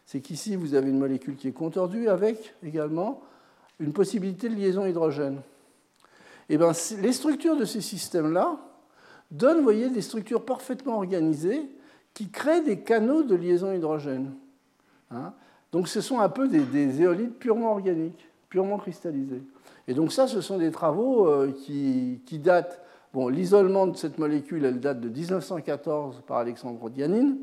c'est 0.04 0.20
qu'ici 0.20 0.56
vous 0.56 0.74
avez 0.74 0.90
une 0.90 0.98
molécule 0.98 1.36
qui 1.36 1.46
est 1.46 1.52
contordue 1.52 2.08
avec 2.08 2.54
également 2.64 3.22
une 3.78 3.92
possibilité 3.92 4.48
de 4.48 4.56
liaison 4.56 4.84
hydrogène. 4.84 5.40
Et 6.48 6.54
eh 6.54 6.58
bien, 6.58 6.72
les 7.00 7.12
structures 7.12 7.56
de 7.56 7.64
ces 7.64 7.80
systèmes-là 7.80 8.58
donnent, 9.30 9.58
vous 9.58 9.62
voyez, 9.62 9.88
des 9.88 10.02
structures 10.02 10.44
parfaitement 10.44 10.96
organisées 10.96 11.70
qui 12.14 12.30
créent 12.30 12.62
des 12.62 12.80
canaux 12.80 13.22
de 13.22 13.34
liaison 13.34 13.72
hydrogène. 13.72 14.32
Hein. 15.10 15.32
Donc 15.72 15.88
ce 15.88 16.00
sont 16.00 16.20
un 16.20 16.28
peu 16.28 16.48
des, 16.48 16.60
des 16.60 17.02
éolites 17.02 17.38
purement 17.38 17.72
organiques, 17.72 18.28
purement 18.48 18.78
cristallisées. 18.78 19.42
Et 19.90 19.94
donc 19.94 20.12
ça, 20.12 20.28
ce 20.28 20.40
sont 20.40 20.58
des 20.58 20.70
travaux 20.70 21.26
euh, 21.26 21.52
qui, 21.52 22.38
datent. 22.38 22.80
Bon, 23.12 23.26
l'isolement 23.26 23.88
de 23.88 23.96
cette 23.96 24.18
molécule, 24.18 24.64
elle 24.64 24.78
date 24.78 25.00
de 25.00 25.08
1914 25.08 26.22
par 26.28 26.36
Alexandre 26.36 26.88
Dianine. 26.90 27.38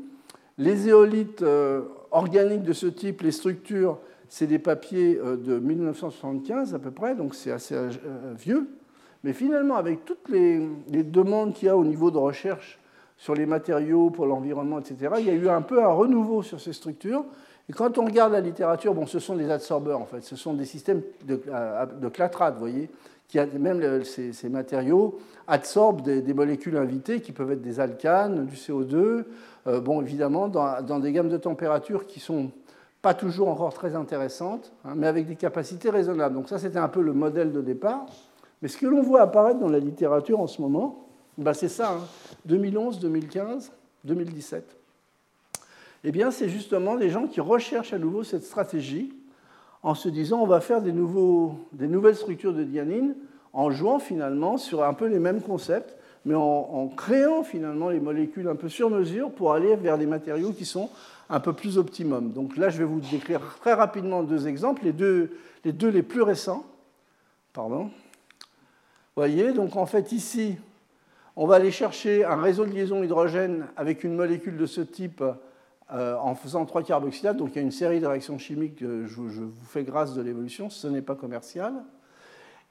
Les 0.56 0.88
éolites 0.88 1.42
euh, 1.42 1.82
organiques 2.10 2.62
de 2.62 2.72
ce 2.72 2.86
type, 2.86 3.20
les 3.20 3.32
structures, 3.32 3.98
c'est 4.30 4.46
des 4.46 4.58
papiers 4.58 5.18
euh, 5.22 5.36
de 5.36 5.58
1975 5.58 6.74
à 6.74 6.78
peu 6.78 6.90
près, 6.90 7.14
donc 7.14 7.34
c'est 7.34 7.52
assez 7.52 7.76
vieux. 8.38 8.68
Mais 9.24 9.34
finalement, 9.34 9.76
avec 9.76 10.06
toutes 10.06 10.30
les, 10.30 10.66
les 10.90 11.02
demandes 11.02 11.52
qu'il 11.52 11.66
y 11.66 11.68
a 11.68 11.76
au 11.76 11.84
niveau 11.84 12.10
de 12.10 12.16
recherche 12.16 12.78
sur 13.18 13.34
les 13.34 13.44
matériaux 13.44 14.10
pour 14.10 14.26
l'environnement, 14.26 14.78
etc., 14.78 15.14
il 15.18 15.26
y 15.26 15.30
a 15.30 15.34
eu 15.34 15.48
un 15.48 15.62
peu 15.62 15.84
un 15.84 15.92
renouveau 15.92 16.42
sur 16.42 16.60
ces 16.60 16.72
structures. 16.72 17.24
Et 17.68 17.74
quand 17.74 17.98
on 17.98 18.06
regarde 18.06 18.32
la 18.32 18.40
littérature, 18.40 18.94
bon, 18.94 19.06
ce 19.06 19.18
sont 19.18 19.36
des 19.36 19.50
adsorbeurs 19.50 20.00
en 20.00 20.06
fait, 20.06 20.22
ce 20.22 20.36
sont 20.36 20.54
des 20.54 20.64
systèmes 20.64 21.02
de, 21.26 21.38
de 22.00 22.08
clatrate, 22.08 22.54
vous 22.54 22.60
voyez, 22.60 22.88
qui 23.28 23.38
même 23.58 24.04
ces, 24.04 24.48
matériaux 24.48 25.18
absorbent 25.46 26.00
des, 26.00 26.34
molécules 26.34 26.76
invitées 26.76 27.20
qui 27.20 27.32
peuvent 27.32 27.52
être 27.52 27.62
des 27.62 27.78
alcanes, 27.78 28.46
du 28.46 28.56
CO2, 28.56 29.24
euh, 29.66 29.80
bon, 29.80 30.00
évidemment, 30.00 30.48
dans, 30.48 30.98
des 30.98 31.12
gammes 31.12 31.28
de 31.28 31.36
température 31.36 32.06
qui 32.06 32.20
sont 32.20 32.50
pas 33.02 33.14
toujours 33.14 33.48
encore 33.48 33.74
très 33.74 33.94
intéressantes, 33.94 34.72
hein, 34.84 34.94
mais 34.96 35.06
avec 35.06 35.26
des 35.26 35.36
capacités 35.36 35.90
raisonnables. 35.90 36.34
Donc 36.34 36.48
ça, 36.48 36.58
c'était 36.58 36.78
un 36.78 36.88
peu 36.88 37.02
le 37.02 37.12
modèle 37.12 37.52
de 37.52 37.60
départ. 37.60 38.06
Mais 38.62 38.68
ce 38.68 38.78
que 38.78 38.86
l'on 38.86 39.02
voit 39.02 39.20
apparaître 39.20 39.60
dans 39.60 39.68
la 39.68 39.78
littérature 39.78 40.40
en 40.40 40.46
ce 40.46 40.60
moment, 40.62 41.07
bah, 41.38 41.54
c'est 41.54 41.68
ça, 41.68 41.98
2011, 42.44 43.00
2015, 43.00 43.72
2017 44.04 44.78
eh 46.04 46.12
bien, 46.12 46.30
c'est 46.30 46.48
justement 46.48 46.96
des 46.96 47.10
gens 47.10 47.26
qui 47.26 47.40
recherchent 47.40 47.92
à 47.92 47.98
nouveau 47.98 48.22
cette 48.22 48.44
stratégie 48.44 49.12
en 49.82 49.94
se 49.94 50.08
disant 50.08 50.40
on 50.40 50.46
va 50.46 50.60
faire 50.60 50.80
des, 50.80 50.92
nouvelles 50.92 52.16
structures 52.16 52.52
de 52.52 52.64
dianine 52.64 53.14
en 53.52 53.70
jouant 53.70 53.98
finalement 53.98 54.58
sur 54.58 54.84
un 54.84 54.94
peu 54.94 55.06
les 55.06 55.18
mêmes 55.18 55.40
concepts, 55.40 55.96
mais 56.24 56.34
en, 56.34 56.88
créant 56.96 57.42
finalement 57.42 57.88
les 57.88 58.00
molécules 58.00 58.48
un 58.48 58.54
peu 58.54 58.68
sur 58.68 58.90
mesure 58.90 59.30
pour 59.30 59.52
aller 59.52 59.74
vers 59.76 59.98
des 59.98 60.06
matériaux 60.06 60.52
qui 60.52 60.64
sont 60.64 60.88
un 61.30 61.40
peu 61.40 61.52
plus 61.52 61.78
optimum. 61.78 62.32
Donc 62.32 62.56
là, 62.56 62.70
je 62.70 62.78
vais 62.78 62.84
vous 62.84 63.00
décrire 63.00 63.40
très 63.60 63.72
rapidement 63.72 64.22
deux 64.22 64.46
exemples, 64.46 64.84
les 64.84 64.92
deux 64.92 65.36
les, 65.64 65.72
deux 65.72 65.88
les 65.88 66.02
plus 66.02 66.22
récents. 66.22 66.64
Pardon. 67.52 67.84
Vous 67.84 67.90
voyez, 69.16 69.52
donc 69.52 69.74
en 69.74 69.86
fait 69.86 70.12
ici, 70.12 70.56
on 71.40 71.46
va 71.46 71.54
aller 71.54 71.70
chercher 71.70 72.24
un 72.24 72.42
réseau 72.42 72.66
de 72.66 72.72
liaison 72.72 73.00
hydrogène 73.04 73.68
avec 73.76 74.02
une 74.02 74.16
molécule 74.16 74.56
de 74.56 74.66
ce 74.66 74.80
type 74.80 75.22
euh, 75.92 76.16
en 76.16 76.34
faisant 76.34 76.66
trois 76.66 76.82
carboxylates. 76.82 77.36
Donc 77.36 77.50
il 77.52 77.56
y 77.56 77.58
a 77.60 77.62
une 77.62 77.70
série 77.70 78.00
de 78.00 78.08
réactions 78.08 78.38
chimiques, 78.38 78.80
je, 78.80 79.06
je 79.06 79.42
vous 79.42 79.64
fais 79.64 79.84
grâce 79.84 80.16
de 80.16 80.20
l'évolution, 80.20 80.68
ce 80.68 80.88
n'est 80.88 81.00
pas 81.00 81.14
commercial. 81.14 81.74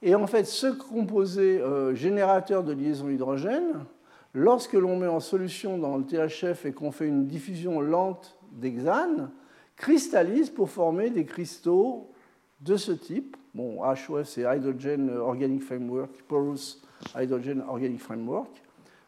Et 0.01 0.15
en 0.15 0.27
fait, 0.27 0.43
ce 0.43 0.67
composé 0.67 1.61
euh, 1.61 1.95
générateur 1.95 2.61
de 2.61 2.73
liaison 2.73 3.07
hydrogène, 3.07 3.85
lorsque 4.33 4.73
l'on 4.73 4.97
met 4.97 5.07
en 5.07 5.21
solution 5.21 5.77
dans 5.77 5.95
le 5.95 6.03
THF 6.03 6.65
et 6.65 6.73
qu'on 6.73 6.91
fait 6.91 7.07
une 7.07 7.25
diffusion 7.25 7.79
lente 7.79 8.37
d'hexane, 8.51 9.31
cristallise 9.77 10.49
pour 10.49 10.69
former 10.69 11.09
des 11.09 11.23
cristaux 11.23 12.11
de 12.59 12.75
ce 12.75 12.91
type. 12.91 13.37
Bon, 13.55 13.81
HOF, 13.81 14.27
c'est 14.27 14.41
Hydrogen 14.41 15.09
Organic 15.09 15.63
Framework, 15.63 16.11
Porous 16.27 16.81
Hydrogen 17.15 17.63
Organic 17.67 17.99
Framework. 17.99 18.49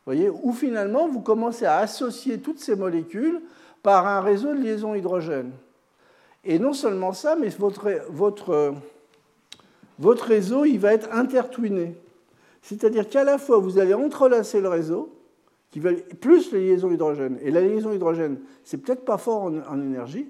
Voyez, 0.06 0.30
où 0.30 0.54
finalement 0.54 1.08
vous 1.08 1.22
commencez 1.22 1.66
à 1.66 1.78
associer 1.78 2.40
toutes 2.40 2.60
ces 2.60 2.76
molécules 2.76 3.42
par 3.84 4.08
un 4.08 4.22
réseau 4.22 4.54
de 4.54 4.60
liaison 4.60 4.96
hydrogène. 4.96 5.52
Et 6.44 6.58
non 6.58 6.74
seulement 6.74 7.14
ça, 7.14 7.36
mais 7.36 7.50
votre, 7.50 7.90
votre, 8.10 8.74
votre 10.00 10.26
réseau 10.26 10.66
il 10.66 10.80
va 10.80 10.94
être 10.94 11.14
intertwiné. 11.14 11.96
C'est-à-dire 12.62 13.08
qu'à 13.08 13.24
la 13.24 13.38
fois, 13.38 13.58
vous 13.60 13.78
allez 13.80 13.94
entrelacer 13.94 14.62
le 14.62 14.70
réseau, 14.70 15.16
qui 15.72 15.80
va, 15.80 15.92
plus 16.20 16.52
les 16.52 16.70
liaisons 16.70 16.92
hydrogène. 16.92 17.38
Et 17.42 17.52
la 17.52 17.62
liaison 17.62 17.94
hydrogène, 17.94 18.40
c'est 18.64 18.78
peut-être 18.78 19.06
pas 19.06 19.18
fort 19.18 19.44
en, 19.44 19.80
énergie, 19.80 20.28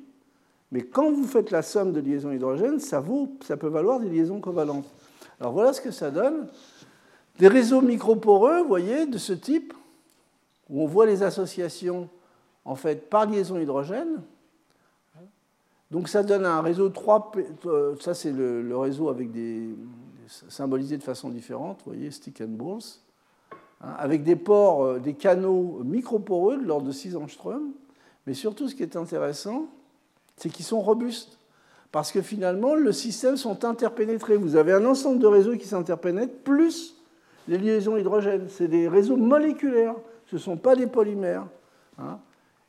mais 0.72 0.81
quand 0.81 1.11
vous 1.11 1.26
faites 1.26 1.52
la 1.52 1.61
somme 1.61 1.94
de 1.94 2.02
liaisons 2.02 2.31
hydrogène, 2.31 2.80
ça, 2.80 3.03
ça 3.41 3.57
peut 3.57 3.68
valoir 3.68 3.99
des 3.99 4.10
liaisons 4.10 4.40
covalentes. 4.40 4.90
Alors 5.40 5.53
voilà 5.53 5.73
ce 5.73 5.81
que 5.81 5.91
ça 5.91 6.11
donne. 6.11 6.48
Des 7.40 7.48
réseaux 7.48 7.82
microporeux, 7.82 8.61
vous 8.61 8.68
voyez, 8.68 9.06
de 9.06 9.18
ce 9.18 9.32
type, 9.32 9.74
où 10.70 10.84
on 10.84 10.88
voit 10.88 11.06
les 11.06 11.24
associations 11.24 12.10
en 12.66 12.76
fait, 12.76 13.10
par 13.10 13.26
liaison 13.26 13.57
hydrogène. 13.57 14.22
Donc 15.90 16.07
ça 16.07 16.22
donne 16.22 16.45
un 16.45 16.61
réseau 16.61 16.90
3, 16.90 17.32
euh, 17.66 17.95
ça 17.99 18.14
c'est 18.14 18.32
le, 18.32 18.78
réseau 18.78 19.10
avec 19.10 19.32
des 19.32 19.70
symbolisé 20.48 20.98
de 20.98 21.03
façon 21.03 21.30
différente, 21.30 21.80
vous 21.84 21.94
voyez, 21.94 22.11
stick 22.11 22.41
and 22.41 22.49
balls, 22.49 22.84
hein, 23.82 23.95
avec 23.98 24.24
des 24.24 24.36
ports, 24.36 24.84
euh, 24.84 24.99
des 24.99 25.16
canaux 25.16 25.82
microporeux 25.84 26.57
de 26.57 26.66
l'ordre 26.66 26.86
de 26.86 26.91
6 26.91 27.16
angstrom. 27.16 27.72
Mais 28.28 28.36
surtout, 28.36 28.68
ce 28.68 28.76
qui 28.76 28.84
est 28.84 28.95
intéressant, 28.95 29.66
c'est 30.38 30.49
qu'ils 30.49 30.66
sont 30.66 30.82
robustes. 30.82 31.40
Parce 31.91 32.11
que 32.11 32.22
finalement, 32.22 32.76
le 32.76 32.91
système 32.91 33.38
sont 33.38 33.66
interpénétrés. 33.66 34.38
Vous 34.38 34.56
avez 34.56 34.74
un 34.74 34.86
ensemble 34.86 35.18
de 35.18 35.26
réseaux 35.26 35.57
qui 35.57 35.66
s'interpénètrent, 35.66 36.44
plus 36.44 36.99
les 37.50 37.58
liaisons 37.58 37.98
hydrogènes. 37.98 38.48
C'est 38.48 38.68
des 38.68 38.88
réseaux 38.88 39.18
moléculaires, 39.18 39.96
ce 40.28 40.36
ne 40.36 40.40
sont 40.40 40.58
pas 40.58 40.76
des 40.76 40.88
polymères. 40.88 41.48
Hein. 41.98 42.20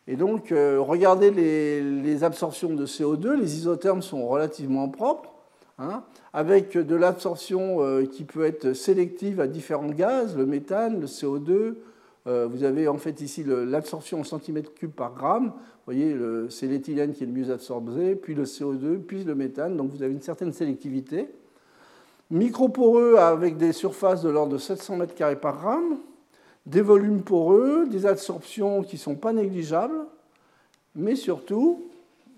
Et 0.08 0.16
donc, 0.16 0.50
euh, 0.50 0.80
regardez 0.80 1.30
les, 1.30 2.24
absorptions 2.24 2.74
de 2.74 2.86
CO2, 2.86 3.34
les 3.34 3.56
isothermes 3.56 4.02
sont 4.02 4.26
relativement 4.26 4.88
propres, 4.88 5.32
hein, 5.78 6.02
avec 6.32 6.76
de 6.76 6.94
l'absorption 6.96 7.82
euh, 7.82 8.04
qui 8.06 8.24
peut 8.24 8.44
être 8.44 8.72
sélective 8.72 9.40
à 9.40 9.46
différents 9.46 9.90
gaz, 9.90 10.36
le 10.36 10.46
méthane, 10.46 11.00
le 11.00 11.06
CO2. 11.06 11.74
Euh, 12.26 12.48
vous 12.50 12.64
avez 12.64 12.88
en 12.88 12.98
fait 12.98 13.20
ici 13.20 13.44
l'absorption 13.46 14.20
en 14.20 14.24
centimètres 14.24 14.74
cubes 14.74 14.90
par 14.90 15.14
gramme. 15.14 15.52
Vous 15.86 15.94
voyez, 15.94 16.16
c'est 16.50 16.66
l'éthylène 16.66 17.12
qui 17.12 17.24
est 17.24 17.26
le 17.26 17.32
mieux 17.32 17.50
absorbé, 17.50 18.14
puis 18.14 18.34
le 18.34 18.44
CO2, 18.44 18.98
puis 18.98 19.24
le 19.24 19.34
méthane. 19.34 19.76
Donc 19.76 19.90
vous 19.90 20.02
avez 20.02 20.12
une 20.12 20.20
certaine 20.20 20.52
sélectivité. 20.52 21.28
Microporeux 22.30 23.16
avec 23.16 23.56
des 23.56 23.72
surfaces 23.72 24.22
de 24.22 24.28
l'ordre 24.28 24.52
de 24.52 24.58
700 24.58 24.96
mètres 24.96 25.14
carrés 25.14 25.36
par 25.36 25.58
gramme 25.58 25.98
des 26.66 26.82
volumes 26.82 27.22
poreux, 27.22 27.86
des 27.88 28.06
absorptions 28.06 28.82
qui 28.82 28.96
ne 28.96 29.00
sont 29.00 29.16
pas 29.16 29.32
négligeables, 29.32 30.06
mais 30.94 31.16
surtout 31.16 31.86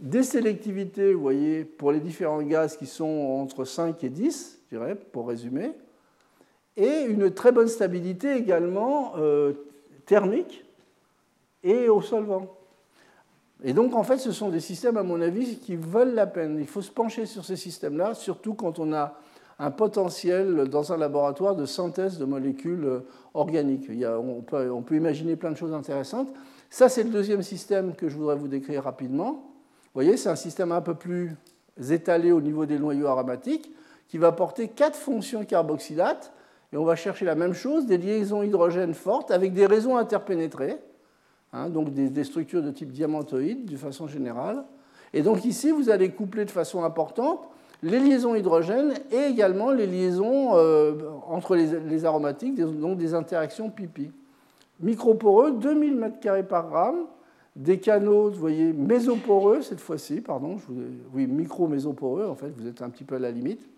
des 0.00 0.22
sélectivités, 0.22 1.12
vous 1.14 1.20
voyez, 1.20 1.64
pour 1.64 1.92
les 1.92 2.00
différents 2.00 2.42
gaz 2.42 2.76
qui 2.76 2.86
sont 2.86 3.04
entre 3.04 3.64
5 3.64 4.02
et 4.02 4.08
10, 4.08 4.60
je 4.70 4.76
dirais, 4.76 4.94
pour 4.94 5.28
résumer, 5.28 5.72
et 6.76 7.02
une 7.02 7.30
très 7.30 7.52
bonne 7.52 7.68
stabilité 7.68 8.34
également, 8.34 9.12
euh, 9.18 9.52
thermique 10.06 10.64
et 11.62 11.88
au 11.88 12.00
solvant. 12.00 12.56
Et 13.62 13.74
donc, 13.74 13.94
en 13.94 14.02
fait, 14.02 14.18
ce 14.18 14.32
sont 14.32 14.48
des 14.48 14.60
systèmes, 14.60 14.96
à 14.96 15.04
mon 15.04 15.20
avis, 15.20 15.58
qui 15.58 15.76
valent 15.76 16.14
la 16.14 16.26
peine. 16.26 16.58
Il 16.58 16.66
faut 16.66 16.82
se 16.82 16.90
pencher 16.90 17.26
sur 17.26 17.44
ces 17.44 17.56
systèmes-là, 17.56 18.14
surtout 18.14 18.54
quand 18.54 18.80
on 18.80 18.92
a 18.92 19.20
un 19.62 19.70
potentiel 19.70 20.68
dans 20.68 20.92
un 20.92 20.96
laboratoire 20.96 21.54
de 21.54 21.66
synthèse 21.66 22.18
de 22.18 22.24
molécules 22.24 23.02
organiques. 23.32 23.88
on, 23.88 24.42
peut, 24.42 24.96
imaginer 24.96 25.36
plein 25.36 25.52
de 25.52 25.56
choses 25.56 25.72
intéressantes. 25.72 26.28
Ça, 26.68 26.88
c'est 26.88 27.04
le 27.04 27.10
deuxième 27.10 27.42
système 27.42 27.94
que 27.94 28.08
je 28.08 28.16
voudrais 28.16 28.34
vous 28.34 28.48
décrire 28.48 28.82
rapidement. 28.82 29.30
Vous 29.30 29.94
voyez, 29.94 30.16
c'est 30.16 30.30
un 30.30 30.36
système 30.36 30.72
un 30.72 30.80
peu 30.80 30.94
plus 30.94 31.36
étalé 31.90 32.32
au 32.32 32.40
niveau 32.40 32.66
des 32.66 32.76
noyaux 32.76 33.06
aromatiques 33.06 33.70
qui 34.08 34.18
va 34.18 34.32
porter 34.32 34.66
quatre 34.66 34.96
fonctions 34.96 35.44
carboxylates. 35.44 36.32
Et 36.72 36.76
on 36.76 36.84
va 36.84 36.96
chercher 36.96 37.24
la 37.24 37.36
même 37.36 37.54
chose, 37.54 37.86
des 37.86 37.98
liaisons 37.98 38.42
hydrogènes 38.42 38.94
fortes 38.94 39.30
avec 39.30 39.52
des 39.52 39.66
réseaux 39.66 39.96
interpénétrés. 39.96 40.76
Hein, 41.52 41.68
donc 41.68 41.94
des, 41.94 42.24
structures 42.24 42.62
de 42.62 42.72
type 42.72 42.90
diamantoïde 42.90 43.70
de 43.70 43.76
façon 43.76 44.08
générale. 44.08 44.64
Et 45.12 45.22
donc 45.22 45.44
ici, 45.44 45.70
vous 45.70 45.88
allez 45.88 46.10
coupler 46.10 46.46
de 46.46 46.50
façon 46.50 46.82
importante 46.82 47.46
les 47.82 47.98
liaisons 47.98 48.34
hydrogènes 48.34 48.94
et 49.10 49.24
également 49.24 49.72
les 49.72 49.86
liaisons 49.86 50.56
euh, 50.56 50.94
entre 51.26 51.56
les, 51.56 52.04
aromatiques, 52.04 52.54
donc 52.54 52.98
des 52.98 53.14
interactions 53.14 53.70
pipi. 53.70 54.10
Microporeux, 54.80 55.52
2000 55.52 55.98
m2 55.98 56.44
par 56.44 56.68
gramme, 56.68 57.06
des 57.54 57.78
canaux, 57.78 58.30
vous 58.30 58.40
voyez, 58.40 58.72
mésoporeux 58.72 59.62
cette 59.62 59.80
fois-ci, 59.80 60.20
pardon, 60.20 60.56
oui, 61.12 61.26
micro-mésoporeux, 61.26 62.26
en 62.26 62.34
fait, 62.34 62.52
vous 62.56 62.66
êtes 62.66 62.82
un 62.82 62.88
petit 62.88 63.04
peu 63.04 63.16
à 63.16 63.18
la 63.18 63.30
limite. 63.30 63.68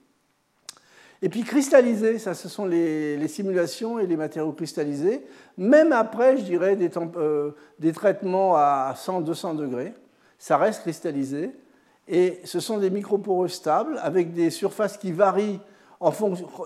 Et 1.23 1.29
puis 1.29 1.43
cristallisé, 1.43 2.19
ça 2.19 2.35
ce 2.35 2.49
sont 2.49 2.67
les, 2.67 3.27
simulations 3.29 3.99
et 3.99 4.07
les 4.07 4.17
matériaux 4.17 4.53
cristallisés, 4.53 5.23
même 5.57 5.93
après, 5.93 6.37
je 6.37 6.43
dirais, 6.43 6.77
des, 6.77 6.91
euh, 7.17 7.53
traitements 7.95 8.55
à 8.57 8.95
100-200 8.95 9.57
degrés, 9.57 9.95
ça 10.39 10.59
reste 10.59 10.83
cristallisé. 10.83 11.51
Et 12.09 12.41
ce 12.45 12.61
sont 12.61 12.79
des 12.79 12.91
microporeux 12.91 13.49
stables 13.49 13.99
avec 14.03 14.33
des 14.33 14.51
surfaces 14.51 14.99
qui 14.99 15.13
varient 15.13 15.61
en 16.01 16.13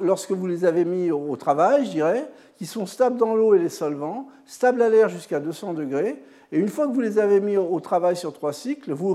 lorsque 0.00 0.32
vous 0.32 0.46
les 0.46 0.64
avez 0.64 0.84
mis 0.84 1.12
au 1.12 1.36
travail, 1.36 1.84
je 1.86 1.90
dirais, 1.90 2.28
qui 2.56 2.66
sont 2.66 2.86
stables 2.86 3.16
dans 3.16 3.36
l'eau 3.36 3.54
et 3.54 3.58
les 3.58 3.68
solvants, 3.68 4.26
stables 4.46 4.82
à 4.82 4.88
l'air 4.88 5.08
jusqu'à 5.08 5.38
200 5.38 5.74
degrés, 5.74 6.20
et 6.50 6.58
une 6.58 6.68
fois 6.68 6.88
que 6.88 6.92
vous 6.92 7.00
les 7.00 7.18
avez 7.18 7.40
mis 7.40 7.56
au 7.56 7.78
travail 7.80 8.16
sur 8.16 8.32
trois 8.32 8.54
cycles, 8.54 8.92
vous, 8.92 9.14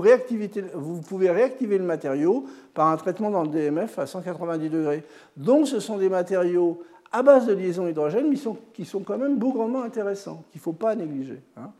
pouvez 1.06 1.30
réactiver 1.30 1.78
le 1.78 1.84
matériau 1.84 2.44
par 2.74 2.88
un 2.88 2.96
traitement 2.96 3.30
dans 3.30 3.42
le 3.42 3.48
DMF 3.48 3.98
à 3.98 4.06
190 4.06 4.70
degrés. 4.70 5.02
Donc 5.36 5.66
ce 5.66 5.80
sont 5.80 5.98
des 5.98 6.08
matériaux 6.08 6.80
à 7.10 7.22
base 7.22 7.46
de 7.46 7.52
liaison 7.52 7.88
hydrogène, 7.88 8.28
mais 8.30 8.38
qui 8.72 8.84
sont 8.84 9.00
quand 9.00 9.18
même 9.18 9.36
bougrement 9.36 9.82
intéressants, 9.82 10.44
qu'il 10.52 10.60
ne 10.60 10.62
faut 10.62 10.72
pas 10.72 10.94
négliger. 10.94 11.42
Hein. 11.56 11.70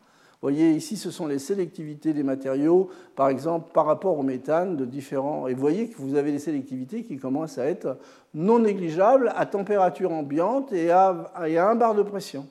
Vous 0.45 0.51
voyez, 0.51 0.73
ici, 0.73 0.99
ce 0.99 1.11
sont 1.11 1.27
les 1.27 1.39
sélectivités 1.39 2.12
des 2.12 2.23
matériaux, 2.23 2.91
par 3.16 3.31
exemple, 3.31 3.71
par 3.73 3.87
rapport 3.87 4.19
au 4.19 4.23
méthane 4.23 4.77
de 4.77 4.85
différents. 4.85 5.49
Et 5.49 5.55
vous 5.55 5.61
voyez 5.62 5.89
que 5.89 5.97
vous 5.97 6.16
avez 6.16 6.33
des 6.33 6.39
sélectivités 6.39 7.05
qui 7.05 7.16
commencent 7.16 7.57
à 7.57 7.65
être 7.65 7.97
non 8.35 8.59
négligeables 8.59 9.33
à 9.37 9.47
température 9.47 10.12
ambiante 10.12 10.71
et 10.75 10.91
à, 10.91 11.33
un 11.35 11.75
bar 11.77 11.95
de 11.95 12.03
pression. 12.03 12.47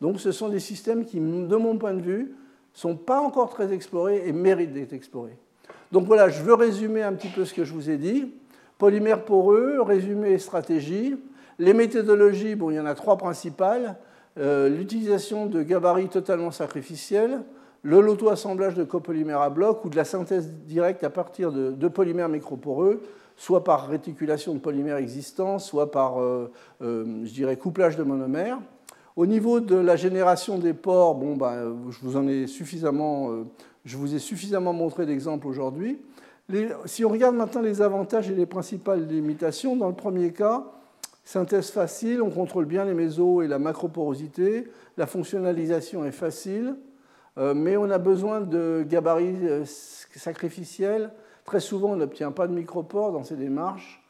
Donc 0.00 0.18
ce 0.18 0.32
sont 0.32 0.48
des 0.48 0.58
systèmes 0.58 1.04
qui, 1.04 1.20
de 1.20 1.56
mon 1.56 1.78
point 1.78 1.94
de 1.94 2.00
vue, 2.02 2.22
ne 2.22 2.76
sont 2.76 2.96
pas 2.96 3.20
encore 3.20 3.50
très 3.50 3.72
explorés 3.72 4.24
et 4.26 4.32
méritent 4.32 4.72
d'être 4.72 4.92
explorés. 4.92 5.38
Donc 5.92 6.06
voilà, 6.06 6.30
je 6.30 6.42
veux 6.42 6.54
résumer 6.54 7.04
un 7.04 7.12
petit 7.12 7.28
peu 7.28 7.44
ce 7.44 7.54
que 7.54 7.62
je 7.62 7.72
vous 7.72 7.90
ai 7.90 7.96
dit. 7.96 8.34
Polymères 8.76 9.24
poreux, 9.24 9.80
résumé 9.82 10.32
et 10.32 10.38
stratégie. 10.38 11.14
Les 11.60 11.74
méthodologies, 11.74 12.56
bon, 12.56 12.70
il 12.70 12.74
y 12.74 12.80
en 12.80 12.86
a 12.86 12.96
trois 12.96 13.16
principales. 13.16 13.98
Euh, 14.38 14.68
l'utilisation 14.68 15.46
de 15.46 15.62
gabarits 15.62 16.08
totalement 16.08 16.50
sacrificiels, 16.50 17.42
le 17.82 18.00
loto-assemblage 18.00 18.74
de 18.74 18.84
copolymères 18.84 19.40
à 19.40 19.50
bloc 19.50 19.84
ou 19.84 19.90
de 19.90 19.96
la 19.96 20.04
synthèse 20.04 20.50
directe 20.66 21.02
à 21.02 21.10
partir 21.10 21.50
de, 21.50 21.88
polymères 21.88 22.28
microporeux, 22.28 23.02
soit 23.36 23.64
par 23.64 23.88
réticulation 23.88 24.54
de 24.54 24.60
polymères 24.60 24.98
existants, 24.98 25.58
soit 25.58 25.90
par, 25.90 26.20
euh, 26.20 26.50
euh, 26.82 27.24
je 27.24 27.32
dirais, 27.32 27.56
couplage 27.56 27.96
de 27.96 28.02
monomères. 28.02 28.58
Au 29.16 29.26
niveau 29.26 29.60
de 29.60 29.76
la 29.76 29.96
génération 29.96 30.58
des 30.58 30.74
pores, 30.74 31.16
bon, 31.16 31.36
ben, 31.36 31.74
je, 31.90 31.98
vous 32.02 32.16
en 32.16 32.28
ai 32.28 32.46
suffisamment, 32.46 33.30
je 33.84 33.96
vous 33.96 34.14
ai 34.14 34.18
suffisamment 34.18 34.72
montré 34.72 35.04
d'exemples 35.04 35.48
aujourd'hui. 35.48 35.98
Si 36.86 37.04
on 37.04 37.08
regarde 37.08 37.34
maintenant 37.34 37.60
les 37.60 37.82
avantages 37.82 38.30
et 38.30 38.34
les 38.34 38.46
principales 38.46 39.06
limitations, 39.06 39.76
dans 39.76 39.88
le 39.88 39.94
premier 39.94 40.32
cas, 40.32 40.64
synthèse 41.24 41.70
facile, 41.70 42.22
on 42.22 42.30
contrôle 42.30 42.64
bien 42.64 42.84
les 42.84 42.94
mésos 42.94 43.42
et 43.42 43.48
la 43.48 43.58
macroporosité, 43.58 44.68
la 44.96 45.06
fonctionnalisation 45.06 46.04
est 46.04 46.12
facile, 46.12 46.76
euh, 47.38 47.54
mais 47.54 47.76
on 47.76 47.90
a 47.90 47.98
besoin 47.98 48.40
de 48.40 48.84
gabarits 48.88 49.48
euh, 49.48 49.64
sacrificiels. 49.64 51.12
Très 51.44 51.60
souvent, 51.60 51.90
on 51.90 51.96
n'obtient 51.96 52.32
pas 52.32 52.46
de 52.46 52.52
micropores 52.52 53.12
dans 53.12 53.24
ces 53.24 53.36
démarches. 53.36 54.02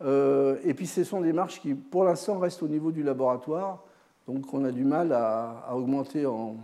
Et 0.00 0.74
puis, 0.74 0.86
ce 0.86 1.02
sont 1.02 1.20
des 1.20 1.28
démarches 1.28 1.60
qui, 1.60 1.74
pour 1.74 2.04
l'instant, 2.04 2.38
restent 2.38 2.62
au 2.62 2.68
niveau 2.68 2.92
du 2.92 3.02
laboratoire. 3.02 3.82
Donc 4.28 4.52
on 4.52 4.62
a 4.66 4.70
du 4.70 4.84
mal 4.84 5.12
à, 5.12 5.74
augmenter, 5.74 6.26
en, 6.26 6.56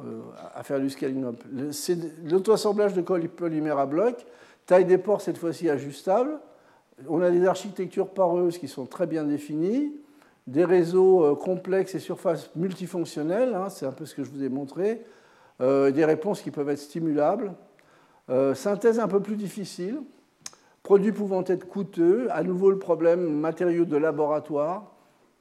euh, 0.00 0.20
à 0.52 0.64
faire 0.64 0.80
du 0.80 0.90
scaling 0.90 1.24
up. 1.24 1.44
L'auto-assemblage 2.24 2.92
de 2.92 3.02
polymères 3.02 3.78
à 3.78 3.86
bloc, 3.86 4.26
taille 4.66 4.84
des 4.84 4.98
ports 4.98 5.20
cette 5.20 5.38
fois-ci 5.38 5.70
ajustable. 5.70 6.40
On 7.08 7.20
a 7.20 7.30
des 7.30 7.46
architectures 7.46 8.08
poreuses 8.08 8.58
qui 8.58 8.68
sont 8.68 8.86
très 8.86 9.06
bien 9.06 9.24
définies, 9.24 9.92
des 10.46 10.64
réseaux 10.64 11.24
euh, 11.24 11.34
complexes 11.34 11.94
et 11.94 11.98
surfaces 11.98 12.50
multifonctionnelles, 12.56 13.54
hein, 13.54 13.68
c'est 13.68 13.86
un 13.86 13.92
peu 13.92 14.06
ce 14.06 14.14
que 14.14 14.24
je 14.24 14.30
vous 14.30 14.42
ai 14.42 14.48
montré, 14.48 15.04
euh, 15.60 15.90
des 15.90 16.04
réponses 16.04 16.42
qui 16.42 16.50
peuvent 16.50 16.68
être 16.68 16.78
stimulables, 16.78 17.52
synthèse 18.54 18.98
un 18.98 19.08
peu 19.08 19.20
plus 19.20 19.36
difficile, 19.36 20.00
produits 20.82 21.12
pouvant 21.12 21.44
être 21.46 21.68
coûteux, 21.68 22.28
à 22.30 22.42
nouveau 22.42 22.70
le 22.70 22.78
problème 22.78 23.28
matériaux 23.30 23.84
de 23.84 23.96
laboratoire, 23.98 24.92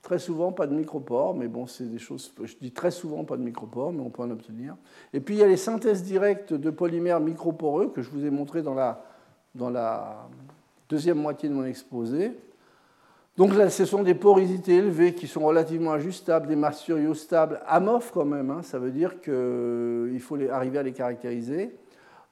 Très 0.02 0.18
souvent, 0.18 0.52
pas 0.52 0.66
de 0.66 0.74
micropores, 0.74 1.36
mais 1.36 1.48
bon, 1.48 1.68
c'est 1.68 1.86
des 1.86 2.00
choses. 2.00 2.34
Je 2.44 2.56
dis 2.60 2.72
très 2.72 2.90
souvent 2.90 3.24
pas 3.24 3.38
de 3.38 3.44
micropores, 3.44 3.94
mais 3.94 4.02
on 4.02 4.10
peut 4.10 4.24
en 4.24 4.32
obtenir. 4.32 4.76
Et 5.14 5.20
puis, 5.20 5.36
il 5.36 5.38
y 5.38 5.44
a 5.44 5.48
les 5.48 5.58
synthèses 5.58 6.02
directes 6.02 6.54
de 6.54 6.70
polymères 6.72 7.20
microporeux 7.20 7.90
que 7.90 8.02
je 8.02 8.10
vous 8.10 8.26
ai 8.26 8.32
montré 8.32 8.64
dans 8.64 8.74
la 8.74 10.28
deuxième 10.92 11.18
moitié 11.18 11.50
de 11.50 11.54
mon 11.54 11.66
exposé. 11.66 12.34
Donc 13.38 13.56
là, 13.56 13.70
ce 13.70 13.86
sont 13.86 14.04
des 14.04 14.14
porosités 14.14 14.76
élevées 14.76 15.16
qui 15.16 15.26
sont 15.26 15.42
relativement 15.42 15.94
ajustables, 15.94 16.48
des 16.48 16.58
matériaux 16.58 17.14
stables, 17.14 17.62
amorphes 17.66 18.12
quand 18.14 18.26
même. 18.26 18.52
Hein. 18.52 18.62
ça 18.62 18.78
veut 18.78 18.92
dire 18.92 19.22
qu'il 19.22 19.34
euh, 19.34 20.20
faut 20.20 20.38
arriver 20.52 20.80
à 20.80 20.84
les 20.84 20.92
caractériser. 20.92 21.72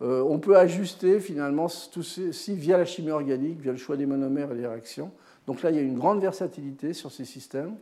Euh, 0.02 0.22
on 0.22 0.40
peut 0.40 0.58
ajuster 0.58 1.20
finalement 1.20 1.68
tout 1.92 2.04
ceci 2.04 2.54
via 2.54 2.78
la 2.78 2.86
chimie 2.86 3.12
organique, 3.12 3.62
via 3.62 3.72
le 3.72 3.78
choix 3.78 3.98
des 3.98 4.06
monomères 4.06 4.52
et 4.52 4.56
des 4.56 4.68
réactions. 4.68 5.12
Donc 5.48 5.62
là, 5.62 5.72
il 5.72 5.78
y 5.78 5.80
a 5.80 5.82
une 5.82 5.98
grande 5.98 6.22
versatilité 6.22 6.94
sur 6.94 7.12
ces 7.12 7.26
systèmes. 7.26 7.76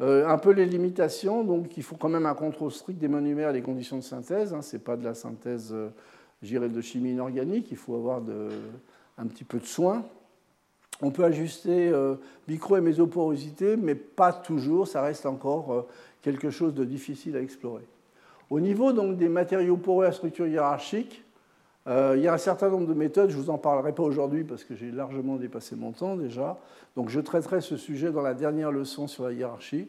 Euh, 0.00 0.26
un 0.26 0.38
peu 0.38 0.50
les 0.52 0.64
limitations, 0.64 1.44
donc 1.44 1.76
il 1.76 1.82
faut 1.82 1.96
quand 1.96 2.08
même 2.08 2.24
un 2.24 2.34
contrôle 2.34 2.72
strict 2.72 2.98
des 2.98 3.08
monomères 3.08 3.50
et 3.50 3.52
des 3.52 3.62
conditions 3.62 3.98
de 3.98 4.02
synthèse. 4.02 4.54
Hein. 4.54 4.62
Ce 4.62 4.76
n'est 4.76 4.82
pas 4.82 4.96
de 4.96 5.04
la 5.04 5.12
synthèse, 5.14 5.74
euh, 5.74 5.88
de 6.42 6.80
chimie 6.80 7.10
inorganique, 7.10 7.68
il 7.70 7.76
faut 7.76 7.94
avoir 7.94 8.22
un 9.20 9.26
petit 9.26 9.44
peu 9.44 9.58
de 9.58 9.66
soin. 9.66 10.04
On 11.02 11.10
peut 11.10 11.24
ajuster 11.24 11.88
euh, 11.88 12.16
micro 12.48 12.76
et 12.76 12.80
mésoporosité, 12.80 13.76
mais 13.76 13.94
pas 13.94 14.32
toujours, 14.32 14.88
ça 14.88 15.02
reste 15.02 15.26
encore 15.26 15.86
quelque 16.22 16.50
chose 16.50 16.74
de 16.74 16.84
difficile 16.84 17.36
à 17.36 17.40
explorer. 17.40 17.84
Au 18.50 18.60
niveau 18.60 18.92
donc, 18.92 19.16
des 19.16 19.28
matériaux 19.28 19.76
poreux 19.76 20.04
à 20.04 20.12
structure 20.12 20.46
hiérarchique, 20.46 21.24
euh, 21.86 22.14
il 22.16 22.22
y 22.22 22.28
a 22.28 22.34
un 22.34 22.38
certain 22.38 22.68
nombre 22.68 22.86
de 22.86 22.94
méthodes, 22.94 23.30
je 23.30 23.36
ne 23.36 23.42
vous 23.42 23.50
en 23.50 23.58
parlerai 23.58 23.94
pas 23.94 24.02
aujourd'hui 24.02 24.44
parce 24.44 24.64
que 24.64 24.74
j'ai 24.74 24.90
largement 24.90 25.36
dépassé 25.36 25.76
mon 25.76 25.92
temps 25.92 26.16
déjà. 26.16 26.58
Donc 26.96 27.08
je 27.08 27.20
traiterai 27.20 27.60
ce 27.60 27.76
sujet 27.76 28.12
dans 28.12 28.22
la 28.22 28.34
dernière 28.34 28.70
leçon 28.70 29.06
sur 29.06 29.24
la 29.24 29.32
hiérarchie. 29.32 29.88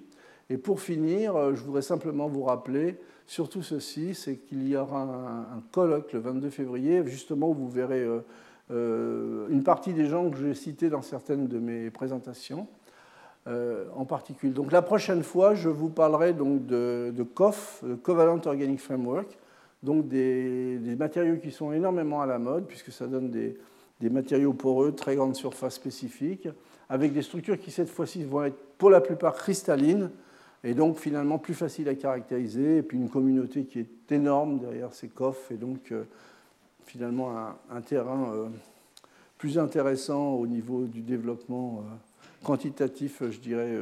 Et 0.49 0.57
pour 0.57 0.79
finir, 0.79 1.35
euh, 1.35 1.55
je 1.55 1.63
voudrais 1.63 1.81
simplement 1.81 2.27
vous 2.27 2.43
rappeler 2.43 2.97
surtout 3.27 3.61
ceci, 3.61 4.13
c'est 4.13 4.37
qu'il 4.37 4.67
y 4.67 4.75
aura 4.75 5.01
un, 5.01 5.61
colloque 5.71 6.13
le 6.13 6.19
22 6.19 6.49
février, 6.49 7.01
justement 7.05 7.49
où 7.49 7.53
vous 7.53 7.69
verrez 7.69 8.01
euh, 8.01 8.19
une 8.72 9.64
partie 9.64 9.93
des 9.93 10.06
gens 10.06 10.30
que 10.30 10.38
j'ai 10.38 10.53
cités 10.53 10.89
dans 10.89 11.02
certaines 11.02 11.48
de 11.48 11.60
mes 11.60 11.89
présentations. 11.89 12.68
en 13.48 14.06
particulier. 14.06 14.53
Donc 14.53 14.72
la 14.72 14.81
prochaine 14.81 15.23
fois, 15.23 15.56
je 15.56 15.69
vous 15.69 15.89
parlerai 15.89 16.34
donc 16.34 16.65
de, 16.65 17.11
de 17.15 17.23
COF, 17.23 17.84
Covalent 18.03 18.39
Organic 18.45 18.80
Framework, 18.80 19.38
donc 19.84 20.07
des, 20.07 20.80
matériaux 20.98 21.38
qui 21.38 21.52
sont 21.52 21.72
énormément 21.72 22.22
à 22.22 22.26
la 22.26 22.39
mode, 22.39 22.65
puisque 22.68 22.91
ça 22.91 23.07
donne 23.07 23.30
des, 23.30 23.57
matériaux 24.10 24.53
poreux, 24.53 24.93
très 24.93 25.15
grande 25.15 25.35
surface 25.35 25.76
spécifique, 25.76 26.48
avec 26.89 27.14
des 27.14 27.22
structures 27.22 27.60
qui 27.60 27.72
cette 27.72 27.89
fois-ci 27.89 28.23
vont 28.23 28.43
être 28.43 28.57
pour 28.77 28.89
la 28.89 29.02
plupart 29.02 29.35
cristallines, 29.35 30.10
et 30.64 30.73
donc 30.73 30.98
finalement 30.98 31.39
plus 31.39 31.53
faciles 31.53 31.89
à 31.89 31.95
caractériser, 31.95 32.77
et 32.77 32.84
puis 32.84 32.98
une 32.98 33.10
communauté 33.10 33.65
qui 33.65 33.80
est 33.80 34.11
énorme 34.11 34.60
derrière 34.60 34.93
ces 34.93 35.07
coffres, 35.07 35.52
et 35.52 35.57
donc 35.57 35.91
euh, 35.91 36.03
finalement 36.91 37.55
un, 37.69 37.81
terrain 37.81 38.34
euh, 38.34 38.49
plus 39.38 39.57
intéressant 39.57 40.34
au 40.34 40.45
niveau 40.45 40.85
du 40.85 41.01
développement 41.01 41.80
euh, 41.80 42.45
quantitatif, 42.45 43.23
je 43.30 43.39
dirais, 43.39 43.77